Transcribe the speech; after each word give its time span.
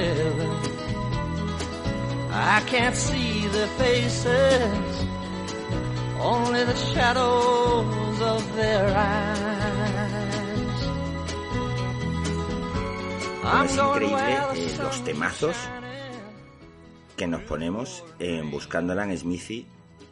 still. 0.00 0.50
I 2.32 2.62
can't 2.66 2.96
see 2.96 3.48
their 3.48 3.68
faces, 3.78 5.06
only 6.20 6.64
the 6.64 6.76
shadows 6.76 8.20
of 8.20 8.56
their 8.56 8.86
eyes. 8.96 9.50
I'm 13.42 13.66
Es 13.66 13.72
increíble 13.72 14.54
the 14.54 14.66
eh, 14.66 14.78
los 14.78 15.04
temazos 15.04 15.56
que 17.16 17.26
nos 17.26 17.42
ponemos 17.42 18.04
en 18.18 18.50
buscando 18.50 18.92
a 18.92 19.16
Smithy 19.16 19.66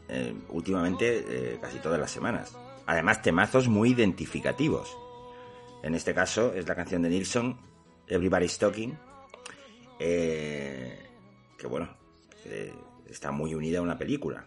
eh, 0.08 0.34
últimamente 0.48 1.24
eh, 1.28 1.58
casi 1.60 1.78
todas 1.78 2.00
las 2.00 2.10
semanas. 2.10 2.56
Además, 2.86 3.22
temazos 3.22 3.68
muy 3.68 3.90
identificativos. 3.90 4.96
En 5.82 5.94
este 5.94 6.14
caso 6.14 6.52
es 6.54 6.66
la 6.66 6.74
canción 6.74 7.02
de 7.02 7.10
Nilsson, 7.10 7.58
Everybody's 8.08 8.58
Talking, 8.58 8.98
eh, 9.98 10.98
que 11.58 11.66
bueno, 11.66 11.88
está 13.08 13.30
muy 13.30 13.54
unida 13.54 13.78
a 13.78 13.82
una 13.82 13.98
película. 13.98 14.46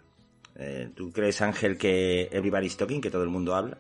Eh, 0.56 0.92
¿Tú 0.96 1.12
crees, 1.12 1.42
Ángel, 1.42 1.78
que 1.78 2.30
Everybody's 2.32 2.78
Talking, 2.78 3.02
que 3.02 3.10
todo 3.12 3.24
el 3.24 3.30
mundo 3.30 3.56
habla? 3.56 3.78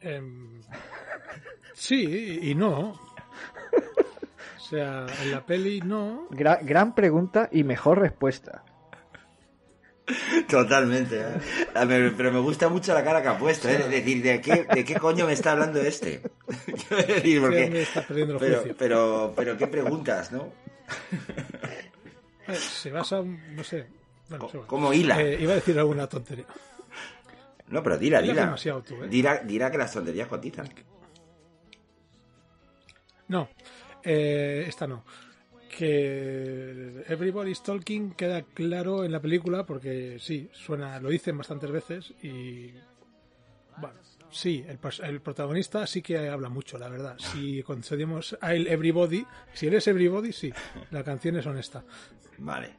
Em, 0.00 0.60
sí 1.72 2.38
y 2.42 2.54
no. 2.54 3.00
O 4.56 4.60
sea, 4.60 5.06
en 5.22 5.30
la 5.30 5.44
peli 5.44 5.80
no. 5.80 6.28
Gra- 6.30 6.60
gran 6.62 6.94
pregunta 6.94 7.48
y 7.52 7.64
mejor 7.64 8.00
respuesta. 8.00 8.64
Totalmente, 10.48 11.18
¿eh? 11.20 12.12
Pero 12.16 12.32
me 12.32 12.40
gusta 12.40 12.68
mucho 12.68 12.92
la 12.92 13.02
cara 13.02 13.22
que 13.22 13.28
ha 13.28 13.38
puesto, 13.38 13.68
¿eh? 13.68 13.76
Es 13.80 13.90
decir, 13.90 14.22
¿de 14.22 14.40
qué, 14.40 14.64
¿de 14.64 14.84
qué 14.84 14.94
coño 14.96 15.26
me 15.26 15.32
está 15.32 15.52
hablando 15.52 15.80
este? 15.80 16.20
Decir, 17.06 17.40
porque- 17.40 17.64
Sí, 17.64 17.70
me 17.70 17.82
está 17.82 18.02
perdiendo 18.06 18.34
el 18.34 18.40
pero, 18.40 18.56
juicio. 18.58 18.76
pero, 18.78 19.32
pero, 19.34 19.56
¿qué 19.56 19.66
preguntas, 19.66 20.30
no? 20.32 20.52
Eh, 22.46 22.54
Se 22.54 22.90
basa, 22.90 23.22
no 23.22 23.64
sé. 23.64 23.86
Bueno. 24.28 24.48
¿cómo 24.66 24.92
hila? 24.92 25.20
Eh, 25.22 25.38
iba 25.40 25.52
a 25.52 25.56
decir 25.56 25.78
alguna 25.78 26.06
tontería. 26.06 26.44
No, 27.68 27.82
pero 27.82 27.96
dila, 27.96 28.20
dila. 28.20 28.54
Dirá, 29.08 29.38
dirá 29.38 29.70
que 29.70 29.78
las 29.78 29.92
tonterías 29.92 30.28
cotizan. 30.28 30.68
No, 33.28 33.48
eh, 34.02 34.64
esta 34.68 34.86
no. 34.86 35.04
Que 35.78 37.04
Everybody's 37.08 37.62
Talking 37.62 38.12
queda 38.12 38.42
claro 38.42 39.04
en 39.04 39.12
la 39.12 39.20
película 39.20 39.64
porque 39.66 40.18
sí, 40.20 40.48
suena, 40.52 40.98
lo 41.00 41.08
dicen 41.10 41.36
bastantes 41.36 41.70
veces 41.70 42.12
y. 42.22 42.72
Bueno, 43.78 43.98
sí, 44.30 44.64
el, 44.68 44.78
el 45.04 45.20
protagonista 45.20 45.86
sí 45.86 46.00
que 46.00 46.28
habla 46.28 46.48
mucho, 46.48 46.78
la 46.78 46.88
verdad. 46.88 47.16
Si 47.18 47.62
concedemos 47.62 48.36
a 48.40 48.54
él 48.54 48.66
Everybody, 48.68 49.26
si 49.52 49.66
él 49.66 49.74
es 49.74 49.86
Everybody, 49.88 50.32
sí, 50.32 50.52
la 50.90 51.02
canción 51.02 51.36
es 51.36 51.46
honesta. 51.46 51.84
Vale. 52.38 52.70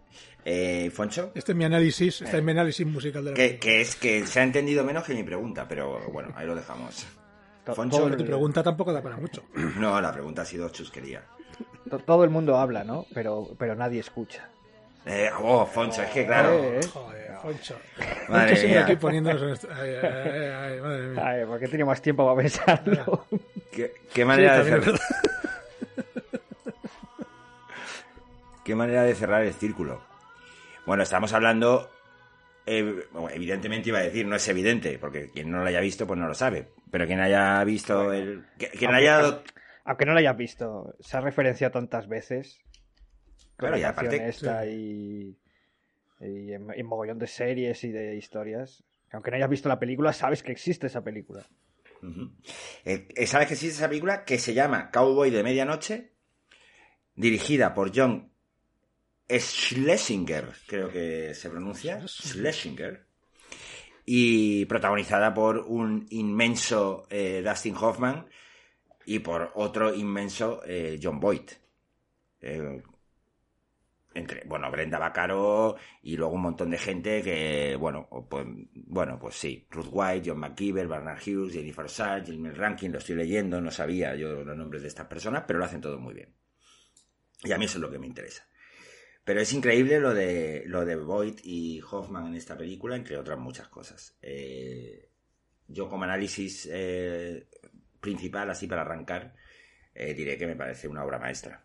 Eh, 0.44 0.90
¿Foncho? 0.94 1.32
Este 1.36 1.54
es 1.54 1.58
mi 1.58 1.66
análisis, 1.66 2.22
este 2.22 2.38
es 2.38 2.44
mi 2.44 2.52
análisis 2.52 2.86
musical 2.86 3.26
de 3.26 3.32
la 3.32 3.36
Que, 3.36 3.44
película. 3.48 3.60
que 3.72 3.82
es 3.82 3.96
que 3.96 4.28
se 4.28 4.40
ha 4.40 4.44
entendido 4.44 4.84
menos 4.84 5.04
que 5.04 5.14
mi 5.16 5.24
pregunta, 5.24 5.68
pero 5.68 6.10
bueno, 6.12 6.32
ahí 6.36 6.46
lo 6.46 6.56
dejamos. 6.56 7.06
Foncho, 7.66 8.16
Tu 8.16 8.24
pregunta 8.26 8.62
tampoco 8.62 8.94
da 8.94 9.02
para 9.02 9.18
mucho. 9.18 9.44
No, 9.80 10.00
la 10.00 10.12
pregunta 10.14 10.44
ha 10.44 10.46
sido 10.46 10.70
chusquería. 10.70 11.24
To- 11.90 12.00
todo 12.00 12.24
el 12.24 12.30
mundo 12.30 12.58
habla, 12.58 12.84
¿no? 12.84 13.06
Pero, 13.14 13.48
pero 13.58 13.76
nadie 13.76 14.00
escucha. 14.00 14.48
Eh, 15.06 15.30
oh, 15.40 15.66
Foncho, 15.66 16.02
es 16.02 16.10
que 16.10 16.26
claro. 16.26 16.54
Eh, 16.54 16.80
eh. 16.84 16.88
Joder, 16.92 17.32
Foncho. 17.42 17.76
Madre 18.28 18.68
mía. 18.68 18.84
aquí 18.84 18.96
poniéndonos 18.96 19.64
en. 19.64 19.72
Ay, 19.72 19.90
ay, 20.02 20.10
ay, 20.10 20.50
ay, 20.74 20.82
madre 20.82 21.08
mía. 21.10 21.24
Ay, 21.28 21.46
porque 21.46 21.68
tiene 21.68 21.86
más 21.86 22.02
tiempo 22.02 22.26
para 22.26 22.42
pensarlo. 22.42 23.26
¿Qué, 23.72 23.94
qué 24.14 24.26
manera 24.26 24.64
Sí, 24.64 24.72
de 24.72 24.82
cerrar... 24.82 25.00
Qué 28.64 28.76
manera 28.76 29.04
de 29.04 29.14
cerrar 29.16 29.44
el 29.44 29.54
círculo. 29.54 30.02
Bueno, 30.86 31.04
estamos 31.04 31.34
hablando. 31.34 31.90
eh, 32.66 33.06
evidentemente 33.32 33.90
iba 33.90 34.00
a 34.00 34.04
decir, 34.04 34.26
no 34.26 34.36
es 34.36 34.48
evidente, 34.48 34.98
porque 34.98 35.30
quien 35.30 35.52
no 35.52 35.60
lo 35.60 35.66
haya 35.68 35.80
visto, 35.82 36.08
pues 36.08 36.20
no 36.20 36.28
lo 36.28 36.34
sabe. 36.34 36.70
Pero 36.90 37.06
quien 37.06 37.20
haya 37.20 37.64
visto 37.64 38.12
el. 38.12 38.44
Quien 38.58 38.94
haya 38.94 39.18
dado. 39.18 39.44
Aunque 39.86 40.06
no 40.06 40.14
lo 40.14 40.20
hayas 40.20 40.36
visto, 40.36 40.96
se 41.00 41.16
ha 41.18 41.22
referenciado 41.22 41.72
tantas 41.74 42.08
veces. 42.08 42.60
Claro, 43.56 43.76
la 43.76 43.80
y 43.82 43.84
aparte- 43.84 44.28
esta 44.28 44.66
y, 44.66 45.38
y 46.20 46.54
en, 46.54 46.68
en 46.74 46.86
mogollón 46.86 47.20
de 47.20 47.28
series 47.28 47.84
y 47.84 47.92
de 47.92 48.16
historias. 48.16 48.84
que 49.10 49.16
Aunque 49.16 49.32
no 49.32 49.38
hayas 49.38 49.50
visto 49.50 49.70
la 49.70 49.80
película, 49.80 50.12
sabes 50.12 50.44
que 50.44 50.52
existe 50.52 50.88
esa 50.88 51.04
película. 51.04 51.48
Eh, 52.84 53.08
eh, 53.16 53.26
¿Sabes 53.28 53.48
que 53.48 53.54
existe 53.54 53.78
esa 53.78 53.88
película 53.88 54.26
que 54.26 54.38
se 54.38 54.54
llama 54.54 54.92
Cowboy 54.92 55.30
de 55.32 55.44
Medianoche? 55.44 56.12
Dirigida 57.16 57.74
por 57.74 57.92
John 57.96 58.32
Schlesinger, 59.30 60.52
creo 60.68 60.90
que 60.90 61.34
se 61.34 61.50
pronuncia. 61.50 62.06
Schlesinger. 62.08 63.06
Y 64.06 64.66
protagonizada 64.66 65.34
por 65.34 65.60
un 65.60 66.06
inmenso 66.10 67.08
eh, 67.10 67.42
Dustin 67.44 67.76
Hoffman 67.76 68.28
y 69.06 69.20
por 69.20 69.52
otro 69.56 69.94
inmenso 69.94 70.62
eh, 70.66 71.00
John 71.02 71.20
Boyd. 71.20 71.50
Eh, 72.42 72.82
entre, 74.16 74.44
bueno, 74.46 74.72
Brenda 74.72 74.98
Bacaro 74.98 75.76
y 76.02 76.16
luego 76.16 76.36
un 76.36 76.42
montón 76.42 76.70
de 76.70 76.78
gente 76.78 77.22
que, 77.22 77.76
bueno, 77.76 78.08
pues, 78.30 78.48
bueno, 78.74 79.20
pues 79.20 79.36
sí, 79.36 79.68
Ruth 79.70 79.90
White, 79.92 80.30
John 80.30 80.40
McKeever, 80.40 80.88
Bernard 80.88 81.20
Hughes, 81.20 81.54
Jennifer 81.54 81.90
Sarge, 81.90 82.32
Jimmy 82.32 82.50
Rankin, 82.50 82.94
lo 82.94 83.00
estoy 83.00 83.18
leyendo, 83.18 83.60
no 83.60 83.72
sabía 83.72 84.16
yo 84.16 84.44
los 84.44 84.58
nombres 84.58 84.82
de 84.84 84.88
estas 84.88 85.08
personas, 85.08 85.44
pero 85.46 85.60
lo 85.60 85.66
hacen 85.66 85.82
todo 85.82 86.00
muy 86.00 86.14
bien. 86.14 86.34
Y 87.44 87.52
a 87.52 87.58
mí 87.58 87.66
eso 87.66 87.78
es 87.78 87.82
lo 87.82 87.92
que 87.92 88.00
me 88.00 88.08
interesa. 88.08 88.48
Pero 89.26 89.42
es 89.42 89.52
increíble 89.52 90.00
lo 90.00 90.14
de, 90.14 90.64
lo 90.68 90.86
de 90.86 90.96
Boyd 90.96 91.40
y 91.44 91.82
Hoffman 91.82 92.28
en 92.28 92.36
esta 92.36 92.58
película, 92.58 92.96
entre 92.96 93.18
otras 93.18 93.38
muchas 93.38 93.68
cosas. 93.68 94.18
Eh, 94.22 95.10
yo 95.68 95.90
como 95.90 96.04
análisis 96.04 96.70
principal, 98.06 98.48
así 98.52 98.68
para 98.68 98.82
arrancar, 98.82 99.34
eh, 99.96 100.14
diré 100.14 100.38
que 100.38 100.46
me 100.46 100.56
parece 100.56 100.88
una 100.88 101.04
obra 101.04 101.18
maestra, 101.18 101.64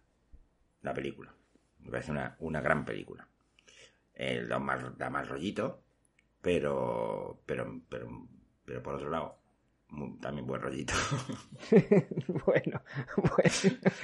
la 0.80 0.94
película. 0.94 1.34
Me 1.80 1.90
parece 1.90 2.10
una, 2.12 2.34
una 2.40 2.60
gran 2.62 2.84
película. 2.84 3.28
Eh, 4.14 4.46
da, 4.48 4.58
más, 4.58 4.96
da 4.96 5.10
más 5.10 5.28
rollito, 5.28 5.82
pero, 6.40 7.42
pero, 7.44 7.82
pero, 7.90 8.08
pero 8.64 8.82
por 8.82 8.94
otro 8.94 9.10
lado, 9.10 9.38
también 10.22 10.46
buen 10.46 10.62
rollito. 10.62 10.94
bueno, 12.46 12.82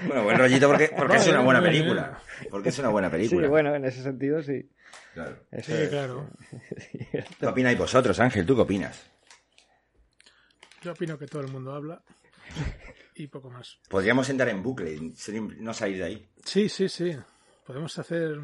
bueno, 0.09 0.25
buen 0.25 0.38
rollito 0.38 0.69
porque, 0.69 0.91
porque 0.94 1.17
es 1.17 1.29
una 1.29 1.41
buena 1.41 1.62
película. 1.62 2.21
Porque 2.50 2.69
es 2.69 2.79
una 2.79 2.88
buena 2.88 3.09
sí, 3.09 3.12
película. 3.17 3.49
bueno, 3.49 3.75
en 3.75 3.85
ese 3.87 4.03
sentido 4.03 4.43
sí. 4.43 4.69
Claro. 5.15 5.38
Eso 5.50 5.73
Sí, 5.73 5.83
es, 5.83 5.88
claro. 5.88 6.29
¿Qué 7.41 7.47
opináis 7.47 7.79
vosotros, 7.79 8.21
Ángel? 8.21 8.44
¿Tú 8.44 8.55
qué 8.56 8.62
opinas? 8.62 9.11
Yo 10.83 10.93
opino 10.93 11.19
que 11.19 11.27
todo 11.27 11.43
el 11.43 11.50
mundo 11.50 11.73
habla 11.75 12.03
y 13.15 13.27
poco 13.29 13.51
más. 13.51 13.79
Podríamos 13.89 14.29
entrar 14.29 14.49
en 14.51 14.63
bucle 14.63 14.99
no 15.59 15.75
salir 15.75 15.99
de 15.99 16.05
ahí. 16.05 16.29
Sí, 16.45 16.69
sí, 16.69 16.89
sí. 16.89 17.17
Podemos 17.67 17.99
hacer. 17.99 18.39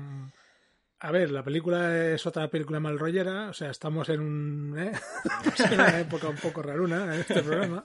A 1.01 1.11
ver, 1.11 1.31
la 1.31 1.43
película 1.43 2.13
es 2.13 2.25
otra 2.27 2.49
película 2.49 2.79
mal 2.79 2.99
rollera, 2.99 3.49
o 3.49 3.53
sea, 3.53 3.71
estamos 3.71 4.09
en, 4.09 4.21
un, 4.21 4.79
¿eh? 4.79 4.93
en 5.71 5.75
una 5.75 6.01
época 6.01 6.29
un 6.29 6.37
poco 6.37 6.63
raruna 6.63 7.15
en 7.15 7.21
este 7.21 7.43
programa. 7.43 7.83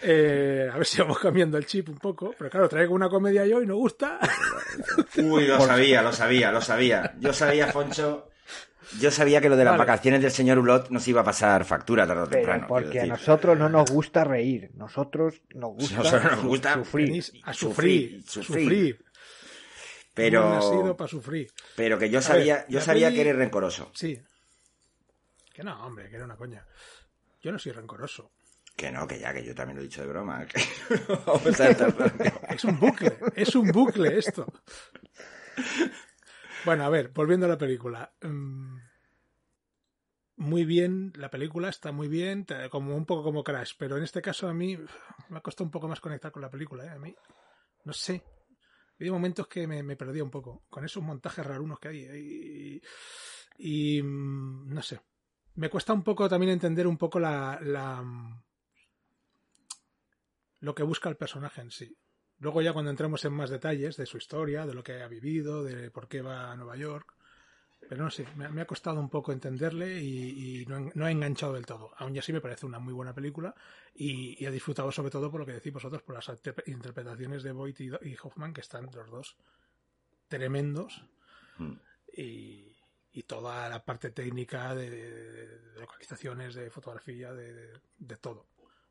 Eh, 0.00 0.68
a 0.72 0.76
ver 0.76 0.86
si 0.86 1.00
vamos 1.00 1.18
cambiando 1.18 1.58
el 1.58 1.66
chip 1.66 1.88
un 1.88 1.98
poco, 1.98 2.34
pero 2.38 2.50
claro, 2.50 2.68
traigo 2.68 2.94
una 2.94 3.08
comedia 3.08 3.44
yo 3.46 3.62
y 3.62 3.66
no 3.66 3.76
gusta. 3.76 4.20
Uy, 5.16 5.46
lo 5.46 5.60
sabía, 5.66 6.02
lo 6.02 6.12
sabía, 6.12 6.52
lo 6.52 6.60
sabía. 6.60 7.14
Yo 7.18 7.32
sabía, 7.32 7.66
Foncho. 7.68 8.27
Yo 9.00 9.10
sabía 9.10 9.40
que 9.40 9.48
lo 9.50 9.56
de 9.56 9.64
las 9.64 9.72
Vale. 9.76 9.84
vacaciones 9.86 10.22
del 10.22 10.30
señor 10.30 10.58
Ulot 10.58 10.88
nos 10.90 11.06
iba 11.08 11.20
a 11.20 11.24
pasar 11.24 11.64
factura 11.64 12.06
tarde 12.06 12.22
o 12.22 12.26
temprano. 12.28 12.66
porque 12.68 13.00
a 13.00 13.06
nosotros 13.06 13.58
no 13.58 13.68
nos 13.68 13.90
gusta 13.90 14.24
reír, 14.24 14.70
nosotros 14.74 15.42
nos 15.54 15.74
gusta, 15.74 15.96
Nosotros 15.98 16.24
nos 16.32 16.40
su- 16.40 16.46
gusta 16.48 16.74
sufrir. 16.74 17.24
A 17.44 17.52
Sufrir, 17.52 18.22
sufrir, 18.22 18.22
sufrir. 18.26 18.62
sufrir. 18.64 19.04
Pero, 20.14 20.48
nacido 20.50 20.96
para 20.96 21.08
sufrir. 21.08 21.48
pero 21.76 21.98
que 21.98 22.08
yo 22.10 22.18
A 22.20 22.22
sabía, 22.22 22.54
ver, 22.56 22.64
yo 22.68 22.80
sabía 22.80 23.08
peli- 23.08 23.16
que 23.16 23.20
eres 23.20 23.36
rencoroso. 23.36 23.90
Sí. 23.94 24.18
Que 25.52 25.62
no, 25.62 25.84
hombre, 25.86 26.08
que 26.08 26.16
era 26.16 26.24
una 26.24 26.36
coña. 26.36 26.66
Yo 27.42 27.52
no 27.52 27.58
soy 27.58 27.72
rencoroso. 27.72 28.32
Que 28.74 28.90
no, 28.90 29.06
que 29.06 29.18
ya, 29.18 29.32
que 29.34 29.44
yo 29.44 29.54
también 29.54 29.76
lo 29.76 29.82
he 29.82 29.86
dicho 29.86 30.00
de 30.02 30.08
broma. 30.08 30.46
no 31.26 31.40
Es 32.48 32.64
un 32.64 32.78
bucle, 32.80 33.16
es 33.36 33.54
un 33.54 33.68
bucle 33.70 34.18
esto. 34.18 34.46
Bueno, 36.64 36.84
a 36.84 36.88
ver, 36.88 37.10
volviendo 37.10 37.46
a 37.46 37.48
la 37.48 37.58
película. 37.58 38.12
Mm, 38.22 38.76
muy 40.36 40.64
bien, 40.64 41.12
la 41.16 41.30
película 41.30 41.68
está 41.68 41.90
muy 41.92 42.08
bien, 42.08 42.46
como 42.70 42.96
un 42.96 43.06
poco 43.06 43.24
como 43.24 43.42
Crash, 43.42 43.72
pero 43.78 43.96
en 43.96 44.04
este 44.04 44.22
caso 44.22 44.48
a 44.48 44.54
mí 44.54 44.76
me 45.28 45.38
ha 45.38 45.40
costado 45.40 45.64
un 45.64 45.70
poco 45.70 45.88
más 45.88 46.00
conectar 46.00 46.30
con 46.30 46.42
la 46.42 46.50
película, 46.50 46.84
¿eh? 46.84 46.90
A 46.90 46.98
mí, 46.98 47.14
no 47.84 47.92
sé. 47.92 48.22
Hay 49.00 49.10
momentos 49.10 49.46
que 49.48 49.66
me, 49.66 49.82
me 49.82 49.96
perdía 49.96 50.24
un 50.24 50.30
poco, 50.30 50.64
con 50.68 50.84
esos 50.84 51.02
montajes 51.02 51.44
rarunos 51.46 51.78
que 51.80 51.88
hay. 51.88 52.80
Y, 53.58 53.96
y, 53.98 54.02
mm, 54.02 54.72
no 54.72 54.82
sé. 54.82 55.00
Me 55.54 55.70
cuesta 55.70 55.92
un 55.92 56.02
poco 56.04 56.28
también 56.28 56.52
entender 56.52 56.86
un 56.86 56.98
poco 56.98 57.18
la, 57.18 57.58
la 57.62 58.02
mm, 58.02 58.42
lo 60.60 60.74
que 60.74 60.82
busca 60.84 61.08
el 61.08 61.16
personaje 61.16 61.60
en 61.60 61.70
sí. 61.70 61.96
Luego 62.40 62.62
ya 62.62 62.72
cuando 62.72 62.90
entremos 62.90 63.24
en 63.24 63.32
más 63.32 63.50
detalles 63.50 63.96
de 63.96 64.06
su 64.06 64.16
historia, 64.18 64.64
de 64.66 64.74
lo 64.74 64.82
que 64.84 65.02
ha 65.02 65.08
vivido, 65.08 65.64
de 65.64 65.90
por 65.90 66.06
qué 66.08 66.22
va 66.22 66.52
a 66.52 66.56
Nueva 66.56 66.76
York, 66.76 67.14
pero 67.88 68.02
no 68.04 68.10
sé, 68.10 68.26
me, 68.36 68.44
ha- 68.44 68.50
me 68.50 68.60
ha 68.60 68.66
costado 68.66 69.00
un 69.00 69.08
poco 69.08 69.32
entenderle 69.32 70.00
y, 70.00 70.60
y 70.62 70.66
no, 70.66 70.78
he- 70.78 70.92
no 70.94 71.04
ha 71.06 71.10
enganchado 71.10 71.54
del 71.54 71.66
todo. 71.66 71.92
Aún 71.96 72.16
así 72.18 72.32
me 72.32 72.40
parece 72.40 72.66
una 72.66 72.78
muy 72.78 72.92
buena 72.92 73.14
película 73.14 73.54
y, 73.94 74.36
y 74.42 74.46
he 74.46 74.50
disfrutado 74.50 74.92
sobre 74.92 75.10
todo 75.10 75.30
por 75.30 75.40
lo 75.40 75.46
que 75.46 75.52
decís 75.52 75.72
vosotros, 75.72 76.02
por 76.02 76.14
las 76.14 76.30
interpretaciones 76.66 77.42
de 77.42 77.52
Boyd 77.52 77.76
y, 77.78 77.86
y 78.08 78.16
Hoffman, 78.22 78.52
que 78.52 78.60
están 78.60 78.86
los 78.94 79.10
dos 79.10 79.36
tremendos 80.28 81.02
Mm. 81.58 81.72
y, 82.16 82.76
y 83.12 83.22
toda 83.24 83.68
la 83.68 83.84
parte 83.84 84.10
técnica 84.10 84.76
de, 84.76 84.90
de- 84.90 85.58
de 85.72 85.80
localizaciones, 85.80 86.54
de 86.54 86.70
fotografía, 86.70 87.32
de 87.32 88.16
todo. 88.20 88.46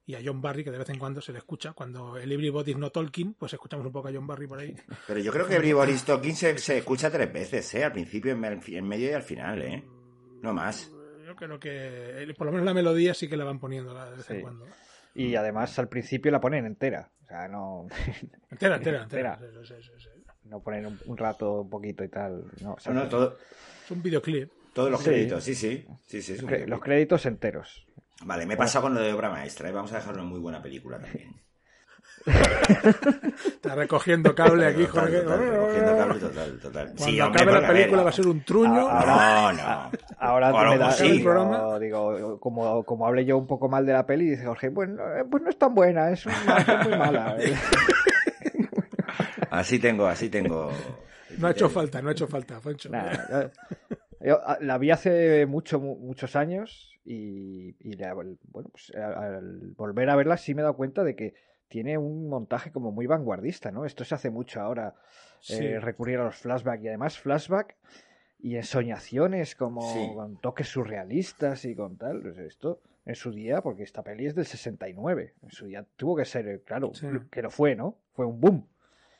Y 0.07 0.15
a 0.15 0.19
John 0.23 0.41
Barry, 0.41 0.63
que 0.63 0.71
de 0.71 0.77
vez 0.77 0.89
en 0.89 0.97
cuando 0.97 1.19
se 1.21 1.31
le 1.33 1.37
escucha, 1.39 1.73
cuando 1.73 2.17
el 2.17 2.31
Everybody's 2.31 2.77
No 2.77 2.89
Talking, 2.89 3.33
pues 3.33 3.51
escuchamos 3.53 3.85
un 3.85 3.91
poco 3.91 4.07
a 4.07 4.11
John 4.13 4.25
Barry 4.25 4.47
por 4.47 4.57
ahí. 4.59 4.73
Pero 5.07 5.19
yo 5.19 5.31
creo 5.33 5.45
que 5.45 5.55
Everybody's 5.55 6.03
Talking 6.05 6.33
se, 6.35 6.57
se 6.57 6.77
escucha 6.77 7.11
tres 7.11 7.31
veces, 7.31 7.75
¿eh? 7.75 7.83
Al 7.83 7.91
principio, 7.91 8.31
en, 8.31 8.39
me- 8.39 8.59
en 8.65 8.87
medio 8.87 9.09
y 9.09 9.13
al 9.13 9.21
final, 9.21 9.61
¿eh? 9.61 9.83
No 10.41 10.53
más. 10.53 10.91
Yo 11.25 11.35
creo 11.35 11.59
que 11.59 12.23
eh, 12.23 12.33
por 12.37 12.45
lo 12.47 12.53
menos 12.53 12.65
la 12.65 12.73
melodía 12.73 13.13
sí 13.13 13.27
que 13.27 13.35
la 13.35 13.43
van 13.43 13.59
poniendo 13.59 13.93
de 13.93 14.15
vez 14.15 14.29
en 14.31 14.41
cuando. 14.41 14.65
Y 15.13 15.35
además 15.35 15.77
al 15.77 15.89
principio 15.89 16.31
la 16.31 16.39
ponen 16.39 16.65
entera. 16.65 17.11
O 17.23 17.25
sea, 17.27 17.47
no, 17.49 17.87
Entera, 18.49 18.77
entera, 18.77 19.03
entera. 19.03 19.33
Entera. 19.33 19.63
Sí, 19.65 19.73
sí, 19.75 19.83
sí, 19.83 19.91
sí. 19.97 20.23
no 20.45 20.61
ponen 20.61 20.85
un, 20.85 20.97
un 21.05 21.17
rato, 21.17 21.63
un 21.63 21.69
poquito 21.69 22.05
y 22.05 22.07
tal. 22.07 22.45
No, 22.61 22.75
o 22.75 22.79
sea, 22.79 22.93
No, 22.93 23.03
no, 23.03 23.09
todo, 23.09 23.37
Es 23.83 23.91
un 23.91 24.01
videoclip. 24.01 24.49
todos 24.73 24.89
los 24.89 25.01
Sí. 25.01 25.09
créditos, 25.09 25.43
sí, 25.43 25.53
sí. 25.53 25.85
sí, 26.05 26.21
sí 26.21 26.31
es 26.33 26.39
un 26.41 26.45
cre- 26.47 26.51
videoclip. 26.51 26.69
los 26.69 26.79
créditos 26.81 27.25
enteros. 27.25 27.87
Vale, 28.25 28.45
me 28.45 28.55
he 28.55 28.57
pasado 28.57 28.83
con 28.83 28.93
lo 28.95 29.01
de 29.01 29.13
obra 29.13 29.29
maestra, 29.29 29.69
¿eh? 29.69 29.71
Vamos 29.71 29.91
a 29.93 29.97
dejarlo 29.97 30.21
en 30.23 30.27
muy 30.29 30.39
buena 30.39 30.61
película 30.61 30.99
también. 30.99 31.35
Está 33.45 33.75
recogiendo 33.75 34.33
cable 34.35 34.65
aquí, 34.65 34.85
Total, 34.85 35.01
Jorge. 35.03 35.19
total, 35.21 35.39
recogiendo 35.49 35.97
cable, 35.97 36.19
total, 36.19 36.59
total. 36.59 36.85
Cuando 36.87 37.05
Sí, 37.05 37.21
hombre, 37.21 37.41
acabe 37.43 37.61
la 37.61 37.67
película 37.67 38.03
va 38.03 38.09
a 38.09 38.13
ser 38.13 38.27
un 38.27 38.43
truño. 38.43 38.89
No, 38.89 39.53
no. 39.53 39.91
Ahora 40.19 40.47
Ahora 40.49 40.69
me 40.71 40.77
da, 40.77 40.85
como 40.87 40.97
sí. 40.97 41.11
digo, 41.11 41.23
programa. 41.31 41.79
digo, 41.79 42.39
como, 42.39 42.83
como 42.83 43.07
hablé 43.07 43.23
yo 43.23 43.37
un 43.37 43.47
poco 43.47 43.69
mal 43.69 43.85
de 43.85 43.93
la 43.93 44.05
peli, 44.05 44.31
dice 44.31 44.45
Jorge, 44.45 44.71
pues, 44.71 44.89
no- 44.89 45.03
pues 45.29 45.43
no 45.43 45.49
es 45.49 45.57
tan 45.57 45.73
buena, 45.73 46.09
es, 46.11 46.25
una, 46.25 46.35
es 46.57 46.87
muy 46.89 46.97
mala. 46.97 47.37
Así 49.51 49.79
tengo, 49.79 50.07
así 50.07 50.29
tengo. 50.29 50.69
No 51.37 51.47
ha 51.47 51.51
hecho 51.51 51.69
falta, 51.69 52.01
no 52.01 52.09
ha 52.09 52.11
hecho 52.11 52.27
falta, 52.27 52.59
Foncho. 52.59 52.89
Nada, 52.89 53.51
yo- 54.19 54.41
ah, 54.45 54.57
la 54.61 54.77
vi 54.77 54.91
hace 54.91 55.45
mucho, 55.45 55.79
mu- 55.79 55.97
muchos 55.99 56.35
años 56.35 56.96
y, 57.09 57.75
y 57.79 57.93
la- 57.93 58.13
bueno, 58.13 58.37
pues, 58.71 58.91
al, 58.95 59.13
al 59.15 59.73
volver 59.77 60.09
a 60.09 60.15
verla 60.15 60.35
sí 60.37 60.53
me 60.53 60.61
he 60.61 60.63
dado 60.63 60.75
cuenta 60.75 61.03
de 61.03 61.15
que 61.15 61.33
tiene 61.69 61.97
un 61.97 62.27
montaje 62.29 62.71
como 62.71 62.91
muy 62.91 63.07
vanguardista, 63.07 63.71
¿no? 63.71 63.85
Esto 63.85 64.03
se 64.03 64.15
hace 64.15 64.29
mucho 64.29 64.59
ahora, 64.61 64.95
Sí. 65.39 65.63
eh, 65.65 65.79
recurrir 65.79 66.17
a 66.19 66.25
los 66.25 66.35
flashbacks 66.37 66.83
y 66.83 66.87
además 66.87 67.17
flashback 67.19 67.75
y 68.39 68.55
ensoñaciones 68.57 69.55
como 69.55 69.81
Sí. 69.93 70.11
con 70.15 70.37
toques 70.41 70.67
surrealistas 70.67 71.63
y 71.65 71.75
con 71.75 71.97
tal. 71.97 72.21
Pues 72.21 72.37
esto 72.39 72.81
en 73.05 73.15
su 73.15 73.31
día, 73.31 73.61
porque 73.61 73.83
esta 73.83 74.03
peli 74.03 74.25
es 74.25 74.35
del 74.35 74.45
69, 74.45 75.33
en 75.43 75.51
su 75.51 75.65
día 75.65 75.85
tuvo 75.95 76.15
que 76.17 76.25
ser, 76.25 76.47
eh, 76.47 76.61
claro, 76.65 76.91
Sí. 76.93 77.07
que 77.31 77.41
lo 77.41 77.49
fue, 77.51 77.75
¿no? 77.75 77.97
Fue 78.13 78.25
un 78.25 78.39
boom. 78.41 78.67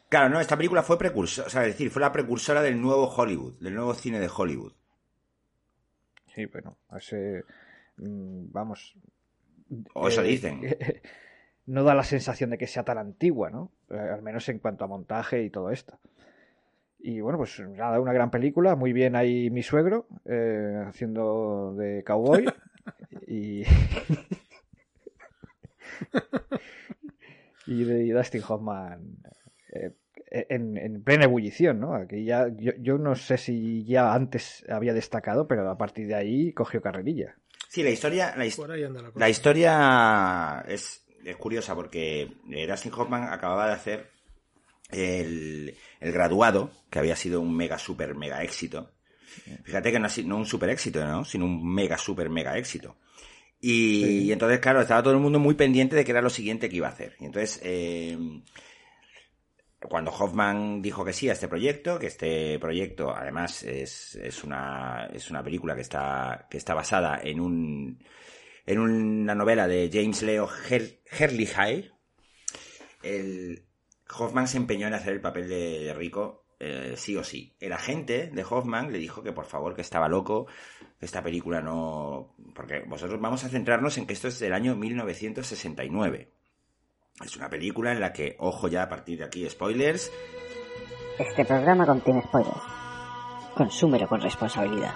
Claro, 0.10 0.30
no, 0.30 0.40
esta 0.42 0.56
película 0.58 0.84
fue 0.84 0.98
precursora, 0.98 1.48
o 1.48 1.50
sea, 1.50 1.62
es 1.64 1.68
decir, 1.74 1.90
fue 1.92 2.02
la 2.02 2.12
precursora 2.12 2.62
del 2.62 2.82
nuevo 2.82 3.08
Hollywood, 3.08 3.60
del 3.60 3.76
nuevo 3.76 3.94
cine 3.94 4.20
de 4.20 4.30
Hollywood. 4.36 4.74
Sí, 6.34 6.46
bueno, 6.46 6.78
ese, 6.96 7.44
vamos. 7.98 8.96
O 9.94 10.08
eso 10.08 10.22
eh, 10.22 10.28
dicen. 10.28 10.62
No 11.68 11.84
da 11.84 11.94
la 11.94 12.04
sensación 12.04 12.50
de 12.50 12.58
que 12.58 12.66
sea 12.66 12.86
tan 12.86 12.98
antigua, 12.98 13.50
¿no? 13.50 13.74
Eh, 13.90 13.98
al 13.98 14.22
menos 14.22 14.48
en 14.48 14.60
cuanto 14.60 14.86
a 14.86 14.88
montaje 14.88 15.44
y 15.44 15.50
todo 15.50 15.70
esto. 15.70 16.00
Y 16.98 17.20
bueno, 17.20 17.38
pues 17.38 17.60
nada, 17.60 18.00
una 18.00 18.14
gran 18.14 18.32
película. 18.32 18.78
Muy 18.78 18.94
bien 18.94 19.18
ahí 19.18 19.50
mi 19.50 19.64
suegro, 19.64 20.08
eh, 20.24 20.86
haciendo 20.88 21.76
de 21.76 22.06
cowboy. 22.06 22.46
y. 23.28 23.64
y 27.68 27.84
de 27.84 28.14
Dustin 28.14 28.44
Hoffman 28.48 29.18
eh, 29.74 29.92
en, 30.32 30.78
en 30.78 31.04
plena 31.04 31.26
ebullición, 31.26 31.82
¿no? 31.82 31.96
Aquí 31.96 32.24
ya, 32.24 32.48
yo, 32.48 32.72
yo 32.80 32.98
no 32.98 33.16
sé 33.16 33.38
si 33.38 33.84
ya 33.84 34.14
antes 34.14 34.66
había 34.70 34.94
destacado, 34.94 35.50
pero 35.50 35.70
a 35.70 35.78
partir 35.78 36.08
de 36.08 36.16
ahí 36.16 36.54
cogió 36.54 36.82
carrerilla. 36.82 37.36
Sí, 37.70 37.84
la 37.84 37.90
historia, 37.90 38.34
la, 38.38 38.46
his- 38.46 38.56
la 39.16 39.30
historia 39.30 40.66
es, 40.68 41.06
es 41.26 41.36
curiosa 41.38 41.76
porque 41.76 42.32
eh, 42.52 42.68
Dustin 42.68 42.94
Hoffman 42.94 43.24
acababa 43.32 43.68
de 43.68 43.74
hacer 43.74 44.10
el, 44.90 45.76
el 46.00 46.12
graduado, 46.12 46.72
que 46.90 47.00
había 47.00 47.16
sido 47.16 47.42
un 47.42 47.56
mega 47.56 47.78
super 47.78 48.16
mega 48.16 48.44
éxito. 48.44 48.92
Fíjate 49.64 49.92
que 49.92 50.00
no, 50.00 50.08
ha 50.08 50.10
sido- 50.10 50.30
no 50.30 50.38
un 50.38 50.46
super 50.46 50.70
éxito, 50.70 51.06
¿no? 51.06 51.26
Sino 51.26 51.46
un 51.46 51.66
mega 51.74 51.98
super 51.98 52.30
mega 52.30 52.58
éxito. 52.58 52.96
Y, 53.60 54.04
Sí. 54.06 54.24
y 54.26 54.32
entonces, 54.32 54.60
claro, 54.60 54.82
estaba 54.82 55.04
todo 55.04 55.14
el 55.14 55.20
mundo 55.20 55.40
muy 55.40 55.56
pendiente 55.56 55.96
de 55.96 56.06
que 56.06 56.12
era 56.12 56.22
lo 56.22 56.30
siguiente 56.30 56.70
que 56.70 56.78
iba 56.78 56.88
a 56.88 56.92
hacer. 56.92 57.16
Y 57.20 57.26
entonces, 57.26 57.60
eh, 57.64 58.18
cuando 59.80 60.12
Hoffman 60.12 60.82
dijo 60.82 61.06
que 61.06 61.14
sí 61.14 61.30
a 61.30 61.34
este 61.34 61.48
proyecto, 61.48 62.00
que 62.00 62.08
este 62.08 62.58
proyecto 62.60 63.16
además 63.16 63.64
es, 63.64 64.16
es 64.16 64.44
una, 64.44 65.08
es 65.14 65.30
una 65.30 65.44
película 65.44 65.76
que 65.76 65.82
está, 65.82 66.48
que 66.50 66.58
está 66.58 66.74
basada 66.74 67.20
en 67.24 67.40
un, 67.40 68.04
en 68.66 68.80
una 68.80 69.36
novela 69.36 69.68
de 69.68 69.90
James 69.92 70.24
Leo 70.24 70.50
Her 70.70 71.02
Herlihy, 71.12 71.92
el 73.04 73.66
Hoffman 74.18 74.48
se 74.48 74.58
empeñó 74.58 74.88
en 74.88 74.94
hacer 74.94 75.14
el 75.14 75.22
papel 75.22 75.48
de, 75.48 75.80
de 75.84 75.94
Rico 75.94 76.46
eh, 76.60 76.94
sí 76.98 77.16
o 77.16 77.24
sí. 77.24 77.56
El 77.60 77.74
agente 77.74 78.32
de 78.34 78.44
Hoffman 78.44 78.92
le 78.92 78.98
dijo 78.98 79.22
que 79.22 79.32
por 79.32 79.46
favor, 79.46 79.76
que 79.76 79.82
estaba 79.82 80.10
loco, 80.10 80.48
que 81.00 81.06
esta 81.06 81.22
película 81.22 81.62
no... 81.62 82.36
Porque 82.56 82.80
vosotros 82.88 83.22
vamos 83.22 83.44
a 83.44 83.50
centrarnos 83.50 83.98
en 83.98 84.08
que 84.08 84.14
esto 84.14 84.28
es 84.28 84.40
del 84.40 84.54
año 84.54 84.76
1969. 84.76 86.34
Es 87.24 87.36
una 87.36 87.50
película 87.50 87.92
en 87.92 88.00
la 88.00 88.14
que, 88.14 88.36
ojo 88.40 88.68
ya 88.68 88.84
a 88.84 88.90
partir 88.90 89.18
de 89.20 89.26
aquí, 89.26 89.50
spoilers, 89.50 90.12
Este 91.18 91.46
programa 91.46 91.86
contiene 91.86 92.22
spoilers. 92.22 92.62
Consúmelo 93.56 94.08
con 94.08 94.22
responsabilidad. 94.22 94.94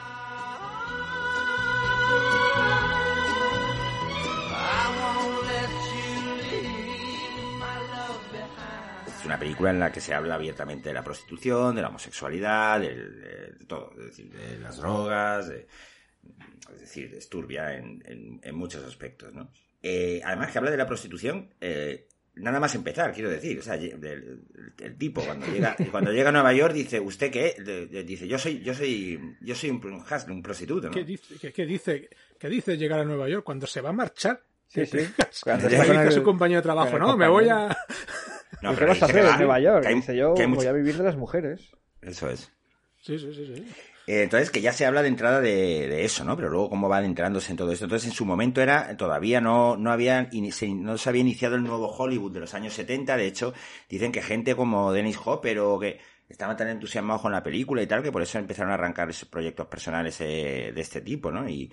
Es 9.08 9.26
una 9.26 9.38
película 9.38 9.70
en 9.70 9.80
la 9.80 9.92
que 9.92 10.02
se 10.02 10.14
habla 10.14 10.36
abiertamente 10.36 10.90
de 10.90 10.94
la 10.96 11.04
prostitución, 11.04 11.76
de 11.76 11.82
la 11.82 11.90
homosexualidad, 11.90 12.80
del- 12.80 13.22
de, 13.22 13.30
de 13.60 13.66
todo, 13.66 13.92
es 14.00 14.06
decir, 14.08 14.32
de 14.32 14.58
las 14.60 14.78
drogas, 14.78 15.48
de- 15.50 15.68
es 16.74 16.80
decir, 16.80 17.14
es 17.14 17.30
turbia 17.30 17.76
en, 17.76 18.02
en- 18.06 18.40
en 18.44 18.56
muchos 18.56 18.84
aspectos, 18.86 19.34
¿no? 19.34 19.50
Eh, 19.84 20.22
además 20.24 20.52
que 20.52 20.58
habla 20.60 20.72
de 20.72 20.78
la 20.78 20.86
prostitución, 20.86 21.54
eh, 21.60 22.08
nada 22.36 22.60
más 22.60 22.74
empezar, 22.76 23.14
quiero 23.14 23.30
decir, 23.30 23.60
o 23.60 23.62
sea, 23.62 23.76
el, 23.76 24.42
tipo 24.98 25.22
cuando 25.22 25.46
llega, 25.48 25.76
cuando 25.92 26.12
llega 26.12 26.30
a 26.30 26.32
Nueva 26.32 26.54
York 26.54 26.74
dice, 26.74 27.00
¿usted 27.00 27.32
qué? 27.32 27.56
Le- 27.60 27.88
le 27.88 28.04
dice, 28.04 28.28
yo 28.28 28.38
soy, 28.38 28.62
yo 28.62 28.74
soy, 28.74 29.20
yo 29.42 29.56
soy 29.56 29.70
un, 29.70 29.86
un 29.86 30.04
un 30.32 30.42
prostituto, 30.42 30.88
¿no? 30.88 30.94
¿Qué 30.94 31.04
dice, 31.04 31.36
qué, 31.40 31.52
qué 31.52 31.66
dice, 31.66 32.10
qué 32.40 32.50
dice 32.50 32.78
llegar 32.78 33.00
a 33.00 33.06
Nueva 33.06 33.28
York 33.30 33.44
cuando 33.44 33.68
se 33.68 33.82
va 33.82 33.90
a 33.90 33.94
marchar? 33.94 34.42
Sí, 34.68 34.86
sí. 34.86 35.00
Cuando 35.44 35.64
con 35.70 35.72
dice 35.80 35.92
a 35.92 36.12
su 36.12 36.24
compañero 36.24 36.60
de 36.60 36.64
trabajo, 36.64 36.98
no, 36.98 37.18
me 37.18 37.28
voy 37.28 37.50
a... 37.50 37.76
No, 38.62 38.72
¿Y 38.72 38.76
¿Qué 38.76 38.80
pero 38.80 38.88
vas 38.92 39.02
a 39.02 39.06
hacer 39.06 39.26
va- 39.26 39.32
en 39.32 39.38
Nueva 39.40 39.60
York? 39.60 39.82
que 39.82 39.88
hay- 39.90 39.96
Dice 39.96 40.16
yo, 40.16 40.34
que 40.34 40.44
hay 40.44 40.48
voy 40.52 40.66
a 40.68 40.72
vivir 40.72 40.96
de 40.98 41.04
las 41.04 41.18
mujeres. 41.18 41.72
Eso 42.02 42.30
es. 42.30 42.52
Sí, 43.02 43.18
sí, 43.18 43.34
sí, 43.34 43.54
sí. 43.56 43.66
Eh, 44.08 44.24
entonces, 44.24 44.50
que 44.50 44.62
ya 44.62 44.74
se 44.74 44.86
habla 44.86 45.02
de 45.04 45.10
entrada 45.10 45.42
de, 45.42 45.88
de 45.88 46.06
eso, 46.06 46.24
¿no? 46.24 46.36
Pero 46.36 46.50
luego 46.50 46.70
cómo 46.70 46.90
va 46.90 46.98
adentrándose 46.98 47.52
en 47.52 47.58
todo 47.58 47.72
esto. 47.72 47.86
Entonces, 47.86 48.10
en 48.10 48.16
su 48.16 48.26
momento 48.26 48.62
era, 48.62 48.98
todavía 48.98 49.42
no, 49.42 49.78
no 49.78 49.92
había, 49.92 50.30
no 50.76 50.98
se 50.98 51.10
había 51.10 51.22
iniciado 51.22 51.56
el 51.56 51.64
nuevo 51.64 51.88
Hollywood 51.88 52.32
de 52.32 52.40
los 52.40 52.54
años 52.54 52.74
70. 52.74 53.16
De 53.16 53.28
hecho, 53.28 53.54
dicen 53.90 54.12
que 54.12 54.22
gente 54.22 54.56
como 54.56 54.92
Dennis 54.92 55.20
Hopper 55.24 55.60
o 55.60 55.80
que 55.80 56.00
estaban 56.28 56.58
tan 56.58 56.70
entusiasmados 56.70 57.22
con 57.22 57.32
la 57.32 57.44
película 57.44 57.82
y 57.84 57.88
tal, 57.88 58.02
que 58.02 58.12
por 58.12 58.22
eso 58.22 58.40
empezaron 58.40 58.72
a 58.72 58.76
arrancar 58.76 59.10
esos 59.10 59.30
proyectos 59.30 59.68
personales 59.68 60.20
eh, 60.22 60.72
de 60.74 60.82
este 60.82 61.02
tipo, 61.02 61.32
¿no? 61.32 61.48
Y, 61.48 61.72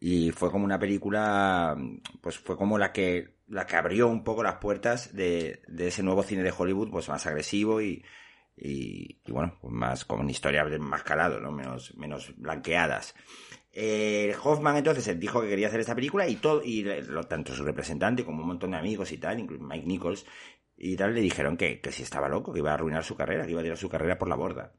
y 0.00 0.30
fue 0.30 0.50
como 0.50 0.64
una 0.64 0.78
película, 0.78 1.76
pues 2.20 2.38
fue 2.38 2.56
como 2.56 2.78
la 2.78 2.92
que, 2.92 3.36
la 3.48 3.66
que 3.66 3.76
abrió 3.76 4.08
un 4.08 4.24
poco 4.24 4.42
las 4.42 4.56
puertas 4.56 5.14
de, 5.14 5.62
de 5.68 5.88
ese 5.88 6.02
nuevo 6.02 6.22
cine 6.22 6.42
de 6.42 6.54
Hollywood, 6.56 6.90
pues 6.90 7.08
más 7.08 7.26
agresivo 7.26 7.82
y, 7.82 8.04
y, 8.56 9.20
y 9.24 9.32
bueno, 9.32 9.58
pues 9.60 9.72
más 9.72 10.04
con 10.04 10.28
historias 10.30 10.70
de 10.70 10.78
más 10.78 11.02
calado, 11.02 11.40
¿no? 11.40 11.52
Menos, 11.52 11.94
menos 11.96 12.32
blanqueadas. 12.36 13.14
Eh, 13.72 14.34
Hoffman 14.42 14.78
entonces 14.78 15.20
dijo 15.20 15.42
que 15.42 15.48
quería 15.48 15.68
hacer 15.68 15.80
esta 15.80 15.94
película 15.94 16.26
y 16.26 16.36
todo, 16.36 16.62
y 16.64 16.82
lo, 16.82 17.24
tanto 17.24 17.54
su 17.54 17.62
representante 17.62 18.24
como 18.24 18.40
un 18.40 18.48
montón 18.48 18.70
de 18.70 18.78
amigos 18.78 19.12
y 19.12 19.18
tal, 19.18 19.38
incluso 19.38 19.62
Mike 19.62 19.86
Nichols 19.86 20.24
y 20.78 20.96
tal, 20.96 21.14
le 21.14 21.20
dijeron 21.20 21.58
que, 21.58 21.80
que 21.80 21.92
si 21.92 22.02
estaba 22.02 22.28
loco, 22.28 22.52
que 22.52 22.60
iba 22.60 22.70
a 22.70 22.74
arruinar 22.74 23.04
su 23.04 23.16
carrera, 23.16 23.44
que 23.44 23.50
iba 23.50 23.60
a 23.60 23.64
tirar 23.64 23.78
su 23.78 23.90
carrera 23.90 24.18
por 24.18 24.28
la 24.28 24.36
borda. 24.36 24.72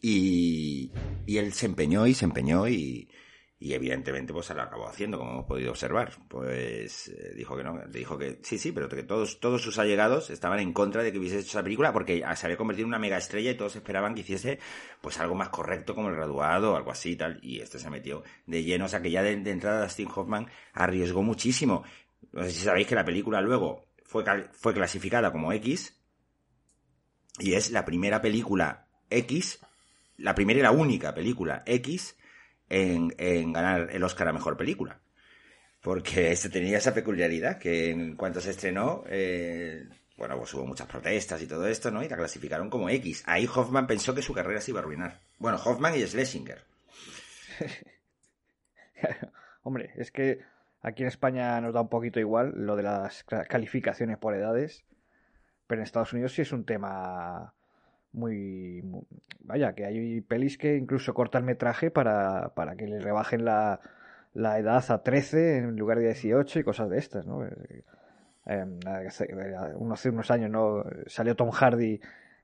Y, 0.00 0.92
y 1.26 1.38
él 1.38 1.52
se 1.52 1.66
empeñó 1.66 2.06
y 2.06 2.14
se 2.14 2.24
empeñó 2.24 2.68
y, 2.68 3.08
y 3.64 3.72
evidentemente 3.72 4.34
pues 4.34 4.44
se 4.44 4.54
lo 4.54 4.60
acabó 4.60 4.86
haciendo, 4.86 5.16
como 5.16 5.30
hemos 5.30 5.46
podido 5.46 5.70
observar. 5.70 6.12
Pues 6.28 7.08
eh, 7.08 7.32
dijo 7.34 7.56
que 7.56 7.64
no, 7.64 7.80
dijo 7.88 8.18
que 8.18 8.38
sí, 8.42 8.58
sí, 8.58 8.72
pero 8.72 8.90
que 8.90 9.04
todos, 9.04 9.40
todos 9.40 9.62
sus 9.62 9.78
allegados 9.78 10.28
estaban 10.28 10.60
en 10.60 10.74
contra 10.74 11.02
de 11.02 11.10
que 11.10 11.18
hubiese 11.18 11.38
hecho 11.38 11.48
esa 11.48 11.62
película 11.62 11.90
porque 11.90 12.22
se 12.36 12.46
había 12.46 12.58
convertido 12.58 12.84
en 12.84 12.88
una 12.88 12.98
mega 12.98 13.16
estrella 13.16 13.52
y 13.52 13.56
todos 13.56 13.74
esperaban 13.74 14.14
que 14.14 14.20
hiciese 14.20 14.58
pues 15.00 15.18
algo 15.18 15.34
más 15.34 15.48
correcto 15.48 15.94
como 15.94 16.10
el 16.10 16.16
graduado 16.16 16.76
algo 16.76 16.90
así 16.90 17.12
y 17.12 17.16
tal. 17.16 17.38
Y 17.42 17.60
este 17.60 17.78
se 17.78 17.88
metió 17.88 18.22
de 18.44 18.62
lleno, 18.62 18.84
o 18.84 18.88
sea 18.88 19.00
que 19.00 19.10
ya 19.10 19.22
de, 19.22 19.32
entrada 19.32 19.88
Steve 19.88 20.10
Hoffman 20.14 20.46
arriesgó 20.74 21.22
muchísimo. 21.22 21.84
No 22.32 22.42
sé 22.42 22.50
si 22.50 22.64
sabéis 22.64 22.86
que 22.86 22.94
la 22.94 23.06
película 23.06 23.40
luego 23.40 23.86
fue, 24.04 24.24
fue 24.52 24.74
clasificada 24.74 25.32
como 25.32 25.50
X 25.54 25.98
y 27.38 27.54
es 27.54 27.70
la 27.70 27.86
primera 27.86 28.20
película 28.20 28.88
X, 29.08 29.60
la 30.18 30.34
primera 30.34 30.60
y 30.60 30.62
la 30.62 30.70
única 30.70 31.14
película 31.14 31.62
X 31.64 32.14
en, 32.68 33.52
ganar 33.52 33.90
el 33.92 34.02
Oscar 34.02 34.28
a 34.28 34.32
Mejor 34.32 34.56
Película. 34.56 35.00
Porque 35.80 36.32
este 36.32 36.48
tenía 36.48 36.78
esa 36.78 36.94
peculiaridad 36.94 37.58
que 37.58 37.90
en 37.90 38.16
cuanto 38.16 38.40
se 38.40 38.50
estrenó, 38.50 39.04
eh, 39.06 39.86
bueno, 40.16 40.36
pues 40.38 40.54
hubo 40.54 40.66
muchas 40.66 40.86
protestas 40.86 41.42
y 41.42 41.46
todo 41.46 41.66
esto, 41.66 41.90
¿no? 41.90 42.02
Y 42.02 42.08
la 42.08 42.16
clasificaron 42.16 42.70
como 42.70 42.88
X. 42.88 43.22
Ahí 43.26 43.48
Hoffman 43.52 43.86
pensó 43.86 44.14
que 44.14 44.22
su 44.22 44.32
carrera 44.32 44.60
se 44.60 44.70
iba 44.70 44.80
a 44.80 44.82
arruinar. 44.82 45.20
Bueno, 45.38 45.58
Hoffman 45.64 45.96
y 45.96 46.06
Schlesinger. 46.06 46.62
Hombre, 49.62 49.92
es 49.96 50.10
que 50.10 50.40
aquí 50.82 51.02
en 51.02 51.08
España 51.08 51.60
nos 51.60 51.74
da 51.74 51.80
un 51.80 51.88
poquito 51.88 52.20
igual 52.20 52.52
lo 52.54 52.76
de 52.76 52.82
las 52.82 53.24
calificaciones 53.24 54.18
por 54.18 54.34
edades, 54.34 54.84
pero 55.66 55.80
en 55.80 55.84
Estados 55.84 56.12
Unidos 56.12 56.32
sí 56.32 56.42
es 56.42 56.52
un 56.52 56.64
tema 56.64 57.54
muy, 58.14 58.82
vaya, 59.40 59.74
que 59.74 59.84
hay 59.84 60.20
pelis 60.20 60.56
que 60.56 60.76
incluso 60.76 61.12
cortan 61.14 61.44
metraje 61.44 61.90
para, 61.90 62.54
para 62.54 62.76
que 62.76 62.86
le 62.86 63.00
rebajen 63.00 63.44
la, 63.44 63.80
la 64.34 64.58
edad 64.58 64.84
a 64.90 65.02
13 65.02 65.58
en 65.58 65.76
lugar 65.76 65.98
de 65.98 66.06
18 66.06 66.60
y 66.60 66.64
cosas 66.64 66.90
de 66.90 66.98
estas, 66.98 67.26
¿no? 67.26 67.44
Eh, 67.44 67.84
em, 68.46 68.78
hace 68.86 70.10
unos 70.10 70.30
años 70.30 70.50
no 70.50 70.84
salió 71.06 71.34
Tom 71.34 71.50
Hardy 71.50 72.00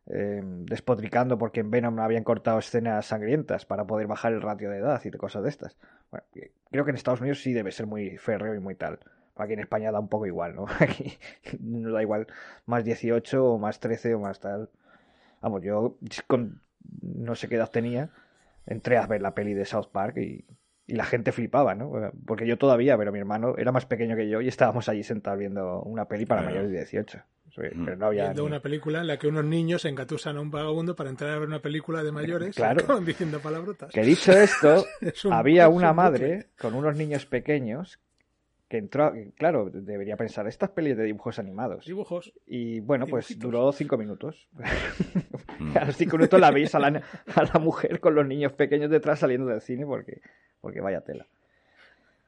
em, 0.06 0.64
despotricando 0.64 1.38
porque 1.38 1.60
en 1.60 1.70
Venom 1.70 1.98
habían 2.00 2.24
cortado 2.24 2.58
escenas 2.58 3.06
sangrientas 3.06 3.64
para 3.64 3.84
poder 3.84 4.06
bajar 4.06 4.32
el 4.32 4.42
ratio 4.42 4.70
de 4.70 4.78
edad 4.78 5.00
y 5.04 5.10
de 5.10 5.18
cosas 5.18 5.42
de 5.44 5.50
estas. 5.50 5.76
Bueno, 6.10 6.26
creo 6.70 6.84
que 6.84 6.90
en 6.90 6.96
Estados 6.96 7.20
Unidos 7.20 7.42
sí 7.42 7.52
debe 7.52 7.70
ser 7.70 7.86
muy 7.86 8.16
férreo 8.18 8.54
y 8.54 8.60
muy 8.60 8.74
tal. 8.74 8.98
Aquí 9.36 9.54
en 9.54 9.60
España 9.60 9.90
da 9.90 10.00
un 10.00 10.08
poco 10.08 10.26
igual, 10.26 10.54
¿no? 10.54 10.66
Aquí 10.80 11.18
no 11.60 11.92
da 11.92 12.02
igual 12.02 12.26
más 12.66 12.84
18 12.84 13.44
o 13.44 13.58
más 13.58 13.80
13 13.80 14.14
o 14.14 14.20
más 14.20 14.38
tal. 14.40 14.68
Vamos, 15.40 15.62
yo 15.62 15.96
con 16.26 16.60
no 17.02 17.34
sé 17.34 17.48
qué 17.48 17.56
edad 17.56 17.70
tenía, 17.70 18.10
entré 18.66 18.96
a 18.96 19.06
ver 19.06 19.22
la 19.22 19.34
peli 19.34 19.54
de 19.54 19.64
South 19.64 19.88
Park 19.92 20.16
y, 20.18 20.44
la 20.86 21.04
gente 21.04 21.30
flipaba, 21.30 21.76
¿no? 21.76 22.10
Porque 22.26 22.48
yo 22.48 22.58
todavía, 22.58 22.98
pero 22.98 23.12
mi 23.12 23.20
hermano 23.20 23.54
era 23.56 23.70
más 23.70 23.86
pequeño 23.86 24.16
que 24.16 24.28
yo 24.28 24.40
y 24.40 24.48
estábamos 24.48 24.88
allí 24.88 25.04
sentados 25.04 25.38
viendo 25.38 25.82
una 25.82 26.06
peli 26.06 26.26
para 26.26 26.42
mayores 26.42 26.68
de 26.72 26.78
18. 26.78 27.22
Mm. 27.56 27.84
Pero 27.84 27.96
no 27.96 28.06
había 28.06 28.24
viendo 28.24 28.44
una 28.44 28.60
película 28.60 29.00
en 29.00 29.06
la 29.06 29.18
que 29.18 29.28
unos 29.28 29.44
niños 29.44 29.84
engatusan 29.84 30.36
a 30.36 30.40
un 30.40 30.50
vagabundo 30.50 30.96
para 30.96 31.10
entrar 31.10 31.30
a 31.30 31.38
ver 31.38 31.48
una 31.48 31.60
película 31.60 32.02
de 32.02 32.12
mayores 32.12 32.56
claro. 32.56 33.00
diciendo 33.00 33.40
palabrotas. 33.40 33.92
Que 33.92 34.02
dicho 34.02 34.32
esto, 34.32 34.84
había 35.30 35.68
una 35.68 35.92
madre 35.92 36.48
con 36.58 36.74
unos 36.74 36.96
niños 36.96 37.26
pequeños 37.26 38.00
que 38.70 38.78
entró, 38.78 39.12
claro, 39.36 39.68
debería 39.68 40.16
pensar, 40.16 40.46
estas 40.46 40.70
pelis 40.70 40.96
de 40.96 41.02
dibujos 41.02 41.40
animados. 41.40 41.84
Dibujos. 41.84 42.32
Y 42.46 42.78
bueno, 42.78 43.04
pues 43.08 43.36
duró 43.36 43.72
cinco 43.72 43.98
minutos. 43.98 44.48
Mm. 45.58 45.76
a 45.76 45.84
los 45.86 45.96
cinco 45.96 46.16
minutos 46.16 46.40
la 46.40 46.52
veis 46.52 46.72
a 46.76 46.78
la, 46.78 47.02
a 47.34 47.42
la, 47.52 47.58
mujer 47.58 47.98
con 47.98 48.14
los 48.14 48.24
niños 48.24 48.52
pequeños 48.52 48.88
detrás 48.88 49.18
saliendo 49.18 49.48
del 49.48 49.60
cine 49.60 49.84
porque, 49.84 50.20
porque 50.60 50.80
vaya 50.80 51.00
tela. 51.00 51.26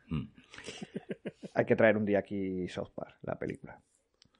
Mm. 0.08 0.24
Hay 1.54 1.64
que 1.64 1.76
traer 1.76 1.96
un 1.96 2.04
día 2.04 2.18
aquí 2.18 2.66
South 2.66 2.90
Park, 2.92 3.18
la 3.22 3.38
película. 3.38 3.80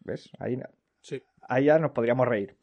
¿Ves? 0.01 0.29
Ahí, 0.41 0.59
sí. 1.03 1.23
ahí 1.43 1.67
ya 1.67 1.79
nos 1.79 1.93
podríamos 1.93 2.27
reír. 2.27 2.57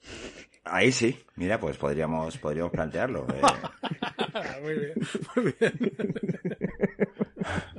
Ahí 0.66 0.92
sí, 0.92 1.18
mira, 1.38 1.62
pues 1.62 1.78
podríamos, 1.78 2.38
podríamos 2.40 2.74
plantearlo. 2.74 3.26
Eh. 3.30 3.42
muy 4.62 4.74
bien, 4.74 4.94
muy 5.34 5.54
bien. 5.58 5.74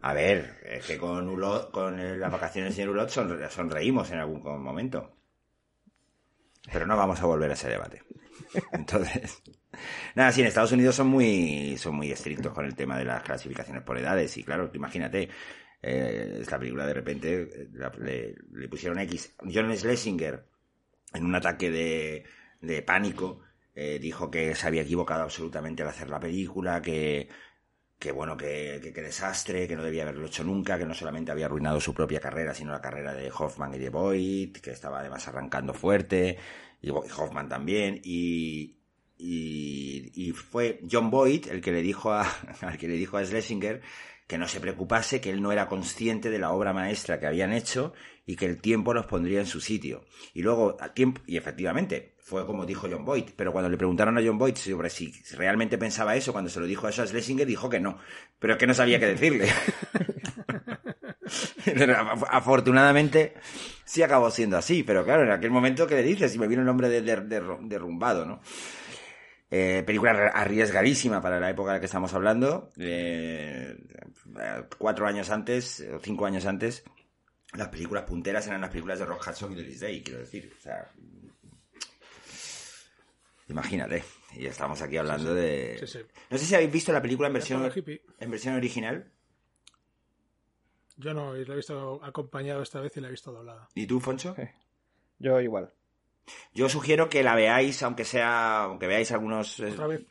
A 0.06 0.14
ver, 0.14 0.60
es 0.64 0.86
que 0.86 1.00
con, 1.00 1.28
Ulot, 1.28 1.72
con 1.72 2.20
las 2.20 2.32
vacaciones 2.32 2.78
en 2.78 2.90
Ulot 2.90 3.10
sonreímos 3.10 4.12
en 4.12 4.20
algún 4.20 4.62
momento. 4.62 5.18
Pero 6.72 6.86
no 6.86 6.96
vamos 6.96 7.20
a 7.20 7.26
volver 7.26 7.50
a 7.50 7.56
ese 7.56 7.70
debate. 7.70 8.04
Entonces, 8.72 9.42
nada, 10.16 10.32
sí, 10.32 10.42
en 10.42 10.48
Estados 10.48 10.74
Unidos 10.74 10.94
son 10.94 11.08
muy, 11.08 11.76
son 11.80 11.96
muy 11.96 12.12
estrictos 12.12 12.54
con 12.54 12.66
el 12.66 12.76
tema 12.76 13.00
de 13.00 13.06
las 13.06 13.24
clasificaciones 13.24 13.82
por 13.82 13.98
edades. 13.98 14.38
Y 14.38 14.44
claro, 14.44 14.70
imagínate, 14.76 15.28
eh, 15.82 16.38
esta 16.40 16.60
película 16.60 16.86
de 16.86 16.94
repente 16.94 17.68
le, 17.98 18.36
le, 18.52 18.70
pusieron 18.70 19.00
X. 19.00 19.34
John 19.52 19.76
Schlesinger, 19.76 20.46
en 21.16 21.26
un 21.26 21.34
ataque 21.34 21.72
de, 21.72 22.26
de 22.62 22.84
pánico, 22.84 23.42
eh, 23.74 23.98
dijo 23.98 24.30
que 24.30 24.54
se 24.54 24.68
había 24.68 24.84
equivocado 24.84 25.24
absolutamente 25.24 25.82
al 25.82 25.90
hacer 25.90 26.12
la 26.12 26.20
película, 26.20 26.80
que 26.80 27.28
que 28.00 28.12
bueno, 28.12 28.38
que, 28.38 28.92
que, 28.94 29.02
desastre, 29.02 29.68
que 29.68 29.76
no 29.76 29.84
debía 29.84 30.04
haberlo 30.04 30.28
hecho 30.28 30.44
nunca, 30.44 30.78
que 30.78 30.86
no 30.86 30.94
solamente 30.94 31.32
había 31.32 31.46
arruinado 31.46 31.80
su 31.80 31.94
propia 31.94 32.20
carrera, 32.20 32.54
sino 32.54 32.72
la 32.72 32.82
carrera 32.82 33.14
de 33.14 33.32
Hoffman 33.32 33.74
y 33.74 33.80
de 33.80 33.90
Boyd, 33.90 34.58
que 34.58 34.72
estaba 34.72 35.00
además 35.00 35.28
arrancando 35.28 35.74
fuerte, 35.74 36.38
y 36.82 36.90
Hoffman 36.90 37.50
también, 37.50 38.00
y, 38.04 38.76
y, 39.18 40.12
y 40.14 40.32
fue 40.32 40.82
John 40.90 41.10
Boyd 41.10 41.48
el 41.48 41.62
que 41.62 41.72
le 41.72 41.82
dijo 41.82 42.12
a, 42.12 42.30
al 42.62 42.78
que 42.78 42.88
le 42.88 42.96
dijo 42.96 43.18
a 43.18 43.26
Schlesinger 43.26 43.82
que 44.28 44.38
no 44.38 44.48
se 44.48 44.60
preocupase, 44.60 45.22
que 45.22 45.30
él 45.30 45.42
no 45.42 45.52
era 45.52 45.68
consciente 45.68 46.30
de 46.30 46.40
la 46.40 46.52
obra 46.52 46.74
maestra 46.74 47.20
que 47.20 47.28
habían 47.28 47.54
hecho 47.54 47.94
y 48.26 48.36
que 48.36 48.46
el 48.46 48.60
tiempo 48.60 48.94
los 48.94 49.06
pondría 49.06 49.40
en 49.40 49.46
su 49.46 49.62
sitio. 49.62 50.06
Y 50.34 50.42
luego, 50.42 50.78
al 50.80 50.94
tiempo, 50.94 51.22
y 51.28 51.38
efectivamente, 51.38 52.16
fue 52.20 52.46
como 52.46 52.66
dijo 52.66 52.88
John 52.92 53.06
Boyd, 53.06 53.32
pero 53.36 53.52
cuando 53.52 53.70
le 53.70 53.78
preguntaron 53.78 54.18
a 54.18 54.22
John 54.26 54.40
Boyd 54.40 54.56
sobre 54.56 54.90
si 54.90 55.14
realmente 55.36 55.78
pensaba 55.78 56.16
eso, 56.16 56.34
cuando 56.34 56.50
se 56.50 56.60
lo 56.60 56.66
dijo 56.66 56.88
a 56.88 56.92
Charles 56.92 57.12
Schlesinger, 57.12 57.46
dijo 57.46 57.70
que 57.70 57.80
no, 57.80 58.00
pero 58.40 58.58
que 58.58 58.66
no 58.66 58.74
sabía 58.74 59.00
qué 59.00 59.06
decirle. 59.06 59.48
afortunadamente 62.30 63.34
sí 63.84 64.02
acabó 64.02 64.32
siendo 64.32 64.58
así, 64.58 64.84
pero 64.84 65.06
claro, 65.06 65.24
en 65.24 65.32
aquel 65.32 65.52
momento 65.52 65.88
que 65.88 65.96
le 65.96 66.04
dices, 66.04 66.32
si 66.32 66.40
me 66.40 66.48
vino 66.48 66.62
el 66.62 66.68
nombre 66.68 66.90
de, 66.90 67.02
derrumbado, 67.02 68.26
¿no? 68.26 68.42
Eh, 69.52 69.84
película 69.86 70.12
arriesgadísima 70.34 71.22
para 71.22 71.40
la 71.40 71.50
época 71.50 71.72
de 71.72 71.78
la 71.78 71.80
que 71.80 71.86
estamos 71.86 72.14
hablando. 72.14 72.72
Eh, 72.78 73.78
cuatro 74.78 75.08
años 75.08 75.30
antes, 75.30 75.86
o 75.94 76.00
cinco 76.00 76.26
años 76.26 76.46
antes, 76.46 76.84
las 77.54 77.70
películas 77.70 78.04
punteras 78.04 78.48
eran 78.48 78.62
las 78.62 78.70
películas 78.70 79.00
de 79.00 79.06
Rock 79.06 79.28
Hudson 79.28 79.54
y 79.54 79.56
de 79.56 79.64
Liz 79.64 79.80
Day, 79.80 80.04
quiero 80.04 80.20
decir. 80.20 80.52
O 80.58 80.62
sea, 80.62 80.92
imagínate. 83.48 84.04
Y 84.34 84.48
estamos 84.48 84.82
aquí 84.82 84.98
hablando 84.98 85.34
de... 85.34 85.80
No 86.30 86.38
sé 86.38 86.46
si 86.46 86.56
habéis 86.56 86.72
visto 86.72 86.92
la 86.92 87.02
película 87.02 87.28
en 87.28 87.34
versión, 87.34 87.72
en 88.20 88.32
versión 88.32 88.56
original. 88.56 89.12
Yo 90.98 91.14
no, 91.14 91.34
la 91.34 91.54
he 91.54 91.56
visto 91.56 92.04
acompañado 92.04 92.62
esta 92.62 92.82
vez 92.82 92.96
y 92.98 93.02
la 93.02 93.08
he 93.08 93.12
visto 93.12 93.32
doblada. 93.32 93.70
¿Y 93.76 93.86
tú, 93.86 94.00
Foncho? 94.00 94.36
Yo 95.20 95.40
igual. 95.40 95.74
Yo 96.54 96.70
sugiero 96.70 97.10
que 97.10 97.24
la 97.24 97.36
veáis, 97.36 97.84
aunque 97.84 98.06
sea, 98.06 98.64
aunque 98.64 98.88
veáis 98.88 99.12
algunos. 99.12 99.60
Eh, 99.60 99.72
¿Otra 99.72 99.88
vez? 99.88 100.06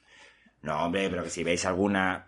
No, 0.65 0.83
hombre, 0.83 1.11
pero 1.11 1.23
que 1.25 1.29
si 1.29 1.45
veis 1.45 1.67
alguna, 1.67 2.27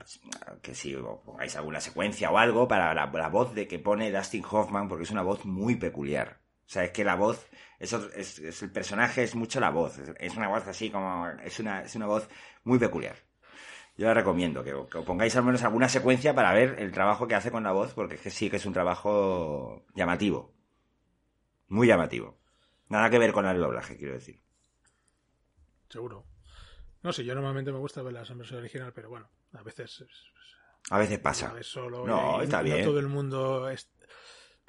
que 0.61 0.75
si 0.75 0.95
pongáis 1.25 1.57
alguna 1.57 1.81
secuencia 1.81 2.31
o 2.31 2.37
algo 2.37 2.69
para 2.69 2.93
la, 2.93 3.29
voz 3.29 3.55
de 3.55 3.67
que 3.67 3.79
pone 3.79 4.13
Dustin 4.13 4.45
Hoffman, 4.45 4.89
porque 4.89 5.05
es 5.05 5.11
una 5.11 5.23
voz 5.23 5.47
muy 5.47 5.77
peculiar. 5.77 6.39
O 6.67 6.69
sea, 6.69 6.85
es 6.85 6.91
que 6.91 7.03
la 7.03 7.15
voz, 7.15 7.49
eso 7.79 8.11
es, 8.15 8.39
el 8.63 8.71
personaje 8.71 9.23
es 9.23 9.35
mucho 9.35 9.59
la 9.59 9.71
voz. 9.71 9.99
Es, 10.19 10.37
una 10.37 10.49
voz 10.49 10.67
así 10.67 10.91
como, 10.91 11.27
es 11.45 11.59
una, 11.61 11.81
es 11.83 11.95
una 11.97 12.07
voz 12.07 12.29
muy 12.65 12.79
peculiar. 12.79 13.17
Yo 13.97 14.07
la 14.07 14.13
recomiendo 14.13 14.63
que, 14.63 14.75
que, 14.91 15.01
pongáis 15.01 15.35
al 15.37 15.45
menos 15.45 15.63
alguna 15.63 15.89
secuencia 15.89 16.35
para 16.35 16.53
ver 16.53 16.77
el 16.79 16.93
trabajo 16.93 17.27
que 17.27 17.37
hace 17.37 17.51
con 17.51 17.65
la 17.65 17.73
voz, 17.73 17.95
porque 17.95 18.17
es 18.17 18.21
que 18.21 18.31
sí 18.31 18.51
que 18.51 18.57
es 18.57 18.67
un 18.67 18.75
trabajo 18.75 19.87
llamativo. 19.95 20.53
Muy 21.69 21.87
llamativo. 21.87 22.37
Nada 22.89 23.11
que 23.11 23.19
ver 23.19 23.33
con 23.33 23.47
el 23.47 23.59
doblaje, 23.59 23.97
quiero 23.97 24.15
decir. 24.15 24.41
Seguro. 25.89 26.25
No 27.03 27.13
sé, 27.13 27.25
yo 27.25 27.35
normalmente 27.35 27.73
me 27.73 27.79
gusta 27.79 28.03
ver 28.03 28.13
la 28.13 28.25
versión 28.25 28.59
original, 28.59 28.93
pero 28.93 29.09
bueno, 29.09 29.29
a 29.53 29.63
veces. 29.63 30.05
A 30.91 30.99
veces 30.99 31.19
pasa. 31.19 31.55
no, 32.07 32.43
está 32.43 32.63
bien. 32.63 32.85
todo 32.85 32.99
el 32.99 33.09
mundo. 33.09 33.69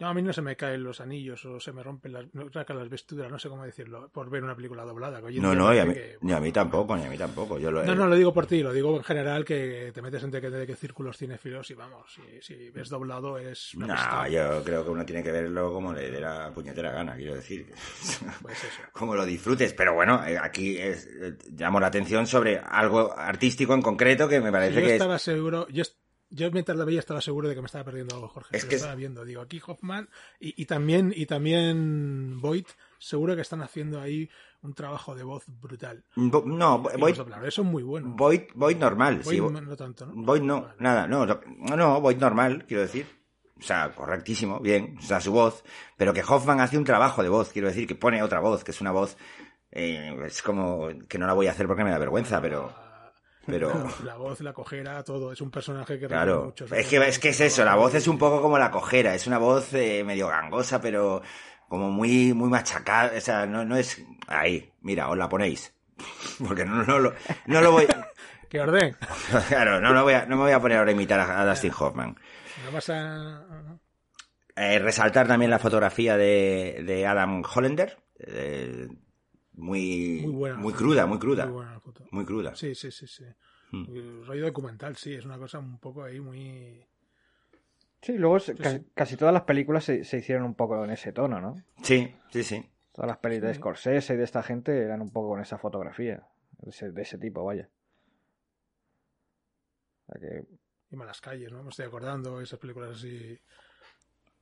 A 0.05 0.13
mí 0.13 0.21
no 0.21 0.31
se 0.31 0.41
me 0.41 0.55
caen 0.55 0.83
los 0.83 1.01
anillos 1.01 1.43
o 1.45 1.59
se 1.59 1.71
me 1.71 1.81
rompen 1.81 2.13
las, 2.13 2.25
no, 2.33 2.51
sacan 2.51 2.77
las 2.77 2.89
vestiduras, 2.89 3.31
no 3.31 3.39
sé 3.39 3.49
cómo 3.49 3.63
decirlo, 3.63 4.09
por 4.09 4.29
ver 4.29 4.43
una 4.43 4.55
película 4.55 4.83
doblada. 4.83 5.19
No, 5.19 5.55
no, 5.55 5.73
y 5.73 5.79
a, 5.79 5.85
mí, 5.85 5.95
ni 6.21 6.33
a 6.33 6.39
mí 6.39 6.51
tampoco, 6.51 6.95
ni 6.95 7.05
a 7.05 7.09
mí 7.09 7.17
tampoco. 7.17 7.57
Yo 7.57 7.71
lo, 7.71 7.83
no, 7.83 7.95
no, 7.95 8.07
lo 8.07 8.15
digo 8.15 8.33
por 8.33 8.45
ti, 8.45 8.61
lo 8.61 8.71
digo 8.71 8.95
en 8.95 9.03
general 9.03 9.43
que 9.43 9.91
te 9.93 10.01
metes 10.01 10.23
entre 10.23 10.41
qué, 10.41 10.75
círculos 10.75 11.17
cinéfilos 11.17 11.71
y 11.71 11.73
vamos, 11.73 12.13
si, 12.13 12.41
si 12.41 12.69
ves 12.69 12.89
doblado 12.89 13.39
es... 13.39 13.71
No, 13.75 14.27
yo 14.27 14.63
creo 14.63 14.83
que 14.83 14.91
uno 14.91 15.05
tiene 15.05 15.23
que 15.23 15.31
verlo 15.31 15.73
como 15.73 15.93
le 15.93 16.11
dé 16.11 16.21
la 16.21 16.51
puñetera 16.53 16.91
gana, 16.91 17.15
quiero 17.15 17.35
decir. 17.35 17.67
Pues 18.41 18.63
eso. 18.63 18.81
como 18.91 19.15
lo 19.15 19.25
disfrutes, 19.25 19.73
pero 19.73 19.93
bueno, 19.93 20.23
eh, 20.25 20.37
aquí 20.37 20.77
es, 20.77 21.07
eh, 21.07 21.37
llamo 21.55 21.79
la 21.79 21.87
atención 21.87 22.27
sobre 22.27 22.59
algo 22.59 23.17
artístico 23.17 23.73
en 23.73 23.81
concreto 23.81 24.27
que 24.27 24.39
me 24.39 24.51
parece 24.51 24.75
yo 24.75 24.87
que 24.87 24.93
estaba 24.93 25.17
seguro, 25.17 25.67
yo 25.69 25.83
yo 26.29 26.51
mientras 26.51 26.77
la 26.77 26.85
veía 26.85 26.99
estaba 26.99 27.21
seguro 27.21 27.47
de 27.47 27.55
que 27.55 27.61
me 27.61 27.67
estaba 27.67 27.85
perdiendo 27.85 28.15
algo, 28.15 28.27
Jorge. 28.27 28.57
Es 28.57 28.65
que 28.65 28.75
estaba 28.75 28.95
viendo, 28.95 29.23
digo, 29.23 29.41
aquí 29.41 29.61
Hoffman 29.65 30.09
y, 30.39 30.61
y, 30.61 30.65
también 30.65 31.13
y 31.15 31.25
también 31.25 32.39
Boyd, 32.41 32.65
seguro 32.99 33.35
que 33.35 33.41
están 33.41 33.61
haciendo 33.61 34.01
ahí 34.01 34.29
un 34.61 34.73
trabajo 34.73 35.15
de 35.15 35.23
voz 35.23 35.43
brutal. 35.47 36.03
Bo 36.15 36.43
no, 36.45 36.79
Boyd, 36.79 37.19
eso 37.45 37.61
es 37.61 37.67
muy 37.67 37.83
bueno. 37.83 38.13
Boyd, 38.15 38.41
Boyd 38.55 38.77
normal, 38.77 39.21
Boyd 39.23 39.37
sí. 39.37 39.41
no 39.41 39.75
tanto, 39.75 40.05
¿no? 40.05 40.13
Boyd 40.15 40.41
no, 40.41 40.61
vale. 40.63 40.75
nada, 40.79 41.07
no, 41.07 41.25
no, 41.25 41.75
no, 41.75 42.01
Boyd 42.01 42.17
normal, 42.17 42.65
quiero 42.67 42.83
decir. 42.83 43.05
O 43.59 43.63
sea, 43.63 43.91
correctísimo, 43.95 44.59
bien, 44.59 44.97
o 44.99 45.01
sea, 45.01 45.19
su 45.19 45.31
voz, 45.31 45.63
pero 45.97 46.13
que 46.13 46.21
Hoffman 46.21 46.59
hace 46.59 46.77
un 46.77 46.83
trabajo 46.83 47.23
de 47.23 47.29
voz, 47.29 47.51
quiero 47.51 47.67
decir, 47.67 47.87
que 47.87 47.95
pone 47.95 48.21
otra 48.21 48.39
voz, 48.39 48.63
que 48.63 48.69
es 48.69 48.81
una 48.81 48.91
voz, 48.91 49.17
eh, 49.71 50.15
es 50.25 50.43
como 50.43 50.89
que 51.07 51.17
no 51.17 51.25
la 51.25 51.33
voy 51.33 51.47
a 51.47 51.51
hacer 51.51 51.65
porque 51.65 51.83
me 51.83 51.89
da 51.89 51.97
vergüenza, 51.97 52.39
pero 52.39 52.71
pero 53.47 53.87
la 54.03 54.15
voz, 54.17 54.41
la 54.41 54.53
cojera, 54.53 55.03
todo 55.03 55.31
es 55.31 55.41
un 55.41 55.49
personaje 55.49 55.97
que 55.97 56.07
claro 56.07 56.45
mucho, 56.45 56.65
es 56.65 56.87
que 56.87 56.97
es 56.97 57.17
que 57.17 57.29
es 57.29 57.41
eso, 57.41 57.65
la 57.65 57.75
voz 57.75 57.95
es 57.95 58.07
un 58.07 58.17
poco 58.17 58.41
como 58.41 58.59
la 58.59 58.69
cojera, 58.69 59.15
es 59.15 59.25
una 59.25 59.37
voz 59.37 59.73
eh, 59.73 60.03
medio 60.03 60.27
gangosa, 60.27 60.79
pero 60.79 61.21
como 61.67 61.89
muy 61.89 62.33
muy 62.33 62.49
machacada, 62.49 63.17
o 63.17 63.21
sea, 63.21 63.45
no, 63.45 63.65
no 63.65 63.77
es 63.77 64.03
ahí, 64.27 64.71
mira, 64.81 65.09
os 65.09 65.17
la 65.17 65.29
ponéis, 65.29 65.73
porque 66.47 66.65
no, 66.65 66.83
no, 66.83 66.99
lo, 66.99 67.13
no 67.47 67.61
lo 67.61 67.71
voy 67.71 67.87
que 68.49 68.59
orden. 68.59 68.95
claro, 69.47 69.81
no, 69.81 69.93
lo 69.93 70.03
voy 70.03 70.13
a, 70.13 70.25
no 70.25 70.35
me 70.35 70.43
voy 70.43 70.51
a 70.51 70.59
poner 70.59 70.77
ahora 70.77 70.91
a 70.91 70.93
imitar 70.93 71.19
a, 71.19 71.41
a 71.41 71.45
Dustin 71.45 71.73
Hoffman. 71.77 72.15
No 72.65 72.71
vas 72.71 72.89
a 72.89 73.79
eh, 74.55 74.79
resaltar 74.79 75.27
también 75.27 75.51
la 75.51 75.59
fotografía 75.59 76.17
de, 76.17 76.83
de 76.85 77.05
Adam 77.05 77.43
Hollander. 77.43 77.97
Eh, 78.19 78.87
muy, 79.57 80.21
muy, 80.21 80.33
buena, 80.33 80.55
muy 80.55 80.73
cruda, 80.73 81.05
muy 81.05 81.19
cruda. 81.19 81.45
Muy, 81.45 81.53
buena 81.55 81.79
foto. 81.79 82.05
muy 82.11 82.25
cruda. 82.25 82.55
Sí, 82.55 82.75
sí, 82.75 82.91
sí, 82.91 83.07
sí. 83.07 83.25
Hmm. 83.71 83.85
El 83.89 84.25
rollo 84.25 84.45
documental, 84.45 84.95
sí, 84.95 85.13
es 85.13 85.25
una 85.25 85.37
cosa 85.37 85.59
un 85.59 85.79
poco 85.79 86.03
ahí 86.03 86.19
muy... 86.19 86.85
Sí, 88.01 88.17
luego 88.17 88.39
sí, 88.39 88.53
casi, 88.53 88.77
sí. 88.77 88.85
casi, 88.93 89.17
todas 89.17 89.33
las 89.33 89.43
películas 89.43 89.83
se, 89.83 90.03
se, 90.03 90.19
hicieron 90.19 90.45
un 90.45 90.53
poco 90.53 90.83
en 90.85 90.91
ese 90.91 91.11
tono, 91.11 91.41
¿no? 91.41 91.55
Sí, 91.81 92.15
sí, 92.29 92.43
sí. 92.43 92.69
Todas 92.93 93.07
las 93.07 93.17
películas 93.17 93.53
de 93.53 93.59
Scorsese 93.59 94.13
y 94.13 94.17
de 94.17 94.23
esta 94.23 94.43
gente 94.43 94.77
eran 94.79 95.01
un 95.01 95.09
poco 95.09 95.29
con 95.29 95.41
esa 95.41 95.57
fotografía, 95.57 96.23
de 96.59 96.69
ese, 96.69 96.91
de 96.91 97.01
ese 97.01 97.17
tipo, 97.17 97.43
vaya. 97.43 97.67
O 100.07 100.11
sea 100.11 100.21
que... 100.21 100.47
Y 100.91 100.95
Malas 100.95 101.19
Calles, 101.19 101.51
¿no? 101.51 101.63
Me 101.63 101.69
estoy 101.69 101.87
acordando, 101.87 102.39
esas 102.39 102.59
películas 102.59 102.91
así 102.91 103.37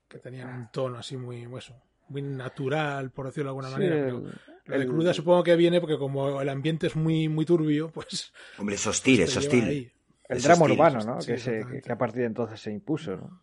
que 0.08 0.20
tenían 0.20 0.54
un 0.54 0.72
tono 0.72 1.00
así 1.00 1.18
muy, 1.18 1.48
eso, 1.58 1.82
muy 2.10 2.22
natural, 2.22 3.12
por 3.12 3.28
decirlo 3.28 3.48
de 3.48 3.52
alguna 3.52 3.70
manera. 3.70 3.96
el, 3.96 4.22
pero 4.22 4.55
de 4.66 4.86
cruda 4.88 5.14
supongo 5.14 5.44
que 5.44 5.56
viene 5.56 5.80
porque 5.80 5.98
como 5.98 6.42
el 6.42 6.50
ambiente 6.50 6.88
es 6.88 6.96
muy, 6.96 7.30
muy 7.30 7.46
turbio, 7.46 7.90
pues... 7.92 8.34
Hombre, 8.58 8.76
es 8.76 8.88
hostil, 8.88 9.18
pues 9.20 9.30
es 9.32 9.38
hostil. 9.38 9.92
El 10.28 10.38
Es 10.38 10.44
drama 10.44 10.62
hostil, 10.64 10.72
urbano, 10.74 11.04
¿no? 11.04 11.18
hostil, 11.18 11.36
que, 11.36 11.40
se, 11.40 11.92
a 11.92 11.98
partir 11.98 12.22
de 12.22 12.28
entonces 12.28 12.60
se 12.60 12.72
impuso, 12.72 13.16
¿no? 13.18 13.42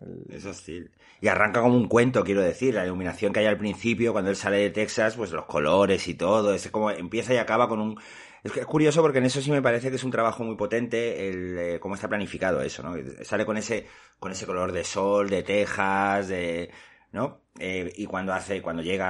El- 0.00 0.34
Es 0.34 0.44
hostil. 0.44 0.90
Y 1.20 1.28
arranca 1.28 1.60
como 1.62 1.76
un 1.76 1.88
cuento, 1.88 2.24
quiero 2.24 2.40
decir. 2.42 2.74
La 2.74 2.84
iluminación 2.84 3.32
que 3.32 3.40
hay 3.40 3.46
al 3.46 3.58
principio, 3.58 4.12
cuando 4.12 4.30
él 4.30 4.36
sale 4.36 4.56
de 4.58 4.70
Texas, 4.70 5.16
pues 5.16 5.30
los 5.32 5.44
colores 5.46 6.08
y 6.08 6.14
todo. 6.14 6.52
Es 6.54 6.70
como 6.70 6.90
empieza 6.90 7.32
y 7.34 7.36
acaba 7.38 7.68
con 7.68 7.80
un. 7.80 7.98
Es, 8.42 8.52
que 8.52 8.60
es 8.60 8.66
curioso 8.66 9.00
porque 9.00 9.18
en 9.18 9.24
eso 9.26 9.40
sí 9.40 9.50
me 9.50 9.62
parece 9.62 9.88
que 9.88 9.96
es 9.96 10.04
un 10.04 10.10
trabajo 10.10 10.44
muy 10.44 10.56
potente 10.56 11.28
el 11.30 11.58
eh, 11.58 11.80
cómo 11.80 11.94
está 11.94 12.08
planificado 12.08 12.60
eso, 12.60 12.82
¿no? 12.82 12.94
Sale 13.22 13.46
con 13.46 13.56
ese 13.56 13.86
con 14.18 14.32
ese 14.32 14.44
color 14.46 14.72
de 14.72 14.84
sol, 14.84 15.30
de 15.30 15.42
Texas, 15.42 16.28
de 16.28 16.70
¿no? 17.14 17.40
Eh, 17.58 17.92
y 17.96 18.06
cuando 18.06 18.32
hace, 18.34 18.60
cuando 18.60 18.82
llega 18.82 19.06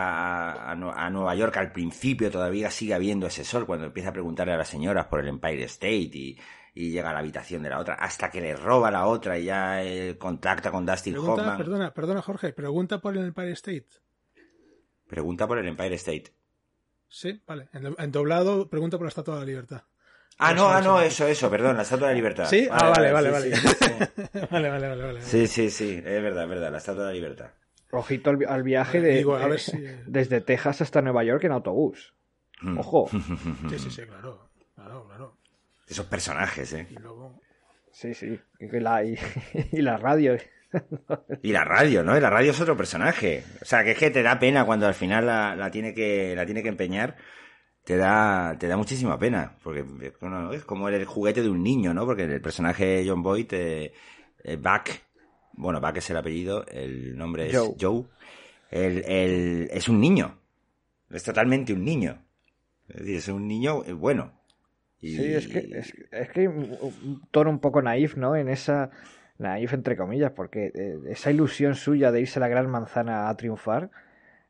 a, 0.53 0.71
a 0.71 0.75
Nu- 0.77 0.91
a 0.93 1.09
Nueva 1.11 1.35
York, 1.35 1.57
al 1.57 1.73
principio 1.73 2.31
todavía 2.31 2.71
sigue 2.71 2.95
habiendo 2.95 3.27
ese 3.27 3.43
sol, 3.45 3.67
cuando 3.67 3.87
empieza 3.87 4.11
a 4.11 4.13
preguntarle 4.13 4.53
a 4.53 4.59
las 4.59 4.69
señoras 4.69 5.07
por 5.07 5.21
el 5.21 5.29
Empire 5.29 5.65
State 5.65 6.11
y, 6.13 6.39
y 6.75 6.91
llega 6.91 7.11
a 7.11 7.13
la 7.15 7.21
habitación 7.21 7.63
de 7.63 7.71
la 7.71 7.79
otra, 7.81 7.95
hasta 7.95 8.31
que 8.31 8.41
le 8.43 8.55
roba 8.55 8.91
la 8.91 9.07
otra 9.07 9.39
y 9.39 9.45
ya 9.47 9.83
eh, 9.83 10.19
contacta 10.19 10.71
con 10.71 10.85
Dustin 10.85 11.15
Pregunta, 11.15 11.33
Hoffman. 11.43 11.57
perdona, 11.57 11.95
perdona 11.95 12.21
Jorge, 12.23 12.53
pregunta 12.53 13.01
por 13.01 13.17
el 13.17 13.25
Empire 13.25 13.53
State. 13.53 13.87
Pregunta 15.09 15.47
por 15.47 15.59
el 15.59 15.67
Empire 15.67 15.95
State. 15.95 16.35
Sí, 17.09 17.41
vale. 17.47 17.69
En, 17.73 17.95
en 17.99 18.13
doblado, 18.13 18.69
pregunta 18.69 18.97
por 18.99 19.07
la 19.07 19.09
Estatua 19.09 19.35
de 19.35 19.41
la 19.41 19.47
Libertad. 19.47 19.83
Ah, 20.39 20.53
no, 20.53 20.69
ah, 20.69 20.81
no, 20.81 21.01
eso, 21.01 21.29
eso, 21.29 21.49
perdón, 21.49 21.77
la 21.77 21.83
Estatua 21.83 22.09
de 22.09 22.15
la 22.15 22.17
Libertad. 22.17 22.47
¿Sí? 22.47 22.67
Ah, 22.71 22.91
vale, 22.91 23.13
vale, 23.13 23.33
sí, 23.41 23.53
sí, 23.55 23.69
sí. 23.79 23.93
vale, 24.51 24.69
vale, 24.69 24.89
vale, 24.89 25.03
vale. 25.05 25.23
Sí, 25.23 25.47
sí, 25.47 25.71
sí, 25.71 25.93
es 26.05 26.23
verdad, 26.23 26.43
es 26.45 26.49
verdad, 26.51 26.73
la 26.73 26.79
Estatua 26.79 27.05
de 27.05 27.09
la 27.11 27.15
Libertad. 27.15 27.51
Ojito 27.97 28.31
al, 28.31 28.37
vi- 28.37 28.45
al 28.47 28.63
viaje 28.63 29.01
de, 29.01 29.17
Digo, 29.17 29.37
a 29.37 29.41
ver 29.47 29.53
de- 29.53 29.59
si- 29.59 29.79
desde 30.07 30.41
Texas 30.41 30.81
hasta 30.83 31.03
Nueva 31.03 31.25
York 31.25 31.45
en 31.45 31.53
autobús. 31.53 32.15
Mm. 32.63 32.79
Ojo. 32.79 33.09
Sí, 33.71 33.79
sí, 33.79 33.91
sí, 33.91 34.03
claro. 34.03 34.49
Claro, 34.75 35.07
claro. 35.07 35.37
Esos 35.89 36.07
personajes, 36.07 36.73
¿eh? 36.73 36.87
Y 36.91 36.95
luego... 36.95 37.41
Sí, 37.93 38.13
sí. 38.15 38.39
Y 38.59 38.67
la, 38.81 39.05
y, 39.05 39.17
y 39.73 39.83
la 39.83 39.97
radio. 39.97 40.37
Y 41.43 41.53
la 41.53 41.63
radio, 41.65 42.03
¿no? 42.03 42.17
Y 42.17 42.21
la 42.21 42.31
radio 42.31 42.51
es 42.51 42.61
otro 42.61 42.77
personaje. 42.77 43.45
O 43.63 43.65
sea, 43.65 43.85
que 43.85 43.93
es 43.93 43.99
que 43.99 44.11
te 44.11 44.23
da 44.25 44.39
pena 44.41 44.65
cuando 44.65 44.87
al 44.89 44.95
final 44.95 45.27
la, 45.27 45.55
la 45.55 45.71
tiene 45.71 45.95
que 45.95 46.35
la 46.35 46.45
tiene 46.45 46.63
que 46.65 46.69
empeñar. 46.71 47.17
Te 47.85 47.97
da, 47.97 48.57
te 48.59 48.67
da 48.67 48.77
muchísima 48.77 49.17
pena. 49.19 49.57
Porque 49.63 49.83
bueno, 50.21 50.53
es 50.53 50.65
como 50.65 50.89
el 50.89 51.05
juguete 51.05 51.43
de 51.43 51.49
un 51.51 51.63
niño, 51.63 51.95
¿no? 51.95 52.05
Porque 52.07 52.25
el 52.25 52.41
personaje 52.41 52.85
de 52.87 53.09
John 53.09 53.23
Boyd, 53.23 53.47
eh, 53.53 53.93
eh, 54.43 54.57
Buck, 54.57 54.89
bueno, 55.57 55.81
Buck 55.81 55.97
es 55.97 56.11
el 56.11 56.17
apellido, 56.17 56.65
el 56.67 57.17
nombre 57.17 57.47
es 57.49 57.57
Joe. 57.57 57.75
Joe. 57.81 58.05
El, 58.71 59.05
el- 59.05 59.69
es 59.73 59.89
un 59.89 60.01
niño. 60.01 60.39
Es 61.11 61.23
totalmente 61.23 61.73
un 61.73 61.85
niño. 61.85 62.23
Es 62.89 62.97
decir, 63.01 63.17
es 63.17 63.29
un 63.29 63.47
niño 63.47 63.85
eh, 63.85 63.93
bueno. 63.93 64.33
Y- 65.01 65.17
Sí, 65.17 65.25
es 65.35 65.49
que, 65.49 65.59
es, 65.73 65.93
es 66.11 66.31
que 66.31 66.49
un, 66.49 66.77
un 66.81 67.23
tono 67.31 67.51
un 67.51 67.59
poco 67.61 67.83
naif, 67.83 68.17
¿no? 68.17 68.37
En 68.37 68.49
esa. 68.49 68.91
Naif 69.37 69.73
entre 69.73 69.97
comillas, 69.97 70.31
porque 70.31 70.71
eh, 70.75 70.97
esa 71.09 71.31
ilusión 71.33 71.75
suya 71.75 72.13
de 72.13 72.21
irse 72.21 72.39
a 72.39 72.41
la 72.41 72.49
gran 72.49 72.71
manzana 72.71 73.29
a 73.29 73.37
triunfar 73.37 73.91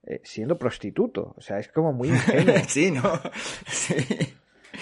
eh, 0.07 0.21
siendo 0.25 0.59
prostituto. 0.59 1.35
O 1.39 1.41
sea, 1.41 1.59
es 1.59 1.69
como 1.69 1.93
muy 1.95 2.09
ingenuo. 2.11 2.55
sí, 2.69 2.91
¿no? 2.91 3.03
Sí. 3.67 3.95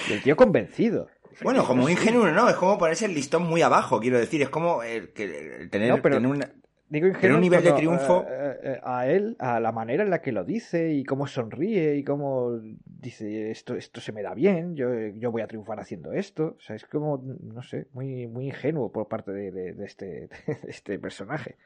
y 0.09 0.13
el 0.15 0.23
tío 0.23 0.35
convencido. 0.37 1.09
Bueno, 1.45 1.65
como 1.67 1.89
ingenuo, 1.89 2.29
¿no? 2.31 2.49
Es 2.49 2.57
como 2.57 2.79
ponerse 2.79 3.07
el 3.07 3.15
listón 3.15 3.43
muy 3.45 3.63
abajo, 3.63 4.01
quiero 4.01 4.19
decir. 4.19 4.43
Es 4.43 4.49
como 4.49 4.83
el, 4.83 5.13
que, 5.13 5.25
el 5.63 5.71
tener, 5.71 5.91
No, 5.91 6.03
pero- 6.03 6.17
tener 6.17 6.31
una... 6.31 6.51
Digo 6.89 7.07
ingenuo 7.07 7.37
un 7.37 7.41
nivel 7.41 7.65
de 7.65 7.73
triunfo- 7.73 8.27
eh, 8.29 8.57
eh, 8.65 8.81
a 8.85 9.07
él, 9.09 9.35
a 9.39 9.61
la 9.61 9.73
manera 9.73 10.03
en 10.03 10.11
la 10.11 10.21
que 10.21 10.31
lo 10.31 10.45
dice 10.45 10.93
y 10.93 11.05
cómo 11.05 11.27
sonríe 11.27 11.97
y 11.97 12.05
cómo 12.05 12.61
dice 12.85 13.51
esto, 13.51 13.75
esto 13.77 14.03
se 14.03 14.13
me 14.13 14.21
da 14.23 14.35
bien, 14.35 14.77
yo, 14.77 14.91
yo 15.15 15.31
voy 15.33 15.41
a 15.41 15.47
triunfar 15.47 15.81
haciendo 15.81 16.13
esto. 16.13 16.55
O 16.59 16.61
sea, 16.61 16.77
es 16.77 16.85
como, 16.85 17.23
no 17.41 17.63
sé, 17.63 17.87
muy, 17.95 18.27
muy 18.27 18.45
ingenuo 18.49 18.93
por 18.93 19.09
parte 19.09 19.33
de, 19.33 19.51
de- 19.53 19.73
de 19.73 19.85
este, 19.87 20.05
de 20.47 20.59
este 20.69 20.99
personaje. 20.99 21.57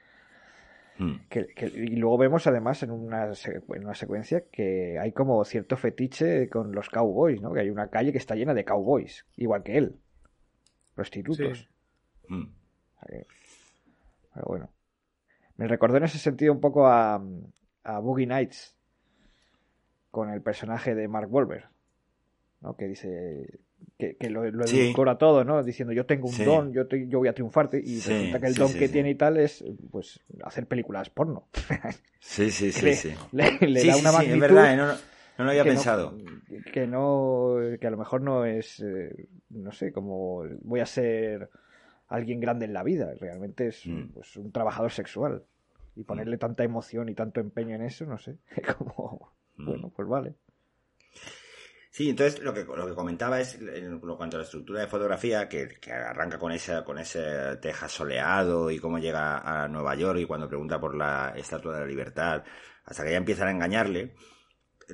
Mm. 0.99 1.17
Que, 1.29 1.47
que- 1.49 1.67
y 1.67 1.97
luego 1.97 2.17
vemos 2.19 2.47
además 2.47 2.83
en 2.83 2.91
una, 2.91 3.27
en 3.27 3.85
una 3.85 3.95
secuencia 3.95 4.45
que 4.51 4.99
hay 4.99 5.13
como 5.13 5.45
cierto 5.45 5.77
fetiche 5.77 6.49
con 6.49 6.73
los 6.73 6.89
cowboys, 6.89 7.41
¿no? 7.43 7.53
Que 7.53 7.61
hay 7.61 7.71
una 7.71 7.89
calle 7.89 8.13
que 8.13 8.19
está 8.19 8.35
llena 8.35 8.55
de 8.55 8.65
cowboys, 8.65 9.27
igual 9.37 9.63
que 9.63 9.77
él. 9.79 9.97
Prostitutos. 10.95 11.59
Sí. 12.29 12.33
Mm. 12.35 12.45
Que- 13.09 13.27
Pero 14.35 14.47
bueno. 14.47 14.71
Me 15.57 15.67
recordó 15.69 15.97
en 15.99 16.05
ese 16.05 16.19
sentido 16.19 16.53
un 16.53 16.61
poco 16.61 16.87
a, 16.87 17.23
a 17.85 17.99
Boogie 18.01 18.27
Nights 18.27 18.75
con 20.11 20.31
el 20.31 20.41
personaje 20.43 20.95
de 20.95 21.09
Mark 21.09 21.33
Wahlberg, 21.33 21.69
¿no? 22.61 22.75
Que 22.77 22.87
dice 22.87 23.59
que, 23.99 24.17
que 24.17 24.31
lo, 24.31 24.51
lo 24.51 24.67
Sí. 24.67 24.93
todo, 25.19 25.45
¿no? 25.45 25.63
Diciendo 25.63 25.93
yo 25.93 26.07
tengo 26.07 26.27
un 26.29 26.35
Sí. 26.35 26.45
don, 26.45 26.73
yo, 26.73 26.87
te- 26.87 27.09
yo 27.09 27.19
voy 27.19 27.29
a 27.29 27.33
triunfarte 27.35 27.79
y 27.79 27.87
Sí, 28.01 28.11
resulta 28.13 28.41
que 28.41 28.47
el 28.47 28.55
don 28.55 28.73
que 28.73 28.89
tiene 28.89 29.11
y 29.11 29.15
tal 29.15 29.37
es 29.39 29.65
pues 29.91 30.21
hacer 30.45 30.67
películas 30.67 31.11
porno. 31.11 31.49
Sí, 32.19 32.51
sí, 32.51 32.73
sí, 32.73 32.85
le, 32.87 32.93
sí. 32.95 33.15
le- 33.33 33.69
le 33.69 33.81
Sí, 33.81 33.87
da 33.87 33.97
una 33.97 34.11
sí, 34.11 34.17
magnitud 34.17 34.35
es 34.35 34.41
verdad, 34.41 34.73
¿eh? 34.73 34.77
no, 34.77 34.87
no- 34.89 34.95
no 35.39 35.45
lo 35.45 35.51
había 35.51 35.63
que 35.63 35.69
pensado. 35.71 36.13
No, 36.13 36.63
que 36.73 36.87
no, 36.87 37.57
que 37.81 37.87
a 37.87 37.91
lo 37.91 37.97
mejor 37.97 38.21
no 38.23 38.45
es, 38.45 38.81
eh, 38.81 39.29
no 39.51 39.71
sé, 39.71 39.93
como 39.93 40.43
voy 40.63 40.81
a 40.81 40.87
ser 40.87 41.49
alguien 42.09 42.41
grande 42.41 42.65
en 42.65 42.73
la 42.73 42.83
vida. 42.83 43.13
Realmente 43.21 43.69
es 43.69 43.87
Mm. 43.87 44.07
pues, 44.15 44.37
un 44.37 44.51
trabajador 44.51 44.91
sexual. 44.91 45.45
Y 45.95 46.03
ponerle 46.05 46.37
tanta 46.37 46.65
emoción 46.65 47.09
y 47.09 47.15
tanto 47.15 47.41
empeño 47.41 47.75
en 47.77 47.83
eso, 47.83 48.05
no 48.07 48.19
sé. 48.19 48.39
Como, 48.79 49.33
Mm. 49.57 49.67
bueno, 49.67 49.93
pues 49.95 50.09
vale. 50.09 50.35
Sí, 51.97 52.11
entonces 52.11 52.41
lo 52.43 52.53
que, 52.53 52.63
lo 52.65 52.87
que 52.87 52.95
comentaba 52.95 53.41
es 53.41 53.55
en 53.55 53.99
cuanto 54.01 54.37
a 54.37 54.41
la 54.41 54.45
estructura 54.45 54.81
de 54.83 54.87
fotografía, 54.87 55.49
que, 55.49 55.79
que 55.81 55.93
arranca 55.93 56.39
con 56.39 56.53
ese, 56.53 56.85
con 56.85 56.99
ese 56.99 57.57
Texas 57.57 57.91
soleado 57.91 58.71
y 58.71 58.79
cómo 58.79 58.99
llega 58.99 59.39
a 59.39 59.67
Nueva 59.67 59.95
York 59.95 60.19
y 60.21 60.27
cuando 60.27 60.47
pregunta 60.47 60.79
por 60.79 60.95
la 60.95 61.33
Estatua 61.35 61.73
de 61.73 61.81
la 61.81 61.87
Libertad, 61.87 62.45
hasta 62.85 63.03
que 63.03 63.13
ya 63.13 63.17
empiezan 63.17 63.49
a 63.49 63.53
engañarle, 63.53 64.15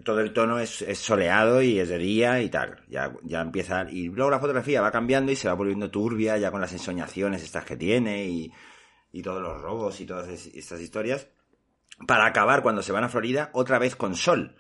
todo 0.05 0.21
el 0.21 0.33
tono 0.33 0.61
es, 0.61 0.83
es 0.83 0.99
soleado 1.01 1.61
y 1.61 1.81
es 1.81 1.89
de 1.89 1.99
día 1.99 2.41
y 2.41 2.49
tal. 2.51 2.85
Ya, 2.89 3.13
ya 3.25 3.41
empieza. 3.41 3.85
Y 3.91 4.09
luego 4.09 4.31
la 4.31 4.39
fotografía 4.39 4.81
va 4.81 4.93
cambiando 4.93 5.33
y 5.33 5.37
se 5.37 5.49
va 5.49 5.55
volviendo 5.55 5.91
turbia, 5.91 6.39
ya 6.39 6.53
con 6.53 6.61
las 6.61 6.73
ensoñaciones 6.73 7.43
estas 7.43 7.65
que 7.65 7.77
tiene 7.77 8.27
y, 8.27 8.53
y 9.11 9.23
todos 9.23 9.43
los 9.43 9.61
robos 9.61 10.01
y 10.01 10.07
todas 10.07 10.29
es- 10.29 10.47
estas 10.55 10.81
historias. 10.81 11.29
Para 12.07 12.27
acabar, 12.27 12.63
cuando 12.63 12.83
se 12.83 12.93
van 12.93 13.05
a 13.05 13.09
Florida, 13.09 13.51
otra 13.55 13.81
vez 13.81 13.97
con 13.97 14.15
sol. 14.15 14.57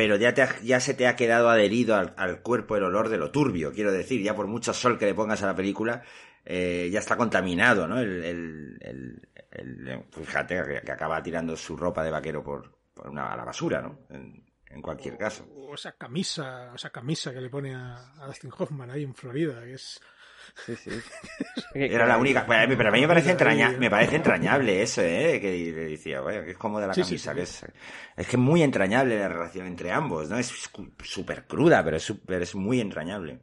Pero 0.00 0.16
ya, 0.16 0.32
te 0.32 0.40
ha- 0.40 0.58
ya 0.62 0.80
se 0.80 0.94
te 0.94 1.06
ha 1.06 1.14
quedado 1.14 1.50
adherido 1.50 1.94
al, 1.94 2.14
al 2.16 2.40
cuerpo 2.40 2.74
el 2.74 2.84
olor 2.84 3.10
de 3.10 3.18
lo 3.18 3.30
turbio, 3.30 3.70
quiero 3.70 3.92
decir. 3.92 4.22
Ya 4.22 4.34
por 4.34 4.46
mucho 4.46 4.72
sol 4.72 4.98
que 4.98 5.04
le 5.04 5.12
pongas 5.14 5.42
a 5.42 5.46
la 5.46 5.54
película, 5.54 6.02
eh, 6.46 6.88
ya 6.90 7.00
está 7.00 7.18
contaminado, 7.18 7.86
¿no? 7.86 8.00
El, 8.00 8.24
el, 8.24 8.78
el- 8.80 9.28
el- 9.50 10.04
fíjate 10.10 10.62
que, 10.66 10.80
que 10.86 10.92
acaba 10.92 11.22
tirando 11.22 11.54
su 11.54 11.76
ropa 11.76 12.02
de 12.02 12.10
vaquero 12.10 12.42
por, 12.42 12.72
por 12.94 13.08
una, 13.10 13.30
a 13.30 13.36
la 13.36 13.44
basura, 13.44 13.82
¿no? 13.82 13.98
En, 14.08 14.42
en 14.70 14.80
cualquier 14.80 15.18
caso. 15.18 15.44
O 15.54 15.74
esa 15.74 15.92
camisa, 15.92 16.72
esa 16.74 16.88
camisa 16.88 17.34
que 17.34 17.42
le 17.42 17.50
pone 17.50 17.74
a, 17.74 17.96
a 18.22 18.26
Dustin 18.26 18.52
Hoffman 18.56 18.90
ahí 18.90 19.02
en 19.04 19.14
Florida, 19.14 19.62
que 19.64 19.74
es... 19.74 20.00
Sí, 20.66 20.76
sí. 20.76 20.90
Era 21.74 22.06
la 22.06 22.18
única. 22.18 22.46
Pero 22.46 22.60
a 22.88 22.92
mí, 22.92 23.00
me, 23.00 23.08
parece 23.08 23.30
entraña- 23.30 23.76
me 23.78 23.90
parece 23.90 24.16
entrañable 24.16 24.82
eso, 24.82 25.02
¿eh? 25.02 25.38
Que 25.40 25.72
le 25.72 25.84
decía, 25.90 26.20
"Vaya, 26.20 26.44
que 26.44 26.52
es 26.52 26.56
como 26.58 26.80
de 26.80 26.86
la 26.86 26.94
Sí, 26.94 27.02
sí, 27.02 27.08
camisa. 27.10 27.30
sí. 27.32 27.36
que 27.36 27.42
es, 27.42 27.62
es 28.16 28.26
que 28.26 28.36
es 28.36 28.42
muy 28.42 28.62
entrañable 28.62 29.18
la 29.18 29.28
relación 29.28 29.66
entre 29.66 29.90
ambos, 29.92 30.28
¿no? 30.28 30.38
Es 30.38 30.52
súper 31.02 31.46
cruda, 31.46 31.82
pero 31.84 31.96
es, 31.96 32.02
súper- 32.04 32.42
es 32.42 32.54
muy 32.54 32.80
entrañable. 32.80 33.40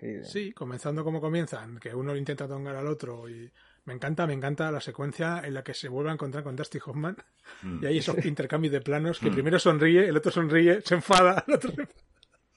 Sí, 0.00 0.24
Sí, 0.24 0.52
comenzando 0.52 1.02
como 1.04 1.20
comienzan, 1.20 1.78
que 1.78 1.94
uno 1.94 2.14
intenta 2.14 2.46
tongar 2.46 2.76
al 2.76 2.86
otro 2.88 3.28
y 3.28 3.50
me 3.86 3.94
encanta, 3.94 4.26
me 4.26 4.34
encanta 4.34 4.70
la 4.70 4.80
secuencia 4.80 5.40
en 5.44 5.54
la 5.54 5.62
que 5.64 5.72
se 5.74 5.88
vuelve 5.88 6.10
a 6.10 6.14
encontrar 6.14 6.44
con 6.44 6.56
Dusty 6.56 6.78
Hoffman 6.84 7.16
Mm. 7.62 7.82
y 7.82 7.86
hay 7.86 7.98
esos 7.98 8.16
intercambios 8.26 8.72
de 8.72 8.80
planos 8.80 9.18
que 9.18 9.30
Mm. 9.30 9.34
primero 9.34 9.58
sonríe, 9.58 10.06
el 10.08 10.16
otro 10.16 10.30
sonríe, 10.32 10.80
se 10.82 10.94
enfada, 10.94 11.44
el 11.46 11.54
otro 11.54 11.70
se 11.72 11.80
enfada. 11.82 12.00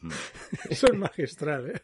Mm. 0.02 0.10
Eso 0.70 0.88
es 0.88 0.94
magistral, 0.94 1.72
¿eh? 1.72 1.82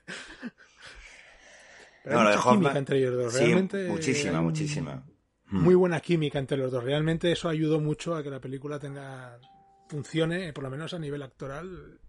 Pero 2.04 2.16
No, 2.16 2.20
hay 2.22 2.26
lo 2.26 2.30
de 2.32 2.38
mucha 2.38 2.50
química 2.52 2.78
entre 2.80 2.98
ellos 2.98 3.16
dos, 3.16 3.34
Sí, 3.34 3.40
realmente. 3.40 3.88
muchísima, 3.88 4.38
hay 4.38 4.44
muchísima. 4.44 5.04
Mm. 5.48 5.60
Muy 5.62 5.76
buena 5.76 6.00
química 6.00 6.40
entre 6.40 6.58
los 6.58 6.72
dos. 6.72 6.84
Realmente 6.84 7.32
eso 7.32 7.48
ayudó 7.50 7.80
mucho 7.80 8.16
a 8.16 8.24
que 8.24 8.30
la 8.30 8.40
película 8.40 8.80
tenga 8.80 9.40
funcione, 9.88 10.52
por 10.54 10.64
lo 10.64 10.70
menos 10.70 10.94
a 10.94 11.00
nivel 11.00 11.22
actoral, 11.22 12.00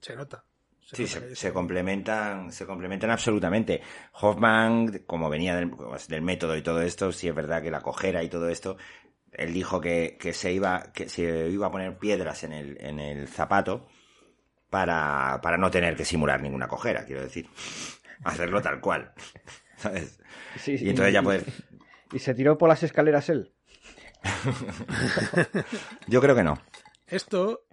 se 0.00 0.16
nota. 0.16 0.44
Se 0.80 1.06
Sí, 1.06 1.06
se, 1.34 1.52
complementan, 1.52 2.50
se 2.50 2.64
complementan 2.66 3.10
absolutamente. 3.10 3.82
Hoffman, 4.14 5.02
como 5.06 5.28
venía 5.28 5.54
del, 5.54 5.70
pues, 5.70 6.08
del 6.08 6.22
método 6.22 6.56
y 6.56 6.62
todo 6.62 6.80
esto, 6.80 7.12
sí 7.12 7.28
es 7.28 7.34
verdad 7.34 7.62
que 7.62 7.70
la 7.70 7.82
cojera 7.82 8.22
y 8.22 8.28
todo 8.30 8.48
esto, 8.48 8.78
él 9.32 9.52
dijo 9.52 9.80
que, 9.80 10.16
que 10.18 10.32
se 10.32 10.52
iba, 10.52 10.90
que 10.94 11.08
se 11.10 11.48
iba 11.50 11.66
a 11.66 11.70
poner 11.70 11.98
piedras 11.98 12.42
en 12.42 12.52
el, 12.52 12.78
en 12.80 12.98
el 13.00 13.28
zapato 13.28 13.86
para, 14.70 15.40
para 15.42 15.58
no 15.58 15.70
tener 15.70 15.94
que 15.94 16.04
simular 16.06 16.40
ninguna 16.40 16.68
cojera, 16.68 17.04
quiero 17.04 17.22
decir. 17.22 17.48
Hacerlo 18.24 18.60
tal 18.62 18.80
cual. 18.80 19.12
¿Sabes? 19.76 20.18
Sí, 20.58 20.76
Y 20.80 20.90
entonces 20.90 21.12
ya 21.14 21.22
puedes. 21.22 21.44
¿Y 22.12 22.18
se 22.18 22.34
tiró 22.34 22.56
por 22.58 22.68
las 22.68 22.82
escaleras 22.82 23.28
él? 23.28 23.52
Yo 26.06 26.20
creo 26.20 26.34
que 26.34 26.42
no. 26.42 26.60
Esto, 27.06 27.64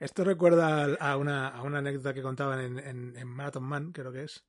esto 0.00 0.24
recuerda 0.24 0.84
a 0.98 1.16
una, 1.16 1.48
a 1.48 1.62
una 1.62 1.78
anécdota 1.78 2.12
que 2.14 2.22
contaban 2.22 2.60
en, 2.60 2.78
en, 2.78 3.16
en 3.16 3.28
Marathon 3.28 3.64
Man, 3.64 3.92
creo 3.92 4.12
que 4.12 4.24
es. 4.24 4.44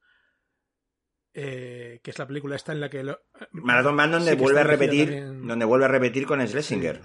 eh, 1.33 1.99
que 2.03 2.11
es 2.11 2.19
la 2.19 2.27
película 2.27 2.55
esta 2.55 2.71
en 2.71 2.79
la 2.79 2.89
que... 2.89 3.03
Lo, 3.03 3.19
Marathon 3.51 3.95
Man 3.95 4.11
donde 4.11 4.31
Sí, 4.31 4.37
vuelve 4.37 4.59
a 4.61 4.63
repetir, 4.63 5.05
también- 5.09 5.47
donde 5.47 5.65
vuelve 5.65 5.85
a 5.85 5.89
repetir 5.89 6.25
con 6.25 6.45
Schlesinger. 6.45 7.01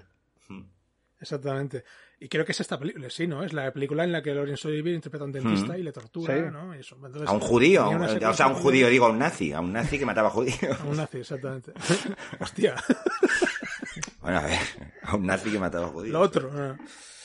Exactamente. 1.20 1.84
Y 2.20 2.28
creo 2.28 2.44
que 2.44 2.50
es 2.50 2.60
esta 2.60 2.76
película, 2.78 3.08
sí, 3.10 3.28
¿no? 3.28 3.44
Es 3.44 3.52
la 3.52 3.72
película 3.72 4.02
en 4.02 4.10
la 4.10 4.20
que 4.22 4.34
Lawrence 4.34 4.66
Olivier 4.66 4.96
interpreta 4.96 5.22
a 5.22 5.26
un 5.26 5.32
dentista 5.32 5.74
Mm. 5.74 5.78
y 5.78 5.82
le 5.84 5.92
tortura, 5.92 6.34
Sí. 6.34 6.42
¿no? 6.50 6.74
Eso. 6.74 6.96
Entonces, 6.96 7.28
A 7.28 7.32
un 7.32 7.38
judío, 7.40 7.84
a 7.84 8.30
o 8.30 8.34
sea, 8.34 8.46
a 8.46 8.48
un 8.48 8.54
judío, 8.56 8.88
digo, 8.88 9.06
a 9.06 9.10
un 9.10 9.18
nazi, 9.20 9.52
a 9.52 9.60
un 9.60 9.72
nazi 9.72 9.98
que 10.00 10.04
mataba 10.06 10.28
judíos. 10.30 10.80
A 10.80 10.84
un 10.84 10.96
nazi, 10.96 11.18
exactamente. 11.18 11.72
Hostia, 12.40 12.74
Bueno, 14.20 14.38
a 14.38 14.42
ver, 14.46 14.58
a 15.02 15.14
un 15.16 15.26
nazi 15.26 15.50
que 15.50 15.58
mataba 15.60 15.86
judíos. 15.88 16.12
lo 16.12 16.20
otro. 16.20 16.52
¿no? 16.52 16.76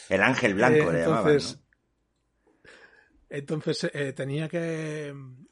El 0.10 0.22
ángel 0.22 0.54
blanco 0.54 0.92
Eh, 0.92 0.94
le 0.94 1.02
llamaban, 1.02 1.28
entonces, 1.32 1.58
¿no? 1.58 1.64
Entonces 3.30 3.90
eh, 3.94 4.14
tenía 4.14 4.48
que 4.48 5.12
mm, 5.16 5.46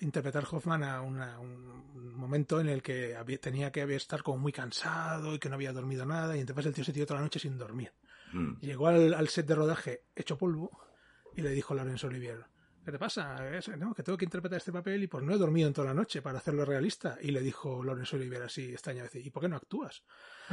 interpretar 0.00 0.44
Hoffman 0.50 0.82
a 0.84 1.02
una- 1.02 1.38
un 1.38 2.14
momento 2.16 2.60
en 2.60 2.68
el 2.70 2.82
que 2.82 3.14
había- 3.14 3.38
tenía 3.38 3.70
que 3.70 3.82
había 3.82 3.98
estar 3.98 4.22
como 4.22 4.38
muy 4.38 4.52
cansado 4.52 5.34
y 5.34 5.38
que 5.38 5.50
no 5.50 5.56
había 5.56 5.72
dormido 5.72 6.06
nada 6.06 6.34
y 6.36 6.40
entonces 6.40 6.64
el 6.66 6.72
tío 6.74 6.84
se 6.84 6.92
tiró 6.94 7.04
toda 7.06 7.20
la 7.20 7.24
noche 7.24 7.38
sin 7.38 7.58
dormir. 7.58 7.92
Mm. 8.36 8.60
Llegó 8.60 8.88
al, 8.88 9.14
al 9.14 9.28
set 9.28 9.46
de 9.46 9.54
rodaje 9.54 10.02
hecho 10.14 10.36
polvo 10.36 10.70
y 11.34 11.42
le 11.42 11.50
dijo 11.50 11.72
a 11.74 11.76
Laurence 11.76 12.06
Olivier, 12.06 12.44
¿qué 12.84 12.92
te 12.92 12.98
pasa? 12.98 13.56
Es- 13.56 13.68
no, 13.76 13.94
que 13.94 14.02
tengo 14.02 14.16
que 14.18 14.24
interpretar 14.24 14.58
este 14.58 14.72
papel 14.72 15.02
y 15.02 15.06
pues 15.06 15.22
no 15.24 15.34
he 15.34 15.38
dormido 15.38 15.68
en 15.68 15.74
toda 15.74 15.88
la 15.88 15.94
noche 15.94 16.22
para 16.22 16.38
hacerlo 16.38 16.64
realista. 16.64 17.18
Y 17.22 17.30
le 17.30 17.40
dijo 17.40 17.82
Laurence 17.84 18.14
Olivier 18.16 18.42
así 18.42 18.72
extraña 18.72 19.02
vez, 19.04 19.14
¿y 19.16 19.30
por 19.30 19.42
qué 19.42 19.48
no 19.48 19.56
actúas? 19.56 20.04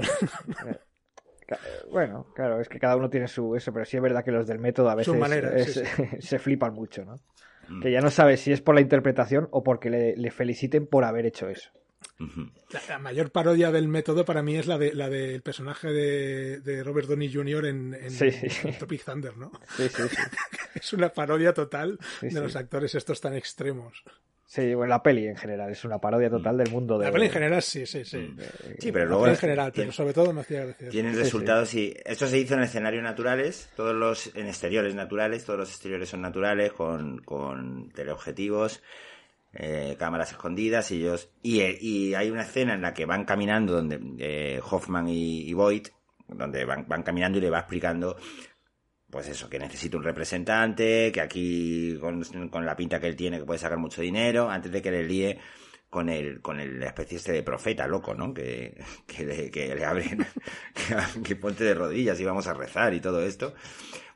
Ca- 1.46 1.58
Bueno, 1.90 2.26
claro, 2.34 2.60
es 2.60 2.68
que 2.68 2.78
cada 2.78 2.96
uno 2.96 3.08
tiene 3.10 3.26
su 3.28 3.54
eso, 3.56 3.72
pero 3.72 3.84
sí 3.84 3.96
es 3.96 4.02
verdad 4.02 4.24
que 4.24 4.30
los 4.32 4.46
del 4.46 4.58
método 4.58 4.90
a 4.90 4.94
veces 4.94 5.14
manera, 5.16 5.56
es- 5.56 5.74
sí, 5.74 5.82
se 6.20 6.38
flipan 6.38 6.74
mucho, 6.74 7.04
¿no? 7.04 7.20
Mm. 7.68 7.80
Que 7.82 7.90
ya 7.92 8.00
no 8.00 8.10
sabes 8.10 8.40
si 8.40 8.52
es 8.52 8.60
por 8.62 8.74
la 8.74 8.80
interpretación 8.80 9.48
o 9.50 9.62
porque 9.62 9.90
le, 9.90 10.16
le 10.16 10.30
feliciten 10.30 10.86
por 10.86 11.04
haber 11.04 11.26
hecho 11.26 11.48
eso. 11.48 11.70
La, 12.18 12.80
la 12.88 12.98
mayor 12.98 13.30
parodia 13.30 13.70
del 13.70 13.86
método 13.88 14.24
para 14.24 14.42
mí 14.42 14.56
es 14.56 14.66
la 14.66 14.76
de 14.76 14.92
la 14.92 15.08
del 15.08 15.40
personaje 15.42 15.88
de, 15.92 16.60
de 16.60 16.82
Robert 16.82 17.06
Downey 17.08 17.32
Jr. 17.32 17.66
en, 17.66 17.94
en- 17.94 18.10
Sí, 18.10 18.30
sí. 18.32 18.48
en 18.68 18.76
Tropic 18.78 19.04
Thunder, 19.04 19.36
¿no? 19.36 19.52
Sí, 19.76 19.88
sí, 19.88 20.02
sí. 20.08 20.16
Es 20.74 20.92
una 20.92 21.08
parodia 21.10 21.52
total 21.54 21.98
Sí, 22.20 22.26
de 22.26 22.32
sí. 22.32 22.38
los 22.40 22.54
actores 22.56 22.94
estos 22.94 23.20
tan 23.20 23.34
extremos. 23.34 24.02
Sí, 24.46 24.74
bueno, 24.74 24.88
la 24.90 25.02
peli 25.02 25.26
en 25.26 25.36
general 25.36 25.70
es 25.70 25.84
una 25.84 25.98
parodia 25.98 26.30
total 26.30 26.56
del 26.56 26.70
mundo 26.70 26.98
de. 26.98 27.04
La 27.06 27.12
peli 27.12 27.26
en 27.26 27.32
general 27.32 27.62
sí, 27.62 27.84
sí, 27.84 28.04
sí. 28.04 28.34
Sí, 28.78 28.90
pero 28.92 29.04
La 29.04 29.08
luego 29.10 29.24
peli 29.24 29.34
en 29.34 29.40
general, 29.40 29.66
pero 29.66 29.74
tiene- 29.74 29.92
sobre 29.92 30.14
todo 30.14 30.32
me 30.32 30.40
hacía 30.40 30.64
gracia. 30.64 30.88
tienen 30.88 31.12
Sí, 31.14 31.18
resultados 31.20 31.74
y 31.74 31.94
esto 32.04 32.26
se 32.26 32.38
hizo 32.38 32.54
en 32.54 32.62
escenarios 32.62 33.02
naturales, 33.02 33.68
todos 33.76 33.94
los 33.94 34.34
en 34.34 34.46
exteriores 34.46 34.94
naturales, 34.94 35.44
todos 35.44 35.58
los 35.58 35.68
exteriores 35.70 36.08
son 36.08 36.22
naturales 36.22 36.72
con, 36.72 37.18
con 37.22 37.90
teleobjetivos, 37.90 38.82
eh, 39.60 39.96
cámaras 39.98 40.30
escondidas 40.30 40.92
y 40.92 40.98
ellos 40.98 41.30
y, 41.42 41.60
eh, 41.60 41.76
y 41.80 42.14
hay 42.14 42.30
una 42.30 42.42
escena 42.42 42.74
en 42.74 42.80
la 42.80 42.94
que 42.94 43.06
van 43.06 43.24
caminando 43.24 43.72
donde 43.72 44.00
eh, 44.20 44.60
Hoffman 44.62 45.08
y, 45.08 45.40
y 45.40 45.52
Boyd 45.52 45.88
donde 46.28 46.64
van, 46.64 46.86
van 46.86 47.02
caminando 47.02 47.38
y 47.38 47.40
le 47.40 47.50
va 47.50 47.58
explicando 47.58 48.16
pues 49.10 49.26
eso, 49.28 49.48
que 49.48 49.58
necesita 49.58 49.96
un 49.96 50.04
representante, 50.04 51.10
que 51.12 51.20
aquí 51.20 51.96
con, 51.98 52.22
con 52.50 52.66
la 52.66 52.76
pinta 52.76 53.00
que 53.00 53.08
él 53.08 53.16
tiene 53.16 53.38
que 53.38 53.46
puede 53.46 53.58
sacar 53.58 53.78
mucho 53.78 54.02
dinero, 54.02 54.50
antes 54.50 54.70
de 54.70 54.82
que 54.82 54.90
le 54.90 55.02
líe 55.02 55.38
con 55.88 56.08
el, 56.10 56.42
con 56.42 56.60
el 56.60 56.82
especie 56.82 57.16
este 57.16 57.32
de 57.32 57.42
profeta 57.42 57.86
loco, 57.86 58.14
¿no? 58.14 58.34
Que, 58.34 58.78
que, 59.06 59.24
le, 59.24 59.84
abren, 59.84 60.26
que, 60.74 61.22
que 61.22 61.36
ponte 61.36 61.64
de 61.64 61.74
rodillas 61.74 62.20
y 62.20 62.24
vamos 62.24 62.46
a 62.46 62.54
rezar 62.54 62.92
y 62.92 63.00
todo 63.00 63.22
esto. 63.22 63.54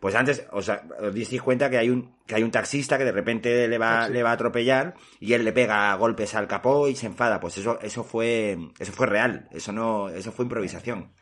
Pues 0.03 0.17
antes, 0.17 0.45
o 0.51 0.61
sea, 0.61 0.83
os 1.01 1.15
disteis 1.15 1.41
cuenta 1.41 1.71
que 1.71 1.79
hay 1.79 1.89
un, 1.89 2.17
que 2.27 2.35
hay 2.35 2.43
un 2.43 2.51
taxista 2.51 2.99
que 2.99 3.05
de 3.05 3.13
repente 3.13 3.69
le 3.69 3.79
va, 3.79 4.01
Taxi. 4.01 4.13
le 4.13 4.23
va 4.25 4.31
a 4.31 4.33
atropellar 4.33 4.95
y 5.21 5.33
él 5.35 5.45
le 5.45 5.53
pega 5.53 5.95
golpes 5.95 6.35
al 6.35 6.49
capó 6.49 6.89
y 6.89 6.97
se 6.97 7.07
enfada. 7.07 7.39
Pues 7.39 7.57
eso, 7.59 7.79
eso 7.81 8.03
fue, 8.03 8.59
eso 8.81 8.91
fue 8.93 9.07
real. 9.07 9.47
Eso 9.53 9.71
no, 9.73 10.09
eso 10.09 10.33
fue 10.33 10.45
improvisación. 10.45 11.13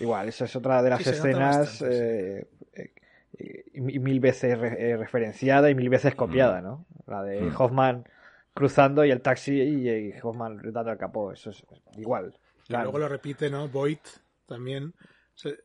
Igual, 0.00 0.28
esa 0.28 0.46
es 0.46 0.56
otra 0.56 0.82
de 0.82 0.90
las 0.90 1.00
Sí, 1.04 1.10
escenas 1.10 1.80
eh, 1.82 2.48
eh, 2.72 3.62
mil 3.74 4.18
veces 4.18 4.58
re- 4.58 4.90
eh, 4.90 4.96
referenciada 4.96 5.70
y 5.70 5.76
mil 5.76 5.88
veces 5.88 6.16
copiada, 6.16 6.60
Mm. 6.60 6.64
¿no? 6.64 6.86
La 7.06 7.22
de 7.22 7.40
Mm. 7.42 7.54
Hoffman 7.56 8.08
cruzando 8.52 9.04
y 9.04 9.12
el 9.12 9.20
taxi 9.22 9.60
y, 9.60 10.12
Hoffman 10.20 10.60
dando 10.72 10.90
el 10.90 10.98
capó, 10.98 11.30
eso 11.32 11.50
es 11.50 11.62
igual. 11.96 12.34
Y 12.68 12.72
luego 12.72 12.98
lo 12.98 13.08
repite, 13.08 13.48
¿no? 13.48 13.68
Boyd 13.68 13.98
también. 14.46 14.92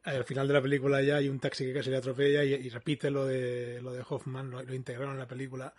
Al 0.03 0.23
final 0.25 0.47
de 0.47 0.53
la 0.53 0.61
película 0.61 1.01
ya 1.01 1.17
hay 1.17 1.29
un 1.29 1.39
taxi 1.39 1.65
que 1.65 1.73
casi 1.73 1.89
le 1.89 1.97
atropella 1.97 2.43
y, 2.43 2.53
y 2.53 2.69
repite 2.69 3.09
lo 3.11 3.25
de 3.25 3.81
lo 3.81 3.93
de 3.93 4.03
Hoffman, 4.07 4.49
lo, 4.49 4.61
lo 4.63 4.73
integraron 4.73 5.13
en 5.13 5.19
la 5.19 5.27
película. 5.27 5.73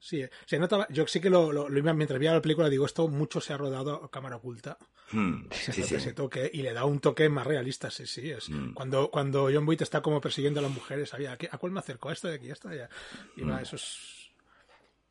Sí, 0.00 0.24
se 0.46 0.58
nota, 0.60 0.86
yo 0.90 1.08
sí 1.08 1.20
que 1.20 1.28
lo, 1.28 1.50
lo- 1.50 1.68
lo 1.68 1.78
iba- 1.78 1.92
mientras 1.92 2.20
veía 2.20 2.32
la 2.32 2.40
película 2.40 2.68
digo, 2.68 2.86
esto 2.86 3.08
mucho 3.08 3.40
se 3.40 3.52
ha 3.52 3.56
rodado 3.56 4.04
a 4.04 4.10
cámara 4.10 4.36
oculta. 4.36 4.78
Hmm, 5.10 5.48
Se 5.50 5.72
sí, 5.72 5.80
nota 5.80 5.88
sí. 5.88 5.94
ese 5.96 6.12
toque 6.12 6.48
y 6.54 6.62
le 6.62 6.72
da 6.72 6.84
un 6.84 7.00
toque 7.00 7.28
más 7.28 7.44
realista, 7.46 7.90
sí, 7.90 8.06
sí. 8.06 8.30
Es. 8.30 8.48
Mm. 8.48 8.74
Cuando, 8.74 9.10
cuando 9.10 9.50
John 9.52 9.66
Boyd 9.66 9.82
está 9.82 10.00
como 10.00 10.20
persiguiendo 10.20 10.60
a 10.60 10.62
las 10.62 10.70
mujeres, 10.72 11.08
sabía, 11.08 11.36
¿a, 11.50 11.58
cuál 11.58 11.72
me 11.72 11.80
acerco? 11.80 12.10
¿A 12.10 12.12
este 12.12 12.28
de 12.28 12.34
aquí? 12.34 12.48
¿A 12.48 12.52
esta 12.52 12.68
de 12.68 12.82
allá? 12.82 12.90
Y 13.36 13.42
va, 13.42 13.56
Mm. 13.58 13.62
eso 13.62 13.74
es 13.76 14.28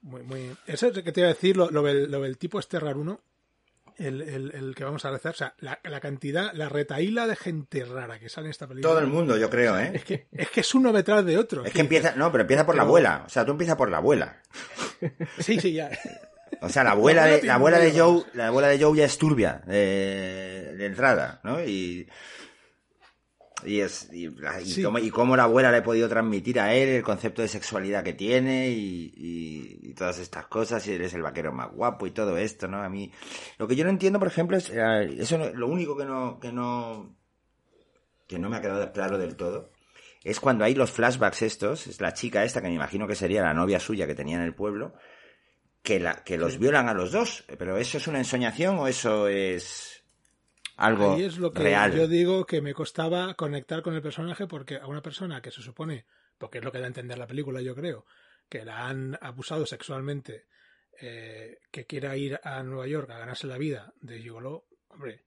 muy, 0.02 0.22
muy... 0.24 0.56
Eso 0.66 0.88
es 0.88 0.96
lo 0.96 1.04
que 1.04 1.12
te 1.12 1.20
iba 1.20 1.30
a 1.30 1.34
decir, 1.34 1.58
lo, 1.58 1.70
lo 1.70 1.82
del, 1.84 2.10
lo 2.10 2.22
del 2.22 2.38
tipo 2.38 2.58
este 2.60 2.80
raruno, 2.80 3.20
el, 3.98 4.22
el, 4.22 4.52
el 4.54 4.76
que 4.76 4.84
vamos 4.84 5.06
a 5.06 5.12
rezar. 5.12 5.34
O 5.34 5.38
sea, 5.38 5.56
la, 5.60 5.80
la 5.84 6.00
cantidad, 6.00 6.52
la 6.54 6.70
retaíla 6.70 7.28
de 7.28 7.36
gente 7.36 7.86
rara 7.86 8.20
que 8.20 8.30
sale 8.30 8.48
en 8.48 8.52
esta 8.52 8.68
película. 8.68 8.92
Todo 8.92 9.00
el 9.00 9.08
mundo, 9.08 9.38
yo 9.38 9.50
creo, 9.50 9.78
¿eh? 9.80 9.92
Es 9.94 10.04
que 10.04 10.28
es, 10.32 10.50
que 10.50 10.62
es 10.62 10.76
uno 10.76 10.92
detrás 10.94 11.26
de 11.26 11.38
otro. 11.38 11.66
Es 11.66 11.74
que 11.74 11.82
empieza, 11.82 12.16
no, 12.16 12.32
pero 12.32 12.44
empieza 12.44 12.66
por 12.66 12.76
la 12.76 12.84
abuela. 12.84 13.24
O 13.26 13.30
sea, 13.30 13.46
tú 13.46 13.52
empiezas 13.52 13.76
por 13.76 13.90
la 13.90 13.98
abuela. 13.98 14.42
Sí, 15.40 15.60
sí, 15.60 15.74
ya. 15.74 15.92
O 16.62 16.70
sea, 16.70 16.84
la 16.84 16.92
abuela 16.92 17.26
de, 17.26 17.44
la 17.44 17.56
abuela 17.56 17.78
de 17.78 17.92
Joe, 17.98 18.24
la 18.34 18.48
abuela 18.48 18.70
de 18.70 18.82
Joe 18.82 18.98
ya 18.98 19.06
es 19.06 19.18
turbia 19.18 19.62
de, 19.66 20.74
de 20.78 20.86
entrada, 20.86 21.40
¿no? 21.44 21.64
Y, 21.64 22.08
y 23.66 23.80
es, 23.80 24.10
y, 24.14 24.28
y 24.28 24.66
Sí. 24.66 24.84
cómo, 24.84 25.00
y 25.00 25.10
cómo 25.10 25.36
la 25.36 25.44
abuela 25.44 25.72
le 25.72 25.78
ha 25.78 25.84
podido 25.84 26.08
transmitir 26.08 26.60
a 26.60 26.74
él 26.76 26.90
el 26.90 27.04
concepto 27.04 27.42
de 27.42 27.48
sexualidad 27.48 28.04
que 28.04 28.14
tiene 28.14 28.70
y, 28.70 29.12
y- 29.16 29.80
y 29.90 29.94
todas 29.94 30.20
estas 30.20 30.46
cosas, 30.48 30.86
y 30.88 30.94
él 30.94 31.02
es 31.02 31.14
el 31.14 31.24
vaquero 31.24 31.52
más 31.52 31.72
guapo 31.72 32.06
y 32.06 32.12
todo 32.12 32.38
esto, 32.38 32.68
¿no? 32.68 32.82
A 32.84 32.90
mí, 32.90 33.12
lo 33.58 33.68
que 33.68 33.76
yo 33.76 33.84
no 33.84 33.90
entiendo, 33.90 34.20
por 34.20 34.28
ejemplo, 34.28 34.58
es, 34.58 34.70
eso 34.70 35.38
no- 35.38 35.50
lo 35.54 35.68
único 35.68 35.98
que 35.98 36.06
no, 36.06 36.40
que 36.40 36.52
no, 36.52 37.16
que 38.28 38.38
no 38.40 38.50
me 38.50 38.58
ha 38.58 38.62
quedado 38.62 38.92
claro 38.92 39.18
del 39.18 39.36
todo, 39.36 39.72
es 40.24 40.40
cuando 40.40 40.66
hay 40.66 40.76
los 40.76 40.92
flashbacks 40.92 41.42
estos, 41.42 41.88
es 41.88 42.02
la 42.02 42.14
chica 42.14 42.44
esta 42.44 42.62
que 42.62 42.68
me 42.68 42.74
imagino 42.76 43.08
que 43.08 43.16
sería 43.16 43.42
la 43.44 43.54
novia 43.54 43.80
suya 43.80 44.06
que 44.08 44.16
tenía 44.16 44.36
en 44.38 44.44
el 44.44 44.54
pueblo, 44.54 44.94
que, 45.82 46.00
la, 46.02 46.24
que 46.26 46.38
los 46.38 46.58
violan 46.60 46.90
a 46.90 46.94
los 46.94 47.12
dos. 47.14 47.46
Pero 47.58 47.78
¿eso 47.78 47.98
es 47.98 48.08
una 48.08 48.18
ensoñación 48.18 48.78
o 48.78 48.88
eso 48.90 49.30
es 49.30 49.97
algo 50.78 51.14
Ahí 51.14 51.24
es 51.24 51.38
lo 51.38 51.52
que 51.52 51.64
real? 51.64 51.94
yo 51.94 52.08
digo 52.08 52.46
que 52.46 52.62
me 52.62 52.74
costaba 52.74 53.34
conectar 53.34 53.82
con 53.82 53.96
el 53.96 54.02
personaje 54.02 54.48
porque 54.48 54.78
a 54.78 54.88
una 54.88 55.02
persona 55.02 55.42
que 55.42 55.52
se 55.52 55.62
supone, 55.62 56.06
porque 56.38 56.60
es 56.60 56.64
lo 56.64 56.72
que 56.72 56.78
da 56.80 56.86
a 56.86 56.88
entender 56.88 57.18
la 57.18 57.28
película, 57.28 57.62
yo 57.62 57.76
creo, 57.76 58.06
que 58.48 58.64
la 58.64 58.88
han 58.88 59.18
abusado 59.22 59.66
sexualmente, 59.66 60.46
eh, 61.02 61.60
que 61.72 61.86
quiera 61.86 62.16
ir 62.16 62.40
a 62.44 62.64
Nueva 62.64 62.88
York 62.88 63.10
a 63.10 63.18
ganarse 63.18 63.48
la 63.48 63.58
vida 63.58 63.94
de 64.02 64.20
gigoló, 64.20 64.68
hombre, 64.90 65.26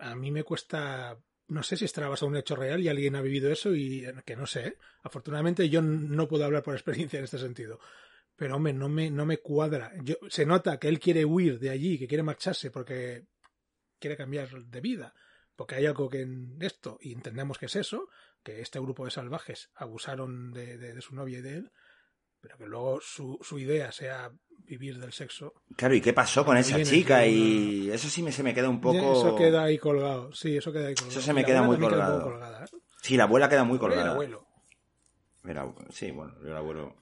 a 0.00 0.14
mí 0.14 0.30
me 0.30 0.42
cuesta, 0.42 1.16
no 1.48 1.62
sé 1.62 1.76
si 1.76 1.84
estará 1.84 2.08
basado 2.08 2.26
en 2.26 2.34
un 2.34 2.40
hecho 2.40 2.56
real 2.56 2.80
y 2.80 2.88
alguien 2.88 3.16
ha 3.16 3.22
vivido 3.22 3.50
eso 3.50 3.74
y 3.74 4.04
que 4.24 4.36
no 4.36 4.46
sé. 4.46 4.68
¿eh? 4.68 4.78
Afortunadamente 5.02 5.68
yo 5.68 5.82
no 5.82 6.26
puedo 6.26 6.44
hablar 6.44 6.62
por 6.62 6.74
experiencia 6.74 7.18
en 7.18 7.24
este 7.24 7.38
sentido. 7.38 7.78
Pero 8.34 8.56
hombre, 8.56 8.74
no 8.74 8.88
me, 8.88 9.10
no 9.10 9.24
me 9.24 9.38
cuadra. 9.38 9.92
Yo, 10.02 10.16
se 10.28 10.44
nota 10.44 10.78
que 10.78 10.88
él 10.88 11.00
quiere 11.00 11.24
huir 11.24 11.58
de 11.58 11.70
allí, 11.70 11.98
que 11.98 12.06
quiere 12.06 12.22
marcharse 12.22 12.70
porque 12.70 13.24
quiere 13.98 14.16
cambiar 14.16 14.48
de 14.50 14.80
vida, 14.80 15.14
porque 15.54 15.74
hay 15.76 15.86
algo 15.86 16.08
que 16.08 16.22
en 16.22 16.56
esto, 16.60 16.98
y 17.00 17.12
entendemos 17.12 17.58
que 17.58 17.66
es 17.66 17.76
eso, 17.76 18.08
que 18.42 18.60
este 18.60 18.78
grupo 18.80 19.04
de 19.04 19.10
salvajes 19.10 19.70
abusaron 19.74 20.52
de, 20.52 20.76
de- 20.78 20.94
de 20.94 21.00
su 21.02 21.14
novia 21.14 21.38
y 21.38 21.42
de 21.42 21.54
él, 21.56 21.72
pero 22.40 22.58
que 22.58 22.66
luego 22.66 23.00
su, 23.00 23.38
su 23.42 23.58
idea 23.58 23.90
sea 23.92 24.30
vivir 24.58 24.98
del 24.98 25.12
sexo. 25.12 25.54
Claro, 25.76 25.94
¿y 25.94 26.00
qué 26.00 26.12
pasó 26.12 26.44
con 26.44 26.56
esa 26.56 26.80
chica? 26.82 27.26
Y 27.26 27.90
eso 27.90 28.08
sí 28.08 28.22
me, 28.22 28.30
se 28.32 28.42
me 28.42 28.54
queda 28.54 28.68
un 28.68 28.80
poco... 28.80 29.12
Eso 29.12 29.34
queda 29.36 29.64
ahí 29.64 29.78
colgado, 29.78 30.32
sí, 30.32 30.56
eso 30.56 30.72
queda 30.72 30.88
ahí 30.88 30.94
colgado. 30.94 31.12
Eso 31.18 31.20
se 31.26 31.32
me 31.32 31.44
queda 31.44 31.62
muy 31.62 31.76
queda 31.76 31.88
colgado. 31.88 32.22
colgada, 32.24 32.64
¿eh? 32.64 32.68
Sí, 33.02 33.16
la 33.16 33.24
abuela 33.24 33.48
queda 33.48 33.64
muy 33.64 33.76
el 33.76 33.80
colgada. 33.80 34.12
abuelo. 34.12 34.46
El 35.44 35.56
abu- 35.58 35.76
Sí, 35.90 36.10
bueno, 36.10 36.34
el 36.44 36.56
abuelo... 36.56 36.96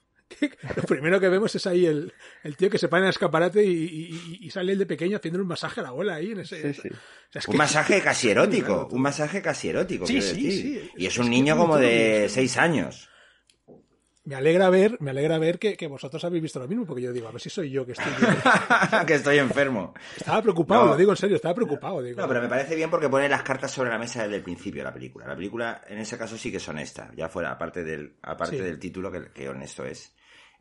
Lo 0.75 0.83
primero 0.83 1.19
que 1.19 1.29
vemos 1.29 1.53
es 1.55 1.67
ahí 1.67 1.85
el, 1.85 2.11
el 2.43 2.57
tío 2.57 2.69
que 2.69 2.77
se 2.77 2.87
pone 2.87 3.01
en 3.01 3.05
el 3.05 3.09
escaparate 3.11 3.63
y, 3.63 3.71
y- 3.71 4.37
y 4.41 4.49
sale 4.49 4.73
el 4.73 4.79
de 4.79 4.85
pequeño 4.85 5.17
haciendo 5.17 5.39
un 5.39 5.47
masaje 5.47 5.79
a 5.81 5.83
la 5.83 5.89
abuela 5.89 6.15
ahí 6.15 6.31
en 6.31 6.39
ese. 6.39 6.73
Sí, 6.73 6.81
sí. 6.81 6.89
o 6.89 7.31
sea, 7.31 7.39
es 7.39 7.47
Un 7.47 7.51
que- 7.53 7.57
masaje 7.57 8.01
casi 8.01 8.29
erótico, 8.31 8.87
un 8.91 9.01
masaje 9.01 9.41
casi 9.41 9.69
erótico, 9.69 10.05
Sí, 10.07 10.21
sí, 10.21 10.27
decir. 10.43 10.51
sí. 10.51 10.91
Y 10.97 11.05
es 11.05 11.13
Es 11.13 11.19
un 11.19 11.29
niño 11.29 11.55
como 11.57 11.77
de 11.77 12.27
seis 12.29 12.57
años. 12.57 13.09
Me 14.27 14.33
alegra 14.33 14.71
ver, 14.71 14.97
me 15.01 15.11
alegra 15.11 15.37
ver 15.37 15.59
que, 15.59 15.77
que 15.77 15.85
vosotros 15.85 16.25
habéis 16.25 16.41
visto 16.41 16.57
lo 16.59 16.67
mismo, 16.67 16.83
porque 16.87 17.03
yo 17.03 17.13
digo, 17.13 17.27
a 17.27 17.31
ver 17.31 17.39
si 17.39 17.51
soy 17.51 17.69
yo 17.69 17.85
que 17.85 17.91
estoy 17.91 18.11
que 19.05 19.13
estoy 19.13 19.37
enfermo. 19.37 19.93
Estaba 20.17 20.41
preocupado, 20.41 20.85
No. 20.85 20.91
lo 20.93 20.97
digo 20.97 21.11
en 21.11 21.17
serio, 21.17 21.35
estaba 21.35 21.53
preocupado. 21.53 22.01
Digo, 22.01 22.19
No, 22.19 22.27
pero 22.27 22.41
me 22.41 22.47
parece 22.47 22.75
bien 22.75 22.89
porque 22.89 23.07
pone 23.07 23.29
las 23.29 23.43
cartas 23.43 23.69
sobre 23.69 23.91
la 23.91 23.99
mesa 23.99 24.23
desde 24.23 24.37
el 24.37 24.41
principio 24.41 24.81
de 24.81 24.85
la 24.85 24.93
película. 24.95 25.27
La 25.27 25.35
película, 25.35 25.83
en 25.87 25.99
ese 25.99 26.17
caso, 26.17 26.39
sí 26.39 26.49
que 26.49 26.57
es 26.57 26.67
honesta. 26.67 27.11
Ya 27.15 27.29
fuera, 27.29 27.51
aparte 27.51 27.83
del, 27.83 28.15
aparte 28.23 28.57
Sí. 28.57 28.63
del 28.63 28.79
título, 28.79 29.11
que, 29.11 29.29
que 29.31 29.47
honesto 29.47 29.85
es. 29.85 30.14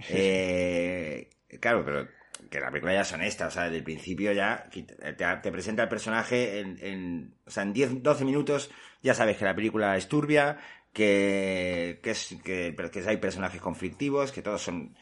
Eh, 0.09 1.31
claro, 1.61 1.85
pero 1.85 2.09
que 2.51 2.61
la 2.61 2.71
película 2.71 2.93
ya 2.95 3.01
es 3.03 3.13
honesta. 3.13 3.47
O 3.47 3.51
sea, 3.51 3.65
desde 3.65 3.79
el 3.79 3.85
principio 3.85 4.33
ya 4.33 4.69
te, 4.71 4.83
te 4.83 5.53
presenta 5.53 5.83
el 5.85 5.89
personaje 5.89 6.61
en, 6.61 6.79
en, 6.81 7.35
o 7.47 7.51
sea, 7.51 7.63
en 7.63 7.73
10, 7.73 8.03
12 8.03 8.25
minutos 8.25 8.71
ya 9.03 9.15
sabes 9.15 9.37
que 9.37 9.45
la 9.45 9.55
película 9.55 9.97
es 9.97 10.09
turbia, 10.09 10.59
que, 10.93 12.01
que, 12.03 12.11
es, 12.13 12.37
que, 12.45 12.75
que 12.93 13.01
hay 13.09 13.17
personajes 13.19 13.61
conflictivos, 13.61 14.33
que 14.33 14.43
todos 14.43 14.63
son 14.63 14.97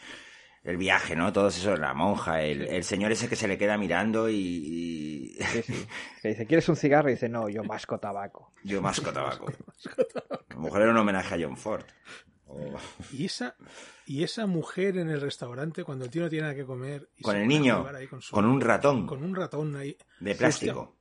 el 0.64 0.76
viaje, 0.76 1.16
¿no? 1.16 1.33
Todos 1.33 1.57
eso, 1.59 1.76
la 1.76 1.92
monja, 1.92 2.42
el, 2.42 2.62
el 2.68 2.85
señor 2.85 3.11
ese 3.12 3.28
que 3.28 3.37
se 3.37 3.48
le 3.48 3.59
queda 3.59 3.76
mirando 3.78 4.28
y... 4.31 4.37
y- 4.37 5.42
Sí, 5.44 5.62
sí. 5.62 5.87
Que 6.22 6.28
dice, 6.28 6.46
¿quieres 6.46 6.68
un 6.68 6.76
cigarro? 6.76 7.09
Y 7.09 7.14
dice, 7.14 7.28
no, 7.28 7.48
yo 7.48 7.64
masco 7.64 7.98
tabaco. 7.98 8.52
Yo 8.62 8.81
masco 8.81 9.12
tabaco. 9.12 9.46
A 10.50 10.55
lo 10.55 10.61
mejor 10.61 10.83
era 10.83 10.90
un 10.92 10.96
homenaje 10.98 11.35
a 11.35 11.38
John 11.40 11.57
Ford. 11.57 11.85
Y 13.12 13.24
esa, 13.26 13.56
y 14.06 14.22
esa 14.24 14.46
mujer 14.46 14.98
en 14.98 15.08
el 15.10 15.20
restaurante 15.20 15.84
cuando 15.84 16.04
el 16.04 16.10
tío 16.10 16.22
no 16.22 16.28
tiene 16.28 16.42
nada 16.42 16.54
que 16.54 16.64
comer. 16.66 17.08
y 17.16 17.22
Con 17.22 17.34
se 17.34 17.42
el 17.42 17.48
niño, 17.48 17.86
con, 18.10 18.22
su- 18.22 18.34
con 18.34 18.44
un 18.44 18.60
ratón 18.60 19.06
con 19.06 19.22
un 19.24 19.34
ratón 19.34 19.74
ahí. 19.76 19.96
de 20.20 20.34
plástico. 20.34 20.80
Hostia, 20.80 20.96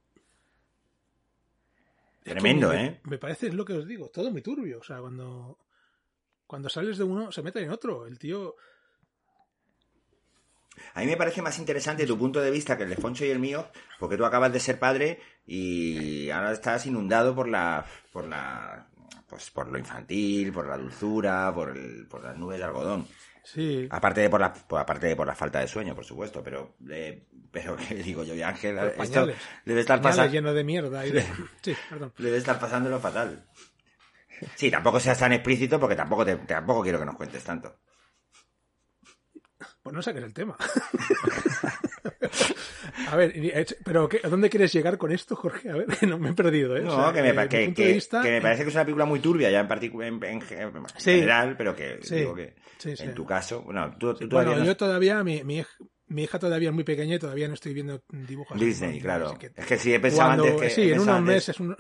es 2.20 2.24
que 2.24 2.30
Tremendo, 2.32 2.70
me- 2.70 2.86
¿eh? 2.86 3.02
Me 3.06 3.18
parece, 3.18 3.48
es 3.48 3.54
lo 3.54 3.66
que 3.66 3.74
os 3.74 3.88
digo, 3.88 4.10
todo 4.10 4.30
muy 4.32 4.42
turbio. 4.42 4.80
O 4.80 4.84
sea, 4.84 5.00
cuando, 5.00 5.58
cuando 6.48 6.70
sales 6.70 6.98
de 6.98 7.04
uno, 7.04 7.32
se 7.32 7.42
mete 7.42 7.62
en 7.64 7.72
otro. 7.72 8.06
El 8.06 8.18
tío. 8.20 8.56
A 10.94 11.02
mí 11.02 11.06
me 11.08 11.18
parece 11.18 11.42
más 11.42 11.60
interesante 11.60 12.06
tu 12.08 12.18
punto 12.18 12.40
de 12.40 12.50
vista 12.52 12.78
que 12.78 12.84
el 12.84 12.90
de 12.90 12.96
Foncho 12.96 13.26
y 13.26 13.30
el 13.30 13.40
mío, 13.40 13.68
porque 14.00 14.18
tú 14.18 14.26
acabas 14.26 14.52
de 14.54 14.60
ser 14.60 14.80
padre 14.80 15.20
y 15.46 16.30
ahora 16.30 16.52
estás 16.54 16.86
inundado 16.86 17.36
por 17.36 17.48
la, 17.48 17.86
por 18.12 18.26
la, 18.28 18.88
pues 19.32 19.50
por 19.50 19.68
lo 19.72 19.80
infantil, 19.80 20.52
por 20.52 20.68
la 20.68 20.78
dulzura, 20.78 21.52
por, 21.56 21.76
el- 21.76 22.06
por 22.08 22.24
las 22.24 22.38
nubes 22.38 22.60
de 22.60 22.66
algodón. 22.66 23.08
Sí. 23.44 23.88
Aparte 23.90 24.22
de 24.22 24.30
por 24.30 24.40
la, 24.42 24.54
por- 24.54 24.80
aparte 24.80 25.08
de 25.08 25.16
por 25.16 25.26
la 25.26 25.34
falta 25.34 25.60
de 25.62 25.68
sueño, 25.68 25.96
por 25.96 26.06
supuesto, 26.06 26.44
pero, 26.44 26.76
eh, 26.90 27.26
pero 27.52 27.76
qué 27.78 27.96
digo 27.96 28.24
yo 28.24 28.36
y 28.36 28.42
Ángel, 28.44 28.78
esto 28.98 29.28
debe 29.66 29.82
estar 29.82 30.00
pasando, 30.02 30.32
lleno 30.32 30.54
de 30.54 30.64
mierda. 30.64 31.06
y 31.08 31.12
de- 31.12 31.26
Sí, 31.64 31.76
perdón. 31.90 32.14
debe 32.18 32.38
estar 32.38 32.60
pasándolo 32.60 33.00
fatal. 33.00 33.48
Sí, 34.56 34.70
tampoco 34.70 35.00
seas 35.00 35.18
tan 35.18 35.34
explícito 35.34 35.80
porque 35.80 35.96
tampoco 35.96 36.24
te, 36.26 36.36
tampoco 36.36 36.84
quiero 36.84 37.00
que 37.00 37.06
nos 37.06 37.16
cuentes 37.16 37.44
tanto. 37.44 37.80
Pues 39.82 39.96
no 39.96 40.02
saques 40.02 40.24
el 40.24 40.34
tema. 40.34 40.56
A 43.10 43.16
ver, 43.16 43.32
eh, 43.36 43.66
pero 43.84 44.08
¿qué- 44.10 44.22
¿a 44.24 44.30
dónde 44.30 44.50
quieres 44.50 44.72
llegar 44.74 44.98
con 44.98 45.12
esto, 45.12 45.36
Jorge? 45.36 45.70
A 45.70 45.76
ver, 45.76 45.88
no 46.08 46.18
me 46.20 46.30
he 46.30 46.34
perdido, 46.34 46.76
¿eh? 46.78 46.82
No, 46.82 46.96
O 46.98 47.04
sea, 47.04 47.14
que, 47.14 47.22
me, 47.22 47.34
mi 47.34 47.48
que, 47.48 47.74
que- 47.74 47.86
de 47.88 47.94
vista, 47.94 48.22
que 48.22 48.30
me 48.30 48.38
eh, 48.38 48.42
parece 48.42 48.64
que 48.64 48.70
es 48.70 48.76
una 48.76 48.84
película 48.86 49.06
muy 49.06 49.20
turbia 49.20 49.50
ya 49.50 49.60
en, 49.62 49.68
particu- 49.68 50.04
en, 50.06 50.24
en 50.24 50.42
ge- 50.42 50.62
en 50.62 50.72
Sí. 50.98 51.12
general, 51.12 51.56
pero 51.58 51.76
que 51.76 52.00
Sí. 52.02 52.16
digo 52.16 52.36
que 52.36 52.56
Sí, 52.78 52.96
sí. 52.96 53.04
en 53.04 53.14
tu 53.14 53.26
caso, 53.26 53.62
bueno, 53.64 53.96
tú, 54.00 54.14
tú 54.16 54.28
Bueno, 54.30 54.56
no- 54.56 54.64
yo 54.66 54.76
todavía, 54.78 55.24
mi, 55.24 55.44
mi, 55.44 55.60
hij- 55.60 55.68
mi 56.08 56.24
hija 56.24 56.40
todavía 56.40 56.70
es 56.70 56.76
muy 56.76 56.84
pequeña 56.84 57.16
y 57.16 57.20
todavía 57.20 57.48
no 57.48 57.54
estoy 57.54 57.74
viendo 57.74 58.04
dibujos. 58.10 58.60
Disney, 58.60 59.00
claro. 59.00 59.38
que 59.40 59.52
Es 59.56 59.66
que 59.66 59.78
si 59.78 59.94
he 59.94 60.00
pensado 60.00 60.30
cuando- 60.30 60.44
antes 60.46 60.62
que... 60.62 60.70
sí, 60.70 60.92
en 60.92 61.00
unos 61.00 61.22
meses. 61.22 61.60
un- 61.60 61.76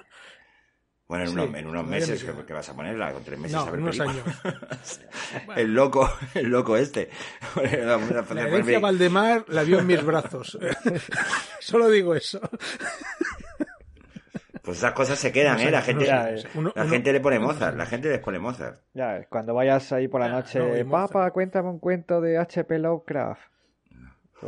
Bueno, 1.11 1.25
en 1.25 1.29
sí, 1.29 1.33
unos, 1.35 1.45
en 1.59 1.67
unos 1.67 1.83
todavía 1.83 2.07
meses, 2.07 2.35
me 2.37 2.45
que, 2.45 2.53
vas 2.53 2.69
a 2.69 2.73
ponerla 2.73 3.11
con 3.11 3.23
tres 3.25 3.37
meses 3.37 3.57
No, 3.57 3.61
a 3.63 3.65
ver 3.65 3.73
en 3.75 3.81
unos 3.81 3.99
años. 3.99 4.23
El 5.57 5.73
loco, 5.73 6.09
el 6.33 6.47
loco 6.47 6.77
este. 6.77 7.09
La 7.55 8.41
herencia 8.47 8.79
Valdemar 8.79 9.43
la 9.49 9.63
vio 9.63 9.79
en 9.79 9.87
mis 9.87 10.01
brazos. 10.05 10.57
Solo 11.59 11.89
digo 11.89 12.15
eso. 12.15 12.39
Pues 14.61 14.77
esas 14.77 14.93
cosas 14.93 15.19
se 15.19 15.33
quedan, 15.33 15.59
¿eh? 15.59 15.69
La 15.69 15.81
gente, 15.81 16.05
la 16.05 16.33
uno- 16.55 16.71
gente 16.87 17.11
le 17.11 17.19
pone 17.19 17.39
Mozart, 17.39 17.75
la 17.75 17.85
gente 17.85 18.07
les 18.09 18.19
pone 18.19 18.39
Mozart. 18.39 18.79
Ya, 18.93 19.25
cuando 19.27 19.53
vayas 19.53 19.91
ahí 19.91 20.07
por 20.07 20.21
la 20.21 20.29
noche, 20.29 20.59
no, 20.59 20.67
Mozart. 20.85 21.11
papá, 21.11 21.31
cuéntame 21.31 21.67
un 21.69 21.79
cuento 21.79 22.21
de 22.21 22.37
H.P. 22.37 22.79
Lovecraft. 22.79 23.41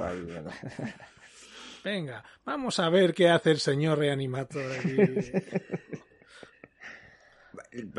Ahí. 0.01 0.27
Venga, 1.83 2.23
vamos 2.45 2.79
a 2.79 2.87
ver 2.89 3.13
qué 3.13 3.29
hace 3.29 3.51
el 3.51 3.59
señor 3.59 3.97
reanimator. 3.99 4.63
aquí. 4.71 4.95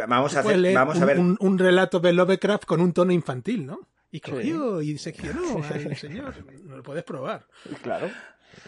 Vamos 0.09 0.37
a 0.37 0.41
hacer, 0.41 0.75
vamos 0.75 1.01
a 1.01 1.05
ver... 1.05 1.19
un- 1.19 1.37
un 1.41 1.59
relato 1.59 2.01
de 2.01 2.13
Lovecraft 2.13 2.65
con 2.65 2.81
un 2.81 2.93
tono 2.93 3.13
infantil, 3.13 3.67
¿no? 3.67 3.81
Y 4.11 4.21
cogió 4.21 4.81
y 4.81 4.97
seccionó 4.99 5.41
al 5.65 5.97
señor. 5.97 6.35
No 6.65 6.77
lo 6.77 6.83
puedes 6.83 7.03
probar. 7.05 7.47
claro. 7.83 8.09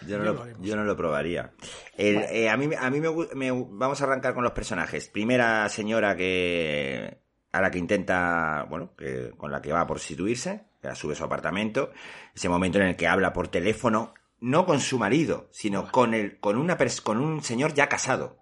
Yo 0.04 0.18
no, 0.18 0.24
lo, 0.24 0.32
lo 0.34 0.42
haremos. 0.42 0.66
yo 0.66 0.74
no 0.74 0.82
lo 0.82 0.96
probaría. 0.96 1.52
El- 1.96 2.16
eh, 2.16 2.48
a 2.50 2.56
mí, 2.56 2.68
a 2.76 2.90
mí 2.90 3.00
me, 3.00 3.08
me- 3.36 3.52
Vamos 3.70 4.00
a 4.00 4.04
arrancar 4.04 4.34
con 4.34 4.42
los 4.42 4.52
personajes. 4.52 5.08
Primera 5.08 5.68
señora 5.68 6.16
que 6.16 7.18
a 7.52 7.60
la 7.60 7.70
que 7.70 7.78
intenta, 7.78 8.66
bueno, 8.68 8.94
que, 8.98 9.30
con 9.36 9.52
la 9.52 9.62
que 9.62 9.72
va 9.72 9.82
a 9.82 9.86
prostituirse, 9.86 10.64
que 10.82 10.88
la 10.88 10.96
sube 10.96 11.12
a 11.12 11.16
su 11.16 11.22
apartamento. 11.24 11.92
Ese 12.34 12.48
momento 12.48 12.78
en 12.78 12.86
el 12.88 12.96
que 12.96 13.06
habla 13.06 13.32
por 13.32 13.46
teléfono, 13.48 14.12
no 14.40 14.66
con 14.66 14.80
su 14.80 14.98
marido, 14.98 15.48
sino 15.52 15.90
con, 15.92 16.14
el, 16.14 16.38
con, 16.40 16.56
una 16.58 16.76
pers- 16.76 17.00
con 17.00 17.18
un 17.18 17.42
señor 17.42 17.72
ya 17.72 17.88
casado. 17.88 18.38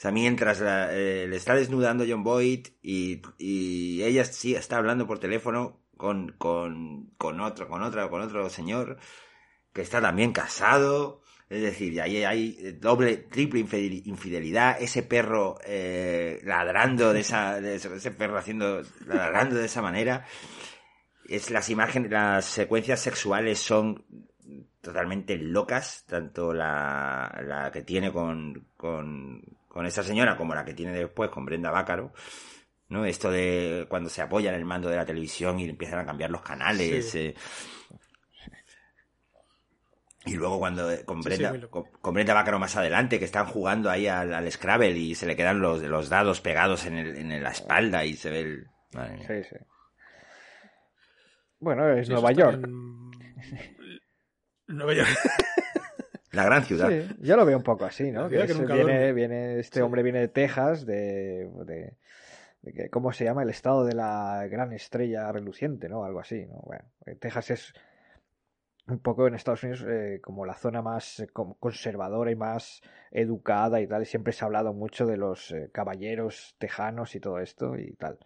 O 0.00 0.02
sea, 0.02 0.12
mientras 0.12 0.60
la- 0.60 0.88
eh, 0.96 1.26
le 1.28 1.36
está 1.36 1.54
desnudando 1.54 2.06
John 2.08 2.24
Boyd 2.24 2.68
y, 2.82 3.20
y 3.36 4.02
ella 4.02 4.24
sí 4.24 4.54
está 4.54 4.78
hablando 4.78 5.06
por 5.06 5.18
teléfono 5.18 5.78
con, 5.98 6.32
con, 6.38 7.10
con 7.18 7.38
otro, 7.42 7.68
con 7.68 7.82
otra, 7.82 8.08
con 8.08 8.22
otro 8.22 8.48
señor. 8.48 8.96
que 9.74 9.82
está 9.82 10.00
también 10.00 10.32
casado. 10.32 11.20
Es 11.50 11.60
decir, 11.60 12.00
ahí 12.00 12.24
hay 12.24 12.78
doble, 12.80 13.18
triple 13.18 13.60
infidel- 13.60 14.02
infidelidad. 14.06 14.80
Ese 14.80 15.02
perro 15.02 15.58
eh, 15.66 16.40
ladrando 16.44 17.12
de 17.12 17.20
esa, 17.20 17.58
ese 17.58 18.10
perro 18.12 18.38
haciendo, 18.38 18.80
ladrando 19.06 19.56
de 19.56 19.66
esa 19.66 19.82
manera. 19.82 20.24
Es 21.28 21.50
las 21.50 21.68
imágenes, 21.68 22.10
las 22.10 22.46
secuencias 22.46 23.00
sexuales 23.00 23.58
son 23.58 24.06
totalmente 24.80 25.36
locas, 25.36 26.04
tanto 26.06 26.54
la, 26.54 27.38
la 27.46 27.70
que 27.70 27.82
tiene 27.82 28.10
con, 28.12 28.66
con, 28.78 29.42
con 29.70 29.86
esa 29.86 30.02
señora 30.02 30.36
como 30.36 30.54
la 30.54 30.64
que 30.64 30.74
tiene 30.74 30.92
después 30.92 31.30
con 31.30 31.46
Brenda 31.46 31.70
Bácaro. 31.70 32.12
¿no? 32.88 33.04
Esto 33.04 33.30
de 33.30 33.86
cuando 33.88 34.10
se 34.10 34.20
apoya 34.20 34.50
en 34.50 34.56
el 34.56 34.64
mando 34.64 34.88
de 34.90 34.96
la 34.96 35.06
televisión 35.06 35.58
y 35.60 35.68
empiezan 35.68 36.00
a 36.00 36.04
cambiar 36.04 36.30
los 36.30 36.42
canales. 36.42 37.10
Sí. 37.10 37.18
eh. 37.18 37.34
Y 40.26 40.34
luego 40.34 40.58
cuando 40.58 40.90
eh, 40.90 41.04
con 41.04 41.22
Sí, 41.22 41.30
sí, 41.30 41.42
Brenda, 41.42 41.68
con, 41.68 41.84
con 42.02 42.12
Brenda 42.14 42.34
Bácaro 42.34 42.58
más 42.58 42.76
adelante, 42.76 43.18
que 43.18 43.24
están 43.24 43.46
jugando 43.46 43.88
ahí 43.90 44.06
al, 44.06 44.34
al 44.34 44.50
Scrabble 44.52 44.90
y 44.90 45.14
se 45.14 45.26
le 45.26 45.34
quedan 45.34 45.60
los, 45.60 45.80
los 45.82 46.08
dados 46.10 46.40
pegados 46.40 46.84
en, 46.84 46.98
el, 46.98 47.16
en 47.16 47.42
la 47.42 47.50
espalda 47.50 48.04
y 48.04 48.14
se 48.14 48.30
ve 48.30 48.40
el... 48.40 48.66
Madre 48.92 49.16
mía. 49.16 49.26
Sí, 49.28 49.48
sí. 49.48 49.56
Bueno, 51.60 51.88
es 51.90 52.08
Nueva 52.10 52.32
York. 52.32 52.60
en- 52.64 53.10
Nueva 54.66 54.94
York. 54.94 55.08
La 56.32 56.44
gran 56.44 56.64
ciudad. 56.64 56.88
Sí, 56.88 57.08
yo 57.20 57.36
lo 57.36 57.44
veo 57.44 57.56
un 57.56 57.62
poco 57.64 57.84
así, 57.84 58.10
¿no? 58.12 58.28
Que 58.28 58.44
viene, 58.46 59.12
viene, 59.12 59.58
este 59.58 59.78
Sí. 59.78 59.82
hombre 59.82 60.02
viene 60.02 60.20
de 60.20 60.28
Texas, 60.28 60.86
de, 60.86 61.48
de- 62.62 62.88
¿cómo 62.90 63.12
se 63.12 63.24
llama? 63.24 63.42
El 63.42 63.50
estado 63.50 63.84
de 63.84 63.94
la 63.94 64.46
gran 64.48 64.72
estrella 64.72 65.30
reluciente, 65.32 65.88
¿no? 65.88 66.04
Algo 66.04 66.20
así, 66.20 66.46
¿no? 66.46 66.60
Bueno, 66.64 66.84
eh, 67.06 67.16
Texas 67.16 67.50
es 67.50 67.72
un 68.86 68.98
poco 68.98 69.26
en 69.26 69.34
Estados 69.34 69.62
Unidos 69.62 69.84
eh, 69.88 70.20
como 70.22 70.44
la 70.46 70.54
zona 70.54 70.82
más 70.82 71.20
eh, 71.20 71.28
conservadora 71.32 72.30
y 72.30 72.36
más 72.36 72.80
educada 73.10 73.80
y 73.80 73.86
tal. 73.86 74.02
Y 74.02 74.06
siempre 74.06 74.32
se 74.32 74.44
ha 74.44 74.46
hablado 74.46 74.72
mucho 74.72 75.06
de 75.06 75.16
los 75.16 75.50
eh, 75.52 75.70
caballeros 75.72 76.54
tejanos 76.58 77.14
y 77.14 77.20
todo 77.20 77.38
esto 77.40 77.76
y 77.78 77.92
tal. 77.94 78.18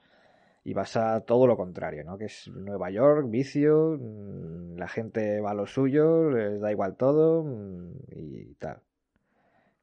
Y 0.67 0.73
pasa 0.73 1.21
todo 1.21 1.47
lo 1.47 1.59
contrario, 1.59 2.05
¿no? 2.05 2.17
Que 2.17 2.25
es 2.25 2.49
Nueva 2.49 2.91
York, 2.91 3.27
vicio, 3.29 3.99
mm, 4.01 4.77
la 4.79 4.89
gente 4.89 5.41
va 5.41 5.51
a 5.51 5.55
lo 5.55 5.67
suyo, 5.67 6.31
les 6.31 6.59
da 6.59 6.71
igual 6.73 6.97
todo 6.97 7.45
mm, 7.45 7.93
y 8.13 8.55
tal. 8.55 8.81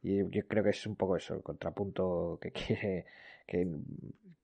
Y 0.02 0.28
yo 0.30 0.48
creo 0.48 0.64
que 0.64 0.72
es 0.72 0.88
un 0.88 0.96
poco 0.96 1.18
eso, 1.18 1.36
el 1.36 1.44
contrapunto 1.44 2.40
que 2.42 2.52
quiere, 2.52 3.06
que, 3.46 3.68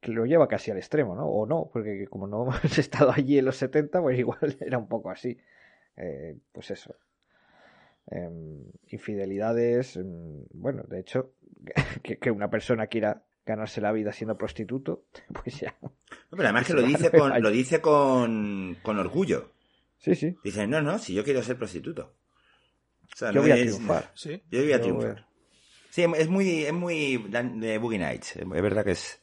lo 0.03 0.25
lleva 0.25 0.47
casi 0.47 0.71
al 0.71 0.77
extremo, 0.77 1.15
¿no? 1.15 1.27
O 1.27 1.45
no, 1.47 1.69
porque 1.73 2.05
como 2.07 2.27
no 2.27 2.43
hemos 2.61 2.77
estado 2.77 3.11
allí 3.11 3.39
en 3.39 3.45
los 3.45 3.57
70, 3.57 4.01
pues 4.01 4.19
igual 4.19 4.57
era 4.61 4.77
un 4.77 4.87
poco 4.87 5.09
así. 5.09 5.37
Eh, 5.97 6.37
pues 6.51 6.69
eso. 6.71 6.95
Em, 8.09 8.63
infidelidades, 8.89 9.97
em, 9.97 10.45
bueno, 10.53 10.83
de 10.83 10.99
hecho, 10.99 11.33
que, 12.03 12.19
que 12.19 12.31
una 12.31 12.49
persona 12.49 12.87
quiera 12.87 13.23
ganarse 13.47 13.81
la 13.81 13.91
vida 13.91 14.11
siendo 14.11 14.37
prostituto, 14.37 15.05
pues 15.43 15.59
ya. 15.61 15.75
No, 15.81 15.91
pero 16.31 16.43
además 16.43 16.65
que 16.67 16.73
lo 16.73 16.81
dice 16.83 17.09
con, 17.11 17.41
lo 17.41 17.49
dice 17.49 17.81
con, 17.81 18.77
con 18.83 18.99
orgullo. 18.99 19.51
Sí, 19.97 20.13
sí. 20.15 20.35
Dice, 20.43 20.67
no, 20.67 20.81
no, 20.81 20.99
si 20.99 21.13
yo 21.13 21.23
quiero 21.23 21.41
ser 21.41 21.57
prostituto. 21.57 22.13
O 23.13 23.15
sea, 23.17 23.29
Yo 23.31 23.35
no 23.35 23.41
voy 23.41 23.51
a 23.51 23.55
es- 23.55 23.61
triunfar. 23.73 24.11
Sí. 24.13 24.43
Yo 24.51 24.61
voy 24.61 24.71
a 24.73 24.77
Yo 24.77 24.83
triunfar. 24.83 25.27
Sí, 25.89 26.03
es 26.15 26.29
muy, 26.29 26.63
es 26.65 26.73
muy 26.73 27.17
de 27.29 27.77
Boogie 27.79 27.97
Nights. 27.97 28.35
Es 28.35 28.47
verdad 28.47 28.85
que 28.85 28.91
es. 28.91 29.19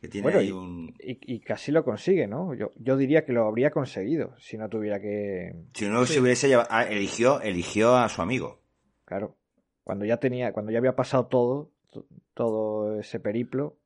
Que 0.00 0.08
tiene 0.08 0.22
Bueno, 0.24 0.38
ahí 0.40 0.48
y- 0.48 0.52
un. 0.52 0.94
Y, 0.98 1.34
y 1.34 1.40
casi 1.40 1.70
lo 1.70 1.84
consigue, 1.84 2.26
¿no? 2.26 2.54
Yo, 2.54 2.70
yo 2.76 2.96
diría 2.96 3.24
que 3.26 3.32
lo 3.34 3.46
habría 3.46 3.70
conseguido 3.70 4.34
si 4.38 4.56
no 4.56 4.68
tuviera 4.70 4.98
que. 5.00 5.52
Si 5.74 5.84
no 5.86 6.06
Sí. 6.06 6.14
se 6.14 6.20
hubiese 6.20 6.48
llevado. 6.48 6.68
ah, 6.70 6.84
eligió, 6.84 7.40
eligió 7.42 7.96
a 7.96 8.08
su 8.08 8.22
amigo. 8.22 8.62
Claro. 9.04 9.36
Cuando 9.84 10.04
ya 10.06 10.16
tenía, 10.16 10.52
cuando 10.52 10.72
ya 10.72 10.78
había 10.78 10.96
pasado 10.96 11.26
todo, 11.26 11.70
to- 11.92 12.06
todo 12.34 12.98
ese 13.00 13.20
periplo, 13.20 13.76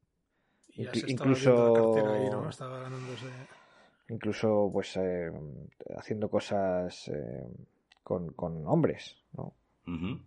Y 0.68 0.84
ya 0.84 0.92
Inclu- 0.92 1.00
se 1.00 1.06
estaba 1.06 1.30
incluso- 1.30 1.52
viendo 1.54 1.72
la 1.74 1.80
cartera 2.02 2.14
ahí, 2.24 2.30
¿no? 2.30 2.50
Estaba 2.50 2.78
ganándose. 2.80 3.26
incluso 4.08 4.70
pues 4.72 4.96
eh, 4.98 5.30
haciendo 5.96 6.28
cosas 6.30 7.08
eh, 7.08 7.42
con, 8.02 8.32
con 8.34 8.66
hombres, 8.66 9.16
¿no? 9.32 9.54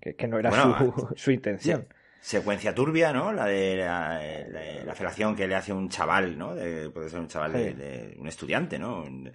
Que, 0.01 0.15
que 0.15 0.27
no 0.27 0.39
era 0.39 0.49
Bueno, 0.49 0.77
su, 0.77 1.08
su 1.15 1.32
intención. 1.32 1.88
Secuencia 2.21 2.73
turbia, 2.75 3.13
¿no? 3.13 3.32
La 3.32 3.45
de 3.45 3.77
la, 3.77 4.21
la- 4.49 4.84
la 4.86 4.95
felación 4.95 5.36
que 5.36 5.47
le 5.47 5.55
hace 5.55 5.71
un 5.71 5.88
chaval, 5.89 6.38
¿no? 6.38 6.55
De- 6.55 6.89
puede 6.89 7.10
ser 7.10 7.19
un 7.19 7.27
chaval 7.27 7.53
de, 7.53 7.69
Sí. 7.69 7.73
de- 7.75 8.15
un 8.19 8.27
estudiante, 8.27 8.77
¿no? 8.79 9.03
Un- 9.03 9.32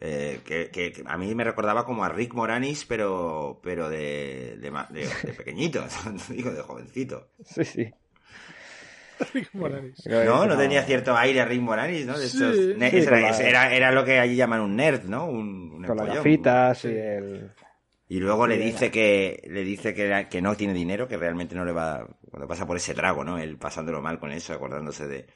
eh, 0.00 0.40
que, 0.44 0.70
que- 0.70 0.92
que 0.92 1.02
a 1.06 1.16
mí 1.18 1.34
me 1.34 1.42
recordaba 1.44 1.84
como 1.84 2.04
a 2.04 2.08
Rick 2.08 2.32
Moranis, 2.34 2.84
pero, 2.84 3.60
pero 3.62 3.88
de, 3.88 4.56
de- 4.58 5.08
de 5.24 5.32
pequeñito, 5.34 5.84
digo, 6.30 6.50
de 6.52 6.62
jovencito. 6.62 7.28
Sí, 7.44 7.64
sí. 7.64 7.90
Rick 9.34 9.50
Moranis. 9.54 10.06
No, 10.06 10.46
no 10.46 10.56
tenía 10.56 10.82
cierto 10.84 11.16
aire 11.16 11.40
a 11.40 11.44
Rick 11.44 11.60
Moranis, 11.60 12.06
¿no? 12.06 12.18
De 12.18 12.28
Sí, 12.28 12.36
estos- 12.42 12.76
ne- 12.76 12.90
sí, 12.90 12.96
ese 12.98 13.08
con 13.10 13.18
era, 13.18 13.38
era, 13.40 13.74
era 13.74 13.92
lo 13.92 14.04
que 14.04 14.18
allí 14.18 14.36
llaman 14.36 14.60
un 14.60 14.76
nerd, 14.76 15.04
¿no? 15.04 15.26
Un, 15.26 15.72
un 15.74 15.84
Con 15.84 15.96
las 15.96 16.14
gafitas 16.16 16.84
y 16.84 16.88
el... 16.88 17.50
Y 18.10 18.20
luego 18.20 18.46
le 18.46 18.56
dice 18.56 18.90
que 18.90 19.42
le 19.50 19.62
dice 19.64 19.92
que, 19.92 20.28
que 20.30 20.40
no 20.40 20.56
tiene 20.56 20.72
dinero, 20.72 21.06
que 21.08 21.18
realmente 21.18 21.54
no 21.54 21.64
le 21.66 21.72
va 21.72 22.06
cuando 22.30 22.48
pasa 22.48 22.66
por 22.66 22.76
ese 22.78 22.94
trago, 22.94 23.22
¿no? 23.22 23.38
Él 23.38 23.58
pasándolo 23.58 24.00
mal 24.00 24.18
con 24.18 24.32
eso, 24.32 24.54
acordándose 24.54 25.06
de, 25.06 25.26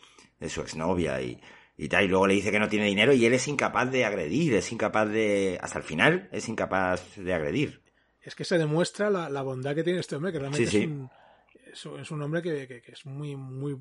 de 0.40 0.48
su 0.48 0.62
exnovia 0.62 1.20
y, 1.20 1.38
y 1.76 1.88
tal. 1.90 2.04
Y 2.04 2.08
luego 2.08 2.26
le 2.26 2.32
dice 2.32 2.50
que 2.50 2.58
no 2.58 2.70
tiene 2.70 2.86
dinero 2.86 3.12
y 3.12 3.26
él 3.26 3.34
es 3.34 3.46
incapaz 3.46 3.90
de 3.90 4.06
agredir, 4.06 4.54
es 4.54 4.72
incapaz 4.72 5.10
de 5.10 5.58
hasta 5.60 5.78
el 5.80 5.84
final 5.84 6.30
es 6.32 6.48
incapaz 6.48 7.14
de 7.16 7.34
agredir. 7.34 7.82
Es 8.22 8.34
que 8.34 8.44
se 8.44 8.56
demuestra 8.56 9.10
la, 9.10 9.28
la 9.28 9.42
bondad 9.42 9.74
que 9.74 9.82
tiene 9.84 9.98
este 10.00 10.16
hombre, 10.16 10.32
que 10.32 10.38
realmente 10.38 10.64
Sí, 10.64 10.78
sí. 10.78 10.84
Es, 10.84 10.88
un, 10.88 11.10
es, 11.72 11.84
un- 11.86 12.00
es 12.00 12.10
un 12.10 12.22
hombre 12.22 12.42
que, 12.42 12.66
que- 12.68 12.82
que 12.82 12.92
es 12.92 13.04
muy, 13.06 13.34
muy 13.36 13.76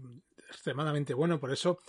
extremadamente 0.50 1.14
bueno. 1.14 1.40
Por 1.40 1.52
eso, 1.52 1.80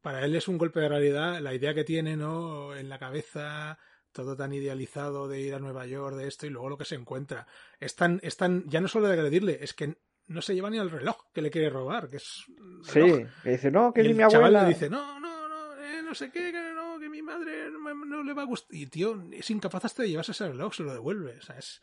para 0.00 0.24
él 0.24 0.34
es 0.36 0.48
un 0.48 0.58
golpe 0.58 0.80
de 0.80 0.88
realidad 0.88 1.40
la 1.40 1.54
idea 1.54 1.74
que 1.74 1.84
tiene, 1.84 2.16
¿no? 2.16 2.74
En 2.76 2.88
la 2.88 2.98
cabeza, 2.98 3.78
todo 4.12 4.36
tan 4.36 4.52
idealizado 4.52 5.28
de 5.28 5.40
ir 5.40 5.54
a 5.54 5.58
Nueva 5.58 5.86
York, 5.86 6.16
de 6.16 6.28
esto, 6.28 6.46
y 6.46 6.50
luego 6.50 6.68
lo 6.70 6.78
que 6.78 6.84
se 6.84 6.94
encuentra. 6.94 7.46
Es 7.78 7.94
tan, 7.96 8.20
es 8.22 8.36
tan, 8.36 8.64
ya 8.68 8.80
no 8.80 8.88
solo 8.88 9.06
de 9.08 9.14
agredirle, 9.14 9.58
es 9.60 9.74
que 9.74 9.96
no 10.28 10.42
se 10.42 10.54
lleva 10.54 10.68
ni 10.70 10.78
al 10.78 10.90
reloj 10.90 11.16
que 11.32 11.40
le 11.42 11.50
quiere 11.50 11.70
robar, 11.70 12.10
que 12.10 12.16
es 12.18 12.44
Sí, 12.82 13.00
que 13.42 13.50
dice, 13.50 13.70
no, 13.70 13.92
que 13.92 14.02
Y 14.02 14.06
el 14.06 14.14
mi 14.14 14.18
chaval 14.28 14.34
abuela... 14.56 14.62
le 14.64 14.68
dice, 14.68 14.90
no, 14.90 15.18
no, 15.20 15.48
no, 15.48 15.74
eh, 15.82 16.02
no 16.02 16.14
sé 16.14 16.30
qué, 16.30 16.52
que 16.52 16.72
no, 16.74 16.98
que 17.00 17.08
mi 17.08 17.22
madre 17.22 17.70
no, 17.70 17.94
no 17.94 18.22
le 18.22 18.34
va 18.34 18.42
a 18.42 18.46
gustar. 18.46 18.74
Y 18.76 18.86
tío, 18.86 19.22
es 19.32 19.48
incapaz 19.50 19.86
hasta 19.86 20.02
de 20.02 20.10
llevarse 20.10 20.32
ese 20.32 20.48
reloj, 20.48 20.74
se 20.74 20.82
lo 20.82 20.92
devuelve. 20.92 21.38
O 21.38 21.42
sea, 21.42 21.56
es... 21.58 21.80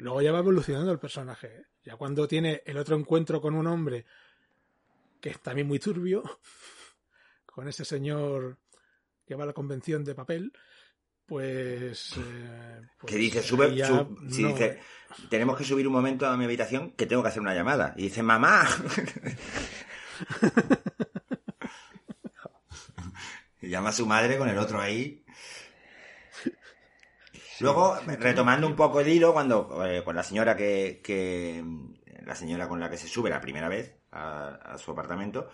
Luego 0.00 0.22
ya 0.22 0.32
va 0.32 0.38
evolucionando 0.38 0.90
el 0.92 0.98
personaje. 0.98 1.46
¿eh? 1.46 1.62
Ya 1.84 1.96
cuando 1.96 2.26
tiene 2.26 2.62
el 2.64 2.78
otro 2.78 2.96
encuentro 2.96 3.40
con 3.40 3.54
un 3.54 3.66
hombre 3.66 4.06
que 5.20 5.30
es 5.30 5.40
también 5.40 5.66
muy 5.66 5.78
turbio, 5.78 6.22
con 7.46 7.68
ese 7.68 7.84
señor 7.84 8.56
que 9.26 9.34
va 9.34 9.44
a 9.44 9.46
la 9.46 9.52
convención 9.52 10.02
de 10.04 10.14
papel, 10.14 10.52
pues... 11.26 12.14
eh, 12.16 12.80
pues 12.98 13.12
que 13.12 13.18
dice, 13.18 13.42
sube, 13.42 13.74
ya 13.74 13.88
no- 13.90 14.16
dice, 14.22 14.80
tenemos 15.28 15.56
que 15.56 15.64
subir 15.64 15.86
un 15.86 15.92
momento 15.92 16.26
a 16.26 16.36
mi 16.36 16.44
habitación 16.46 16.92
que 16.92 17.06
tengo 17.06 17.22
que 17.22 17.28
hacer 17.28 17.42
una 17.42 17.54
llamada. 17.54 17.94
Y 17.96 18.04
dice, 18.04 18.22
mamá. 18.22 18.66
y 23.62 23.68
llama 23.68 23.90
a 23.90 23.92
su 23.92 24.06
madre 24.06 24.38
con 24.38 24.48
el 24.48 24.58
otro 24.58 24.80
ahí. 24.80 25.24
Luego, 27.60 27.96
retomando 28.18 28.66
un 28.66 28.76
poco 28.76 29.00
el 29.00 29.08
hilo, 29.08 29.32
cuando 29.32 29.84
eh, 29.86 30.02
con 30.04 30.16
la 30.16 30.22
señora 30.22 30.56
que, 30.56 31.00
que 31.02 31.62
la 32.24 32.34
señora 32.34 32.68
con 32.68 32.80
la 32.80 32.88
que 32.90 32.96
se 32.96 33.08
sube 33.08 33.30
la 33.30 33.40
primera 33.40 33.68
vez 33.68 33.96
a, 34.12 34.48
a 34.54 34.78
su 34.78 34.90
apartamento, 34.92 35.48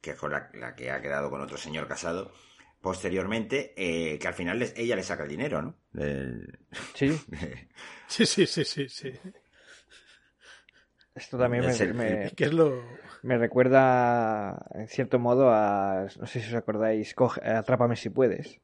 que 0.00 0.10
es 0.12 0.16
con 0.16 0.30
la, 0.32 0.50
la 0.54 0.74
que 0.74 0.90
ha 0.90 1.00
quedado 1.00 1.30
con 1.30 1.40
otro 1.40 1.56
señor 1.56 1.86
casado, 1.88 2.32
posteriormente, 2.80 3.74
eh, 3.76 4.18
que 4.18 4.28
al 4.28 4.34
final 4.34 4.58
les- 4.58 4.74
ella 4.76 4.96
le 4.96 5.02
saca 5.02 5.22
el 5.24 5.28
dinero, 5.28 5.62
¿no? 5.62 5.76
Del- 5.92 6.58
Sí, 6.94 7.10
Sí, 8.08 8.26
sí, 8.26 8.46
sí, 8.46 8.64
sí, 8.64 8.88
sí. 8.88 9.12
esto 11.14 11.38
también 11.38 11.64
Es 11.64 11.80
me, 11.80 11.86
el- 11.86 11.94
me- 11.94 12.30
Que 12.36 12.44
es 12.44 12.52
lo... 12.52 12.82
me 13.22 13.38
recuerda, 13.38 14.66
en 14.74 14.88
cierto 14.88 15.18
modo, 15.18 15.50
a... 15.52 16.06
No 16.18 16.26
sé 16.26 16.40
si 16.40 16.48
os 16.48 16.54
acordáis, 16.54 17.14
coge- 17.14 17.42
Atrápame 17.46 17.96
si 17.96 18.10
puedes. 18.10 18.60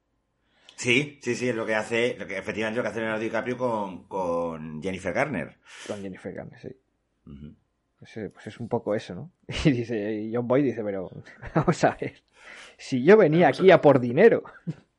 Sí, 0.79 1.19
sí, 1.23 1.35
sí, 1.35 1.49
es 1.49 1.57
lo 1.57 1.67
que 1.67 1.75
hace, 1.75 2.17
lo 2.17 2.27
que 2.29 2.39
efectivamente 2.39 2.77
lo 2.77 2.85
que 2.85 2.91
hace 2.91 3.01
Leonardo 3.01 3.25
DiCaprio 3.25 3.59
con, 3.59 4.05
con 4.05 4.81
Jennifer 4.81 5.13
Garner. 5.13 5.57
Con 5.89 6.01
Jennifer 6.01 6.33
Garner, 6.33 6.61
sí. 6.61 6.69
Pues, 7.99 8.17
eh, 8.17 8.31
pues 8.31 8.47
es 8.47 8.61
un 8.61 8.69
poco 8.69 8.95
eso, 8.95 9.13
¿no? 9.13 9.33
Y 9.65 9.73
dice, 9.73 10.15
y 10.15 10.33
John 10.33 10.47
Boy 10.47 10.63
dice, 10.63 10.85
pero 10.85 11.11
vamos 11.55 11.83
a 11.83 11.97
ver, 12.01 12.23
si 12.77 13.03
yo 13.03 13.17
venía 13.17 13.49
aquí 13.49 13.73
a 13.73 13.81
por 13.81 13.99
dinero, 13.99 14.45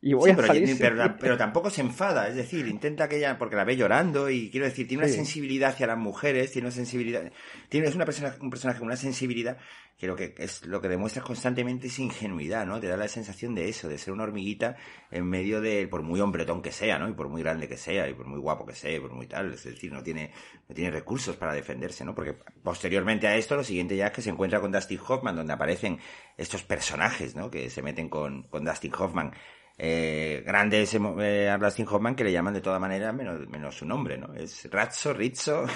Y 0.01 0.13
voy 0.13 0.29
Sí, 0.29 0.31
a 0.31 0.35
pero, 0.37 0.47
salir 0.47 0.77
pero, 0.79 1.17
pero 1.19 1.37
tampoco 1.37 1.69
se 1.69 1.81
enfada, 1.81 2.29
es 2.29 2.35
decir, 2.35 2.65
intenta 2.67 3.09
que 3.09 3.17
ella, 3.17 3.37
porque 3.37 3.57
la 3.57 3.65
ve 3.65 3.75
llorando 3.75 4.29
y 4.29 4.49
quiero 4.49 4.65
decir, 4.65 4.87
tiene 4.87 5.03
una 5.03 5.09
Sí. 5.09 5.15
sensibilidad 5.15 5.71
hacia 5.71 5.87
las 5.87 5.97
mujeres, 5.97 6.51
tiene 6.53 6.67
una 6.67 6.75
sensibilidad, 6.75 7.29
tiene, 7.67 7.87
es 7.87 7.95
una 7.95 8.05
persona, 8.05 8.33
un 8.39 8.49
personaje 8.49 8.79
con 8.79 8.87
una 8.87 8.95
sensibilidad 8.95 9.57
que 9.97 10.07
lo 10.07 10.15
que 10.15 10.33
es 10.37 10.65
lo 10.65 10.79
que 10.79 10.87
demuestra 10.87 11.21
constantemente 11.21 11.87
es 11.87 11.99
ingenuidad, 11.99 12.65
¿no? 12.65 12.79
Te 12.79 12.87
da 12.87 12.95
la 12.95 13.09
sensación 13.09 13.53
de 13.53 13.67
eso, 13.67 13.89
de 13.89 13.97
ser 13.97 14.13
una 14.13 14.23
hormiguita 14.23 14.77
en 15.11 15.25
medio 15.25 15.59
de, 15.59 15.85
por 15.89 16.01
muy 16.01 16.21
hombretón 16.21 16.61
que 16.61 16.71
sea, 16.71 16.97
¿no? 16.97 17.09
Y 17.09 17.13
por 17.13 17.27
muy 17.27 17.41
grande 17.41 17.67
que 17.67 17.75
sea, 17.75 18.07
y 18.07 18.13
por 18.13 18.25
muy 18.25 18.39
guapo 18.39 18.65
que 18.65 18.75
sea, 18.75 18.95
y 18.95 19.01
por 19.01 19.11
muy 19.11 19.27
tal, 19.27 19.51
es 19.53 19.65
decir, 19.65 19.91
no 19.91 20.01
tiene, 20.01 20.31
no 20.69 20.73
tiene 20.75 20.91
recursos 20.91 21.35
para 21.35 21.53
defenderse, 21.53 22.05
¿no? 22.05 22.15
Porque 22.15 22.33
posteriormente 22.63 23.27
a 23.27 23.35
esto, 23.35 23.57
lo 23.57 23.65
siguiente 23.65 23.97
ya 23.97 24.07
es 24.07 24.13
que 24.13 24.21
se 24.21 24.29
encuentra 24.29 24.61
con 24.61 24.71
Dustin 24.71 25.01
Hoffman, 25.05 25.35
donde 25.35 25.51
aparecen 25.51 25.99
estos 26.37 26.63
personajes, 26.63 27.35
¿no? 27.35 27.51
Que 27.51 27.69
se 27.69 27.81
meten 27.81 28.07
con, 28.07 28.43
con 28.43 28.63
Dustin 28.63 28.93
Hoffman 28.97 29.33
eh, 29.79 30.43
grande 30.45 30.81
ese 30.83 30.99
eh, 31.21 31.49
a 31.49 31.57
Dustin 31.57 31.87
Hoffman 31.89 32.15
que 32.15 32.23
le 32.23 32.31
llaman 32.31 32.53
de 32.53 32.61
toda 32.61 32.77
manera 32.79 33.11
menos, 33.13 33.47
menos 33.47 33.75
su 33.75 33.85
nombre, 33.85 34.17
¿no? 34.17 34.33
Es 34.35 34.69
Razzo, 34.69 35.13
Rizzo. 35.13 35.65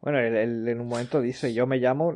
Bueno, 0.00 0.20
él, 0.20 0.36
él 0.36 0.68
en 0.68 0.80
un 0.80 0.86
momento 0.86 1.20
dice, 1.20 1.52
yo 1.52 1.66
me 1.66 1.78
llamo, 1.78 2.12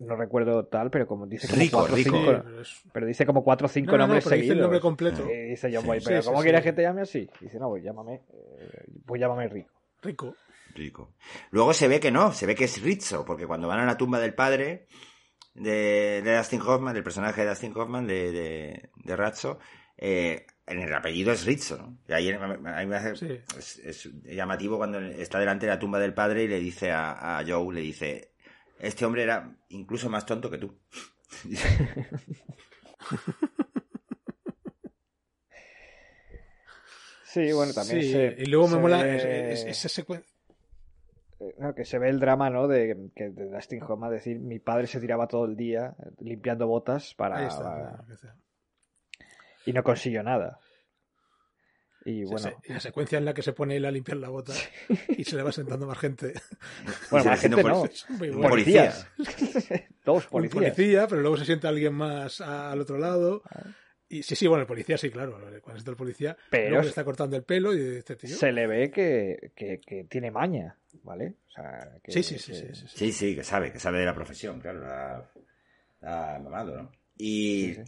no 0.00 0.16
recuerdo 0.16 0.66
tal, 0.66 0.90
pero 0.90 1.06
como 1.06 1.26
dice 1.26 1.48
como 1.48 1.60
Rico, 1.62 1.78
cuatro 1.78 1.94
o 1.94 1.96
Rico. 1.96 2.10
cinco, 2.10 2.30
Sí, 2.30 2.40
pero 2.44 2.60
es- 2.60 2.82
pero 2.92 3.06
dice 3.06 3.24
como 3.26 3.42
cuatro 3.42 3.64
o 3.66 3.68
cinco 3.70 3.92
No, 3.92 3.92
no, 3.92 3.98
no, 3.98 4.06
nombres 4.08 4.24
pero 4.24 4.36
dice 4.36 4.52
el 4.52 4.60
nombre 4.60 4.80
completo. 4.80 5.26
Y 5.32 5.48
dice 5.50 5.70
John 5.72 5.80
Sí. 5.82 5.86
Boy, 5.86 6.00
Sí, 6.00 6.06
pero 6.08 6.20
sí, 6.22 6.28
¿cómo 6.28 6.40
sí. 6.40 6.44
quieres 6.44 6.62
que 6.62 6.72
te 6.74 6.82
llame 6.82 7.00
así? 7.00 7.30
Y 7.40 7.44
dice, 7.46 7.58
no, 7.58 7.70
pues 7.70 7.82
llámame, 7.82 8.16
eh, 8.16 8.84
pues 9.06 9.18
llámame 9.18 9.48
Rico. 9.48 9.70
Rico. 10.02 10.34
Rico. 10.74 11.14
Luego 11.52 11.72
se 11.72 11.88
ve 11.88 12.00
que 12.00 12.10
no, 12.10 12.32
se 12.32 12.44
ve 12.44 12.54
que 12.54 12.64
es 12.64 12.82
Rizzo, 12.82 13.24
porque 13.24 13.46
cuando 13.46 13.66
van 13.66 13.78
a 13.80 13.86
la 13.86 13.96
tumba 13.96 14.20
del 14.20 14.34
padre 14.34 14.86
de, 15.56 16.22
de 16.22 16.36
Dustin 16.36 16.60
Hoffman, 16.60 16.94
del 16.94 17.02
personaje 17.04 17.42
de 17.42 17.48
Dustin 17.48 17.72
Hoffman, 17.76 18.06
de, 18.06 18.30
de, 18.32 18.90
de 19.04 19.16
Razzo, 19.16 19.58
eh, 19.96 20.46
en 20.66 20.80
el 20.80 20.92
apellido 20.94 21.32
es 21.32 21.44
Rizzo, 21.44 21.76
¿no? 21.78 21.98
Y 22.08 22.12
ahí, 22.12 22.30
ahí 22.30 22.86
me 22.86 22.96
hace- 22.96 23.16
Sí. 23.16 23.40
es, 23.58 23.78
es 23.78 24.10
llamativo 24.24 24.76
cuando 24.78 24.98
está 25.00 25.38
delante 25.38 25.66
de 25.66 25.72
la 25.72 25.78
tumba 25.78 25.98
del 25.98 26.12
padre 26.14 26.44
y 26.44 26.48
le 26.48 26.58
dice 26.60 26.90
a, 26.92 27.38
a 27.38 27.44
Joe, 27.46 27.74
le 27.74 27.80
dice, 27.80 28.32
este 28.78 29.04
hombre 29.04 29.22
era 29.22 29.56
incluso 29.70 30.08
más 30.10 30.26
tonto 30.26 30.50
que 30.50 30.58
tú. 30.58 30.78
Sí, 37.24 37.52
bueno, 37.52 37.72
también 37.72 38.00
Sí, 38.02 38.12
se- 38.12 38.34
y 38.38 38.46
luego 38.46 38.68
me 38.68 38.78
mola 38.78 39.02
ve- 39.02 39.52
esa 39.70 39.88
secuencia. 39.88 40.32
Eh, 41.40 41.54
no, 41.58 41.74
que 41.74 41.84
se 41.84 41.98
ve 41.98 42.08
el 42.08 42.20
drama, 42.20 42.50
¿no? 42.50 42.68
De, 42.68 43.10
que 43.14 43.30
de 43.30 43.48
Dustin 43.50 43.82
Hoffman 43.82 44.10
decir, 44.10 44.38
mi 44.38 44.58
padre 44.58 44.86
se 44.86 45.00
tiraba 45.00 45.26
todo 45.28 45.44
el 45.46 45.56
día 45.56 45.94
eh, 45.98 46.10
limpiando 46.20 46.66
botas 46.66 47.14
para, 47.14 47.46
está. 47.46 47.62
para- 47.62 47.96
lo 47.98 48.06
que 48.06 48.16
sea. 48.16 48.34
y 49.66 49.72
no 49.72 49.82
consiguió 49.82 50.22
nada. 50.22 50.58
Y 52.04 52.24
bueno, 52.24 52.50
la 52.68 52.78
secuencia 52.78 53.18
en 53.18 53.24
la 53.24 53.34
que 53.34 53.42
se 53.42 53.52
pone 53.52 53.74
él 53.76 53.84
a 53.84 53.90
limpiar 53.90 54.18
la 54.18 54.28
bota 54.28 54.52
y 55.08 55.24
se 55.24 55.34
le 55.34 55.42
va 55.42 55.50
sentando 55.50 55.88
más 55.88 55.98
gente. 55.98 56.34
bueno, 57.10 57.30
más 57.30 57.40
gente 57.40 57.64
no, 57.64 57.84
Es 57.84 58.08
muy 58.10 58.28
Un 58.28 58.36
bueno. 58.36 58.50
policía. 58.50 58.92
policías. 59.16 59.82
Dos 60.04 60.24
Un 60.26 60.30
policías. 60.30 60.54
policía, 60.72 61.06
pero 61.08 61.20
luego 61.22 61.36
se 61.36 61.44
sienta 61.44 61.68
alguien 61.68 61.94
más 61.94 62.40
al 62.40 62.80
otro 62.80 62.96
lado. 62.98 63.42
Ah. 63.50 63.64
Y 64.08 64.22
sí, 64.22 64.36
sí, 64.36 64.46
bueno, 64.46 64.62
el 64.62 64.66
policía 64.68 64.96
sí, 64.96 65.10
claro. 65.10 65.32
Cuando 65.62 65.78
está 65.78 65.90
el 65.90 65.96
policía, 65.96 66.36
Pero 66.50 66.80
es- 66.80 66.86
está 66.88 67.04
cortando 67.04 67.36
el 67.36 67.42
pelo 67.42 67.74
y 67.74 67.96
este 67.96 68.16
tío. 68.16 68.36
Se 68.36 68.52
le 68.52 68.66
ve 68.66 68.90
que, 68.90 69.50
que, 69.56 69.80
que 69.80 70.04
tiene 70.04 70.30
maña, 70.30 70.76
¿vale? 71.02 71.34
O 71.48 71.50
sea, 71.50 71.98
que- 72.04 72.12
Sí, 72.12 72.22
sí, 72.22 72.38
sí, 72.38 72.52
que- 72.52 72.58
sí, 72.58 72.66
sí, 72.74 72.86
sí. 72.88 72.96
Sí, 72.98 73.12
sí, 73.12 73.34
que 73.34 73.42
sabe, 73.44 73.72
que 73.72 73.80
sabe 73.80 73.98
de 73.98 74.04
la 74.06 74.14
profesión, 74.14 74.60
claro, 74.60 74.80
la, 74.80 75.30
la 76.00 76.38
mamado, 76.42 76.76
¿no? 76.82 76.92
Y, 77.16 77.74
Sí, 77.74 77.82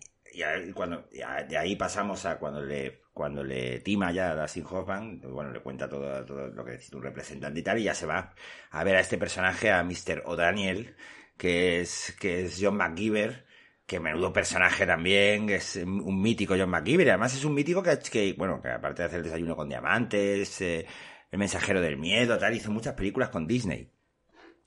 y 0.66 0.72
cuando, 0.72 1.08
y 1.12 1.20
a- 1.22 1.44
de 1.44 1.56
ahí 1.56 1.76
pasamos 1.76 2.24
a 2.26 2.38
cuando 2.38 2.62
le, 2.62 3.02
cuando 3.12 3.42
le 3.42 3.80
tima 3.80 4.12
ya 4.12 4.32
a 4.32 4.36
Dustin 4.42 4.64
Hoffman, 4.68 5.20
bueno, 5.20 5.50
le 5.52 5.60
cuenta 5.60 5.88
todo, 5.88 6.24
todo 6.24 6.48
lo 6.48 6.64
que 6.64 6.72
necesita 6.72 6.96
un 6.96 7.02
representante 7.02 7.60
y 7.60 7.62
tal, 7.62 7.78
y 7.78 7.84
ya 7.84 7.94
se 7.94 8.06
va 8.06 8.34
a 8.70 8.84
ver 8.84 8.96
a 8.96 9.00
este 9.00 9.18
personaje, 9.18 9.70
a 9.70 9.82
Mr. 9.84 10.22
O'Daniel, 10.26 10.94
que 11.36 11.80
es, 11.80 12.14
que 12.20 12.44
es 12.44 12.58
John 12.60 12.76
McGiver, 12.76 13.46
que 13.88 14.00
menudo 14.00 14.34
personaje 14.34 14.84
también, 14.84 15.48
es 15.48 15.76
un 15.76 16.20
mítico 16.20 16.54
John 16.58 16.68
McGiver, 16.68 17.06
y 17.06 17.08
además 17.08 17.34
es 17.34 17.42
un 17.46 17.54
mítico 17.54 17.82
que, 17.82 18.34
bueno, 18.36 18.60
que 18.60 18.68
aparte 18.68 19.00
de 19.00 19.06
hacer 19.06 19.20
el 19.20 19.24
desayuno 19.24 19.56
con 19.56 19.66
diamantes, 19.66 20.60
eh, 20.60 20.86
el 21.30 21.38
mensajero 21.38 21.80
del 21.80 21.96
miedo, 21.96 22.36
tal, 22.36 22.54
hizo 22.54 22.70
muchas 22.70 22.92
películas 22.92 23.30
con 23.30 23.46
Disney. 23.46 23.90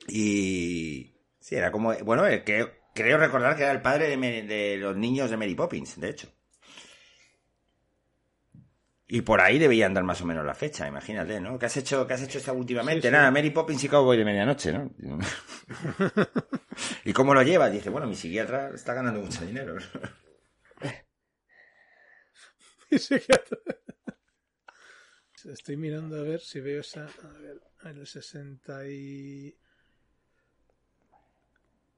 Y 0.07 1.13
sí, 1.39 1.55
era 1.55 1.71
como, 1.71 1.93
bueno, 2.03 2.25
el 2.25 2.43
que 2.43 2.67
creo 2.95 3.19
recordar 3.19 3.55
que 3.55 3.61
era 3.61 3.71
el 3.71 3.83
padre 3.83 4.17
de 4.17 4.77
los 4.77 4.97
niños 4.97 5.29
de 5.29 5.37
Mary 5.37 5.53
Poppins, 5.53 5.99
de 5.99 6.09
hecho. 6.09 6.27
Y 9.13 9.23
por 9.23 9.41
ahí 9.41 9.59
debía 9.59 9.87
andar 9.87 10.05
más 10.05 10.21
o 10.21 10.25
menos 10.25 10.45
la 10.45 10.53
fecha, 10.53 10.87
imagínate, 10.87 11.41
¿no? 11.41 11.59
¿Qué 11.59 11.65
has 11.65 11.75
hecho, 11.75 12.07
qué 12.07 12.13
has 12.13 12.21
hecho 12.21 12.37
esta 12.37 12.53
últimamente? 12.53 13.01
Sí, 13.01 13.07
sí. 13.09 13.11
Nada, 13.11 13.29
Mary 13.29 13.49
Poppins 13.49 13.83
y 13.83 13.89
Cowboy 13.89 14.17
de 14.17 14.23
medianoche, 14.23 14.71
¿no? 14.71 14.89
¿Y 17.03 17.11
cómo 17.11 17.33
lo 17.33 17.43
lleva? 17.43 17.69
Dice, 17.69 17.89
bueno, 17.89 18.07
mi 18.07 18.15
psiquiatra 18.15 18.69
está 18.73 18.93
ganando 18.93 19.19
mucho 19.19 19.45
dinero. 19.45 19.75
Se 22.97 23.19
queda- 23.19 23.41
Estoy 25.43 25.75
mirando 25.75 26.17
a 26.17 26.23
ver 26.23 26.39
si 26.39 26.61
veo 26.61 26.79
esa. 26.79 27.09
A 27.23 27.37
ver, 27.39 27.61
el 27.83 28.07
60 28.07 28.87
y. 28.87 29.53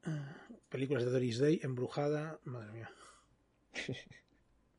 Ah, 0.06 0.36
Películas 0.70 1.06
de 1.06 1.12
Doris 1.12 1.38
Day, 1.38 1.60
Embrujada. 1.62 2.40
Madre 2.46 2.72
mía. 2.72 2.90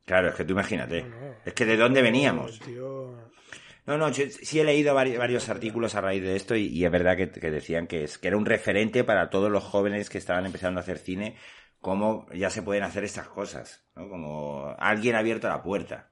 Claro, 0.05 0.29
es 0.29 0.35
que 0.35 0.45
tú 0.45 0.53
imagínate. 0.53 1.03
No, 1.03 1.09
no. 1.09 1.35
Es 1.45 1.53
que 1.53 1.65
de 1.65 1.77
dónde 1.77 2.01
veníamos. 2.01 2.59
Tío- 2.59 3.31
No, 3.87 3.97
no, 3.97 4.09
yo 4.09 4.25
sí 4.29 4.59
he 4.59 4.63
leído 4.63 4.95
vari- 4.95 5.17
varios 5.17 5.47
artículos 5.49 5.95
a 5.95 6.01
raíz 6.01 6.21
de 6.23 6.35
esto 6.35 6.55
y, 6.55 6.67
y 6.67 6.85
es 6.85 6.91
verdad 6.91 7.15
que, 7.17 7.29
que 7.31 7.51
decían 7.51 7.87
que, 7.87 8.03
es, 8.03 8.17
que 8.17 8.27
era 8.29 8.37
un 8.37 8.45
referente 8.45 9.03
para 9.03 9.29
todos 9.29 9.51
los 9.51 9.63
jóvenes 9.63 10.09
que 10.09 10.17
estaban 10.17 10.45
empezando 10.45 10.79
a 10.79 10.83
hacer 10.83 10.97
cine, 10.97 11.35
cómo 11.81 12.25
ya 12.33 12.49
se 12.49 12.63
pueden 12.63 12.83
hacer 12.83 13.03
estas 13.03 13.27
cosas, 13.27 13.85
¿no? 13.95 14.09
Como 14.09 14.73
alguien 14.79 15.15
ha 15.15 15.19
abierto 15.19 15.47
la 15.47 15.61
puerta. 15.61 16.09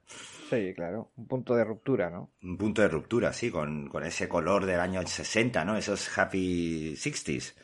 Sí, 0.50 0.72
claro. 0.74 1.10
Un 1.16 1.26
punto 1.26 1.54
de 1.56 1.64
ruptura, 1.64 2.10
¿no? 2.10 2.30
Un 2.42 2.56
punto 2.58 2.82
de 2.82 2.88
ruptura, 2.88 3.32
sí, 3.32 3.50
con, 3.50 3.88
con 3.88 4.04
ese 4.04 4.28
color 4.28 4.66
del 4.66 4.78
año 4.78 5.04
60, 5.04 5.64
¿no? 5.64 5.76
Esos 5.76 6.16
happy 6.16 6.94
60s. 6.96 7.54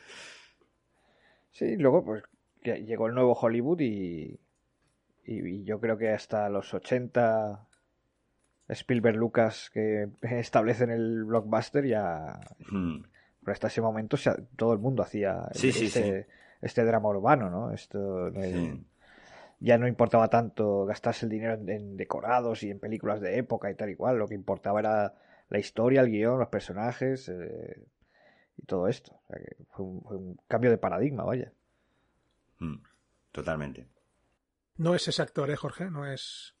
Sí, 1.51 1.75
luego 1.77 2.03
pues 2.03 2.23
llegó 2.63 3.07
el 3.07 3.13
nuevo 3.13 3.33
Hollywood 3.33 3.79
y, 3.81 4.39
y, 5.23 5.45
y 5.47 5.63
yo 5.63 5.79
creo 5.79 5.97
que 5.97 6.09
hasta 6.09 6.49
los 6.49 6.73
80 6.73 7.67
Spielberg 8.69 9.17
Lucas 9.17 9.69
que 9.73 10.09
establecen 10.21 10.89
el 10.91 11.23
blockbuster 11.25 11.85
ya 11.85 12.39
Hmm. 12.71 13.03
pero 13.41 13.51
hasta 13.53 13.67
ese 13.67 13.81
momento 13.81 14.17
todo 14.55 14.73
el 14.73 14.79
mundo 14.79 15.03
hacía 15.03 15.47
Sí, 15.53 15.71
sí, 15.71 15.85
este, 15.87 16.27
este 16.61 16.85
drama 16.85 17.09
urbano, 17.09 17.49
¿no? 17.49 17.71
Esto 17.71 18.31
ya 19.59 19.77
no 19.77 19.87
importaba 19.87 20.27
tanto 20.29 20.85
gastarse 20.85 21.25
el 21.25 21.31
dinero 21.31 21.53
en, 21.53 21.69
en 21.69 21.97
decorados 21.97 22.63
y 22.63 22.71
en 22.71 22.79
películas 22.79 23.21
de 23.21 23.37
época 23.37 23.69
y 23.69 23.75
tal 23.75 23.89
y 23.91 23.95
cual, 23.95 24.17
lo 24.17 24.27
que 24.27 24.33
importaba 24.35 24.79
era 24.79 25.13
la 25.49 25.59
historia, 25.59 26.01
el 26.01 26.09
guion, 26.09 26.39
los 26.39 26.47
personajes 26.47 27.29
eh, 27.29 27.83
y 28.57 28.65
todo 28.65 28.87
esto. 28.87 29.19
O 29.23 29.27
sea 29.27 29.37
que 29.39 29.55
fue, 29.69 29.85
un, 29.85 30.01
fue 30.01 30.17
un 30.17 30.37
cambio 30.47 30.71
de 30.71 30.77
paradigma, 30.77 31.23
vaya. 31.23 31.51
Hmm. 32.59 32.77
Totalmente. 33.31 33.85
No 34.77 34.95
es 34.95 35.07
ese 35.07 35.21
actor, 35.21 35.49
¿eh, 35.51 35.55
Jorge? 35.55 35.89
No 35.91 36.05
es, 36.11 36.55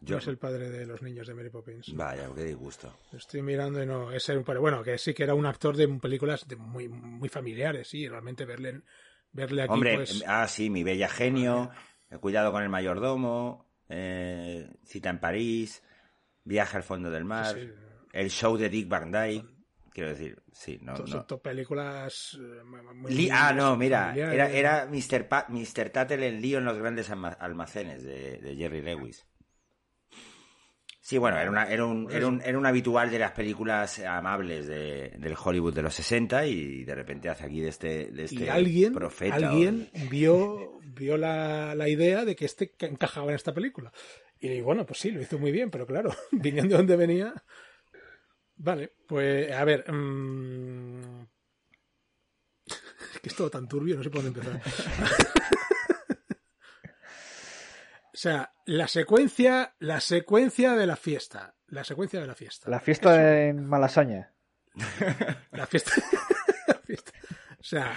Yo- 0.00 0.14
no 0.16 0.18
es 0.20 0.26
el 0.28 0.38
padre 0.38 0.70
de 0.70 0.86
los 0.86 1.02
niños 1.02 1.26
de 1.26 1.34
Mary 1.34 1.50
Poppins. 1.50 1.94
Vaya, 1.94 2.28
qué 2.34 2.44
disgusto. 2.44 2.98
Estoy 3.12 3.42
mirando 3.42 3.82
y 3.82 3.86
no, 3.86 4.10
es 4.12 4.28
el 4.28 4.42
padre. 4.42 4.60
Bueno, 4.60 4.82
que 4.82 4.98
sí 4.98 5.14
que 5.14 5.24
era 5.24 5.34
un 5.34 5.46
actor 5.46 5.76
de 5.76 5.88
películas 5.88 6.46
de 6.46 6.56
muy, 6.56 6.88
muy 6.88 7.28
familiares, 7.28 7.88
sí. 7.88 8.08
Realmente 8.08 8.44
verle, 8.44 8.82
verle 9.32 9.62
aquí, 9.62 9.72
Hombre, 9.72 9.96
pues. 9.96 10.24
ah, 10.26 10.46
sí, 10.48 10.70
mi 10.70 10.82
bella 10.84 11.08
genio, 11.08 11.70
Cuidado 12.20 12.50
con 12.50 12.62
el 12.62 12.68
mayordomo, 12.68 13.70
eh, 13.88 14.68
Cita 14.84 15.10
en 15.10 15.20
París, 15.20 15.82
Viaje 16.42 16.76
al 16.78 16.82
fondo 16.82 17.10
del 17.10 17.24
mar, 17.24 17.54
sí, 17.54 17.70
el 18.12 18.30
show 18.30 18.56
de 18.56 18.68
Dick 18.68 18.88
Van 18.88 19.12
Dyke. 19.12 19.46
Quiero 19.92 20.10
decir, 20.10 20.40
sí, 20.52 20.78
no. 20.82 20.94
to- 20.94 21.04
no. 21.06 21.42
películas. 21.42 22.38
eh, 22.40 22.62
muy- 22.64 22.80
muy 22.94 23.28
ah, 23.32 23.52
no, 23.52 23.76
mira, 23.76 24.14
era, 24.14 24.50
era 24.50 24.86
Mr. 24.86 25.28
Pa- 25.28 25.46
Mr. 25.48 25.90
Tattle 25.90 26.26
el 26.28 26.40
lío 26.40 26.58
en 26.58 26.64
los 26.64 26.78
grandes 26.78 27.10
alma- 27.10 27.36
almacenes 27.40 28.02
de, 28.04 28.38
de 28.38 28.56
Jerry 28.56 28.82
Lewis. 28.82 29.26
Sí, 31.02 31.18
bueno, 31.18 31.38
era, 31.38 31.50
una, 31.50 31.64
era, 31.64 31.84
un, 31.86 32.08
era, 32.12 32.26
un, 32.28 32.40
era 32.42 32.56
un 32.56 32.66
habitual 32.66 33.10
de 33.10 33.18
las 33.18 33.32
películas 33.32 33.98
amables 34.00 34.68
de, 34.68 35.08
del 35.18 35.34
Hollywood 35.42 35.74
de 35.74 35.82
los 35.82 35.94
60 35.94 36.46
y 36.46 36.84
de 36.84 36.94
repente 36.94 37.28
hace 37.28 37.46
aquí 37.46 37.60
de 37.60 37.68
este, 37.68 38.12
de 38.12 38.24
este 38.24 38.44
y 38.44 38.48
alguien, 38.48 38.92
profeta. 38.92 39.34
alguien 39.34 39.90
vio, 40.10 40.78
vio 40.84 41.16
la, 41.16 41.74
la 41.74 41.88
idea 41.88 42.24
de 42.24 42.36
que 42.36 42.44
este 42.44 42.70
ca- 42.76 42.86
encajaba 42.86 43.30
en 43.30 43.34
esta 43.36 43.52
película. 43.52 43.90
Y 44.38 44.60
bueno, 44.60 44.86
pues 44.86 45.00
sí, 45.00 45.10
lo 45.10 45.20
hizo 45.20 45.38
muy 45.38 45.50
bien, 45.50 45.70
pero 45.70 45.84
claro, 45.84 46.10
viniendo 46.30 46.74
de 46.74 46.78
donde 46.78 46.96
venía. 46.96 47.34
Vale, 48.62 48.92
pues 49.06 49.50
a 49.52 49.64
ver. 49.64 49.90
mm, 49.90 51.22
Es 52.66 53.20
que 53.22 53.28
es 53.28 53.34
todo 53.34 53.50
tan 53.50 53.66
turbio, 53.66 53.96
no 53.96 54.02
sé 54.02 54.10
por 54.10 54.22
dónde 54.22 54.38
empezar. 54.40 54.60
sea, 58.20 58.52
la 58.66 58.86
secuencia, 58.86 59.74
la 59.78 59.98
secuencia 59.98 60.74
de 60.74 60.86
la 60.86 60.96
fiesta. 60.96 61.54
La 61.68 61.84
secuencia 61.84 62.20
de 62.20 62.26
la 62.26 62.34
fiesta. 62.34 62.68
La 62.68 62.78
fiesta 62.80 63.44
en 63.44 63.64
Malasaña. 63.64 64.34
La 65.52 65.66
fiesta. 65.66 65.92
la 66.66 66.74
fiesta. 66.74 67.12
O 67.58 67.64
sea, 67.64 67.94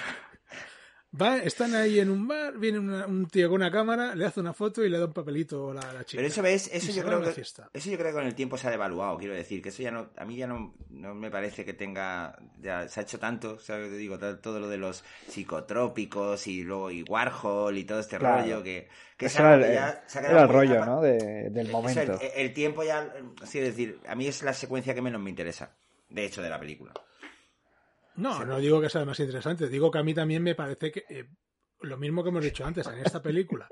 va, 1.20 1.38
están 1.38 1.76
ahí 1.76 2.00
en 2.00 2.10
un 2.10 2.28
bar, 2.28 2.58
viene 2.58 2.80
una- 2.80 3.06
un 3.06 3.28
tío 3.28 3.48
con 3.50 3.56
una 3.62 3.72
cámara, 3.72 4.16
le 4.16 4.26
hace 4.26 4.40
una 4.40 4.54
foto 4.54 4.84
y 4.84 4.90
le 4.90 4.98
da 5.00 5.06
un 5.06 5.14
papelito 5.14 5.72
a 5.72 5.74
la, 5.76 5.82
a 5.82 5.94
la 5.94 6.04
chica. 6.04 6.18
Pero 6.20 6.28
eso 6.28 6.42
ves, 6.42 6.70
eso 6.74 6.92
yo 6.92 7.04
creo 7.04 7.22
que 7.22 7.32
fiesta. 7.32 7.70
eso 7.74 7.90
yo 7.90 7.98
creo 7.98 8.10
que 8.12 8.16
con 8.16 8.26
el 8.26 8.36
tiempo 8.36 8.58
se 8.58 8.68
ha 8.68 8.72
devaluado, 8.72 9.18
quiero 9.18 9.34
decir, 9.34 9.62
que 9.62 9.70
eso 9.70 9.82
ya 9.84 9.92
no, 9.92 10.10
a 10.18 10.26
mí 10.26 10.36
ya 10.36 10.48
no, 10.48 10.74
no 10.90 11.14
me 11.16 11.30
parece 11.32 11.64
que 11.66 11.74
tenga, 11.74 12.38
ya 12.62 12.88
se 12.88 13.00
ha 13.00 13.04
hecho 13.04 13.20
tanto, 13.20 13.60
¿sabes? 13.60 13.90
Te 13.90 13.98
digo, 13.98 14.18
todo, 14.18 14.40
todo 14.40 14.60
lo 14.60 14.68
de 14.70 14.78
los 14.78 15.04
psicotrópicos 15.28 16.48
y 16.48 16.64
luego 16.64 16.92
y 16.92 17.04
Warhol 17.04 17.78
y 17.78 17.84
todo 17.84 18.00
este 18.00 18.18
Claro. 18.18 18.42
rollo 18.42 18.64
que, 18.64 18.88
que 19.18 19.26
era 19.28 19.56
el, 19.56 19.62
ya 19.74 20.04
se 20.08 20.18
ha 20.18 20.22
era 20.22 20.30
quedado 20.30 20.44
el 20.46 20.50
rollo, 20.54 20.86
¿no? 20.86 21.02
De- 21.02 21.50
del 21.50 21.68
Eso, 21.68 21.72
momento. 21.78 22.20
el, 22.20 22.32
el 22.48 22.54
tiempo 22.54 22.84
ya, 22.84 23.14
así 23.42 23.60
es 23.60 23.66
decir, 23.66 24.00
a 24.08 24.16
mí 24.16 24.28
es 24.28 24.42
la 24.44 24.54
secuencia 24.54 24.94
que 24.94 25.02
menos 25.02 25.22
me 25.22 25.30
interesa, 25.30 25.76
de 26.10 26.26
hecho, 26.26 26.42
de 26.42 26.50
la 26.50 26.60
película. 26.60 26.94
No, 28.16 28.46
no 28.46 28.60
digo 28.60 28.80
que 28.82 28.90
sea 28.90 29.06
más 29.06 29.20
interesante. 29.20 29.68
Digo 29.70 29.90
que 29.92 29.98
a 30.00 30.04
mí 30.04 30.14
también 30.14 30.44
me 30.44 30.56
parece 30.56 30.92
que 30.92 31.04
eh, 31.10 31.30
lo 31.82 31.98
mismo 31.98 32.24
que 32.24 32.30
hemos 32.30 32.44
dicho 32.44 32.66
antes 32.66 32.88
en 32.88 33.00
esta 33.00 33.22
película, 33.22 33.68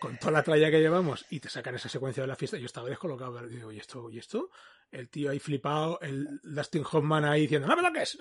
con 0.00 0.16
toda 0.18 0.32
la 0.32 0.42
tralla 0.42 0.70
que 0.70 0.80
llevamos 0.80 1.26
y 1.30 1.40
te 1.40 1.48
sacan 1.48 1.74
esa 1.74 1.88
secuencia 1.88 2.22
de 2.22 2.26
la 2.28 2.36
fiesta, 2.36 2.56
yo 2.56 2.66
estaba 2.66 2.88
descolocado. 2.88 3.40
Digo, 3.46 3.72
¿y 3.72 3.78
esto? 3.78 4.10
¿Y 4.10 4.18
esto? 4.18 4.50
El 4.90 5.08
tío 5.10 5.30
ahí 5.30 5.38
flipado, 5.38 6.00
el 6.00 6.40
Dustin 6.42 6.84
Hoffman 6.90 7.24
ahí 7.24 7.42
diciendo, 7.42 7.68
¡No 7.68 7.76
me 7.76 7.82
toques! 7.82 8.16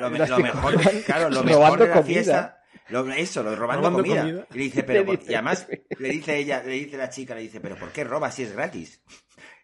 Lo, 0.00 0.10
me- 0.10 0.18
Las 0.18 0.30
lo 0.30 0.38
mejor, 0.38 0.74
claro, 1.04 1.28
lo 1.28 1.42
robando 1.42 1.44
mejor 1.44 1.78
de 1.80 1.86
la 1.88 1.92
comida. 1.94 2.04
fiesta, 2.04 2.58
lo- 2.88 3.12
eso, 3.12 3.42
lo 3.42 3.56
robando, 3.56 3.88
Robando 3.90 3.98
comida. 4.08 4.22
comida. 4.22 4.46
Y 4.52 4.58
le 4.58 4.64
dice, 4.64 4.82
pero, 4.84 5.00
Le 5.00 5.06
por- 5.06 5.18
dice- 5.18 5.32
y 5.32 5.34
además 5.34 5.68
le 5.98 6.08
dice 6.08 6.38
ella, 6.38 6.62
le 6.62 6.72
dice 6.72 6.96
la 6.96 7.10
chica, 7.10 7.34
le 7.34 7.42
dice, 7.42 7.60
pero 7.60 7.76
¿por 7.76 7.90
qué 7.92 8.04
robas 8.04 8.34
si 8.36 8.44
es 8.44 8.52
gratis? 8.52 9.02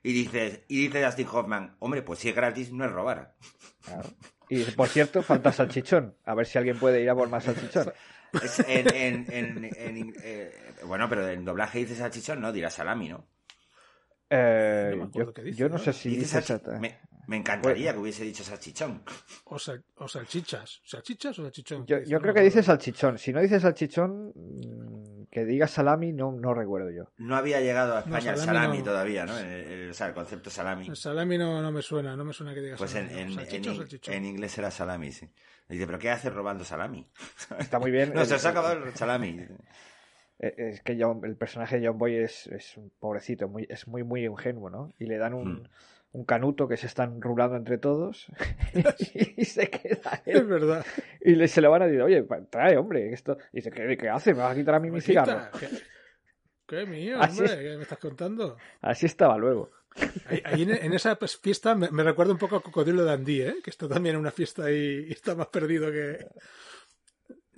Y 0.03 0.13
dice, 0.13 0.67
y 0.69 0.87
dice 0.87 1.03
Dustin 1.03 1.29
Hoffman, 1.33 1.77
hombre, 1.79 2.03
pues 2.03 2.19
si 2.19 2.29
es 2.29 2.35
gratis 2.35 2.73
no 2.73 2.85
es 2.85 2.93
robar. 2.93 3.35
Claro. 3.83 4.11
Y 4.49 4.63
por 4.65 4.89
cierto, 4.89 5.23
falta 5.23 5.53
salchichón. 5.53 6.17
A 6.25 6.35
ver 6.35 6.47
si 6.47 6.59
alguien 6.59 6.79
puede 6.79 7.01
ir 7.03 7.11
a 7.11 7.15
por 7.15 7.29
más 7.29 7.45
salchichón. 7.45 7.93
Es 8.33 8.59
en, 8.61 8.89
en, 8.89 9.33
en, 9.33 9.65
en- 9.65 10.15
eh, 10.23 10.53
bueno, 10.87 11.09
pero 11.09 11.29
en 11.29 11.45
doblaje 11.45 11.79
dice 11.79 11.95
salchichón, 11.97 12.41
no, 12.41 12.53
dirá 12.53 12.69
salami, 12.71 13.09
¿no? 13.09 13.27
Eh, 14.31 14.95
No 14.99 15.11
yo, 15.13 15.33
dice, 15.33 15.55
yo 15.57 15.69
no 15.69 15.77
¿no? 15.79 15.85
sé 15.85 15.93
si 15.93 16.09
Dice 16.11 16.21
dice 16.21 16.39
salchi- 16.39 16.41
exacta- 16.61 16.79
me, 16.79 16.99
me 17.27 17.37
encantaría 17.37 17.93
que 17.93 17.99
hubiese 17.99 18.25
dicho 18.25 18.43
salchichón. 18.45 19.03
O, 19.45 19.59
sal- 19.59 19.85
o 19.97 20.09
salchichas. 20.09 20.81
¿Salchichas 20.85 21.39
o 21.39 21.43
salchichón? 21.43 21.87
Yo, 21.87 22.21
creo 22.21 22.35
que 22.35 22.41
dice 22.43 22.63
salchichón. 22.63 23.19
Si 23.19 23.33
no 23.33 23.41
dice 23.41 23.61
salchichón, 23.61 24.33
mm, 24.35 25.25
que 25.31 25.45
diga 25.45 25.67
salami, 25.67 26.13
no, 26.13 26.33
no 26.33 26.55
recuerdo 26.55 26.91
yo. 26.91 27.11
No 27.19 27.37
había 27.37 27.61
llegado 27.61 27.97
a 27.97 28.01
España 28.01 28.31
el 28.33 28.37
salami 28.39 28.47
salami 28.59 28.79
no. 28.79 28.85
todavía, 28.85 29.27
¿no? 29.27 29.39
El, 29.39 29.47
el- 29.47 29.91
o 29.91 29.95
sea, 29.95 30.09
el 30.09 30.15
concepto 30.15 30.51
salami. 30.51 30.87
El 30.87 30.97
salami 30.97 31.39
no, 31.39 31.61
no 31.63 31.73
me 31.73 31.83
suena, 31.83 32.17
no 32.17 32.25
me 32.25 32.33
suena 32.33 32.55
que 32.55 32.61
diga 32.61 32.77
Pues 32.77 32.95
en, 32.95 33.09
salami. 33.35 33.47
en, 34.07 34.25
inglés 34.25 34.59
era 34.59 34.71
salami, 34.71 35.13
sí. 35.13 35.29
Dice, 35.69 35.87
¿pero 35.87 35.99
qué 35.99 36.11
haces 36.11 36.33
robando 36.33 36.63
salami? 36.65 37.07
Está 37.59 37.79
muy 37.79 37.91
bien. 37.91 38.13
No, 38.15 38.25
se 38.25 38.33
El- 38.35 38.37
os 38.37 38.45
ha 38.47 38.51
acabado 38.51 38.85
el 38.85 38.95
salami. 38.95 39.41
Eh, 40.39 40.55
Es 40.57 40.83
que 40.83 40.97
John- 41.01 41.21
el 41.25 41.37
personaje 41.37 41.79
de 41.81 41.87
John 41.89 41.99
Boy 41.99 42.17
es, 42.17 42.47
es 42.49 42.77
un 42.77 42.91
pobrecito, 42.99 43.49
muy, 43.49 43.67
es 43.71 43.87
muy, 43.89 44.03
muy 44.03 44.25
ingenuo, 44.27 44.69
¿no? 44.71 44.93
Y 44.99 45.07
le 45.07 45.17
dan 45.17 45.35
un, 45.35 45.55
Hmm. 45.63 45.69
Un 46.15 46.25
canuto 46.25 46.67
que 46.69 46.77
se 46.77 46.87
están 46.87 47.21
rulando 47.21 47.57
entre 47.57 47.77
todos 47.77 48.29
y 49.37 49.45
se 49.45 49.69
queda 49.69 50.23
Es 50.25 50.37
él. 50.37 50.45
verdad. 50.47 50.85
Y 51.21 51.35
le, 51.35 51.49
se 51.49 51.61
le 51.61 51.69
van 51.69 51.83
a 51.83 51.87
decir, 51.87 52.03
oye, 52.03 52.25
trae, 52.51 52.77
hombre, 52.77 53.13
esto. 53.13 53.37
Y 53.53 53.57
dice, 53.57 53.71
¿qué, 53.71 53.97
qué 53.97 54.09
hace? 54.09 54.33
¿Me 54.33 54.41
vas 54.41 54.53
a 54.53 54.55
quitar 54.55 54.77
a 54.77 54.81
mí 54.81 54.91
mi 54.91 55.01
cigarro? 55.01 55.49
¿Qué, 55.59 55.69
qué 56.67 56.87
mío, 56.87 57.19
Así 57.21 57.41
hombre? 57.41 57.53
es. 57.55 57.61
¿Qué 57.61 57.77
me 57.77 57.83
estás 57.83 57.99
contando? 57.99 58.57
Así 58.81 59.07
estaba 59.07 59.37
luego. 59.37 59.71
Ahí, 60.27 60.41
ahí 60.45 60.63
en, 60.63 60.71
en 60.71 60.93
esa 60.93 61.17
pues, 61.17 61.37
fiesta 61.37 61.75
me, 61.75 61.91
me 61.91 62.03
recuerda 62.03 62.33
un 62.33 62.39
poco 62.39 62.57
a 62.57 62.63
Cocodrilo 62.63 63.05
Dandí, 63.05 63.43
¿eh? 63.43 63.57
Que 63.63 63.71
está 63.71 63.89
también 63.89 64.15
en 64.15 64.21
una 64.21 64.31
fiesta 64.31 64.71
y, 64.71 65.07
y 65.09 65.13
está 65.13 65.35
más 65.35 65.49
perdido 65.49 65.91
que... 65.93 66.27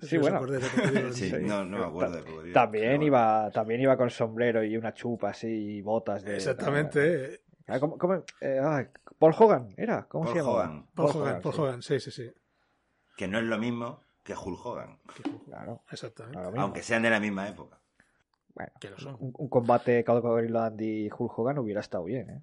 Sí, 0.02 0.18
bueno. 0.18 0.40
Sí, 1.12 1.32
no, 1.40 1.64
no 1.64 1.78
me 1.78 1.84
acuerdo 1.84 2.16
de 2.16 2.22
cocodrilo, 2.24 2.52
También 2.52 3.02
iba, 3.02 3.50
también 3.50 3.80
iba 3.80 3.96
con 3.96 4.10
sombrero 4.10 4.62
y 4.62 4.76
una 4.76 4.92
chupa 4.92 5.30
así 5.30 5.48
y 5.48 5.80
botas 5.82 6.22
de. 6.22 6.36
Exactamente. 6.36 7.40
Ah, 7.68 7.80
¿cómo- 7.80 7.98
cómo? 7.98 8.14
Eh, 8.40 8.60
ah, 8.62 8.86
Paul 9.18 9.34
Hogan, 9.38 9.68
¿era? 9.76 10.06
¿Cómo 10.08 10.24
Paul 10.24 10.34
se 10.36 10.40
llamaba? 10.42 10.58
Hogan. 10.64 10.86
Paul 10.94 11.10
Hogan, 11.16 11.40
Paul 11.42 11.54
sí. 11.54 11.60
Hogan, 11.60 11.82
sí, 11.82 12.00
sí, 12.00 12.10
sí. 12.10 12.32
Que 13.16 13.26
no 13.28 13.38
es 13.38 13.44
lo 13.44 13.58
mismo 13.58 14.02
que 14.22 14.34
Hulk 14.34 14.64
Hogan, 14.66 14.98
Claro, 15.46 15.82
Exactamente. 15.90 16.58
aunque 16.58 16.82
sean 16.82 17.02
de 17.02 17.10
la 17.10 17.20
misma 17.20 17.48
época. 17.48 17.78
Bueno, 18.54 18.72
Que 18.80 18.90
lo 18.90 18.98
son. 18.98 19.16
un, 19.20 19.32
un 19.36 19.48
combate 19.48 20.02
Cocodrilo 20.04 20.60
Dandy 20.60 21.06
y 21.06 21.10
Hulk 21.10 21.38
Hogan 21.38 21.58
hubiera 21.58 21.80
estado 21.80 22.04
bien, 22.04 22.30
¿eh? 22.30 22.42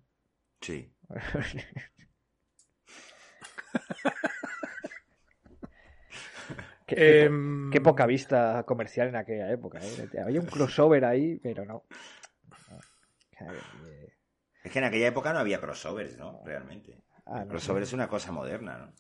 Sí. 0.62 0.94
qué, 6.86 6.96
qué- 6.96 7.24
Em, 7.24 7.72
qué 7.72 7.82
poca 7.82 8.06
vista 8.06 8.64
comercial 8.66 9.08
en 9.10 9.16
aquella 9.16 9.50
época, 9.52 9.80
¿eh? 9.82 10.10
Había 10.24 10.40
un 10.40 10.48
crossover 10.48 11.06
ahí, 11.06 11.40
pero 11.42 11.66
no. 11.66 11.84
Eh, 13.40 14.10
Es 14.64 14.72
que 14.72 14.80
en 14.80 14.86
aquella 14.86 15.08
época 15.08 15.34
no 15.34 15.40
había 15.40 15.60
crossovers, 15.60 16.18
¿no? 16.18 16.42
Realmente. 16.46 17.04
ah, 17.26 17.40
El 17.40 17.44
no 17.44 17.48
crossover 17.50 17.84
sé. 17.84 17.90
es 17.90 17.94
una 17.94 18.08
cosa 18.08 18.32
moderna, 18.32 18.78
¿no? 18.78 18.94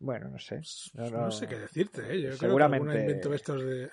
Bueno, 0.00 0.28
no 0.28 0.38
sé. 0.38 0.60
No, 0.94 1.10
No, 1.10 1.20
no- 1.22 1.30
sé 1.30 1.46
qué 1.48 1.58
decirte, 1.58 2.02
¿eh? 2.12 2.20
Yo 2.22 2.32
Seguramente- 2.36 2.84
creo 2.84 2.92
que 2.92 2.98
algún 2.98 3.10
invento 3.10 3.28
de 3.30 3.36
estos 3.36 3.64
de... 3.64 3.90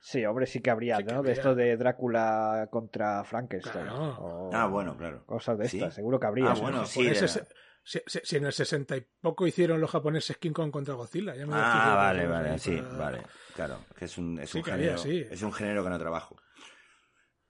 Sí, 0.00 0.24
hombre, 0.24 0.46
sí 0.46 0.60
que 0.60 0.70
habría, 0.70 0.96
Sí 0.98 1.04
que 1.04 1.12
¿no? 1.14 1.22
De 1.22 1.32
esto 1.32 1.54
de 1.56 1.76
Drácula 1.76 2.68
contra 2.70 3.24
Frankenstein. 3.24 3.86
Claro. 3.86 4.16
o 4.20 4.50
Ah, 4.54 4.66
bueno, 4.66 4.96
claro. 4.96 5.24
Cosas 5.26 5.58
de 5.58 5.68
Sí. 5.68 5.78
estas, 5.78 5.94
seguro 5.94 6.20
que 6.20 6.26
habría. 6.28 6.50
Ah, 6.52 6.54
¿no? 6.54 6.60
bueno, 6.60 6.86
sí. 6.86 7.04
era- 7.06 7.26
si, 7.26 8.00
si- 8.06 8.20
si 8.22 8.36
en 8.36 8.44
el 8.46 8.52
60 8.52 8.96
y 8.96 9.00
poco 9.20 9.46
hicieron 9.46 9.80
los 9.80 9.90
japoneses 9.90 10.36
King 10.36 10.52
Kong 10.52 10.70
contra 10.70 10.94
Godzilla. 10.94 11.34
Ya 11.34 11.46
me 11.46 11.54
Ah, 11.56 11.94
vale, 11.96 12.26
vale, 12.28 12.58
sí, 12.58 12.76
para- 12.76 12.96
vale. 12.98 13.22
Claro, 13.56 13.78
que 13.96 14.04
es 14.04 14.16
un, 14.18 14.38
es 14.38 14.50
Sí 14.50 14.58
un 14.58 14.64
que 14.64 14.70
había, 14.72 14.96
género. 14.96 15.02
sí. 15.02 15.26
Es 15.28 15.42
un 15.42 15.52
género 15.52 15.82
que 15.82 15.90
no 15.90 15.98
trabajo. 15.98 16.36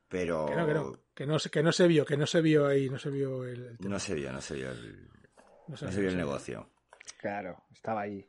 Pero 0.08 0.46
Que 0.46 0.56
no, 0.56 0.66
que 0.66 0.72
no, 0.74 0.92
que 1.18 1.26
no, 1.26 1.36
se- 1.40 1.50
que 1.50 1.64
no 1.64 1.72
se 1.72 1.88
vio, 1.88 2.04
que 2.06 2.16
no 2.16 2.26
se 2.28 2.40
vio 2.40 2.64
ahí, 2.68 2.88
no 2.88 2.96
se 2.96 3.10
vio 3.10 3.44
el, 3.44 3.66
el 3.66 3.76
tema. 3.78 3.90
no 3.90 3.98
se 3.98 4.14
vio, 4.14 4.30
no 4.32 4.40
se 4.40 4.54
vio 4.54 4.70
el, 4.70 5.08
No 5.66 5.76
se 5.76 5.84
no 5.86 5.90
vio, 5.90 5.94
se 5.96 6.00
vio 6.00 6.10
el 6.10 6.16
negocio. 6.16 6.70
Claro, 7.20 7.64
estaba 7.72 8.02
ahí. 8.02 8.24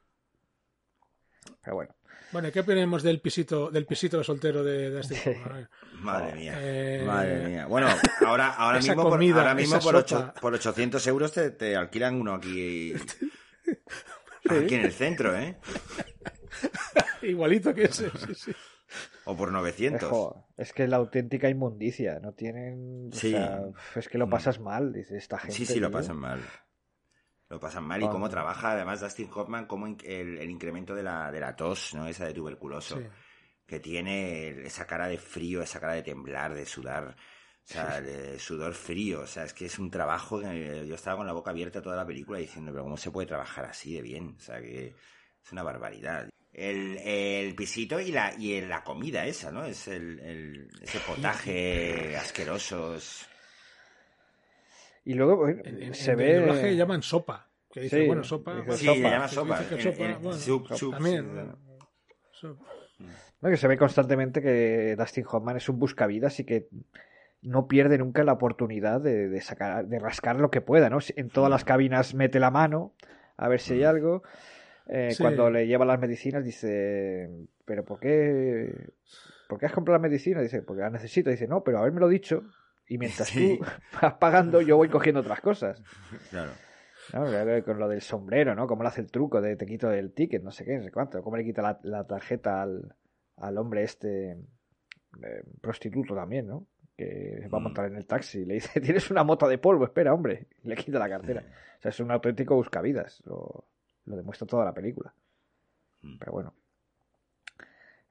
Pero 1.63 1.75
bueno. 1.75 1.95
Bueno, 2.31 2.51
¿qué 2.51 2.61
opinamos 2.61 3.03
del 3.03 3.21
pisito, 3.21 3.69
del 3.69 3.85
pisito 3.85 4.23
soltero 4.23 4.63
de, 4.63 4.89
de 4.89 5.01
este. 5.01 5.39
Madre 6.01 6.33
mía, 6.35 6.53
Eh, 6.57 7.03
madre 7.05 7.47
mía. 7.47 7.65
Bueno, 7.67 7.89
ahora, 8.25 8.53
ahora 8.55 8.79
mismo, 8.79 9.03
por, 9.03 9.21
ahora 9.21 9.53
mismo 9.53 9.79
por, 9.79 9.95
ocho- 9.95 10.33
por 10.41 10.53
800 10.55 11.05
euros 11.07 11.31
te, 11.31 11.51
te 11.51 11.75
alquilan 11.75 12.15
uno 12.19 12.33
aquí, 12.33 12.93
aquí 14.49 14.73
en 14.75 14.81
el 14.85 14.93
centro, 14.93 15.35
¿eh? 15.37 15.59
Igualito 17.21 17.71
que 17.75 17.83
ese, 17.83 18.09
sí, 18.17 18.33
sí. 18.33 18.51
O 19.29 19.35
por 19.37 19.51
900. 19.51 20.01
Ejo, 20.03 20.47
es 20.57 20.73
que 20.73 20.83
es 20.85 20.89
la 20.89 20.97
auténtica 20.97 21.49
inmundicia. 21.49 22.19
No 22.19 22.33
tienen. 22.33 23.09
o 23.13 23.15
Sí. 23.15 23.31
sea, 23.31 23.61
es 23.95 24.09
que 24.09 24.17
lo 24.17 24.27
Mm. 24.27 24.29
pasas 24.31 24.59
mal, 24.59 24.91
dice 24.91 25.17
esta 25.17 25.37
gente. 25.37 25.55
Sí, 25.55 25.65
sí, 25.65 25.79
lo 25.79 25.91
pasan 25.91 26.17
mal. 26.17 26.41
Lo 27.49 27.59
pasan 27.59 27.83
mal 27.83 28.01
y 28.03 28.07
cómo 28.07 28.29
trabaja 28.29 28.71
además 28.73 29.01
Dustin 29.01 29.29
Hoffman, 29.33 29.65
como 29.65 29.87
el, 29.87 30.37
el 30.37 30.49
incremento 30.49 30.93
de 30.93 31.01
la, 31.03 31.31
de 31.31 31.39
la 31.39 31.55
tos, 31.55 31.95
¿no? 31.95 32.07
Esa 32.07 32.25
de 32.25 32.33
tuberculoso. 32.33 32.97
Sí. 32.99 33.05
Que 33.65 33.79
tiene 33.79 34.49
esa 34.65 34.85
cara 34.85 35.07
de 35.07 35.17
frío, 35.17 35.61
esa 35.61 35.79
cara 35.79 35.93
de 35.93 36.03
temblar, 36.03 36.53
de 36.53 36.65
sudar. 36.65 37.15
O 37.15 37.71
sea, 37.71 38.01
de 38.01 38.39
sudor 38.39 38.73
frío. 38.73 39.21
O 39.21 39.27
sea, 39.27 39.43
es 39.43 39.53
que 39.53 39.65
es 39.65 39.77
un 39.77 39.91
trabajo 39.91 40.39
que 40.39 40.87
yo 40.87 40.95
estaba 40.95 41.17
con 41.17 41.27
la 41.27 41.33
boca 41.33 41.51
abierta 41.51 41.81
toda 41.83 41.95
la 41.95 42.05
película 42.05 42.39
diciendo, 42.39 42.71
pero 42.71 42.83
¿cómo 42.83 42.97
se 42.97 43.11
puede 43.11 43.27
trabajar 43.27 43.65
así 43.65 43.93
de 43.93 44.01
bien? 44.01 44.35
O 44.37 44.39
sea, 44.39 44.59
que 44.59 44.95
es 45.43 45.51
una 45.51 45.61
barbaridad. 45.61 46.27
El, 46.51 46.97
el 46.97 47.53
pisito 47.55 47.99
y 47.99 48.11
la, 48.11 48.33
y 48.37 48.59
la 48.61 48.83
comida 48.83 49.25
esa, 49.25 49.51
¿no? 49.51 49.63
Es 49.65 49.87
el, 49.87 50.19
el- 50.19 50.69
ese 50.81 50.99
potaje 51.07 52.15
asqueroso. 52.17 52.95
es- 52.95 53.27
Y 55.05 55.13
luego 55.13 55.37
bueno, 55.37 55.61
En, 55.63 55.81
en- 55.83 55.93
se 55.93 56.11
en 56.11 56.17
ve. 56.17 56.31
el 56.35 56.39
doblaje 56.41 56.75
llaman 56.75 57.01
sopa. 57.03 57.47
Que 57.71 57.81
dice, 57.81 58.01
Sí, 58.01 58.07
bueno, 58.07 58.23
sopa. 58.23 58.53
dice 58.55 58.65
bueno, 58.65 58.77
Sí, 58.79 58.85
sopa. 58.85 58.97
le 58.97 59.09
llama 59.09 59.27
Sí, 59.27 59.35
sopa. 59.35 59.59
dice 59.59 59.75
que 59.75 59.81
sopa, 59.81 59.97
bueno, 59.97 60.39
También. 60.91 61.55
que 63.41 63.57
se 63.57 63.67
ve 63.67 63.77
constantemente 63.77 64.41
que 64.41 64.95
Dustin 64.97 65.25
Hoffman 65.29 65.57
es 65.57 65.69
un 65.69 65.79
buscavidas 65.79 66.39
y 66.39 66.45
que 66.45 66.67
no 67.41 67.67
pierde 67.67 67.97
nunca 67.97 68.23
la 68.23 68.33
oportunidad 68.33 68.99
de, 69.01 69.29
de 69.29 69.41
sacar, 69.41 69.85
de 69.87 69.99
rascar 69.99 70.37
lo 70.37 70.49
que 70.51 70.61
pueda, 70.61 70.89
¿no? 70.89 70.97
En 71.15 71.29
todas 71.29 71.49
las 71.49 71.63
cabinas 71.63 72.13
mete 72.15 72.39
la 72.39 72.51
mano 72.51 72.93
a 73.37 73.47
ver 73.47 73.61
si 73.61 73.73
hay 73.75 73.83
algo. 73.83 74.23
Eh, 74.91 75.11
Sí. 75.11 75.21
Cuando 75.23 75.49
le 75.51 75.67
lleva 75.67 75.85
las 75.85 75.99
medicinas 75.99 76.43
dice, 76.43 77.29
pero 77.63 77.85
¿por 77.85 77.99
qué, 77.99 78.73
¿por 79.47 79.59
qué 79.59 79.67
has 79.67 79.71
comprado 79.71 79.97
las 79.99 80.09
medicinas? 80.09 80.41
Dice, 80.43 80.63
porque 80.63 80.81
las 80.81 80.91
necesito. 80.91 81.29
Dice, 81.29 81.47
no, 81.47 81.63
pero 81.63 81.77
haberme 81.79 81.99
lo 81.99 82.07
dicho. 82.07 82.43
Y 82.87 82.97
mientras 82.97 83.27
Sí. 83.29 83.59
tú 83.59 83.65
vas 84.01 84.13
pagando, 84.15 84.61
yo 84.61 84.77
voy 84.77 84.89
cogiendo 84.89 85.21
otras 85.21 85.41
cosas. 85.41 85.81
Claro. 86.31 86.51
Con 87.65 87.79
lo 87.79 87.87
del 87.87 88.01
sombrero, 88.01 88.53
¿no? 88.55 88.67
Cómo 88.67 88.83
le 88.83 88.89
hace 88.89 89.01
el 89.01 89.11
truco 89.11 89.41
de 89.41 89.55
te 89.55 89.65
quito 89.65 89.91
el 89.91 90.11
ticket, 90.13 90.43
no 90.43 90.51
sé 90.51 90.63
qué, 90.65 90.77
no 90.77 90.83
sé 90.83 90.91
cuánto. 90.91 91.21
Cómo 91.23 91.37
le 91.37 91.43
quita 91.43 91.61
la, 91.61 91.79
la 91.83 92.05
tarjeta 92.05 92.61
al, 92.61 92.95
al 93.37 93.57
hombre 93.57 93.83
este 93.83 94.31
eh, 94.31 95.43
prostituto 95.61 96.13
también, 96.15 96.47
¿no? 96.47 96.67
Que 96.95 97.47
va 97.51 97.57
a 97.57 97.61
Mm. 97.61 97.63
montar 97.63 97.85
en 97.85 97.95
el 97.95 98.05
taxi 98.05 98.45
le 98.45 98.55
dice, 98.55 98.79
tienes 98.81 99.09
una 99.09 99.23
mota 99.23 99.47
de 99.47 99.57
polvo, 99.57 99.85
espera, 99.85 100.13
hombre. 100.13 100.47
Y 100.63 100.67
le 100.69 100.75
quita 100.75 100.99
la 100.99 101.09
cartera. 101.09 101.43
O 101.79 101.81
sea, 101.81 101.89
es 101.89 101.99
un 101.99 102.11
auténtico 102.11 102.55
buscavidas. 102.55 103.21
Lo, 103.25 103.65
lo 104.09 104.17
demuestra 104.17 104.45
toda 104.47 104.65
la 104.65 104.73
película. 104.73 105.13
Mm. 106.01 106.17
Pero 106.17 106.31
bueno. 106.31 106.55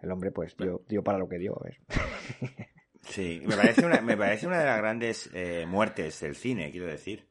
El 0.01 0.11
hombre, 0.13 0.31
pues, 0.31 0.57
dio, 0.57 0.83
dio 0.89 1.03
para 1.03 1.19
lo 1.19 1.29
que 1.29 1.39
dio. 1.39 1.59
a 1.61 1.65
ver. 1.65 1.79
Sí, 3.01 3.41
me 3.47 3.57
parece 3.57 3.87
una, 3.87 4.01
me 4.03 4.17
parece 4.19 4.47
una 4.47 4.59
de 4.59 4.67
las 4.67 4.77
grandes 4.79 5.31
eh, 5.33 5.65
muertes 5.67 6.21
del 6.21 6.35
cine, 6.35 6.71
quiero 6.71 6.87
decir. 6.87 7.27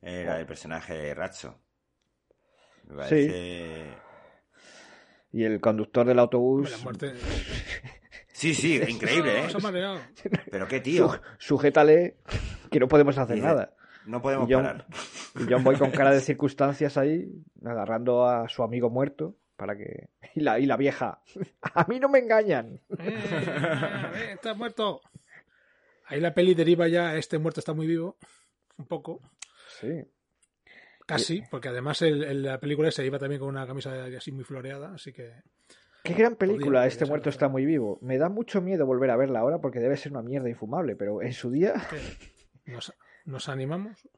Eh, 0.00 0.22
la 0.24 0.36
del 0.38 0.46
personaje 0.46 0.94
de 0.94 1.14
Ratso. 1.14 1.60
Me 2.84 2.96
parece... 2.96 3.88
Y 5.32 5.44
el 5.44 5.60
conductor 5.60 6.06
del 6.06 6.18
autobús. 6.20 6.70
La 6.70 6.78
muerte. 6.78 7.12
Sí, 8.32 8.54
sí, 8.54 8.80
increíble, 8.88 9.40
¿eh? 9.40 9.48
Pero 10.50 10.68
qué 10.68 10.80
tío. 10.80 11.10
Su- 11.12 11.20
sujétale, 11.38 12.16
que 12.70 12.78
no 12.80 12.88
podemos 12.88 13.18
hacer 13.18 13.36
nada. 13.38 13.74
No 14.08 14.20
podemos 14.22 14.48
Y 14.48 14.52
John, 14.54 14.62
parar. 14.64 14.86
y 15.38 15.52
John 15.52 15.62
Boy 15.64 15.76
con 15.76 15.90
cara 15.90 16.10
de 16.12 16.20
circunstancias 16.22 16.96
ahí, 16.96 17.30
agarrando 17.64 18.26
a 18.26 18.48
su 18.48 18.62
amigo 18.62 18.90
muerto 18.90 19.36
para 19.56 19.76
que. 19.76 20.08
Y 20.34 20.40
la, 20.40 20.58
y 20.58 20.66
la 20.66 20.76
vieja. 20.76 21.20
A 21.74 21.84
mí 21.88 21.98
no 22.00 22.08
me 22.08 22.18
engañan. 22.20 22.80
Eh, 22.98 23.18
eh, 24.14 24.30
está 24.34 24.54
muerto. 24.54 25.00
Ahí 26.06 26.20
la 26.20 26.32
peli 26.32 26.54
deriva 26.54 26.88
ya, 26.88 27.16
este 27.16 27.38
muerto 27.38 27.60
está 27.60 27.74
muy 27.74 27.86
vivo. 27.86 28.16
Un 28.78 28.86
poco. 28.86 29.20
Sí. 29.80 30.04
Casi, 31.06 31.42
porque 31.50 31.68
además 31.68 32.02
el, 32.02 32.22
el- 32.22 32.42
la 32.42 32.60
película 32.60 32.90
se 32.90 33.04
iba 33.04 33.18
también 33.18 33.40
con 33.40 33.48
una 33.48 33.66
camisa 33.66 34.04
así 34.16 34.30
muy 34.30 34.44
floreada, 34.44 34.92
así 34.94 35.12
que... 35.12 35.32
Qué 36.04 36.12
gran 36.14 36.36
película, 36.36 36.64
Podría- 36.80 36.86
Este 36.86 37.06
muerto 37.06 37.28
está 37.30 37.48
muy 37.48 37.64
vivo. 37.64 37.98
Me 38.02 38.18
da 38.18 38.28
mucho 38.28 38.60
miedo 38.60 38.86
volver 38.86 39.10
a 39.10 39.16
verla 39.16 39.40
ahora 39.40 39.58
porque 39.58 39.80
debe 39.80 39.96
ser 39.96 40.12
una 40.12 40.22
mierda 40.22 40.48
infumable, 40.48 40.96
pero 40.96 41.20
en 41.22 41.32
su 41.32 41.50
día. 41.50 41.74
Nos, 42.66 42.92
nos 43.28 43.48
animamos 43.48 44.08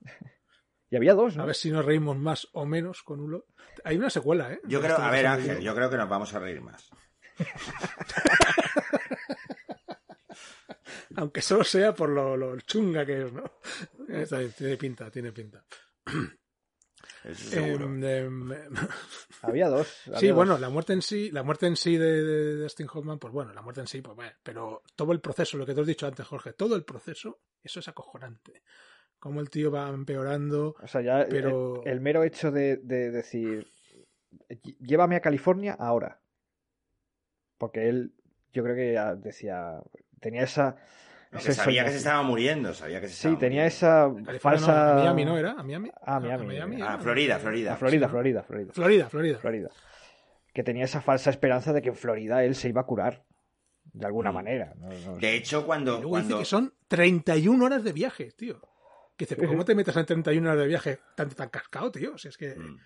Y 0.90 0.96
había 0.96 1.14
dos, 1.14 1.34
a 1.34 1.38
¿no? 1.38 1.46
ver 1.46 1.54
si 1.54 1.70
nos 1.70 1.84
reímos 1.84 2.16
más 2.16 2.48
o 2.52 2.64
menos 2.64 3.02
con 3.02 3.20
uno. 3.20 3.44
Hay 3.84 3.96
una 3.96 4.10
secuela, 4.10 4.52
¿eh? 4.52 4.60
Yo 4.64 4.80
creo, 4.80 4.96
a 4.96 5.10
ver 5.10 5.26
Ángel, 5.26 5.60
yo 5.60 5.74
creo 5.74 5.90
que 5.90 5.96
nos 5.96 6.08
vamos 6.08 6.32
a 6.34 6.38
reír 6.38 6.60
más. 6.60 6.90
Aunque 11.16 11.42
solo 11.42 11.64
sea 11.64 11.94
por 11.94 12.08
lo, 12.08 12.36
lo 12.36 12.58
chunga 12.60 13.04
que 13.04 13.22
es, 13.22 13.32
¿no? 13.32 13.42
Está 14.08 14.38
bien, 14.38 14.52
tiene 14.52 14.76
pinta, 14.76 15.10
tiene 15.10 15.32
pinta. 15.32 15.64
Eso 17.24 17.50
seguro. 17.50 17.86
Em, 17.86 18.52
Había 19.42 19.68
dos. 19.68 19.88
Sí, 20.18 20.30
bueno, 20.30 20.58
la 20.58 20.70
muerte 20.70 20.92
en 20.92 21.02
sí, 21.02 21.30
la 21.30 21.42
muerte 21.42 21.66
en 21.66 21.76
sí 21.76 21.96
de, 21.96 22.24
de, 22.24 22.88
Hoffman, 22.92 23.18
pues 23.18 23.32
bueno, 23.32 23.52
la 23.52 23.62
muerte 23.62 23.80
en 23.80 23.86
sí, 23.86 24.00
pues 24.00 24.16
bueno, 24.16 24.32
pero 24.42 24.82
todo 24.96 25.12
el 25.12 25.20
proceso, 25.20 25.58
lo 25.58 25.66
que 25.66 25.74
te 25.74 25.80
has 25.80 25.86
dicho 25.86 26.06
antes, 26.06 26.26
Jorge, 26.26 26.54
todo 26.54 26.76
el 26.76 26.84
proceso, 26.84 27.40
eso 27.62 27.80
es 27.80 27.88
acojonante. 27.88 28.62
Cómo 29.20 29.40
el 29.40 29.50
tío 29.50 29.70
va 29.70 29.88
empeorando, 29.90 30.74
O 30.82 30.86
sea, 30.88 31.02
ya 31.02 31.20
el- 31.22 31.28
pero- 31.28 31.82
el, 31.84 31.92
el 31.92 32.00
mero 32.00 32.24
hecho 32.24 32.50
de, 32.50 32.76
de 32.78 33.10
decir. 33.10 33.68
Llévame 34.80 35.16
a 35.16 35.20
California 35.20 35.76
ahora. 35.78 36.20
Porque 37.58 37.88
él, 37.88 38.14
yo 38.52 38.62
creo 38.62 38.74
que 38.74 38.92
ya 38.94 39.14
decía. 39.14 39.80
Tenía 40.20 40.42
esa. 40.42 40.76
No, 41.32 41.38
que 41.38 41.52
sabía 41.52 41.84
que 41.84 41.90
se 41.92 41.98
estaba 41.98 42.22
muriendo, 42.24 42.74
sabía 42.74 43.00
que 43.00 43.06
se 43.06 43.12
Sí, 43.14 43.28
estaba 43.28 43.38
tenía 43.38 43.62
muriendo. 43.62 43.68
esa 43.76 44.24
California, 44.26 44.38
falsa. 44.60 44.72
no, 44.72 44.90
a 44.90 44.94
Miami 45.04 45.24
no 45.24 45.38
era, 45.38 45.50
a 45.52 45.62
Miami. 45.62 45.90
Ah, 46.02 46.16
A 46.16 46.20
Miami. 46.20 46.80
Ah, 46.82 46.96
¿no? 46.96 47.00
Florida, 47.02 47.38
Florida. 47.38 47.72
A 47.74 47.76
Florida, 47.76 48.06
Sí. 48.06 48.10
Florida, 48.10 48.42
Florida. 48.42 48.72
Florida, 48.72 49.08
Florida. 49.08 49.38
Florida. 49.38 49.68
Que 50.52 50.64
tenía 50.64 50.84
esa 50.84 51.00
falsa 51.00 51.30
esperanza 51.30 51.72
de 51.72 51.82
que 51.82 51.90
en 51.90 51.94
Florida 51.94 52.42
él 52.42 52.54
se 52.56 52.68
iba 52.68 52.80
a 52.80 52.84
curar. 52.86 53.24
De 53.92 54.06
alguna 54.06 54.30
Mm. 54.32 54.34
manera. 54.34 54.74
No- 54.76 54.88
no 54.88 54.92
sé. 54.94 55.10
De 55.20 55.36
hecho, 55.36 55.64
cuando, 55.66 56.02
cuando... 56.02 56.28
dice 56.36 56.38
que 56.40 56.44
son 56.46 56.74
31 56.88 57.64
horas 57.64 57.84
de 57.84 57.92
viaje, 57.92 58.32
tío. 58.32 58.60
Que 59.26 59.34
dice, 59.34 59.46
¿cómo 59.46 59.64
te 59.64 59.74
metes 59.74 59.94
en 59.96 60.06
31 60.06 60.48
horas 60.48 60.60
de 60.62 60.66
viaje 60.68 60.98
tan, 61.14 61.28
tan 61.30 61.48
cascado, 61.50 61.90
tío? 61.90 62.16
Si 62.16 62.28
es 62.28 62.36
que... 62.36 62.54
Mm. 62.56 62.78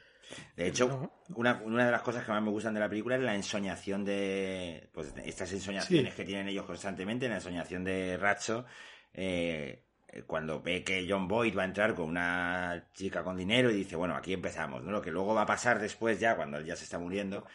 De 0.57 0.67
hecho, 0.67 0.89
No. 0.89 1.13
una, 1.37 1.61
una 1.65 1.87
de 1.87 1.93
las 1.93 2.03
cosas 2.03 2.25
que 2.25 2.33
más 2.33 2.43
me 2.43 2.51
gustan 2.51 2.75
de 2.75 2.81
la 2.81 2.89
película 2.89 3.15
es 3.17 3.23
la 3.23 3.35
ensoñación 3.35 4.05
de. 4.05 4.89
Pues 4.93 5.13
estas 5.25 5.53
ensoñaciones 5.53 6.13
Sí. 6.13 6.17
que 6.17 6.25
tienen 6.25 6.49
ellos 6.49 6.65
constantemente, 6.65 7.29
la 7.29 7.37
ensoñación 7.37 7.85
de 7.85 8.17
Racho, 8.17 8.65
eh, 9.13 9.85
cuando 10.27 10.63
ve 10.63 10.83
que 10.83 11.07
John 11.09 11.29
Boyd 11.29 11.57
va 11.57 11.63
a 11.63 11.67
entrar 11.67 11.95
con 11.95 12.07
una 12.09 12.89
chica 12.95 13.23
con 13.23 13.37
dinero 13.37 13.71
y 13.71 13.75
dice, 13.75 13.97
bueno, 13.97 14.17
aquí 14.17 14.33
empezamos, 14.33 14.83
¿no? 14.83 14.91
Lo 14.93 15.03
que 15.03 15.11
luego 15.11 15.35
va 15.35 15.43
a 15.43 15.47
pasar 15.47 15.79
después, 15.79 16.19
ya, 16.19 16.37
cuando 16.37 16.57
él 16.59 16.65
ya 16.65 16.75
se 16.75 16.85
está 16.85 16.99
muriendo 16.99 17.47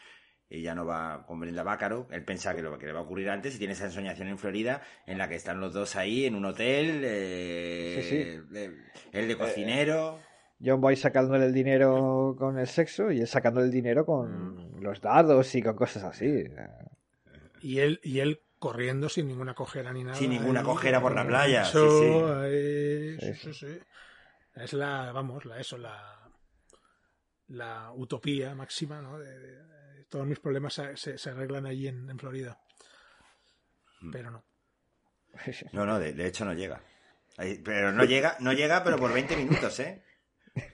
y 0.50 0.62
ya 0.64 0.74
no 0.74 0.86
va 0.86 1.26
con 1.28 1.40
Brenda 1.40 1.62
Bácaro, 1.64 2.08
él 2.12 2.24
piensa 2.26 2.56
que 2.56 2.62
lo 2.64 2.78
que 2.80 2.88
le 2.88 2.94
va 2.94 3.00
a 3.00 3.04
ocurrir 3.04 3.30
antes 3.30 3.56
y 3.56 3.60
tiene 3.60 3.74
esa 3.74 3.86
ensoñación 3.86 4.28
en 4.30 4.38
Florida 4.40 4.82
en 5.06 5.18
la 5.20 5.30
que 5.30 5.36
están 5.36 5.60
los 5.60 5.74
dos 5.74 5.96
ahí 5.96 6.26
en 6.26 6.36
un 6.36 6.46
hotel, 6.46 7.02
eh, 7.04 8.00
Sí, 8.02 8.10
sí. 8.10 8.54
de- 8.54 8.78
él 9.12 9.28
de 9.28 9.38
cocinero. 9.38 10.20
John 10.64 10.82
Boy 10.82 10.96
sacándole 10.96 11.46
el 11.46 11.54
dinero 11.54 12.36
con 12.38 12.58
el 12.60 12.68
sexo 12.68 13.12
y 13.12 13.22
él 13.22 13.28
sacándole 13.28 13.68
el 13.68 13.72
dinero 13.72 14.06
con 14.06 14.82
los 14.82 15.00
dados 15.00 15.54
y 15.56 15.62
con 15.62 15.76
cosas 15.76 16.04
así. 16.04 16.44
Y 17.62 17.80
él, 17.80 18.00
y 18.04 18.20
él 18.20 18.42
corriendo 18.58 19.08
sin 19.08 19.28
ninguna 19.28 19.54
cojera 19.54 19.94
ni 19.94 20.04
nada. 20.04 20.16
Sin 20.18 20.32
ninguna 20.32 20.64
cojera 20.64 21.00
por 21.00 21.14
la 21.16 21.26
playa, 21.26 21.64
sí, 21.64 21.78
Eso, 21.78 23.54
sí. 23.54 23.54
Sí. 23.54 23.80
Es 24.56 24.74
la, 24.74 25.12
vamos, 25.14 25.46
la, 25.46 25.60
eso, 25.62 25.78
la, 25.78 26.30
la 27.48 27.92
utopía 27.94 28.54
máxima, 28.56 29.02
¿no? 29.02 29.18
De- 29.20 29.70
todos 30.10 30.26
mis 30.28 30.40
problemas 30.40 30.74
se, 30.74 30.98
se- 30.98 31.18
se 31.18 31.30
arreglan 31.30 31.66
allí 31.66 31.88
en, 31.88 32.10
en 32.10 32.20
Florida. 32.20 32.60
Mm. 34.02 34.12
Pero 34.12 34.32
no. 34.32 34.44
No, 35.74 35.86
no, 35.86 36.00
de, 36.00 36.14
de 36.14 36.28
hecho 36.28 36.44
no 36.46 36.54
llega. 36.54 36.82
Ahí- 37.38 37.60
Pero 37.64 37.92
no 37.92 38.04
llega, 38.04 38.36
no 38.40 38.52
llega, 38.54 38.84
pero 38.84 38.98
por 38.98 39.14
20 39.14 39.36
minutos, 39.38 39.80
¿eh? 39.80 40.04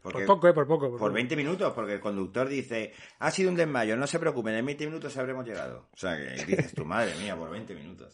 Porque- 0.02 0.20
Por 0.20 0.26
poco, 0.26 0.48
¿eh? 0.48 0.54
Por 0.54 0.66
poco. 0.68 0.80
Por, 0.90 0.92
por 0.92 1.00
poco. 1.00 1.14
20 1.14 1.36
minutos, 1.36 1.74
porque 1.74 1.94
el 1.94 2.00
conductor 2.00 2.48
dice, 2.48 2.94
ha 3.20 3.30
sido 3.30 3.50
un 3.52 3.56
desmayo, 3.56 3.96
no 3.98 4.08
se 4.08 4.18
preocupen, 4.20 4.56
en 4.56 4.66
20 4.66 4.86
minutos 4.88 5.16
habremos 5.18 5.46
llegado. 5.46 5.90
O 5.94 5.98
sea, 5.98 6.16
que 6.18 6.46
dices, 6.46 6.74
tu 6.74 6.86
madre 6.86 7.14
mía, 7.18 7.36
por 7.36 7.52
20 7.52 7.76
minutos. 7.76 8.14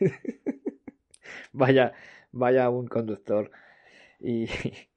Vaya, 1.52 1.92
vaya 2.32 2.68
un 2.68 2.88
conductor. 2.88 3.50
Y. 4.18 4.48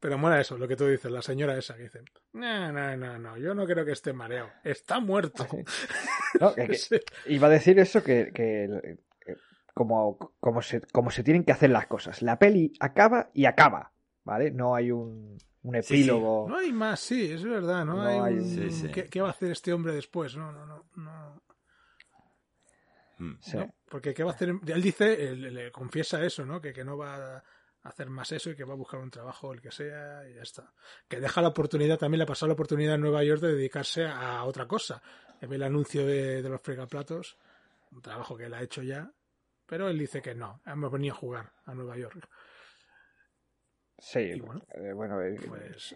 Pero 0.00 0.18
mola 0.18 0.40
eso, 0.40 0.56
lo 0.58 0.66
que 0.68 0.76
tú 0.76 0.86
dices, 0.86 1.10
la 1.10 1.22
señora 1.22 1.56
esa 1.56 1.76
que 1.76 1.84
dice, 1.84 2.00
no, 2.38 2.72
no, 2.72 2.96
no, 2.96 3.18
no, 3.18 3.36
yo 3.36 3.54
no 3.54 3.66
creo 3.66 3.84
que 3.84 3.92
esté 3.92 4.12
mareado, 4.12 4.50
está 4.64 5.00
muerto. 5.00 5.46
No, 6.40 6.54
que- 6.54 6.78
iba 7.26 7.46
a 7.46 7.50
decir 7.50 7.78
eso 7.78 8.02
que, 8.04 8.30
que, 8.34 8.98
como, 9.74 10.18
como, 10.40 10.60
se, 10.62 10.80
como 10.92 11.10
se 11.10 11.22
tienen 11.24 11.42
que 11.44 11.52
hacer 11.52 11.70
las 11.70 11.86
cosas. 11.86 12.20
La 12.22 12.38
peli 12.38 12.72
acaba 12.80 13.30
y 13.32 13.46
acaba, 13.46 13.92
¿vale? 14.24 14.50
No 14.50 14.74
hay 14.74 14.90
un, 14.90 15.38
un 15.62 15.74
Sí, 15.76 15.82
sí. 15.82 15.94
epílogo. 15.94 16.46
No 16.48 16.58
hay 16.58 16.72
más, 16.72 17.00
sí, 17.00 17.32
es 17.32 17.42
verdad, 17.44 17.84
no, 17.86 17.94
No 17.94 18.02
hay, 18.02 18.34
hay- 18.34 18.38
un- 18.40 18.44
Sí, 18.44 18.70
sí. 18.70 18.88
¿Qué, 18.88 19.04
qué 19.06 19.20
va 19.22 19.28
a 19.28 19.30
hacer 19.30 19.50
este 19.52 19.72
hombre 19.72 19.94
después? 19.94 20.36
No, 20.36 20.52
no, 20.52 20.66
no, 20.66 20.84
no. 20.96 21.42
Mm. 23.18 23.38
Sí. 23.40 23.56
¿no? 23.56 23.74
Porque 23.88 24.14
¿qué 24.14 24.22
va 24.22 24.30
a 24.32 24.34
hacer? 24.34 24.50
Él 24.66 24.82
dice, 24.82 25.28
él- 25.28 25.54
le 25.54 25.72
confiesa 25.72 26.22
eso, 26.22 26.44
¿no? 26.44 26.60
Que, 26.60 26.72
que 26.72 26.84
no 26.84 26.96
va 26.96 27.36
a 27.36 27.44
hacer 27.88 28.08
más 28.10 28.32
eso 28.32 28.50
y 28.50 28.56
que 28.56 28.64
va 28.64 28.74
a 28.74 28.76
buscar 28.76 29.00
un 29.00 29.10
trabajo, 29.10 29.52
el 29.52 29.60
que 29.60 29.70
sea, 29.70 30.28
y 30.28 30.34
ya 30.34 30.42
está. 30.42 30.72
Que 31.08 31.20
deja 31.20 31.42
la 31.42 31.48
oportunidad, 31.48 31.98
también 31.98 32.18
le 32.18 32.24
ha 32.24 32.26
pasado 32.26 32.48
la 32.48 32.54
oportunidad 32.54 32.94
en 32.94 33.00
Nueva 33.00 33.24
York 33.24 33.40
de 33.40 33.54
dedicarse 33.54 34.06
a 34.06 34.44
otra 34.44 34.66
cosa. 34.66 35.02
Ve 35.40 35.56
el 35.56 35.62
anuncio 35.62 36.06
de, 36.06 36.42
de 36.42 36.48
los 36.48 36.60
fregaplatos, 36.60 37.38
un 37.92 38.02
trabajo 38.02 38.36
que 38.36 38.44
él 38.44 38.54
ha 38.54 38.62
hecho 38.62 38.82
ya, 38.82 39.10
pero 39.66 39.88
él 39.88 39.98
dice 39.98 40.22
que 40.22 40.34
no, 40.34 40.60
hemos 40.66 40.90
venido 40.90 41.14
a 41.14 41.18
jugar 41.18 41.52
a 41.66 41.74
Nueva 41.74 41.96
York. 41.96 42.28
Sí, 43.98 44.40
bueno, 44.40 44.62
eh, 44.74 44.92
bueno, 44.92 45.20
eh, 45.20 45.36
Pues 45.46 45.94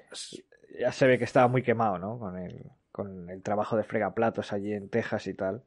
ya 0.79 0.93
se 0.93 1.07
ve 1.07 1.19
que 1.19 1.25
estaba 1.25 1.49
muy 1.49 1.63
quemado, 1.63 1.99
¿no? 1.99 2.19
Con 2.19 2.37
el, 2.37 2.71
con 2.91 3.31
el 3.31 3.43
trabajo 3.43 3.77
de 3.77 3.85
fregaplatos 3.85 4.53
allí 4.53 4.73
en 4.73 4.89
Texas 4.89 5.27
y 5.29 5.35
tal. 5.35 5.65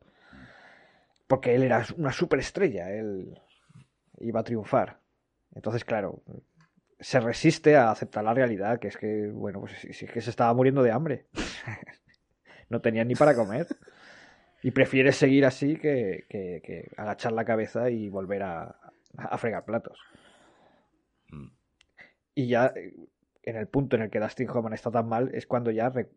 Porque 1.27 1.55
él 1.55 1.63
era 1.63 1.83
una 1.97 2.11
superestrella, 2.11 2.91
él 2.91 3.39
iba 4.19 4.41
a 4.41 4.43
triunfar. 4.43 4.99
Entonces, 5.55 5.83
claro, 5.85 6.21
se 6.99 7.19
resiste 7.19 7.75
a 7.75 7.89
aceptar 7.91 8.23
la 8.23 8.33
realidad, 8.33 8.77
que 8.79 8.89
es 8.89 8.97
que, 8.97 9.27
bueno, 9.31 9.61
pues 9.61 9.73
sí, 9.79 9.93
sí 9.93 10.05
que 10.05 10.21
se 10.21 10.29
estaba 10.29 10.53
muriendo 10.53 10.83
de 10.83 10.91
hambre. 10.91 11.25
no 12.69 12.81
tenía 12.81 13.03
ni 13.03 13.15
para 13.15 13.33
comer. 13.35 13.67
Y 14.61 14.71
prefiere 14.71 15.11
seguir 15.11 15.45
así 15.45 15.75
que, 15.77 16.25
que- 16.29 16.61
que 16.63 16.91
agachar 16.97 17.31
la 17.31 17.45
cabeza 17.45 17.89
y 17.89 18.09
volver 18.09 18.43
a, 18.43 18.75
a 19.17 19.37
fregar 19.37 19.63
platos. 19.65 19.99
Mm. 21.29 21.47
Y 22.35 22.47
ya 22.47 22.73
eh, 22.75 22.93
en 23.43 23.55
el 23.57 23.67
punto 23.67 23.95
en 23.95 24.03
el 24.03 24.09
que 24.09 24.19
Dustin 24.19 24.49
Hoffman 24.49 24.73
está 24.73 24.89
tan 24.91 25.07
mal 25.07 25.29
es 25.33 25.45
cuando 25.45 25.71
ya 25.71 25.89
re- 25.89 26.09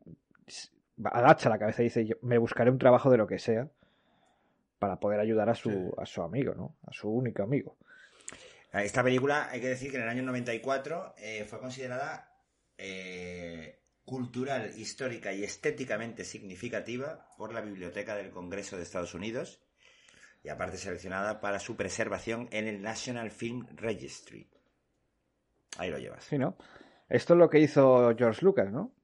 agacha 1.04 1.48
la 1.50 1.58
cabeza 1.58 1.82
y 1.82 1.86
dice, 1.86 2.06
"Yo 2.06 2.16
me 2.22 2.38
buscaré 2.38 2.70
un 2.70 2.78
trabajo 2.78 3.10
de 3.10 3.18
lo 3.18 3.26
que 3.26 3.38
sea 3.38 3.68
para 4.78 4.96
poder 4.98 5.20
ayudar 5.20 5.48
a 5.50 5.54
su, 5.54 5.70
Sí. 5.70 5.90
a 5.98 6.06
su 6.06 6.22
amigo, 6.22 6.54
¿no? 6.54 6.74
A 6.86 6.92
su 6.92 7.10
único 7.10 7.42
amigo. 7.42 7.76
Esta 8.72 9.02
película, 9.02 9.48
hay 9.50 9.60
que 9.60 9.68
decir 9.68 9.90
que 9.90 9.96
en 9.96 10.02
el 10.02 10.08
año 10.08 10.22
94 10.22 11.14
eh, 11.18 11.46
fue 11.48 11.58
considerada 11.58 12.38
eh, 12.76 13.80
cultural, 14.04 14.72
histórica 14.76 15.32
y 15.32 15.42
estéticamente 15.42 16.24
significativa 16.24 17.28
por 17.36 17.52
la 17.52 17.60
Biblioteca 17.60 18.14
del 18.14 18.30
Congreso 18.30 18.76
de 18.76 18.82
Estados 18.82 19.14
Unidos 19.14 19.62
y 20.42 20.50
aparte 20.50 20.76
seleccionada 20.76 21.40
para 21.40 21.58
su 21.58 21.76
preservación 21.76 22.48
en 22.52 22.68
el 22.68 22.82
National 22.82 23.30
Film 23.30 23.66
Registry. 23.74 24.50
Ahí 25.78 25.90
lo 25.90 25.98
llevas. 25.98 26.30
¿no? 26.32 26.56
Esto 27.08 27.34
es 27.34 27.38
lo 27.38 27.50
que 27.50 27.60
hizo 27.60 28.14
George 28.16 28.44
Lucas, 28.44 28.70
¿no? 28.70 28.94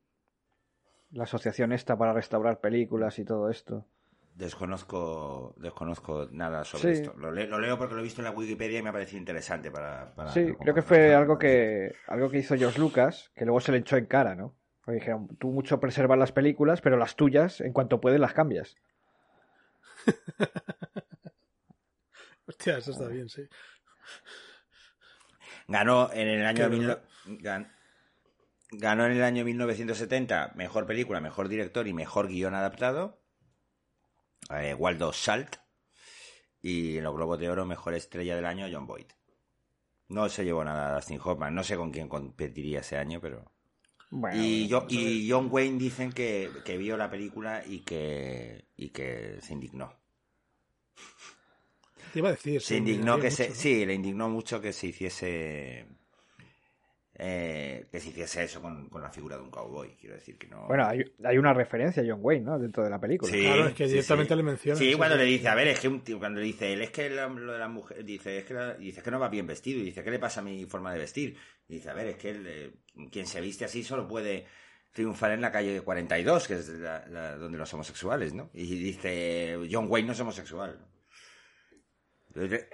La 1.10 1.24
asociación 1.24 1.72
esta 1.72 1.96
para 1.96 2.12
restaurar 2.12 2.60
películas 2.60 3.18
y 3.18 3.24
todo 3.24 3.50
esto. 3.50 3.86
Desconozco, 4.34 5.54
desconozco 5.58 6.28
nada 6.32 6.64
sobre 6.64 6.96
Sí. 6.96 7.02
esto. 7.02 7.14
Lo, 7.16 7.30
le- 7.30 7.46
lo 7.46 7.60
leo 7.60 7.78
porque 7.78 7.94
lo 7.94 8.00
he 8.00 8.02
visto 8.02 8.20
en 8.20 8.24
la 8.24 8.32
Wikipedia 8.32 8.80
y 8.80 8.82
me 8.82 8.88
ha 8.88 8.92
parecido 8.92 9.18
interesante 9.20 9.70
para. 9.70 10.12
para 10.14 10.32
Sí, 10.32 10.52
creo 10.60 10.74
que 10.74 10.82
fue 10.82 11.14
algo 11.14 11.38
que 11.38 11.92
algo 12.08 12.28
que 12.30 12.38
hizo 12.38 12.56
George 12.56 12.80
Lucas, 12.80 13.30
que 13.36 13.44
luego 13.44 13.60
se 13.60 13.70
le 13.70 13.78
echó 13.78 13.96
en 13.96 14.06
cara, 14.06 14.34
¿no? 14.34 14.56
Porque 14.84 14.98
dijeron, 14.98 15.28
tú 15.38 15.50
mucho 15.52 15.78
preservas 15.78 16.18
las 16.18 16.32
películas, 16.32 16.80
pero 16.80 16.96
las 16.96 17.14
tuyas, 17.14 17.60
en 17.60 17.72
cuanto 17.72 18.00
puedes, 18.00 18.18
las 18.18 18.32
cambias. 18.34 18.76
Hostia, 22.46 22.78
eso 22.78 22.90
está 22.90 23.06
bien, 23.06 23.28
sí. 23.28 23.42
Ganó 25.68 26.10
en 26.12 26.28
el 26.28 26.44
año 26.44 26.68
mil- 26.68 26.98
gan- 27.40 27.70
ganó 28.72 29.06
en 29.06 29.12
el 29.12 29.22
año 29.22 29.44
1970 29.44 30.52
mejor 30.56 30.86
película, 30.86 31.20
mejor 31.20 31.48
director 31.48 31.86
y 31.86 31.94
mejor 31.94 32.28
guion 32.28 32.54
adaptado. 32.54 33.20
Eh, 34.50 34.74
Waldo 34.74 35.12
Salt 35.12 35.56
y 36.60 36.98
en 36.98 37.04
los 37.04 37.14
Globos 37.14 37.38
de 37.38 37.50
Oro 37.50 37.66
mejor 37.66 37.94
estrella 37.94 38.36
del 38.36 38.46
año 38.46 38.66
John 38.70 38.86
Boyd. 38.86 39.06
No 40.08 40.28
se 40.28 40.44
llevó 40.44 40.64
nada 40.64 40.94
Dustin 40.94 41.20
Hoffman, 41.22 41.54
no 41.54 41.64
sé 41.64 41.76
con 41.76 41.90
quién 41.90 42.08
competiría 42.08 42.80
ese 42.80 42.96
año, 42.96 43.20
pero 43.20 43.52
Bueno, 44.10 44.42
y, 44.42 44.68
yo, 44.68 44.86
y 44.88 45.28
John 45.30 45.48
Wayne 45.50 45.78
dicen 45.78 46.12
que, 46.12 46.50
que 46.64 46.76
vio 46.76 46.96
la 46.96 47.10
película 47.10 47.62
y 47.66 47.80
que 47.80 48.68
y 48.76 48.90
que 48.90 49.38
se 49.40 49.52
indignó. 49.54 49.92
Te 52.12 52.20
iba 52.20 52.28
a 52.28 52.32
decir. 52.32 52.60
Se 52.60 52.76
indignó 52.76 53.16
que 53.16 53.24
mucho, 53.24 53.36
se, 53.36 53.48
¿no? 53.48 53.54
sí, 53.54 53.86
le 53.86 53.94
indignó 53.94 54.28
mucho 54.28 54.60
que 54.60 54.72
se 54.72 54.88
hiciese 54.88 55.86
eh, 57.16 57.86
que 57.92 58.00
se 58.00 58.08
hiciese 58.08 58.42
eso 58.44 58.60
con, 58.60 58.88
con 58.88 59.00
la 59.00 59.10
figura 59.10 59.36
de 59.36 59.42
un 59.42 59.50
cowboy. 59.50 59.94
Quiero 60.00 60.16
decir 60.16 60.36
que 60.36 60.48
no. 60.48 60.66
Bueno, 60.66 60.84
hay, 60.86 61.04
hay 61.24 61.38
una 61.38 61.54
referencia 61.54 62.02
a 62.02 62.06
John 62.08 62.18
Wayne, 62.22 62.44
¿no? 62.44 62.58
Dentro 62.58 62.82
de 62.82 62.90
la 62.90 63.00
película. 63.00 63.30
Sí, 63.32 63.42
Claro, 63.42 63.66
es 63.68 63.74
que 63.74 63.86
directamente 63.86 64.34
sí. 64.34 64.36
le 64.36 64.42
mencionan. 64.42 64.78
Sí, 64.78 64.94
cuando 64.94 65.16
le 65.16 65.24
dice, 65.24 65.48
a 65.48 65.54
ver, 65.54 65.68
es 65.68 65.78
que 65.80 65.88
un 65.88 66.00
tío, 66.02 66.18
cuando 66.18 66.40
le 66.40 66.46
dice 66.46 66.72
él, 66.72 66.82
es 66.82 66.90
que 66.90 67.08
la- 67.10 67.28
lo 67.28 67.52
de 67.52 67.58
la 67.58 67.68
mujer, 67.68 68.04
dice, 68.04 68.38
es 68.38 68.44
que, 68.44 68.54
la- 68.54 68.74
dice, 68.74 68.98
es 68.98 69.04
que 69.04 69.10
no 69.10 69.20
va 69.20 69.28
bien 69.28 69.46
vestido, 69.46 69.78
y 69.80 69.84
dice, 69.84 70.02
¿qué 70.02 70.10
le 70.10 70.18
pasa 70.18 70.40
a 70.40 70.42
mi 70.44 70.64
forma 70.66 70.92
de 70.92 70.98
vestir? 70.98 71.36
Y 71.68 71.74
dice, 71.74 71.90
a 71.90 71.94
ver, 71.94 72.08
es 72.08 72.16
que 72.16 72.30
él, 72.30 72.44
eh, 72.48 72.70
quien 73.12 73.26
se 73.26 73.40
viste 73.40 73.64
así 73.64 73.82
solo 73.84 74.08
puede 74.08 74.46
triunfar 74.92 75.32
en 75.32 75.40
la 75.40 75.50
calle 75.52 75.80
42, 75.82 76.46
que 76.48 76.54
es 76.54 76.68
la- 76.68 77.06
la- 77.08 77.36
donde 77.36 77.58
los 77.58 77.72
homosexuales, 77.74 78.32
¿no? 78.34 78.50
Y 78.54 78.66
dice, 78.76 79.56
John 79.70 79.86
Wayne 79.88 80.06
no 80.08 80.12
es 80.14 80.20
homosexual. 80.20 80.78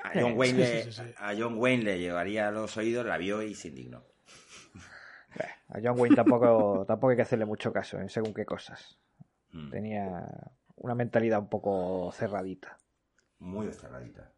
A 0.02 0.10
John, 0.14 0.32
Wayne 0.38 0.54
sí, 0.66 0.72
le, 0.72 0.82
sí, 0.84 0.92
sí, 0.92 1.02
sí. 1.04 1.14
a 1.18 1.34
John 1.38 1.58
Wayne 1.58 1.84
le 1.84 1.98
llevaría 1.98 2.48
a 2.48 2.50
los 2.50 2.74
oídos, 2.78 3.04
la 3.04 3.18
vio 3.18 3.42
y 3.42 3.54
se 3.54 3.68
indignó. 3.68 4.04
Eh, 5.74 5.78
A 5.78 5.80
John 5.82 5.98
Wayne 6.00 6.16
tampoco, 6.16 6.84
tampoco 6.88 7.10
hay 7.10 7.16
que 7.16 7.22
hacerle 7.22 7.44
mucho 7.46 7.72
caso 7.72 7.98
en 7.98 8.08
según 8.08 8.34
qué 8.34 8.44
cosas. 8.44 8.98
Mm, 9.52 9.70
Tenía 9.70 10.26
una 10.76 10.94
mentalidad 10.94 11.40
un 11.40 11.48
poco 11.48 12.10
cerradita. 12.12 12.78
Muy 13.40 13.72
cerradita. 13.72 14.32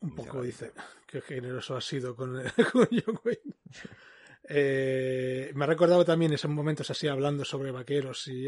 Un 0.00 0.08
Muy 0.10 0.16
poco 0.16 0.42
cerradita. 0.44 0.66
dice. 0.66 0.72
Qué 1.06 1.20
generoso 1.20 1.76
ha 1.76 1.80
sido 1.80 2.14
con, 2.16 2.34
con 2.72 2.88
John 2.90 3.18
Wayne. 3.24 3.54
Eh, 4.46 5.52
me 5.54 5.64
ha 5.64 5.68
recordado 5.68 6.04
también 6.04 6.32
esos 6.32 6.50
momentos 6.50 6.90
así 6.90 7.08
hablando 7.08 7.44
sobre 7.44 7.70
vaqueros 7.70 8.26
y, 8.28 8.46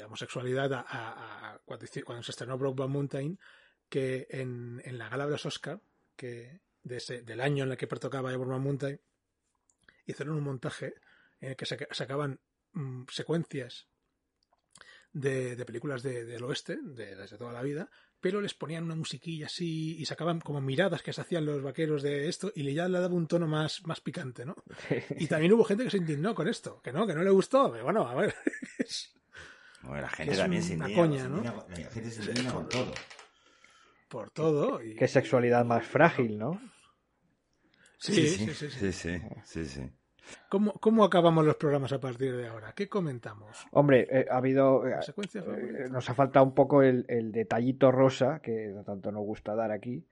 homosexualidad 0.00 0.72
a- 0.74 0.80
a- 0.86 1.52
a- 1.54 1.58
cuando, 1.64 1.86
se 2.22 2.30
estrenó 2.32 2.58
Brokeback 2.58 2.90
Mountain, 2.90 3.38
que 3.88 4.26
en, 4.30 4.82
en 4.84 4.98
la 4.98 5.08
gala 5.08 5.24
de 5.24 5.32
los 5.32 5.46
Oscar, 5.46 5.80
que 6.16 6.60
de 6.82 6.96
ese- 6.98 7.22
del 7.22 7.40
año 7.40 7.64
en 7.64 7.70
el 7.70 7.76
que 7.78 7.86
pertocaba 7.86 8.30
Brokeback 8.36 8.60
Mountain, 8.60 9.00
hicieron 10.12 10.36
un 10.36 10.44
montaje 10.44 10.94
en 11.40 11.50
el 11.50 11.56
que 11.56 11.66
saca- 11.66 11.88
sacaban 11.92 12.40
mm, 12.72 13.04
secuencias 13.10 13.88
de, 15.12 15.56
de 15.56 15.64
películas 15.64 16.02
de- 16.02 16.24
del 16.24 16.44
oeste, 16.44 16.78
de, 16.82 17.16
desde 17.16 17.38
toda 17.38 17.52
la 17.52 17.62
vida, 17.62 17.90
pero 18.20 18.40
les 18.40 18.54
ponían 18.54 18.84
una 18.84 18.94
musiquilla 18.96 19.46
así 19.46 19.96
y 19.98 20.04
sacaban 20.04 20.40
como 20.40 20.60
miradas 20.60 21.02
que 21.02 21.12
se 21.12 21.20
hacían 21.20 21.46
los 21.46 21.62
vaqueros 21.62 22.02
de 22.02 22.28
esto 22.28 22.52
y 22.54 22.62
le 22.62 22.74
ya 22.74 22.88
le 22.88 22.98
daba 23.00 23.14
un 23.14 23.26
tono 23.26 23.46
más, 23.46 23.84
más 23.86 24.00
picante, 24.00 24.44
¿no? 24.44 24.56
Y 25.18 25.26
también 25.28 25.52
hubo 25.52 25.64
gente 25.64 25.84
que 25.84 25.90
se 25.90 25.96
indignó 25.98 26.34
con 26.34 26.48
esto, 26.48 26.80
que 26.82 26.92
no, 26.92 27.06
que 27.06 27.14
no 27.14 27.22
le 27.22 27.30
gustó, 27.30 27.70
pero 27.72 27.84
bueno, 27.84 28.06
a 28.06 28.14
ver, 28.14 28.34
es 28.78 29.14
Bueno, 29.82 30.02
la 30.02 30.08
gente 30.10 30.32
es 30.34 30.38
también 30.38 30.62
se 30.62 30.74
indigna, 30.74 30.94
coña, 31.00 31.22
se 31.22 31.28
¿no? 31.28 31.36
indigna 31.38 31.52
con- 31.54 31.70
la 31.70 31.90
gente 31.90 32.10
se 32.10 32.22
indigna 32.22 32.52
con 32.52 32.68
todo. 32.68 32.94
por 34.08 34.30
todo. 34.30 34.82
Y... 34.82 34.96
Qué 34.96 35.08
sexualidad 35.08 35.64
más 35.64 35.86
frágil, 35.86 36.38
¿no? 36.38 36.60
Sí, 37.98 38.28
sí, 38.36 38.54
sí, 38.54 38.54
sí. 38.54 38.70
sí, 38.70 38.92
sí, 38.92 39.20
sí, 39.44 39.64
sí. 39.66 39.90
¿Cómo, 40.48 40.72
¿Cómo 40.74 41.04
acabamos 41.04 41.44
los 41.44 41.56
programas 41.56 41.92
a 41.92 42.00
partir 42.00 42.36
de 42.36 42.48
ahora? 42.48 42.72
¿Qué 42.74 42.88
comentamos? 42.88 43.66
Hombre, 43.72 44.06
eh, 44.10 44.26
ha 44.30 44.36
habido. 44.38 44.86
eh, 44.86 44.94
eh, 44.98 45.88
nos 45.90 46.08
ha 46.10 46.14
faltado 46.14 46.44
un 46.44 46.54
poco 46.54 46.82
el, 46.82 47.04
el 47.08 47.32
detallito 47.32 47.90
rosa 47.92 48.40
que 48.42 48.74
tanto 48.84 49.12
nos 49.12 49.22
gusta 49.24 49.54
dar 49.54 49.70
aquí. 49.72 50.06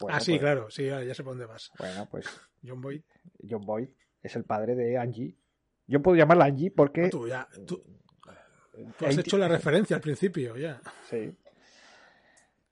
Bueno, 0.00 0.16
ah, 0.16 0.20
sí, 0.20 0.32
pues- 0.32 0.40
claro, 0.40 0.70
sí, 0.70 0.86
ya, 0.86 1.02
ya 1.02 1.14
sé 1.14 1.22
por 1.24 1.32
dónde 1.32 1.46
vas. 1.46 1.70
Bueno, 1.78 2.06
pues 2.10 2.26
John 2.66 2.80
Boyd. 2.80 3.02
John 3.48 3.64
Boyd 3.66 3.88
es 4.22 4.36
el 4.36 4.44
padre 4.44 4.74
de 4.74 4.96
Angie. 4.98 5.34
Yo 5.86 6.00
puedo 6.02 6.16
llamarla 6.16 6.44
Angie 6.46 6.70
porque. 6.70 7.04
Ah, 7.06 7.10
Tú 7.10 7.26
ya, 7.28 7.48
tú, 7.66 7.82
tú 8.98 9.06
has 9.06 9.16
hecho 9.18 9.38
la 9.38 9.48
referencia 9.48 9.96
al 9.96 10.02
principio, 10.02 10.56
ya. 10.56 10.80
Sí. 11.08 11.36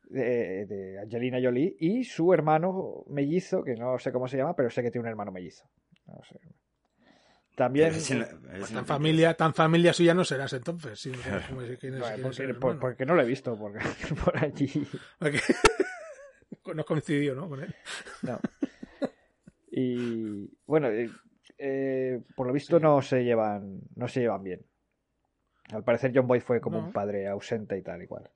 De, 0.09 0.66
de 0.66 1.01
Angelina 1.01 1.39
Jolie 1.43 1.76
y 1.80 2.05
su 2.05 2.32
hermano 2.32 3.03
mellizo, 3.09 3.64
que 3.64 3.74
no 3.74 3.99
sé 3.99 4.12
cómo 4.12 4.28
se 4.28 4.37
llama, 4.37 4.55
pero 4.55 4.70
sé 4.70 4.80
que 4.82 4.91
tiene 4.93 5.03
un 5.03 5.09
hermano 5.09 5.32
mellizo. 5.32 5.64
No 6.07 6.20
sé. 6.24 6.38
También. 7.57 7.90
Pues 7.92 8.70
tan 8.72 8.84
familia, 8.86 9.34
tan 9.34 9.54
familia 9.54 9.92
suya 9.92 10.12
no 10.14 10.24
serás 10.24 10.52
entonces. 10.52 11.00
Si 11.00 11.11
no 11.11 11.16
sabes 11.18 11.46
cómo 11.46 11.62
es- 11.62 11.78
quién 11.78 11.94
es- 11.94 12.00
Bueno, 12.00 12.16
quién 12.16 12.26
es 12.30 12.40
el 12.40 12.57
porque, 12.59 12.78
por- 12.96 13.07
no 13.07 13.14
lo 13.14 13.22
he 13.22 13.26
visto, 13.26 13.57
porque 13.59 13.78
por 14.24 14.36
allí. 14.44 14.70
Porque 15.18 15.40
no 16.74 16.84
coincidió, 16.84 17.34
¿no? 17.34 17.48
Con 17.48 17.62
él. 17.62 17.74
No. 18.22 18.38
Y 19.70 20.50
bueno, 20.66 20.88
eh, 20.88 21.11
eh, 21.59 22.20
por 22.34 22.46
lo 22.46 22.52
visto 22.52 22.78
no 22.80 23.02
se 23.02 23.24
llevan, 23.24 23.80
no 23.94 24.09
se 24.09 24.20
llevan 24.20 24.42
bien. 24.42 24.64
Al 25.72 25.82
parecer 25.84 26.12
John 26.14 26.26
Boyd 26.26 26.42
fue 26.42 26.61
como 26.61 26.78
No. 26.80 26.86
un 26.86 26.92
padre 26.92 27.26
ausente 27.26 27.76
y 27.76 27.82
tal 27.82 28.02
y 28.02 28.07
cual. 28.07 28.30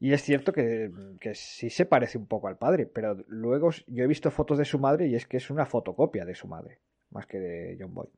Y 0.00 0.12
es 0.12 0.22
cierto 0.22 0.52
que, 0.52 0.90
que 1.20 1.34
sí 1.34 1.70
se 1.70 1.86
parece 1.86 2.18
un 2.18 2.26
poco 2.26 2.48
al 2.48 2.58
padre, 2.58 2.86
pero 2.86 3.14
luego 3.28 3.70
yo 3.86 4.04
he 4.04 4.08
visto 4.08 4.30
fotos 4.30 4.58
de 4.58 4.64
su 4.64 4.78
madre 4.78 5.06
y 5.06 5.14
es 5.14 5.26
que 5.26 5.36
es 5.36 5.48
una 5.50 5.64
fotocopia 5.66 6.24
de 6.24 6.34
su 6.34 6.48
madre, 6.48 6.80
más 7.14 7.26
que 7.26 7.38
de 7.38 7.76
John 7.80 7.94
Boyd. 7.94 8.08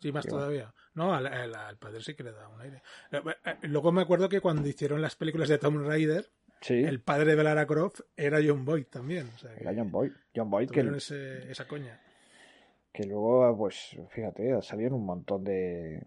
Sí, 0.00 0.10
más 0.12 0.26
todavía. 0.26 0.74
No, 0.94 1.14
al, 1.14 1.26
al- 1.26 1.54
al 1.54 1.76
padre 1.78 2.00
sí 2.02 2.14
que 2.14 2.24
le 2.24 2.32
da 2.32 2.48
un 2.48 2.60
aire. 2.60 2.82
Eh, 3.12 3.20
eh, 3.44 3.54
Luego 3.62 3.92
me 3.92 4.02
acuerdo 4.02 4.28
que 4.28 4.40
cuando 4.40 4.68
hicieron 4.68 5.00
las 5.00 5.14
películas 5.14 5.48
de 5.48 5.58
Tomb 5.58 5.86
Raider, 5.86 6.26
Sí, 6.60 6.74
el 6.74 7.00
padre 7.00 7.34
de 7.34 7.42
Lara 7.42 7.66
Croft 7.66 8.00
era 8.16 8.38
John 8.44 8.64
Boyd 8.64 8.86
también. 8.86 9.28
O 9.34 9.38
sea, 9.38 9.52
que 9.54 9.62
era 9.62 9.74
John 9.76 9.90
Boyd. 9.90 10.12
John 10.34 10.48
Boyd 10.50 10.70
que, 10.70 10.80
ese- 10.80 11.50
esa 11.50 11.66
coña. 11.66 12.00
que 12.92 13.04
luego, 13.04 13.56
pues, 13.56 13.96
fíjate, 14.10 14.54
en 14.86 14.92
un 14.92 15.04
montón 15.04 15.42
de, 15.44 16.04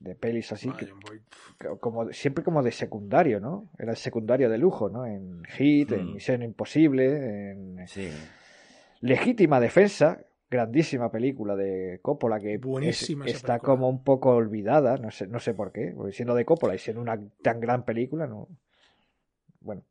de 0.00 0.14
pelis 0.14 0.52
así, 0.52 0.70
Ah, 0.72 0.76
que, 0.78 0.86
John 0.86 1.00
Boyd. 1.00 1.20
que- 1.58 1.68
como 1.80 2.10
siempre 2.12 2.42
como 2.44 2.62
de 2.62 2.72
secundario, 2.72 3.40
¿no? 3.40 3.68
Era 3.78 3.90
el 3.92 3.96
secundario 3.98 4.48
de 4.48 4.56
lujo, 4.58 4.88
¿no? 4.88 5.04
En 5.06 5.44
Hit, 5.44 5.92
en 5.92 6.06
Mm. 6.10 6.12
Misión 6.14 6.42
Imposible, 6.42 7.50
en 7.50 7.86
Sí. 7.88 8.10
Legítima 9.00 9.60
Defensa, 9.60 10.20
grandísima 10.50 11.10
película 11.10 11.56
de 11.56 12.00
Coppola 12.02 12.38
que 12.40 12.54
es- 12.54 13.02
está 13.10 13.18
película. 13.22 13.58
como 13.58 13.88
un 13.88 14.02
poco 14.04 14.30
olvidada, 14.30 14.96
no 14.98 15.10
sé, 15.10 15.26
no 15.26 15.40
sé 15.40 15.54
por 15.54 15.72
qué, 15.72 15.92
porque 15.96 16.12
siendo 16.12 16.34
de 16.34 16.44
Coppola 16.44 16.74
y 16.74 16.78
siendo 16.78 17.00
una 17.00 17.18
tan 17.42 17.60
gran 17.60 17.84
película, 17.84 18.26
no. 18.26 18.48
Bueno, 19.60 19.82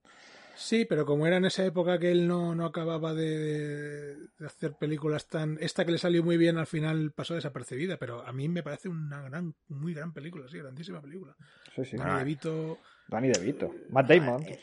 Sí, 0.55 0.83
pero 0.83 1.05
como 1.05 1.25
era 1.25 1.37
en 1.37 1.45
esa 1.45 1.63
época 1.65 1.97
que 1.99 2.11
él 2.11 2.27
no, 2.27 2.53
no 2.53 2.65
acababa 2.65 3.13
de, 3.13 4.15
de 4.17 4.45
hacer 4.45 4.73
películas 4.73 5.25
tan... 5.27 5.57
Esta 5.61 5.85
que 5.85 5.93
le 5.93 5.97
salió 5.97 6.21
muy 6.21 6.35
bien 6.35 6.57
al 6.57 6.67
final 6.67 7.13
pasó 7.15 7.33
desapercibida, 7.33 7.95
pero 7.95 8.27
a 8.27 8.33
mí 8.33 8.49
me 8.49 8.61
parece 8.61 8.89
una 8.89 9.21
gran, 9.21 9.55
muy 9.69 9.93
gran 9.93 10.11
película, 10.11 10.49
sí, 10.49 10.57
grandísima 10.57 11.01
película. 11.01 11.33
sí, 11.77 11.85
sí. 11.85 11.95
Danny 11.95 12.11
Ah. 12.11 12.17
DeVito, 12.19 12.79
Danny 13.07 13.29
DeVito, 13.29 13.73
Matt 13.89 14.09
Damon. 14.09 14.43
Ah, 14.45 14.49
eh, 14.49 14.59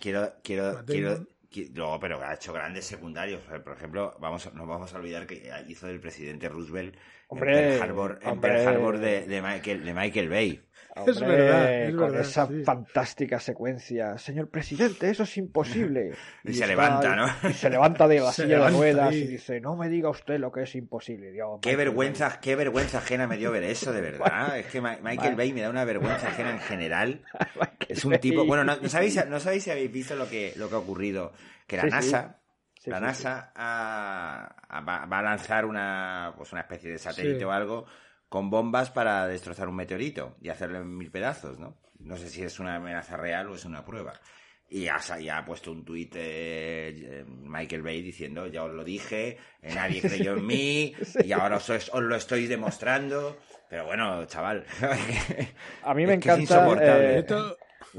Quiero, 0.00 0.32
quiero, 0.42 0.72
Matt 0.72 0.86
quiero, 0.86 1.10
Damon. 1.10 1.26
qui- 1.26 1.33
no, 1.72 1.98
pero 2.00 2.22
ha 2.22 2.34
hecho 2.34 2.52
grandes 2.52 2.84
secundarios. 2.84 3.42
Por 3.42 3.76
ejemplo, 3.76 4.16
vamos, 4.20 4.52
nos 4.54 4.66
vamos 4.66 4.92
a 4.92 4.96
olvidar 4.96 5.26
que 5.26 5.50
hizo 5.68 5.86
del 5.86 6.00
presidente 6.00 6.48
Roosevelt 6.48 6.96
Hombre, 7.34 7.58
en 7.58 7.68
Pearl 7.78 7.82
Harbor, 7.90 8.18
en 8.22 8.28
hombre. 8.30 8.50
Pearl 8.52 8.68
Harbor 8.68 8.98
de, 8.98 9.26
de 9.26 9.42
Michael, 9.42 9.84
de 9.84 9.94
Michael 9.94 10.28
Bay. 10.28 10.60
Es 11.06 11.18
verdad, 11.18 11.82
es 11.82 11.90
con 11.96 12.06
verdad, 12.06 12.20
esa 12.20 12.46
sí. 12.46 12.62
fantástica 12.62 13.40
secuencia. 13.40 14.16
Señor 14.16 14.48
presidente, 14.48 15.10
eso 15.10 15.24
es 15.24 15.36
imposible. 15.38 16.12
Y 16.44 16.48
se 16.48 16.52
está- 16.54 16.66
levanta, 16.68 17.16
¿no? 17.16 17.50
Y 17.50 17.52
se 17.52 17.68
levanta 17.68 18.06
de 18.06 18.20
la 18.20 18.30
Se 18.32 18.44
silla 18.44 18.60
de 18.66 18.70
ruedas 18.70 19.08
ahí. 19.10 19.22
y 19.22 19.26
dice, 19.26 19.60
no 19.60 19.74
me 19.74 19.88
diga 19.88 20.08
usted 20.10 20.38
lo 20.38 20.52
que 20.52 20.62
es 20.62 20.74
imposible. 20.76 21.32
Dios, 21.32 21.58
Qué 21.62 21.70
Michael 21.70 21.88
vergüenza, 21.88 22.38
qué 22.40 22.54
vergüenza 22.54 22.98
ajena 22.98 23.26
me 23.26 23.36
dio 23.36 23.50
ver 23.50 23.64
eso, 23.64 23.92
de 23.92 24.00
verdad. 24.02 24.56
Es 24.56 24.66
que 24.66 24.80
Ma- 24.80 24.98
Michael 25.02 25.34
Bay 25.34 25.52
me 25.52 25.62
da 25.62 25.70
una 25.70 25.84
vergüenza 25.84 26.28
ajena 26.28 26.50
en 26.52 26.60
general. 26.60 27.22
Es 27.88 28.04
un 28.04 28.16
tipo. 28.18 28.44
Bueno, 28.46 28.62
no, 28.62 28.76
no 28.76 28.88
sabéis, 28.88 29.26
no 29.26 29.40
sabéis 29.40 29.64
si 29.64 29.70
habéis 29.72 29.90
visto 29.90 30.14
lo 30.14 30.28
que, 30.28 30.52
lo 30.54 30.68
que 30.68 30.74
ha 30.76 30.78
ocurrido. 30.78 31.32
Que 31.66 31.76
la 31.76 31.82
sí. 31.84 31.88
NASA, 31.90 32.38
Sí, 32.38 32.43
la 32.86 32.98
sí, 32.98 33.02
NASA 33.04 33.52
va, 33.56 35.02
a 35.02 35.22
lanzar 35.22 35.64
una, 35.64 36.32
pues 36.36 36.52
una 36.52 36.62
especie 36.62 36.90
de 36.90 36.98
satélite 36.98 37.44
o 37.44 37.52
algo 37.52 37.86
con 38.28 38.50
bombas 38.50 38.90
para 38.90 39.26
destrozar 39.26 39.68
un 39.68 39.76
meteorito 39.76 40.36
y 40.40 40.48
hacerlo 40.48 40.78
en 40.78 40.96
mil 40.96 41.10
pedazos, 41.10 41.58
¿no? 41.58 41.76
No 42.00 42.16
sé 42.16 42.28
si 42.28 42.42
es 42.42 42.58
una 42.58 42.76
amenaza 42.76 43.16
real 43.16 43.48
o 43.48 43.54
es 43.54 43.64
una 43.64 43.84
prueba. 43.84 44.12
Y 44.68 44.84
ya 44.84 45.38
ha 45.38 45.44
puesto 45.44 45.70
un 45.70 45.84
tuit 45.84 46.12
eh, 46.16 47.24
Michael 47.28 47.82
Bay 47.82 48.02
diciendo, 48.02 48.46
ya 48.48 48.64
os 48.64 48.72
lo 48.72 48.82
dije, 48.82 49.38
eh, 49.62 49.74
nadie 49.74 50.00
creyó 50.02 50.36
en 50.36 50.46
mí 50.46 50.94
y 51.22 51.32
ahora 51.32 51.56
os, 51.58 51.70
os 51.70 52.02
lo 52.02 52.16
estoy 52.16 52.46
demostrando. 52.46 53.38
Pero 53.68 53.86
bueno, 53.86 54.24
chaval. 54.26 54.64
A 55.82 55.94
mí 55.94 56.06
me 56.06 56.14
encanta, 56.14 56.66
eh, 56.80 57.24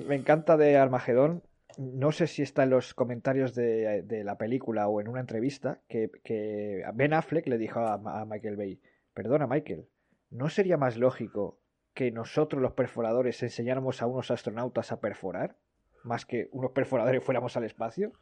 Me 0.08 0.16
encanta 0.16 0.58
de 0.58 0.78
Armagedón. 0.78 1.44
No 1.78 2.12
sé 2.12 2.28
si 2.28 2.42
está 2.42 2.64
en 2.64 2.72
los 2.72 2.94
comentarios 2.94 3.54
de, 3.56 4.04
de 4.04 4.24
la 4.24 4.38
película 4.38 4.88
o 4.88 5.02
en 5.02 5.08
una 5.08 5.20
entrevista 5.20 5.82
que, 5.88 6.10
que 6.24 6.84
Ben 6.94 7.14
Affleck 7.14 7.48
le 7.48 7.58
dijo 7.58 7.80
a, 7.80 7.94
a 7.94 8.26
Michael 8.26 8.56
Bay, 8.56 8.82
perdona 9.14 9.48
Michael, 9.48 9.88
¿no 10.30 10.50
sería 10.50 10.78
más 10.78 10.98
lógico 10.98 11.60
que 11.94 12.12
nosotros 12.12 12.62
los 12.62 12.74
perforadores 12.74 13.42
enseñáramos 13.44 14.02
a 14.02 14.08
unos 14.08 14.32
astronautas 14.32 14.92
a 14.92 15.00
perforar? 15.00 15.58
Más 16.04 16.26
que 16.26 16.50
unos 16.52 16.72
perforadores 16.72 17.24
fuéramos 17.24 17.56
al 17.58 17.64
espacio. 17.64 18.14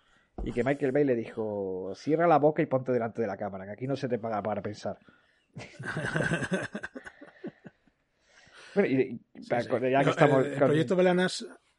Y 0.44 0.52
que 0.52 0.64
Michael 0.64 0.92
Bay 0.92 1.04
le 1.04 1.16
dijo, 1.16 1.94
cierra 1.96 2.26
la 2.26 2.40
boca 2.40 2.64
y 2.64 2.66
ponte 2.66 2.92
delante 2.92 3.22
de 3.22 3.28
la 3.28 3.38
cámara, 3.38 3.66
que 3.66 3.72
aquí 3.72 3.88
no 3.88 3.96
se 3.96 4.10
te 4.10 4.18
paga 4.18 4.42
para 4.42 4.64
pensar. 4.64 4.98
bueno, 8.76 8.90
y, 8.90 9.22
ya 9.92 10.04
que 10.04 10.10
estamos... 10.10 10.46
el, 10.46 10.54
el 10.54 10.60
con- 10.60 10.68
proyecto 10.68 10.96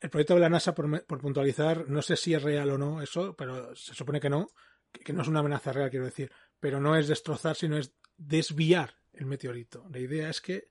el 0.04 0.10
proyecto 0.10 0.34
de 0.34 0.40
la 0.40 0.48
NASA, 0.50 0.74
por, 0.74 1.06
puntualizar, 1.18 1.88
no 1.88 2.02
sé 2.02 2.16
si 2.16 2.34
es 2.34 2.42
real 2.42 2.70
o 2.70 2.78
no 2.78 3.00
eso, 3.00 3.34
pero 3.36 3.74
se 3.74 3.94
supone 3.94 4.20
que 4.20 4.28
no, 4.30 4.48
que, 4.92 5.00
que 5.00 5.12
no 5.12 5.22
es 5.22 5.28
una 5.28 5.40
amenaza 5.40 5.72
real, 5.72 5.88
quiero 5.90 6.04
decir, 6.04 6.30
pero 6.60 6.78
no 6.78 6.94
es 6.96 7.08
destrozar, 7.08 7.56
sino 7.56 7.76
es 7.78 7.94
desviar 8.16 8.94
el 9.12 9.26
meteorito. 9.26 9.86
La 9.90 9.98
idea 9.98 10.28
es 10.28 10.40
que 10.40 10.68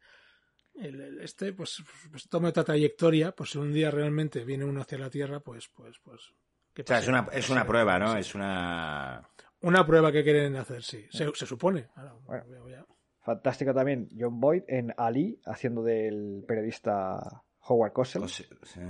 el- 0.75 1.01
el- 1.01 1.19
este 1.21 1.53
pues, 1.53 1.83
pues 2.11 2.27
tome 2.29 2.49
otra 2.49 2.63
trayectoria, 2.63 3.31
pues 3.33 3.51
si 3.51 3.57
un 3.57 3.73
día 3.73 3.89
realmente 3.91 4.43
viene 4.45 4.65
uno 4.65 4.81
hacia 4.81 4.97
la 4.97 5.09
Tierra, 5.09 5.39
pues 5.39 5.67
pues 5.69 5.99
pues 6.03 6.33
¿qué 6.73 6.81
O 6.83 6.85
sea, 6.85 6.97
pasa? 6.97 7.03
es 7.03 7.07
una, 7.09 7.27
es 7.31 7.49
una 7.49 7.65
prueba, 7.65 7.99
¿no? 7.99 8.13
sí. 8.13 8.19
Es 8.19 8.35
una... 8.35 9.29
Una 9.61 9.85
prueba 9.85 10.11
que 10.11 10.23
quieren 10.23 10.55
hacer, 10.57 10.83
sí. 10.83 11.05
Se, 11.09 11.31
se 11.33 11.45
supone. 11.45 11.87
Ahora, 11.95 12.13
Bueno. 12.25 12.43
veo 12.49 12.69
ya. 12.69 12.85
Fantástico 13.21 13.73
también 13.73 14.09
John 14.17 14.39
Boyd 14.41 14.63
en 14.67 14.93
Ali, 14.97 15.39
haciendo 15.45 15.81
del 15.83 16.43
periodista 16.45 17.43
Howard 17.61 17.93
Cosell. 17.93 18.23
o 18.23 18.27
sea, 18.27 18.45
sí. 18.63 18.81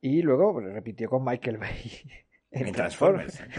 Y 0.00 0.22
luego 0.22 0.52
pues, 0.52 0.72
repitió 0.72 1.08
con 1.10 1.24
Michael 1.24 1.58
Bay 1.58 2.02
en, 2.50 2.66
En 2.68 2.74
Transformers. 2.74 3.40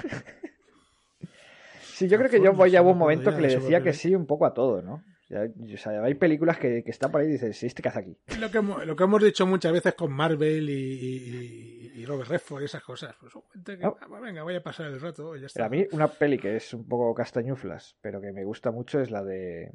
Sí, 1.82 2.08
yo 2.08 2.18
creo 2.20 2.30
que 2.30 2.40
John 2.40 2.56
Boyd 2.56 2.72
ya 2.72 2.84
hubo 2.84 2.92
un 2.92 2.98
momento 3.00 3.36
que 3.36 3.42
le 3.42 3.48
decía 3.56 3.82
que 3.82 3.92
sí 3.92 4.14
un 4.14 4.28
poco 4.28 4.46
a 4.46 4.54
todo, 4.54 4.84
¿no? 4.84 5.04
Ya- 5.30 5.48
o 5.74 5.78
sea, 5.78 6.04
hay 6.04 6.14
películas 6.14 6.58
que, 6.60 6.84
que 6.84 6.92
están 6.92 7.12
por 7.12 7.22
ahí 7.22 7.28
y 7.28 7.32
dices, 7.32 7.58
sí, 7.58 7.66
este 7.66 7.82
que 7.82 7.90
hace 7.90 8.00
aquí. 8.00 8.18
Lo 8.40 8.52
que, 8.52 8.60
hemos, 8.60 8.86
lo 8.86 8.96
que 8.96 9.04
hemos 9.04 9.24
dicho 9.24 9.48
muchas 9.48 9.74
veces 9.74 9.96
con 9.96 10.12
Marvel 10.14 10.70
y, 10.70 10.74
y, 10.74 11.92
y 11.96 12.06
Robert 12.06 12.30
Redford 12.30 12.62
y 12.62 12.66
esas 12.66 12.84
cosas. 12.84 13.16
Pues 13.20 13.34
gente 13.52 13.78
que, 13.80 13.84
No. 13.84 13.98
ah, 14.00 14.20
venga, 14.22 14.44
voy 14.44 14.56
a 14.56 14.62
pasar 14.62 14.86
el 14.86 15.02
rato 15.02 15.36
y 15.36 15.42
ya 15.42 15.48
Pero 15.52 15.66
a 15.66 15.70
mí 15.70 15.88
una 15.92 16.08
peli 16.08 16.38
que 16.38 16.56
es 16.56 16.72
un 16.76 16.88
poco 16.88 17.16
castañuflas, 17.16 17.98
pero 18.00 18.22
que 18.22 18.32
me 18.32 18.44
gusta 18.44 18.70
mucho 18.70 19.02
es 19.02 19.10
la 19.10 19.24
de... 19.24 19.72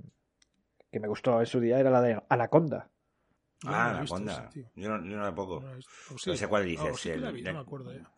que 0.93 1.01
me 1.01 1.09
gustó 1.09 1.41
en 1.41 1.47
su 1.47 1.59
día, 1.59 1.81
era 1.81 1.91
la 1.91 2.01
de 2.03 2.23
Anaconda. 2.29 2.89
Yo 3.63 3.71
no 3.71 3.77
Ah, 3.77 3.85
la 3.85 3.91
he 3.91 3.95
la 3.95 4.01
visto 4.01 4.15
Conda. 4.17 4.33
esa, 4.33 4.49
tío. 4.51 4.65
Yo 4.75 4.89
no, 4.89 5.05
yo 5.09 5.17
no 5.17 5.23
la 5.23 5.35
pongo. 5.35 5.61
No 5.61 5.75
No 6.27 6.37
sé 6.37 6.49
cuál 6.49 6.65
dices, 6.67 6.99
sí 7.01 7.11
que 7.11 7.17
la 7.17 7.29
el- 7.29 7.35
vi, 7.35 7.43
no 7.43 7.53
me 7.55 7.59
acuerdo 7.61 7.93
ya. 7.93 8.11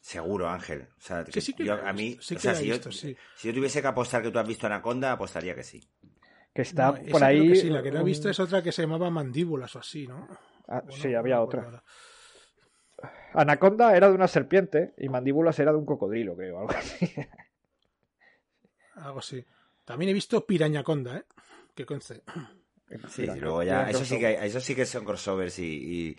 Seguro, 0.00 0.48
Ángel. 0.48 0.88
O 0.98 1.00
sea, 1.00 1.24
Que 1.24 1.40
sí 1.40 1.54
que 1.54 1.64
yo- 1.64 1.74
a 1.86 1.92
mí, 1.94 2.18
sí 2.20 2.36
o 2.36 2.38
sea, 2.38 2.54
si, 2.54 2.66
visto, 2.70 2.90
yo, 2.90 2.92
sí. 2.92 3.16
si 3.36 3.48
yo 3.48 3.54
tuviese 3.54 3.80
que 3.80 3.86
apostar 3.88 4.22
que 4.22 4.30
tú 4.30 4.38
has 4.38 4.46
visto 4.46 4.66
Anaconda, 4.66 5.12
apostaría 5.12 5.54
que 5.54 5.62
sí. 5.62 5.82
Que 6.52 6.62
está 6.62 6.92
No, 6.92 7.02
por 7.10 7.24
ahí... 7.24 7.48
que 7.48 7.56
sí, 7.56 7.70
la 7.70 7.82
que 7.82 7.90
no 7.90 8.00
he 8.00 8.04
visto 8.04 8.28
es 8.28 8.38
otra 8.38 8.62
que 8.62 8.70
se 8.70 8.82
llamaba 8.82 9.08
Mandíbulas 9.10 9.74
o 9.76 9.78
así, 9.78 10.06
¿no? 10.06 10.28
Ah, 10.68 10.82
no, 10.84 10.92
sí, 10.92 11.08
no 11.08 11.18
había 11.18 11.40
otra. 11.40 11.62
ahora. 11.62 11.82
Anaconda 13.32 13.96
era 13.96 14.08
de 14.08 14.14
una 14.14 14.28
serpiente 14.28 14.94
y 14.98 15.08
mandíbulas 15.08 15.58
era 15.58 15.72
de 15.72 15.78
un 15.78 15.84
cocodrilo, 15.86 16.36
creo, 16.36 16.60
algo 16.60 16.72
así. 16.72 17.12
Algo 18.96 19.18
así. 19.18 19.44
También 19.84 20.10
he 20.10 20.14
visto 20.14 20.46
Pirañaconda, 20.46 21.16
¿eh? 21.18 21.24
Que 21.74 21.84
conste. 21.84 22.22
Sí, 23.08 23.22
y 23.22 23.40
luego 23.40 23.62
ya, 23.62 23.90
eso 23.90 24.04
sí 24.04 24.18
que, 24.18 24.46
eso 24.46 24.60
sí 24.60 24.74
que 24.74 24.86
son 24.86 25.04
crossovers 25.04 25.58
y, 25.58 25.64
y- 25.64 26.16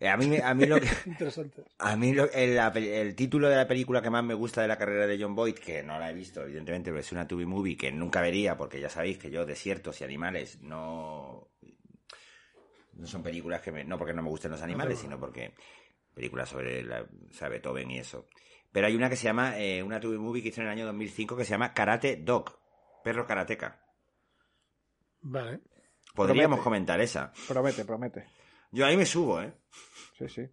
eh, 0.00 0.08
a 0.08 0.16
mí, 0.16 0.36
a 0.38 0.54
mí 0.54 0.64
lo 0.66 0.80
que, 0.80 0.86
Interesante. 1.06 1.62
a 1.78 1.96
mí 1.96 2.12
lo- 2.14 2.30
el, 2.32 2.56
el 2.76 3.14
título 3.14 3.48
de 3.50 3.56
la 3.56 3.66
película 3.68 4.00
que 4.00 4.08
más 4.10 4.24
me 4.24 4.32
gusta 4.34 4.62
de 4.62 4.68
la 4.68 4.78
carrera 4.78 5.06
de 5.06 5.18
John 5.20 5.34
Boyd, 5.34 5.54
que 5.56 5.82
no 5.82 5.98
la 5.98 6.10
he 6.10 6.14
visto, 6.14 6.42
evidentemente, 6.42 6.90
pero 6.90 7.00
es 7.00 7.12
una 7.12 7.28
Tubi 7.28 7.44
Movie 7.44 7.76
que 7.76 7.92
nunca 7.92 8.20
vería, 8.22 8.56
porque 8.56 8.80
ya 8.80 8.88
sabéis 8.88 9.18
que 9.18 9.30
yo, 9.30 9.44
desiertos 9.44 10.00
y 10.00 10.04
animales, 10.04 10.60
no, 10.62 11.50
no 12.94 13.06
son 13.06 13.22
películas 13.22 13.60
que 13.60 13.72
me, 13.72 13.84
no 13.84 13.98
porque 13.98 14.14
no 14.14 14.22
me 14.22 14.28
gusten 14.30 14.50
los 14.50 14.62
animales, 14.62 14.98
sino 14.98 15.18
porque 15.18 15.52
películas 16.14 16.48
sobre 16.48 16.82
la, 16.82 17.02
o 17.02 17.32
sea, 17.32 17.48
Beethoven 17.48 17.90
y 17.90 17.98
eso. 17.98 18.26
Pero 18.72 18.86
hay 18.86 18.94
una 18.94 19.10
que 19.10 19.16
se 19.16 19.24
llama, 19.24 19.58
eh, 19.58 19.82
una 19.82 20.00
Tubi 20.00 20.16
Movie 20.18 20.42
que 20.42 20.48
hizo 20.48 20.60
en 20.60 20.66
el 20.68 20.72
año 20.72 20.86
2005 20.86 21.36
que 21.36 21.44
se 21.44 21.50
llama 21.50 21.74
Karate 21.74 22.16
Dog, 22.16 22.58
perro 23.02 23.26
karateca. 23.26 23.84
Vale. 25.22 25.60
Podríamos 26.14 26.56
Promete. 26.58 26.64
comentar 26.64 27.00
esa. 27.00 27.32
Promete, 27.48 27.84
promete. 27.84 28.26
Yo 28.72 28.86
ahí 28.86 28.96
me 28.96 29.06
subo, 29.06 29.40
¿eh? 29.42 29.52
Sí, 30.18 30.28
sí. 30.28 30.48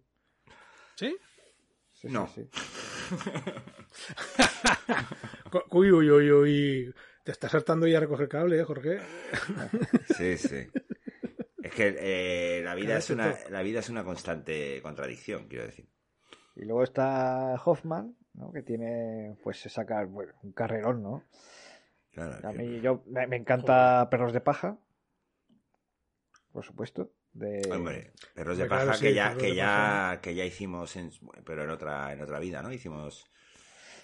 ¿Sí? 0.96 1.16
sí, 1.92 2.08
No. 2.08 2.26
sí, 2.28 2.48
sí. 2.52 2.60
Uy, 5.70 5.90
uy, 5.92 6.10
uy, 6.10 6.30
uy. 6.32 6.94
Te 7.24 7.32
estás 7.32 7.52
saltando 7.52 7.86
ya 7.86 7.98
a 7.98 8.00
recoger 8.00 8.28
cable, 8.28 8.58
¿eh, 8.60 8.64
Jorge? 8.64 8.98
Sí, 10.16 10.36
sí. 10.38 10.66
Es 11.62 11.72
que 11.74 11.94
eh, 11.98 12.62
la, 12.64 12.74
vida 12.74 12.96
es 12.98 13.10
una, 13.10 13.34
la 13.50 13.62
vida 13.62 13.80
es 13.80 13.88
una 13.90 14.04
constante 14.04 14.80
contradicción, 14.82 15.46
quiero 15.48 15.66
decir. 15.66 15.88
Y 16.56 16.64
luego 16.64 16.82
está 16.82 17.54
Hoffman, 17.64 18.16
¿no? 18.34 18.50
Que 18.52 18.62
tiene, 18.62 19.36
pues 19.42 19.60
se 19.60 19.68
saca 19.68 20.04
bueno, 20.04 20.32
un 20.42 20.52
carrerón, 20.52 21.02
¿no? 21.02 21.24
Claro, 22.12 22.48
A 22.48 22.52
mí 22.52 22.80
yo 22.80 23.02
me, 23.06 23.26
me 23.26 23.36
encanta 23.36 24.08
Perros 24.10 24.32
de 24.32 24.40
Paja, 24.40 24.78
por 26.58 26.64
supuesto. 26.64 27.12
De... 27.32 27.62
Hombre, 27.72 28.10
perros 28.34 28.58
de 28.58 28.66
claro, 28.66 28.86
paja 28.86 28.98
sí, 28.98 29.04
que 29.06 29.14
ya, 29.14 29.26
Perros 29.28 29.42
que 29.42 29.48
de 29.50 29.54
ya, 29.54 30.18
que 30.20 30.34
ya 30.34 30.44
hicimos, 30.44 30.96
en- 30.96 31.12
pero 31.44 31.62
en 31.62 31.70
otra, 31.70 32.12
en 32.12 32.20
otra 32.20 32.40
vida, 32.40 32.62
¿no? 32.62 32.72
Hicimos. 32.72 33.26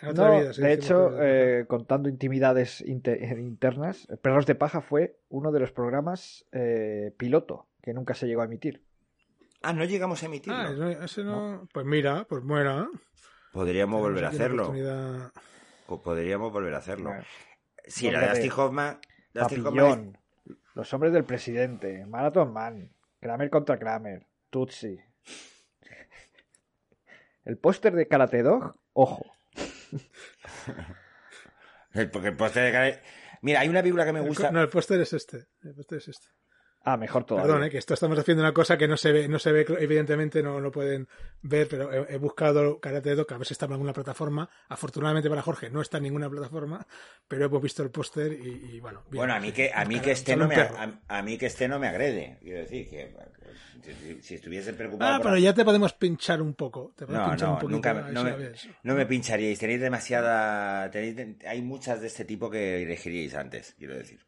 En 0.01 0.11
otra 0.11 0.29
No, 0.29 0.39
vida, 0.39 0.53
sí, 0.53 0.63
de 0.63 0.73
hecho, 0.73 1.21
eh, 1.21 1.65
contando 1.67 2.09
intimidades 2.09 2.81
inte- 2.83 3.19
internas, 3.41 4.07
Perros 4.23 4.47
de 4.47 4.55
Paja 4.55 4.81
fue 4.83 5.19
uno 5.31 5.51
de 5.51 5.59
los 5.59 5.73
programas 5.73 6.47
eh, 6.53 7.13
piloto 7.17 7.67
que 7.83 7.93
nunca 7.93 8.15
se 8.15 8.29
llegó 8.29 8.43
a 8.43 8.45
emitir. 8.45 8.85
Ah, 9.63 9.73
no 9.73 9.85
llegamos 9.85 10.23
a 10.23 10.27
emitirlo. 10.27 10.57
Ah, 10.61 10.71
no, 10.71 10.89
ese 10.91 11.25
no... 11.25 11.67
Pues 11.73 11.85
mira, 11.87 12.25
pues 12.29 12.45
muera. 12.45 12.87
Podríamos 13.53 14.01
volver 14.01 14.27
a 14.27 14.29
hacerlo. 14.29 14.63
oportunidad. 14.69 15.33
Podríamos 15.89 16.53
volver 16.53 16.75
a 16.75 16.79
hacerlo. 16.79 17.09
Bueno, 17.11 17.25
Sí, 17.87 18.11
la 18.13 18.21
de. 18.21 18.29
Dustin 18.29 18.53
Hoffman. 18.53 19.01
Dustin 19.35 19.67
Hoffman 19.67 19.75
Papillón, 19.75 20.19
Los 20.75 20.93
hombres 20.93 21.13
del 21.13 21.25
presidente, 21.25 22.05
Marathon 22.07 22.53
Man, 22.53 22.91
Kramer 23.21 23.51
contra 23.51 23.79
Kramer, 23.79 24.27
Tutsi. 24.51 24.99
El 27.45 27.59
póster 27.59 27.95
de 27.95 28.09
Karate 28.09 28.43
Dog, 28.43 28.75
ojo. 28.93 29.25
el 31.95 32.11
póster 32.11 32.65
de 32.65 32.73
Karate- 32.73 33.01
Mira, 33.43 33.61
hay 33.61 33.69
una 33.69 33.81
película 33.83 34.05
que 34.05 34.13
me 34.13 34.21
gusta. 34.21 34.51
No, 34.51 34.61
el 34.63 34.69
póster 34.71 35.01
es 35.01 35.13
este. 35.13 35.47
El 35.63 35.75
póster 35.75 35.99
es 35.99 36.09
este. 36.09 36.27
Ah, 36.87 36.97
mejor 36.99 37.25
todavía. 37.25 37.47
Perdón, 37.51 37.67
eh, 37.67 37.71
que 37.71 37.79
esto 37.79 37.95
estamos 37.95 38.19
haciendo 38.19 38.43
una 38.43 38.53
cosa 38.53 38.77
que 38.77 38.87
no 38.87 38.97
se 38.99 39.11
ve, 39.11 39.27
no 39.27 39.39
se 39.39 39.53
ve, 39.53 39.65
evidentemente 39.81 40.43
no 40.43 40.61
lo 40.61 40.71
pueden 40.71 41.09
ver, 41.41 41.67
pero 41.67 41.91
he, 41.91 42.15
he 42.15 42.19
buscado 42.19 42.79
Karate 42.79 43.15
Dog 43.15 43.33
a 43.33 43.39
ver 43.39 43.47
si 43.47 43.55
está 43.55 43.65
en 43.67 43.73
alguna 43.73 43.95
plataforma. 43.95 44.51
Afortunadamente 44.69 45.31
para 45.31 45.41
Jorge 45.41 45.71
no 45.71 45.81
está 45.81 45.97
en 45.97 46.03
ninguna 46.05 46.29
plataforma, 46.29 46.87
pero 47.27 47.47
hemos 47.47 47.63
visto 47.63 47.83
el 47.83 47.91
póster 47.91 48.33
y, 48.33 48.77
y 48.77 48.81
bueno. 48.81 49.03
bien. 49.11 49.21
Bueno, 49.21 49.35
a 49.35 49.41
mí 49.41 49.51
que 49.53 49.71
a 49.75 49.85
mí 49.87 49.95
Cara- 49.95 50.05
que 50.05 50.11
este 50.13 50.37
no 50.37 50.47
me 50.47 50.57
a, 50.57 51.01
a 51.09 51.23
mí 51.23 51.39
que 51.39 51.47
este 51.47 51.69
no 51.69 51.79
me 51.79 51.89
agrede. 51.89 52.39
Quiero 52.43 52.61
decir 52.61 52.89
que 52.91 53.15
si, 53.83 54.23
si 54.23 54.35
estuviese 54.35 54.73
preocupado 54.75 55.11
Ah, 55.15 55.17
por 55.19 55.27
pero 55.33 55.39
ya 55.39 55.55
te 55.55 55.65
podemos 55.65 55.93
pinchar 55.95 56.43
un 56.43 56.53
poco. 56.55 56.93
Te 56.97 57.07
podemos 57.07 57.27
No, 57.27 57.33
pinchar 57.33 57.49
un 57.49 57.55
no, 57.55 57.61
poquito. 57.61 57.77
nunca 57.77 57.95
no 57.95 58.25
me, 58.25 58.53
no 58.83 58.95
me 58.95 59.07
pincharíais. 59.07 59.59
Tenéis 59.59 59.81
demasiada. 59.81 60.91
tenéis- 60.91 61.39
hay 61.47 61.63
muchas 61.63 62.01
de 62.03 62.09
este 62.09 62.25
tipo 62.27 62.51
que 62.51 62.83
elegiríais 62.83 63.35
antes, 63.35 63.75
quiero 63.79 63.95
decir. 63.95 64.21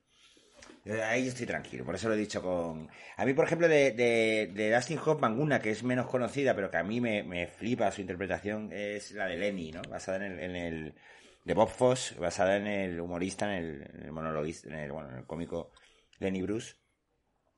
Eh, 0.87 1.03
Ahí 1.03 1.27
estoy 1.27 1.47
tranquilo, 1.47 1.85
por 1.85 1.97
eso 1.97 2.09
lo 2.09 2.15
he 2.15 2.19
dicho 2.19 2.41
con... 2.41 2.89
A 3.17 3.25
mí, 3.25 3.35
por 3.35 3.45
ejemplo, 3.45 3.67
de, 3.69 3.91
de, 3.91 4.53
de 4.55 4.73
Dustin 4.73 4.99
Hoffman, 5.05 5.39
una 5.41 5.61
que 5.61 5.71
es 5.71 5.83
menos 5.83 6.07
conocida, 6.07 6.55
pero 6.55 6.71
que 6.71 6.77
a 6.77 6.85
mí 6.85 7.01
me, 7.01 7.25
me 7.25 7.49
flipa 7.49 7.91
su 7.91 8.01
interpretación, 8.03 8.71
es 8.73 9.11
la 9.13 9.27
de 9.27 9.37
Lenny, 9.37 9.73
¿no? 9.73 9.83
Basada 9.83 10.25
en 10.25 10.33
el, 10.33 10.39
en 10.41 10.57
el... 10.57 10.95
de 11.45 11.55
Bob 11.55 11.69
Foss, 11.71 12.15
basada 12.19 12.57
en 12.57 12.67
el 12.69 13.01
humorista, 13.01 13.47
en 13.47 13.65
el, 13.65 13.83
en 13.95 14.03
el 14.05 14.13
monologuista, 14.13 14.69
en 14.69 14.77
el, 14.77 14.93
bueno, 14.93 15.11
en 15.11 15.17
el 15.17 15.27
cómico 15.27 15.73
Lenny 16.21 16.43
Bruce. 16.43 16.77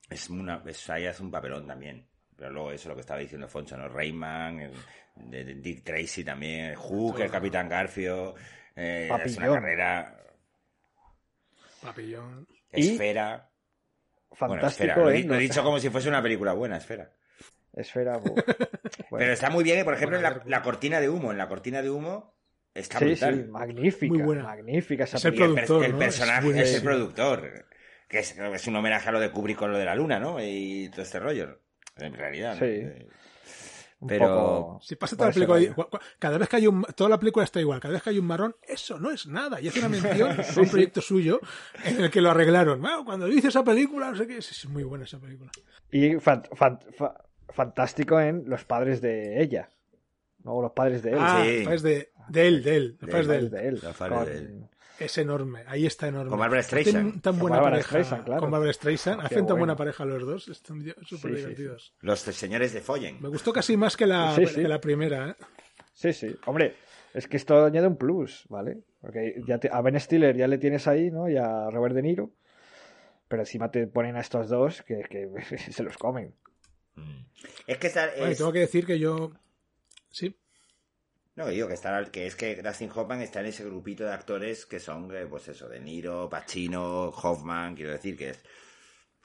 Es 0.09 0.31
una... 0.31 0.63
Es, 0.67 0.89
ahí 0.89 1.05
hace 1.05 1.23
un 1.23 1.31
papelón 1.31 1.67
también. 1.67 2.09
Pero 2.35 2.51
luego 2.51 2.71
eso 2.73 2.83
es 2.83 2.87
lo 2.87 2.95
que 2.95 3.01
estaba 3.03 3.21
diciendo 3.21 3.47
Foncho, 3.49 3.77
¿no? 3.77 3.89
Rayman, 3.89 4.61
el- 4.61 4.73
de, 5.17 5.45
de 5.45 5.55
Dick 5.57 5.83
Tracy 5.85 6.23
también, 6.25 6.75
Hook, 6.77 7.21
el 7.21 7.31
Capitán 7.31 7.69
Garfio... 7.69 8.35
Eh, 8.75 9.09
es 9.25 9.37
una 9.37 9.47
carrera... 9.55 10.17
Papillón. 11.83 12.47
Y- 12.73 12.93
Esfera... 12.93 13.51
Bueno, 14.41 14.55
Fantástico, 14.55 14.85
Esfera. 14.91 14.97
Lo, 14.97 15.11
he- 15.11 15.19
¿eh? 15.21 15.25
lo 15.25 15.35
he 15.35 15.39
dicho 15.39 15.63
como 15.65 15.81
si 15.81 15.89
fuese 15.89 16.09
una 16.09 16.23
película 16.23 16.53
buena, 16.53 16.77
Esfera. 16.77 17.11
Esfera. 17.73 18.21
Pero 18.23 18.47
bueno. 19.11 19.33
está 19.33 19.51
muy 19.51 19.65
bien, 19.65 19.81
y 19.81 19.85
por 19.85 19.95
ejemplo, 19.95 20.17
en 20.19 20.23
la, 20.45 20.63
cortina 20.63 21.01
de 21.01 21.09
humo. 21.09 21.33
En 21.33 21.39
la 21.39 21.49
cortina 21.49 21.81
de 21.83 21.91
humo 21.91 22.37
está 22.75 22.99
Sí, 22.99 23.07
brutal. 23.07 23.35
sí, 23.35 23.51
magnífica. 23.51 24.15
Muy 24.15 24.23
buena. 24.23 24.43
Magnífica 24.45 25.05
esa 25.05 25.17
Es 25.17 25.25
el 25.25 25.35
personaje 25.97 26.51
Es 26.51 26.57
es, 26.71 26.75
el 26.77 26.83
productor. 26.83 27.67
Que 28.09 28.21
es, 28.21 28.37
es 28.39 28.67
un 28.67 28.77
homenaje 28.77 29.09
a 29.09 29.13
lo 29.13 29.21
de 29.21 29.31
Kubrick 29.31 29.59
con 29.59 29.73
lo 29.73 29.79
de 29.79 29.85
la 29.85 29.95
luna, 29.95 30.19
¿no? 30.19 30.43
Y 30.43 30.89
todo 30.91 31.03
este 31.03 31.19
rollo. 31.21 31.61
En 31.97 32.15
realidad. 32.15 32.57
Sí. 32.59 32.65
Eh, 32.65 33.07
Un 34.01 34.07
pero- 34.09 34.27
poco 34.27 34.81
Si 34.83 34.95
pasa 34.97 35.17
toda 35.17 35.29
la 35.31 35.35
película, 35.35 35.89
cada 36.21 36.39
vez 36.39 36.49
que 36.49 36.57
hay 36.57 36.67
un, 36.69 36.83
toda 36.95 37.11
la 37.11 37.19
película 37.19 37.45
está 37.45 37.61
igual, 37.61 37.81
cada 37.81 37.95
vez 37.95 38.03
que 38.03 38.11
hay 38.11 38.19
un 38.21 38.27
marrón, 38.27 38.55
eso 38.63 38.99
no 38.99 39.11
es 39.11 39.27
nada. 39.27 39.61
Y 39.61 39.67
hace 39.69 39.81
una 39.81 39.89
mención 39.89 40.31
a 40.41 40.61
un 40.61 40.69
proyecto 40.69 41.01
suyo 41.01 41.41
en 41.85 42.01
el 42.05 42.11
que 42.11 42.21
lo 42.21 42.31
arreglaron. 42.31 42.81
Bueno, 42.81 43.05
cuando 43.05 43.27
dice 43.27 43.49
esa 43.49 43.65
película, 43.65 44.11
no 44.11 44.17
sé 44.17 44.27
qué, 44.29 44.39
es, 44.39 44.67
muy 44.67 44.85
buena 44.85 45.05
esa 45.05 45.19
película. 45.19 45.51
Y 45.91 46.15
fan- 46.21 46.45
fan- 46.53 46.79
fa- 46.97 47.25
fantástico 47.49 48.21
en 48.21 48.45
los 48.49 48.65
padres 48.65 49.01
de 49.01 49.43
ella. 49.43 49.69
¿no? 50.45 50.53
O 50.55 50.63
los 50.63 50.73
padres 50.73 51.03
de 51.03 51.11
él. 51.11 51.17
Ah, 51.19 51.43
sí. 51.45 51.65
es 51.69 51.83
de, 51.83 52.13
de 52.29 52.47
él, 52.47 52.63
de 52.63 52.77
él, 52.77 52.97
De 53.01 53.07
los 53.07 53.11
padres 53.11 53.27
de 53.29 53.41
Los 53.41 53.43
él. 53.43 53.51
padres 53.51 53.63
de 53.63 53.69
él. 53.69 53.81
Los 53.83 53.97
padres 53.97 54.19
Con- 54.19 54.27
de 54.27 54.39
él. 54.39 54.65
Es 54.99 55.17
enorme, 55.19 55.63
ahí 55.69 55.87
está 55.87 56.09
enorme. 56.09 56.31
Con 56.31 56.39
Barbara 56.41 56.61
Hacen 56.61 56.81
Streisand. 56.81 57.23
tan 57.23 57.35
Con 57.35 57.41
buena 57.41 57.57
Barbara 57.57 57.73
pareja. 57.77 57.89
Streisand, 57.89 58.25
claro. 58.25 58.41
Con 58.41 58.51
Barbara 58.51 58.73
Streisand. 58.73 59.21
Hacen 59.21 59.47
tan 59.47 59.59
buena 59.59 59.77
pareja 59.77 60.05
los 60.05 60.27
dos. 60.27 60.49
Están 60.49 60.83
súper 61.03 61.07
Sí, 61.07 61.19
sí, 61.21 61.29
divertidos. 61.29 61.95
Los 62.01 62.21
señores 62.21 62.73
de 62.73 62.81
Follen. 62.81 63.21
Me 63.23 63.29
gustó 63.29 63.53
casi 63.53 63.77
más 63.77 63.97
que 63.97 64.07
la, 64.07 64.35
Sí, 64.35 64.47
sí. 64.47 64.55
que 64.63 64.69
la 64.69 64.81
primera. 64.81 65.31
¿eh? 65.31 65.37
Sí, 65.95 66.13
sí. 66.13 66.35
Hombre, 66.47 66.75
es 67.15 67.29
que 67.29 67.37
esto 67.37 67.65
añade 67.65 67.87
un 67.87 67.97
plus, 67.97 68.45
¿vale? 68.49 68.79
Porque 69.01 69.41
ya 69.47 69.59
te- 69.59 69.71
a 69.73 69.81
Ben 69.83 69.99
Stiller 70.01 70.37
ya 70.37 70.49
le 70.49 70.59
tienes 70.59 70.89
ahí, 70.89 71.11
¿no? 71.11 71.29
Y 71.29 71.37
a 71.37 71.71
Robert 71.71 71.95
De 71.95 72.03
Niro. 72.03 72.33
Pero 73.29 73.43
encima 73.43 73.71
te 73.71 73.87
ponen 73.87 74.17
a 74.17 74.21
estos 74.21 74.49
dos 74.49 74.83
que, 74.83 75.03
que 75.09 75.29
se 75.73 75.83
los 75.85 75.97
comen. 75.97 76.35
Mm. 76.97 77.25
Es 77.69 77.79
que. 77.79 77.91
Bueno, 78.19 78.35
tengo 78.37 78.53
que 78.53 78.61
decir 78.61 78.85
que 78.87 78.99
yo. 78.99 79.31
Sí, 80.11 80.37
No, 81.39 81.47
digo 81.49 81.69
que, 81.69 81.75
está, 81.75 82.05
que 82.11 82.27
es 82.27 82.35
que 82.35 82.61
Dustin 82.63 82.91
Hoffman 82.93 83.21
está 83.23 83.39
en 83.41 83.47
ese 83.47 83.65
grupito 83.65 84.05
de 84.05 84.13
actores 84.13 84.67
que 84.67 84.81
son, 84.81 85.09
eh, 85.15 85.25
pues 85.31 85.47
eso, 85.49 85.69
De 85.69 85.79
Niro, 85.79 86.29
Pacino, 86.29 87.11
Hoffman, 87.11 87.77
quiero 87.77 87.93
decir 87.93 88.17
que 88.17 88.31
es, 88.31 88.45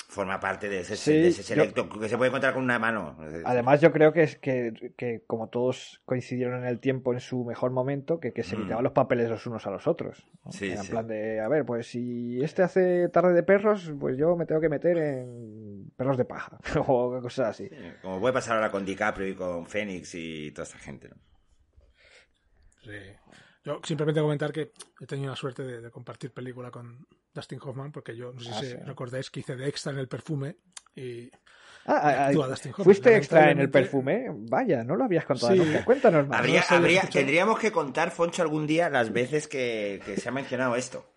forma 0.09 0.39
parte 0.39 0.69
de 0.69 0.81
ese, 0.81 0.95
Sí, 0.95 1.11
de 1.11 1.27
ese 1.29 1.41
yo- 1.41 1.47
selecto 1.47 1.89
que 1.89 2.07
se 2.07 2.15
puede 2.17 2.29
encontrar 2.29 2.53
con 2.53 2.63
una 2.63 2.77
mano. 2.77 3.17
Además, 3.45 3.81
yo 3.81 3.91
creo 3.91 4.13
que 4.13 4.21
es 4.21 4.35
que, 4.37 4.93
que 4.95 5.23
como 5.25 5.49
todos 5.49 6.01
coincidieron 6.05 6.59
en 6.61 6.67
el 6.67 6.79
tiempo 6.79 7.13
en 7.13 7.19
su 7.19 7.43
mejor 7.45 7.71
momento, 7.71 8.19
que, 8.19 8.31
que 8.31 8.43
se 8.43 8.55
Mm. 8.55 8.61
quitaban 8.61 8.83
los 8.83 8.93
papeles 8.93 9.27
los 9.29 9.47
unos 9.47 9.65
a 9.65 9.71
los 9.71 9.87
otros. 9.87 10.27
¿no? 10.45 10.51
Sí, 10.51 10.69
en 10.69 10.77
sí. 10.83 10.91
plan 10.91 11.07
de, 11.07 11.39
a 11.39 11.47
ver, 11.47 11.65
pues 11.65 11.87
si 11.87 12.39
este 12.43 12.61
hace 12.61 13.09
tarde 13.09 13.33
de 13.33 13.41
perros, 13.41 13.91
pues 13.99 14.15
yo 14.19 14.35
me 14.35 14.45
tengo 14.45 14.61
que 14.61 14.69
meter 14.69 14.97
en 14.99 15.91
perros 15.97 16.17
de 16.17 16.25
paja 16.25 16.59
o 16.87 17.19
cosas 17.19 17.47
así. 17.49 17.69
Sí, 17.69 17.75
Como 18.03 18.19
puede 18.19 18.33
pasar 18.35 18.57
ahora 18.57 18.69
con 18.69 18.85
DiCaprio 18.85 19.27
y 19.29 19.33
con 19.33 19.65
Phoenix 19.65 20.13
y 20.13 20.51
toda 20.51 20.67
esa 20.67 20.77
gente, 20.77 21.09
¿no? 21.09 21.15
Sí. 22.83 22.91
Yo 23.65 23.79
simplemente 23.83 24.19
comentar 24.21 24.51
que 24.51 24.73
he 24.99 25.05
tenido 25.05 25.29
la 25.29 25.35
suerte 25.37 25.63
de, 25.63 25.79
de 25.81 25.89
compartir 25.89 26.31
película 26.31 26.69
con 26.69 27.07
Dustin 27.33 27.59
Hoffman, 27.61 27.91
porque 27.93 28.15
yo 28.15 28.33
no 28.33 28.41
sé 28.41 28.49
Ah, 28.53 28.59
si 28.59 28.65
sí. 28.71 28.75
recordáis 28.85 29.29
que 29.29 29.39
hice 29.39 29.55
de 29.55 29.67
extra 29.69 29.93
en 29.93 29.99
el 29.99 30.07
perfume 30.09 30.57
y 30.95 31.29
Ah, 31.85 32.27
Actúa 32.27 32.47
Dustin 32.47 32.71
Hoffman, 32.71 32.83
¿Fuiste 32.85 33.15
extra 33.15 33.51
en 33.51 33.59
el 33.59 33.69
perfume? 33.69 34.27
Vaya, 34.31 34.83
no 34.83 34.95
lo 34.95 35.03
habías 35.05 35.25
contado 35.25 35.53
Sí. 35.53 35.59
nunca. 35.59 35.83
Cuéntanos 35.85 36.27
más. 36.27 36.39
Habría, 36.39 36.61
sé, 36.63 36.75
habría- 36.75 36.99
escucho- 37.01 37.19
tendríamos 37.19 37.59
que 37.59 37.71
contar, 37.71 38.11
Foncho, 38.11 38.41
algún 38.41 38.67
día 38.67 38.89
las 38.89 39.11
veces 39.13 39.47
que, 39.47 40.01
que 40.05 40.15
se 40.17 40.29
ha 40.29 40.31
mencionado 40.31 40.75
esto. 40.75 41.11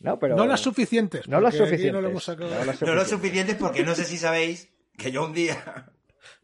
No, 0.00 0.18
pero... 0.18 0.36
no 0.36 0.46
las 0.46 0.60
suficientes. 0.60 1.28
No 1.28 1.40
las 1.40 1.54
suficientes. 1.54 1.92
No 1.92 2.00
lo 2.00 2.08
hemos 2.08 2.24
sacado. 2.24 2.48
No 2.50 2.56
las 2.64 2.66
No 2.66 2.72
suficientes. 2.74 3.08
suficiente 3.10 3.54
porque 3.56 3.84
no 3.84 3.94
sé 3.94 4.04
si 4.04 4.16
sabéis 4.16 4.70
que 4.96 5.10
yo 5.12 5.24
un 5.26 5.34
día 5.34 5.92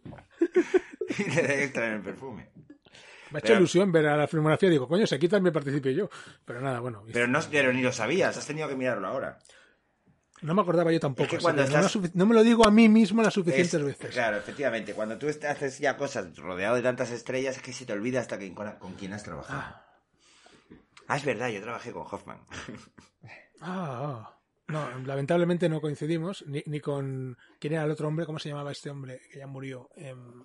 hice 1.08 1.42
de 1.42 1.64
extra 1.64 1.86
en 1.88 1.92
el 1.94 2.02
perfume. 2.02 2.50
Me 3.30 3.38
ha 3.38 3.40
hecho 3.40 3.46
Pero- 3.48 3.58
ilusión 3.58 3.90
ver 3.92 4.06
a 4.06 4.16
la 4.16 4.28
filmografía. 4.28 4.68
Digo, 4.70 4.86
coño, 4.88 5.06
se 5.06 5.18
quitan, 5.18 5.42
me 5.42 5.52
participé 5.52 5.94
yo. 5.94 6.08
Pero 6.44 6.60
nada, 6.60 6.80
bueno. 6.80 7.02
Pero 7.12 7.26
no, 7.26 7.40
pero 7.50 7.72
ni 7.72 7.82
lo 7.82 7.92
sabías, 7.92 8.36
has 8.36 8.46
tenido 8.46 8.68
que 8.68 8.76
mirarlo 8.76 9.06
ahora. 9.08 9.38
No 10.42 10.54
me 10.54 10.60
acordaba 10.62 10.92
yo 10.92 11.00
tampoco. 11.00 11.24
Es 11.24 11.30
que 11.30 11.38
cuando 11.38 11.62
no, 11.64 11.68
me 11.70 11.74
estás- 11.86 12.14
no 12.14 12.26
me 12.26 12.34
lo 12.34 12.42
digo 12.42 12.66
a 12.66 12.70
mí 12.70 12.88
mismo 12.88 13.22
las 13.22 13.32
suficientes 13.34 13.72
Es- 13.74 13.82
veces. 13.84 14.10
Claro, 14.12 14.36
efectivamente. 14.36 14.92
Cuando 14.92 15.16
tú 15.18 15.26
haces 15.28 15.78
ya 15.78 15.96
cosas 15.96 16.36
rodeado 16.36 16.76
de 16.76 16.82
tantas 16.82 17.10
estrellas, 17.10 17.56
es 17.56 17.62
que 17.62 17.72
se 17.72 17.86
te 17.86 17.92
olvida 17.94 18.20
hasta 18.20 18.38
que, 18.38 18.52
con, 18.54 18.70
con 18.72 18.92
quién 18.94 19.12
has 19.12 19.22
trabajado. 19.24 19.60
Ah, 19.60 19.82
Ah, 21.08 21.16
es 21.16 21.24
verdad, 21.24 21.48
yo 21.50 21.62
trabajé 21.62 21.92
con 21.92 22.02
Hoffman. 22.10 22.40
ah, 23.60 24.22
ah. 24.30 24.32
No, 24.68 24.98
lamentablemente 25.06 25.68
no 25.68 25.80
coincidimos, 25.80 26.44
ni, 26.48 26.62
ni 26.66 26.80
con... 26.80 27.38
¿Quién 27.60 27.74
era 27.74 27.84
el 27.84 27.90
otro 27.92 28.08
hombre? 28.08 28.26
¿Cómo 28.26 28.40
se 28.40 28.48
llamaba 28.48 28.72
este 28.72 28.90
hombre 28.90 29.20
que 29.32 29.38
ya 29.38 29.46
murió? 29.46 29.88
Em, 29.94 30.42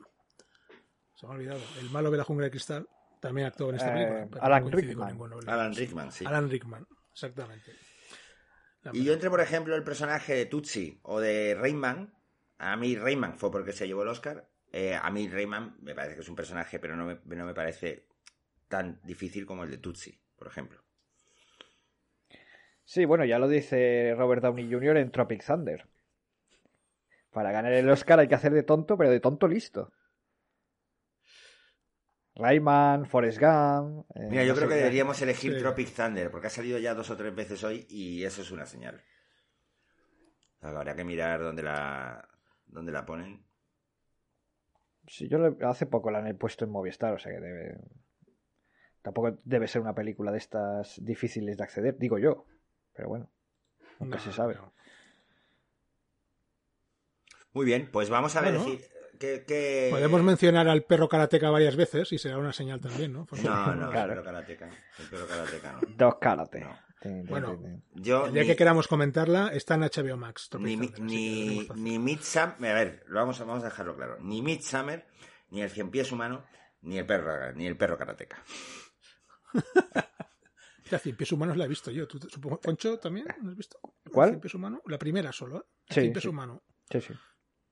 Se 1.22 1.28
me 1.28 1.34
ha 1.34 1.36
olvidado. 1.36 1.62
El 1.80 1.90
malo 1.92 2.10
de 2.10 2.18
la 2.18 2.24
jungla 2.24 2.46
de 2.46 2.52
cristal 2.52 2.88
también 3.20 3.46
actuó 3.46 3.70
en 3.70 3.76
esta 3.76 3.90
Eh, 4.02 4.08
película. 4.18 4.42
Alan 4.42 4.64
no 4.64 4.72
coincidí 4.72 4.96
con 4.96 5.08
Rickman. 5.08 5.50
Alan. 5.50 5.76
Rickman, 5.76 6.12
sí. 6.12 6.26
Alan 6.26 6.50
Rickman, 6.50 6.88
exactamente. 7.14 7.72
La 8.82 8.92
Y 8.96 9.04
yo 9.04 9.14
entre, 9.14 9.30
por 9.30 9.40
ejemplo, 9.42 9.76
el 9.76 9.84
personaje 9.84 10.34
de 10.34 10.48
Tutsi 10.48 11.00
o 11.04 11.20
de 11.20 11.54
Rayman. 11.54 12.12
A 12.58 12.76
mí 12.76 12.96
Rayman 12.96 13.38
fue 13.38 13.52
porque 13.52 13.72
se 13.72 13.86
llevó 13.86 14.02
el 14.02 14.08
Oscar. 14.10 14.48
Eh, 14.72 14.96
a 15.00 15.12
mí 15.12 15.28
Rayman 15.30 15.78
me 15.82 15.94
parece 15.94 16.16
que 16.16 16.22
es 16.22 16.30
un 16.30 16.36
personaje, 16.36 16.80
pero 16.80 16.96
no 16.96 17.06
me, 17.06 17.20
no 17.36 17.46
me 17.46 17.54
parece 17.54 18.08
tan 18.68 19.00
difícil 19.04 19.46
como 19.46 19.64
el 19.64 19.70
de 19.70 19.78
Tutsi, 19.78 20.20
por 20.36 20.48
ejemplo. 20.48 20.82
Sí, 22.84 23.06
bueno, 23.06 23.26
ya 23.26 23.38
lo 23.38 23.48
dice 23.48 24.16
Robert 24.18 24.42
Downey 24.42 24.72
Jr. 24.72 24.98
en 24.98 25.12
Tropic 25.12 25.46
Thunder. 25.46 25.88
Para 27.32 27.52
ganar 27.52 27.72
el 27.74 27.90
Oscar 27.90 28.20
hay 28.20 28.28
que 28.28 28.36
hacer 28.36 28.52
de 28.54 28.64
tonto, 28.64 28.98
pero 28.98 29.12
de 29.12 29.20
tonto 29.20 29.48
listo. 29.48 29.94
Rayman, 32.36 33.06
Forrest 33.06 33.40
Gump. 33.40 34.06
eh, 34.16 34.28
Mira, 34.30 34.44
yo 34.44 34.54
no 34.54 34.56
creo 34.58 34.70
que 34.70 34.76
deberíamos 34.76 35.22
elegir 35.22 35.54
Sí. 35.54 35.60
Tropic 35.60 35.94
Thunder, 35.94 36.32
porque 36.32 36.48
ha 36.48 36.50
salido 36.50 36.78
ya 36.80 36.94
dos 36.94 37.10
o 37.10 37.18
tres 37.18 37.34
veces 37.36 37.64
hoy 37.64 37.86
y 37.90 38.24
eso 38.24 38.42
es 38.42 38.52
una 38.52 38.66
señal. 38.66 39.02
Habría 40.62 40.96
que 40.96 41.04
mirar 41.04 41.42
dónde 41.42 41.64
la, 41.64 42.28
dónde 42.68 42.92
la 42.92 43.06
ponen. 43.06 43.44
Sí, 45.08 45.28
yo 45.28 45.40
le- 45.40 45.66
hace 45.66 45.88
poco 45.88 46.12
la 46.12 46.20
han 46.20 46.38
puesto 46.38 46.64
en 46.66 46.72
Movistar, 46.72 47.14
o 47.14 47.20
sea 47.20 47.32
que 47.34 47.40
debe. 47.42 47.78
Tampoco 49.02 49.36
debe 49.44 49.68
ser 49.68 49.82
una 49.82 49.96
película 49.96 50.32
de 50.32 50.38
estas 50.38 51.04
difíciles 51.04 51.58
de 51.58 51.64
acceder, 51.64 51.98
digo 51.98 52.20
yo. 52.20 52.46
Pero 52.94 53.10
bueno, 53.10 53.30
nunca 54.00 54.18
No, 54.18 54.24
se 54.24 54.32
sabe. 54.32 54.56
no. 54.56 54.74
Muy 57.54 57.66
bien, 57.66 57.90
pues 57.92 58.10
vamos 58.10 58.36
a 58.36 58.42
ver. 58.42 58.54
Decir, 58.54 58.82
que, 59.22 59.44
que- 59.46 59.88
Podemos 59.92 60.22
mencionar 60.24 60.68
al 60.68 60.84
perro 60.84 61.08
karateca 61.08 61.50
varias 61.50 61.76
veces 61.76 62.12
y 62.12 62.18
será 62.18 62.38
una 62.38 62.52
señal 62.52 62.82
también, 62.82 63.14
¿no? 63.14 63.28
No, 63.44 63.76
no, 63.76 63.90
Claro. 63.92 64.14
el 64.14 64.20
perro 64.20 64.24
karateca. 64.24 64.70
El 65.00 65.06
perro 65.08 65.28
karateca 65.28 65.72
no. 65.74 65.80
Dos 65.96 66.16
karate. 66.20 66.60
No. 66.62 66.78
Tin, 67.00 67.12
tin, 67.22 67.26
Bueno. 67.28 67.60
Yo 67.94 68.26
El 68.28 68.34
día 68.34 68.42
ni- 68.44 68.48
que 68.50 68.56
queramos 68.56 68.88
comentarla 68.88 69.50
está 69.54 69.76
en 69.76 69.82
HBO 69.84 70.18
Max. 70.18 70.50
Ni, 70.60 70.76
ni, 70.78 71.68
ni 71.76 72.00
Midsummer, 72.00 72.72
a 72.72 72.74
ver, 72.74 73.04
lo 73.08 73.20
vamos, 73.22 73.40
a- 73.40 73.44
vamos 73.46 73.64
a 73.64 73.68
dejarlo 73.68 73.96
claro. 73.96 74.18
Ni 74.20 74.42
Midsummer, 74.42 75.08
ni 75.50 75.62
el 75.62 75.70
cien 75.70 75.90
pies 75.92 76.12
humano, 76.12 76.44
ni 76.82 76.98
el 77.00 77.06
perro, 77.06 77.54
ni 77.54 77.68
el 77.68 77.78
perro 77.78 77.98
karateca. 77.98 78.44
Ya, 80.90 81.00
Cien 81.00 81.16
pies 81.16 81.32
humanos 81.32 81.56
la 81.56 81.64
he 81.64 81.68
visto 81.70 81.90
yo. 81.90 82.06
¿Tú, 82.06 82.20
te- 82.20 82.28
supongo, 82.30 82.60
Poncho 82.60 83.00
también 83.00 83.26
la 83.26 83.50
has 83.52 83.56
visto? 83.56 83.80
¿Cuál? 84.12 84.32
Cien 84.32 84.42
pies 84.42 84.54
humano? 84.56 84.82
La 84.88 84.98
primera 85.00 85.32
solo, 85.32 85.60
¿eh? 85.60 85.64
Sí, 85.88 86.02
Cien 86.02 86.12
pies 86.12 86.24
sí. 86.24 86.28
humano. 86.28 86.64
Sí, 86.90 87.00
sí. 87.00 87.14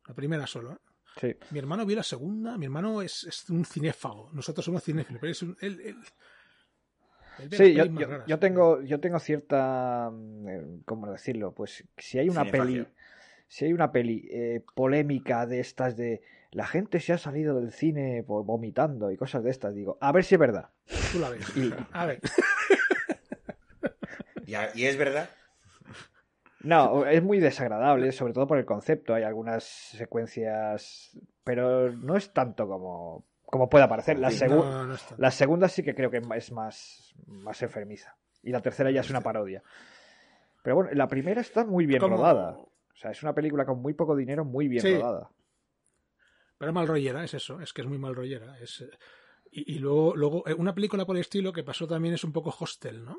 La 0.07 0.13
primera 0.13 0.47
solo, 0.47 0.71
¿eh? 0.71 0.77
Sí. 1.19 1.35
Mi 1.51 1.59
hermano 1.59 1.85
vio 1.85 1.97
la 1.97 2.03
segunda. 2.03 2.57
Mi 2.57 2.65
hermano 2.65 3.01
es, 3.01 3.23
es 3.25 3.49
un 3.49 3.65
cinéfago. 3.65 4.29
Nosotros 4.33 4.63
somos 4.65 4.83
cinéfilos, 4.83 5.19
pero 5.19 5.31
es 5.31 5.41
un, 5.43 5.57
él, 5.61 5.79
él- 5.83 5.95
él 7.39 7.49
ve 7.49 7.57
Sí, 7.57 7.73
yo, 8.27 8.39
tengo, 8.39 8.81
yo 8.81 8.99
tengo 8.99 9.19
cierta, 9.19 10.09
mm, 10.11 10.47
eh, 10.49 10.61
¿cómo 10.85 11.11
decirlo? 11.11 11.53
Pues 11.53 11.83
si 11.97 12.19
hay 12.19 12.29
una 12.29 12.41
Cinefagia. 12.45 12.65
peli, 12.83 12.87
si 13.47 13.65
hay 13.65 13.73
una 13.73 13.91
peli 13.91 14.27
eh, 14.31 14.63
polémica 14.75 15.45
de 15.45 15.59
estas 15.59 15.95
de 15.97 16.21
la 16.51 16.65
gente 16.65 16.99
se 16.99 17.13
ha 17.13 17.17
salido 17.17 17.59
del 17.61 17.71
cine 17.71 18.25
vo- 18.25 18.43
vomitando 18.43 19.11
y 19.11 19.17
cosas 19.17 19.43
de 19.43 19.51
estas, 19.51 19.73
digo, 19.75 19.97
a 20.01 20.11
ver 20.11 20.23
si 20.25 20.35
es 20.35 20.39
verdad. 20.39 20.69
Tú 21.11 21.19
la 21.19 21.29
ves. 21.29 21.45
Y- 21.55 21.71
A 21.91 22.05
ver. 22.05 22.19
Y, 24.45 24.55
a- 24.55 24.71
y 24.73 24.85
es 24.85 24.97
verdad. 24.97 25.29
No, 26.61 27.05
es 27.05 27.23
muy 27.23 27.39
desagradable, 27.39 28.11
sobre 28.11 28.33
todo 28.33 28.45
por 28.47 28.57
el 28.57 28.65
concepto. 28.65 29.13
Hay 29.13 29.23
algunas 29.23 29.63
secuencias, 29.63 31.17
pero 31.43 31.91
no 31.91 32.15
es 32.17 32.33
tanto 32.33 32.67
como, 32.67 33.25
como 33.45 33.69
puede 33.69 33.87
parecer. 33.87 34.19
La, 34.19 34.29
Sí, 34.29 34.39
segu- 34.39 34.63
no, 34.65 34.85
no 34.87 34.93
es 34.93 35.01
tanto. 35.03 35.21
la 35.21 35.31
segunda 35.31 35.69
sí 35.69 35.83
que 35.83 35.95
creo 35.95 36.11
que 36.11 36.17
es 36.17 36.51
más, 36.51 37.13
más 37.27 37.61
enfermiza. 37.61 38.17
Y 38.43 38.51
la 38.51 38.61
tercera 38.61 38.91
ya 38.91 39.01
es 39.01 39.09
una 39.09 39.21
parodia. 39.21 39.63
Pero 40.61 40.75
bueno, 40.77 40.91
la 40.93 41.07
primera 41.07 41.39
está 41.41 41.63
muy 41.65 41.85
bien 41.85 42.01
Como- 42.01 42.17
rodada. 42.17 42.51
O 42.57 42.95
sea, 43.01 43.11
es 43.11 43.23
una 43.23 43.33
película 43.33 43.65
con 43.65 43.81
muy 43.81 43.93
poco 43.93 44.13
dinero, 44.15 44.43
muy 44.43 44.67
bien 44.67 44.81
Sí. 44.81 44.97
rodada. 44.97 45.29
Pero 46.57 46.73
mal 46.73 46.87
rollera, 46.87 47.23
es 47.23 47.33
eso, 47.33 47.61
es 47.61 47.71
que 47.71 47.81
es 47.81 47.87
muy 47.87 47.97
mal 47.97 48.13
rollera. 48.15 48.57
Es, 48.59 48.81
eh, 48.81 48.89
y, 49.51 49.75
y 49.75 49.79
luego, 49.79 50.13
luego 50.17 50.45
eh, 50.45 50.53
una 50.53 50.75
película 50.75 51.05
por 51.05 51.15
el 51.15 51.21
estilo 51.21 51.53
que 51.53 51.63
pasó 51.63 51.87
también 51.87 52.13
es 52.15 52.25
un 52.25 52.33
poco 52.33 52.53
hostel, 52.59 53.05
¿no? 53.05 53.17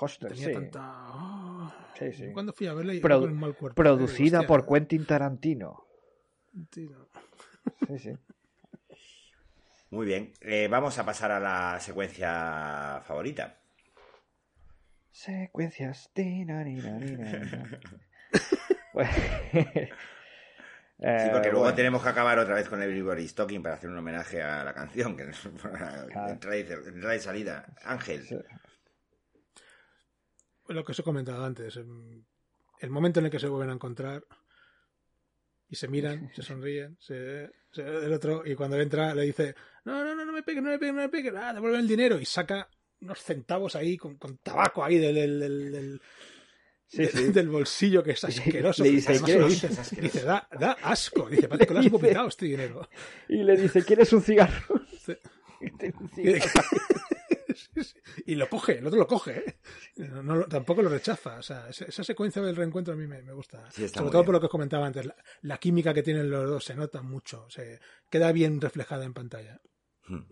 Hostel, 0.00 0.30
Tenía 0.30 0.46
sí. 0.48 0.52
tanta. 0.54 0.80
ah, 0.82 1.88
Sí, 1.98 2.12
sí. 2.12 2.32
Cuando 2.32 2.52
fui 2.52 2.66
a 2.66 2.74
verla 2.74 2.94
y 2.94 3.00
Produ- 3.00 3.20
con 3.20 3.30
el 3.30 3.36
mal 3.36 3.54
cuerpo. 3.54 3.76
Producida 3.76 4.38
Hostia, 4.40 4.48
por 4.48 4.66
Quentin 4.66 5.06
Tarantino. 5.06 5.84
tío. 6.70 7.08
Sí, 7.86 7.98
sí. 7.98 8.12
Muy 9.90 10.06
bien. 10.06 10.32
Eh, 10.40 10.66
vamos 10.68 10.98
a 10.98 11.04
pasar 11.04 11.30
a 11.30 11.38
la 11.40 11.78
secuencia 11.80 13.00
favorita. 13.06 13.58
Secuencias. 15.12 16.10
Tina, 16.12 16.64
nina, 16.64 16.98
nina, 16.98 17.32
nina. 17.38 17.80
Bueno, 18.92 19.10
Sí, 20.96 21.06
eh, 21.06 21.28
porque 21.32 21.48
luego 21.48 21.60
bueno, 21.62 21.74
tenemos 21.74 22.02
que 22.02 22.08
acabar 22.08 22.38
otra 22.38 22.54
vez 22.54 22.68
con 22.68 22.80
Everybody's 22.80 23.34
Talking 23.34 23.62
para 23.62 23.74
hacer 23.74 23.90
un 23.90 23.98
homenaje 23.98 24.40
a 24.42 24.62
la 24.64 24.72
canción, 24.72 25.16
que 25.16 25.24
es 25.30 25.40
Claro. 25.62 26.28
entrada, 26.32 26.56
y, 26.56 26.60
entrada 26.60 27.16
y 27.16 27.20
salida. 27.20 27.66
Ángel. 27.84 28.24
Lo 30.68 30.84
que 30.84 30.92
os 30.92 30.98
he 30.98 31.02
comentado 31.02 31.44
antes. 31.44 31.76
em, 31.76 32.24
El 32.80 32.90
momento 32.90 33.20
en 33.20 33.26
el 33.26 33.30
que 33.30 33.38
se 33.38 33.48
vuelven 33.48 33.70
a 33.70 33.74
encontrar 33.74 34.24
y 35.68 35.76
se 35.76 35.88
miran, 35.88 36.30
se 36.34 36.42
sonríen, 36.42 36.96
se, 37.00 37.50
se- 37.72 37.82
el 37.82 38.12
otro, 38.12 38.42
y 38.46 38.54
cuando 38.54 38.78
entra 38.78 39.14
le 39.14 39.22
dice, 39.22 39.54
no, 39.84 40.04
no, 40.04 40.14
no, 40.14 40.24
no 40.24 40.32
me 40.32 40.42
pegues, 40.42 40.62
no 40.62 40.70
me 40.70 40.78
pegues, 40.78 40.94
no 40.94 41.00
me 41.02 41.08
pegues, 41.08 41.32
ah, 41.36 41.52
devuelve 41.54 41.78
el 41.78 41.88
dinero, 41.88 42.18
y 42.20 42.24
saca 42.26 42.68
unos 43.00 43.20
centavos 43.22 43.74
ahí 43.76 43.96
con, 43.96 44.16
con 44.16 44.38
tabaco 44.38 44.84
ahí 44.84 44.98
del, 44.98 45.14
del, 45.14 45.40
del, 45.40 45.72
del- 45.72 46.02
Sí, 46.86 46.98
de- 46.98 47.08
sí. 47.08 47.24
del 47.32 47.48
bolsillo 47.48 48.02
que 48.02 48.12
es 48.12 48.22
asqueroso. 48.24 48.84
Le 48.84 48.90
dice, 48.90 49.12
dice, 49.18 50.00
dice, 50.00 50.22
da, 50.22 50.46
da 50.60 50.72
asco. 50.82 51.28
Dice, 51.28 51.48
parece 51.48 51.66
que 51.66 51.74
lo 51.74 51.80
has 51.80 51.90
vomitado 51.90 52.28
este 52.28 52.44
dinero. 52.46 52.88
Y 53.28 53.42
le 53.42 53.56
dice, 53.56 53.82
¿quieres 53.84 54.12
un 54.12 54.22
cigarro? 54.22 54.80
Sí. 55.04 55.16
Un 56.00 56.08
cigarro. 56.10 56.60
Sí, 57.54 57.68
sí. 57.84 57.98
Y 58.26 58.34
lo 58.34 58.48
coge, 58.48 58.78
el 58.78 58.86
otro 58.86 58.98
lo 58.98 59.06
coge, 59.06 59.38
¿eh? 59.48 59.56
No, 59.96 60.44
tampoco 60.44 60.82
lo 60.82 60.88
rechaza. 60.90 61.36
O 61.38 61.42
sea, 61.42 61.68
esa, 61.68 62.04
secuencia 62.04 62.42
del 62.42 62.56
reencuentro 62.56 62.94
a 62.94 62.96
mí 62.96 63.06
me, 63.06 63.22
me 63.22 63.32
gusta. 63.32 63.70
Sobre 63.70 63.88
todo 63.90 64.10
bien. 64.10 64.24
por 64.24 64.32
lo 64.34 64.40
que 64.40 64.46
os 64.46 64.52
comentaba 64.52 64.86
antes. 64.86 65.06
La, 65.06 65.16
la 65.42 65.58
química 65.58 65.94
que 65.94 66.02
tienen 66.02 66.30
los 66.30 66.48
dos 66.48 66.64
se 66.64 66.74
nota 66.74 67.02
mucho. 67.02 67.48
Se 67.50 67.80
queda 68.10 68.32
bien 68.32 68.60
reflejada 68.60 69.04
en 69.04 69.14
pantalla. 69.14 69.60
Hmm. 70.06 70.22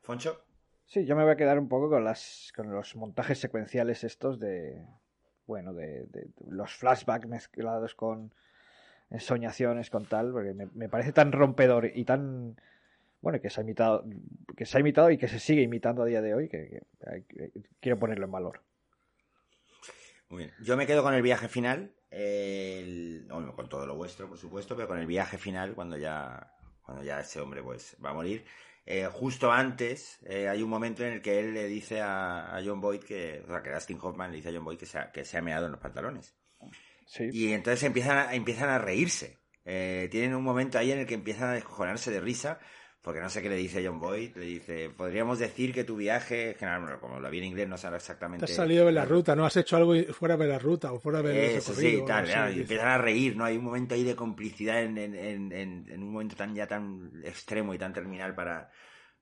Foncho. 0.00 0.44
Sí, 0.86 1.06
yo 1.06 1.14
me 1.14 1.22
voy 1.22 1.32
a 1.32 1.36
quedar 1.36 1.58
un 1.58 1.68
poco 1.68 1.88
con 1.88 2.02
las 2.04 2.52
con 2.56 2.72
los 2.72 2.96
montajes 2.96 3.38
secuenciales 3.38 4.02
estos 4.02 4.40
de 4.40 4.84
bueno, 5.46 5.72
de, 5.72 6.06
de- 6.06 6.30
de 6.36 6.50
los 6.50 6.72
flashbacks 6.74 7.28
mezclados 7.28 7.94
con 7.94 8.32
ensoñaciones 9.10 9.90
con 9.90 10.04
tal, 10.06 10.32
porque 10.32 10.54
me, 10.54 10.66
me 10.74 10.88
parece 10.88 11.12
tan 11.12 11.32
rompedor 11.32 11.86
y 11.94 12.04
tan 12.04 12.60
bueno, 13.20 13.40
que 13.40 13.50
se 13.50 13.60
ha 13.60 13.64
imitado 13.64 14.04
que 14.56 14.64
se 14.66 14.76
ha 14.76 14.80
imitado 14.80 15.10
y 15.10 15.18
que 15.18 15.28
se 15.28 15.38
sigue 15.38 15.62
imitando 15.62 16.02
a 16.02 16.06
día 16.06 16.20
de 16.20 16.34
hoy 16.34 16.48
que, 16.48 16.68
que- 16.68 16.82
hay 17.10 17.22
que- 17.24 17.50
quiero 17.80 17.98
ponerlo 17.98 18.24
en 18.26 18.32
valor. 18.32 18.62
Muy 20.28 20.44
bien. 20.44 20.54
Yo 20.62 20.76
me 20.76 20.86
quedo 20.86 21.02
con 21.02 21.14
el 21.14 21.22
viaje 21.22 21.48
final. 21.48 21.94
el- 22.12 23.24
bueno, 23.30 23.54
con 23.54 23.68
todo 23.68 23.86
lo 23.86 23.94
vuestro, 23.94 24.28
por 24.28 24.36
supuesto, 24.36 24.74
pero 24.74 24.88
con 24.88 24.98
el 24.98 25.06
viaje 25.06 25.38
final 25.38 25.74
cuando 25.74 25.96
ya, 25.96 26.52
cuando 26.82 27.04
ya 27.04 27.20
ese 27.20 27.40
hombre 27.40 27.62
pues 27.62 27.96
va 28.04 28.10
a 28.10 28.14
morir. 28.14 28.44
Eh, 28.84 29.06
justo 29.06 29.52
antes 29.52 30.18
eh, 30.24 30.48
hay 30.48 30.60
un 30.62 30.70
momento 30.70 31.04
en 31.04 31.12
el 31.12 31.22
que 31.22 31.38
él 31.38 31.54
le 31.54 31.68
dice 31.68 32.00
a, 32.00 32.56
a 32.56 32.60
John 32.64 32.80
Boyd 32.80 33.04
que, 33.04 33.42
o 33.44 33.46
sea, 33.46 33.62
que 33.62 33.70
Dustin 33.70 33.98
Hoffman 34.02 34.30
le 34.32 34.38
dice 34.38 34.48
a 34.48 34.52
John 34.52 34.64
Boyd 34.64 34.78
que 34.78 34.86
se 34.86 34.98
ha, 34.98 35.12
que 35.12 35.24
se 35.24 35.38
ha 35.38 35.42
meado 35.42 35.66
en 35.66 35.72
los 35.72 35.80
pantalones. 35.80 36.34
Sí. 37.06 37.28
Y 37.32 37.52
entonces 37.52 37.82
empiezan 37.84 38.18
a, 38.18 38.34
empiezan 38.34 38.70
a 38.70 38.78
reírse. 38.78 39.38
Eh, 39.64 40.08
tienen 40.10 40.34
un 40.34 40.42
momento 40.42 40.78
ahí 40.78 40.90
en 40.90 40.98
el 40.98 41.06
que 41.06 41.14
empiezan 41.14 41.50
a 41.50 41.52
descojonarse 41.54 42.10
de 42.10 42.20
risa, 42.20 42.58
porque 43.02 43.20
no 43.20 43.30
sé 43.30 43.42
qué 43.42 43.48
le 43.48 43.56
dice 43.56 43.84
John 43.86 43.98
Boyd. 44.00 44.36
Le 44.36 44.44
dice, 44.44 44.90
podríamos 44.90 45.38
decir 45.38 45.72
que 45.72 45.84
tu 45.84 45.96
viaje, 45.96 46.54
general, 46.58 46.98
como 47.00 47.18
lo 47.20 47.30
vi 47.30 47.38
en 47.38 47.44
inglés, 47.44 47.68
no 47.68 47.78
sabe 47.78 47.94
Te 47.96 48.00
exactamente. 48.00 48.44
has 48.44 48.50
salido 48.50 48.86
de 48.86 48.92
la 48.92 49.04
ruta, 49.04 49.34
no 49.36 49.44
has 49.46 49.56
hecho 49.56 49.76
algo 49.76 49.94
fuera 50.12 50.36
de 50.36 50.46
la 50.46 50.58
ruta 50.58 50.92
o 50.92 50.98
fuera 51.00 51.22
del 51.22 51.36
Eso 51.36 51.74
sí, 51.74 52.02
tal, 52.06 52.24
así. 52.24 52.58
y 52.58 52.60
empiezan 52.62 52.88
a 52.88 52.98
reír, 52.98 53.36
¿no? 53.36 53.44
Hay 53.44 53.56
un 53.56 53.64
momento 53.64 53.94
ahí 53.94 54.04
de 54.04 54.16
complicidad 54.16 54.82
en, 54.82 54.96
en, 54.98 55.14
en, 55.14 55.52
en- 55.52 55.86
en 55.90 56.02
un 56.02 56.12
momento 56.12 56.36
tan 56.36 56.54
ya 56.54 56.66
tan 56.66 57.10
extremo 57.24 57.74
y 57.74 57.78
tan 57.78 57.92
terminal 57.92 58.34
para, 58.34 58.70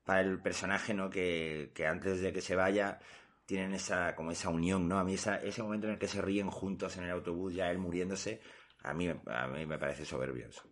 para 0.05 0.21
el 0.21 0.41
personaje, 0.41 0.93
¿no? 0.93 1.09
Que, 1.09 1.71
que 1.75 1.85
antes 1.87 2.21
de 2.21 2.33
que 2.33 2.41
se 2.41 2.55
vaya 2.55 2.99
tienen 3.45 3.73
esa 3.73 4.15
como 4.15 4.31
esa 4.31 4.49
unión, 4.49 4.87
¿no? 4.87 4.99
A 4.99 5.03
mí 5.03 5.15
esa, 5.15 5.37
ese 5.37 5.63
momento 5.63 5.87
en 5.87 5.93
el 5.93 5.99
que 5.99 6.07
se 6.07 6.21
ríen 6.21 6.49
juntos 6.51 6.97
en 6.97 7.05
el 7.05 7.11
autobús, 7.11 7.53
ya 7.55 7.71
él 7.71 7.77
muriéndose, 7.79 8.41
a 8.83 8.93
mí, 8.93 9.09
a 9.27 9.47
mí 9.47 9.65
me 9.65 9.77
parece 9.79 10.05
soberbio 10.05 10.47
eso. 10.47 10.63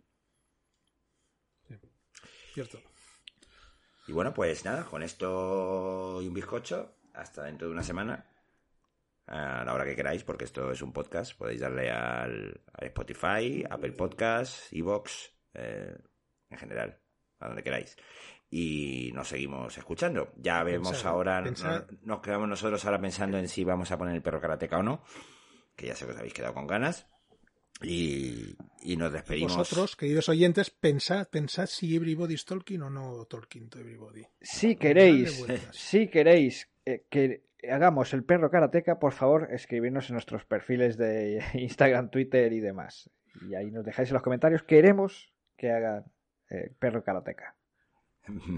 Cierto. 2.53 2.79
Y 4.07 4.13
bueno, 4.13 4.33
pues 4.33 4.63
nada, 4.63 4.85
con 4.85 5.03
esto 5.03 6.21
y 6.21 6.27
un 6.27 6.33
bizcocho, 6.33 6.95
hasta 7.13 7.43
dentro 7.43 7.67
de 7.67 7.73
una 7.73 7.83
semana, 7.83 8.25
a 9.25 9.65
la 9.65 9.73
hora 9.73 9.83
que 9.83 9.97
queráis, 9.97 10.23
porque 10.23 10.45
esto 10.45 10.71
es 10.71 10.81
un 10.81 10.93
podcast, 10.93 11.37
podéis 11.37 11.59
darle 11.59 11.91
al, 11.91 12.61
Spotify, 12.79 13.65
Apple 13.69 13.91
Podcasts, 13.91 14.69
Evox, 14.71 15.29
eh, 15.53 15.97
en 16.49 16.57
general, 16.57 16.97
a 17.39 17.47
donde 17.47 17.63
queráis. 17.63 17.97
Y 18.49 19.11
nos 19.13 19.27
seguimos 19.27 19.77
escuchando. 19.77 20.31
Ya 20.37 20.63
vemos 20.63 20.91
Pensad, 20.91 21.11
ahora, 21.11 21.43
pensad. 21.43 21.85
nos 22.03 22.21
quedamos 22.21 22.47
nosotros 22.47 22.83
ahora 22.85 23.01
pensando 23.01 23.37
en 23.37 23.49
si 23.49 23.65
vamos 23.65 23.91
a 23.91 23.97
poner 23.97 24.15
el 24.15 24.21
perro 24.21 24.39
karateca 24.39 24.77
o 24.77 24.83
no, 24.83 25.03
que 25.75 25.87
ya 25.87 25.95
sé 25.95 26.05
que 26.05 26.13
os 26.13 26.17
habéis 26.17 26.33
quedado 26.33 26.53
con 26.53 26.65
ganas. 26.65 27.07
Y, 27.83 28.55
y 28.81 28.97
nos 28.97 29.13
despedimos. 29.13 29.55
Vosotros, 29.55 29.95
queridos 29.95 30.29
oyentes, 30.29 30.69
pensad, 30.69 31.27
pensad 31.27 31.67
si 31.67 31.95
Everybody's 31.95 32.45
Talking 32.45 32.81
o 32.81 32.89
no 32.89 33.25
Talking 33.25 33.69
to 33.69 33.79
Everybody. 33.79 34.25
Si 34.41 34.75
queréis, 34.75 35.45
si 35.71 36.07
queréis 36.07 36.69
eh, 36.85 37.05
que 37.09 37.43
hagamos 37.69 38.13
el 38.13 38.23
perro 38.23 38.49
karateca, 38.49 38.99
por 38.99 39.13
favor, 39.13 39.49
escribirnos 39.51 40.09
en 40.09 40.13
nuestros 40.13 40.45
perfiles 40.45 40.97
de 40.97 41.43
Instagram, 41.53 42.09
Twitter 42.09 42.51
y 42.53 42.59
demás. 42.59 43.09
Y 43.47 43.55
ahí 43.55 43.69
nos 43.71 43.85
dejáis 43.85 44.09
en 44.09 44.15
los 44.15 44.23
comentarios. 44.23 44.63
Queremos 44.63 45.31
que 45.55 45.71
hagan 45.71 46.05
eh, 46.49 46.73
perro 46.79 47.03
karateca. 47.03 47.55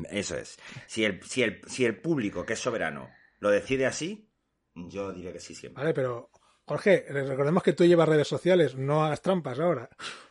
Eso 0.10 0.38
es. 0.38 0.58
Si 0.88 1.04
el, 1.04 1.22
si, 1.24 1.44
el, 1.44 1.62
si 1.68 1.86
el 1.86 2.00
público, 2.00 2.46
que 2.46 2.54
es 2.54 2.60
soberano, 2.60 3.10
lo 3.40 3.50
decide 3.52 3.86
así, 3.86 4.30
yo 4.74 5.12
diré 5.12 5.34
que 5.34 5.40
sí 5.40 5.54
siempre. 5.54 5.84
Vale, 5.84 5.94
pero 5.94 6.32
Jorge, 6.70 7.04
recordemos 7.10 7.64
que 7.64 7.74
tú 7.74 7.84
llevas 7.84 8.08
redes 8.08 8.28
sociales, 8.28 8.76
no 8.76 9.04
hagas 9.04 9.24
trampas 9.24 9.60
ahora. 9.60 9.90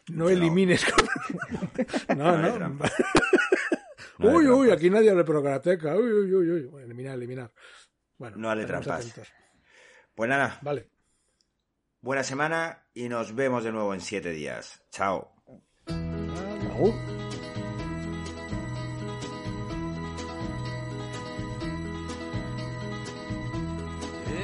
No, 0.09 0.24
No. 0.26 0.30
elimines. 0.30 0.86
no, 2.16 2.36
No 2.36 2.39
no. 2.39 2.55
trampas. 2.55 2.93
No 4.18 4.30
uy, 4.30 4.47
uy, 4.49 4.70
aquí 4.72 4.89
nadie 4.91 5.11
habla 5.11 5.24
Procarateca. 5.24 5.95
Uy, 5.97 6.12
uy, 6.12 6.34
uy, 6.34 6.51
uy. 6.51 6.64
Bueno, 6.66 6.86
eliminar, 6.86 7.14
eliminar. 7.14 7.53
Bueno, 8.18 8.36
No 8.36 8.53
estaremos 8.53 8.85
trampas. 8.85 9.05
atentos. 9.05 9.32
Pues 10.15 10.28
nada, 10.31 10.59
Vale. 10.62 10.89
buena 12.01 12.23
semana 12.24 12.85
y 12.94 13.09
nos 13.09 13.35
vemos 13.35 13.62
de 13.65 13.70
nuevo 13.73 13.94
en 13.94 14.01
siete 14.01 14.31
días. 14.31 14.81
Chao. 14.90 15.32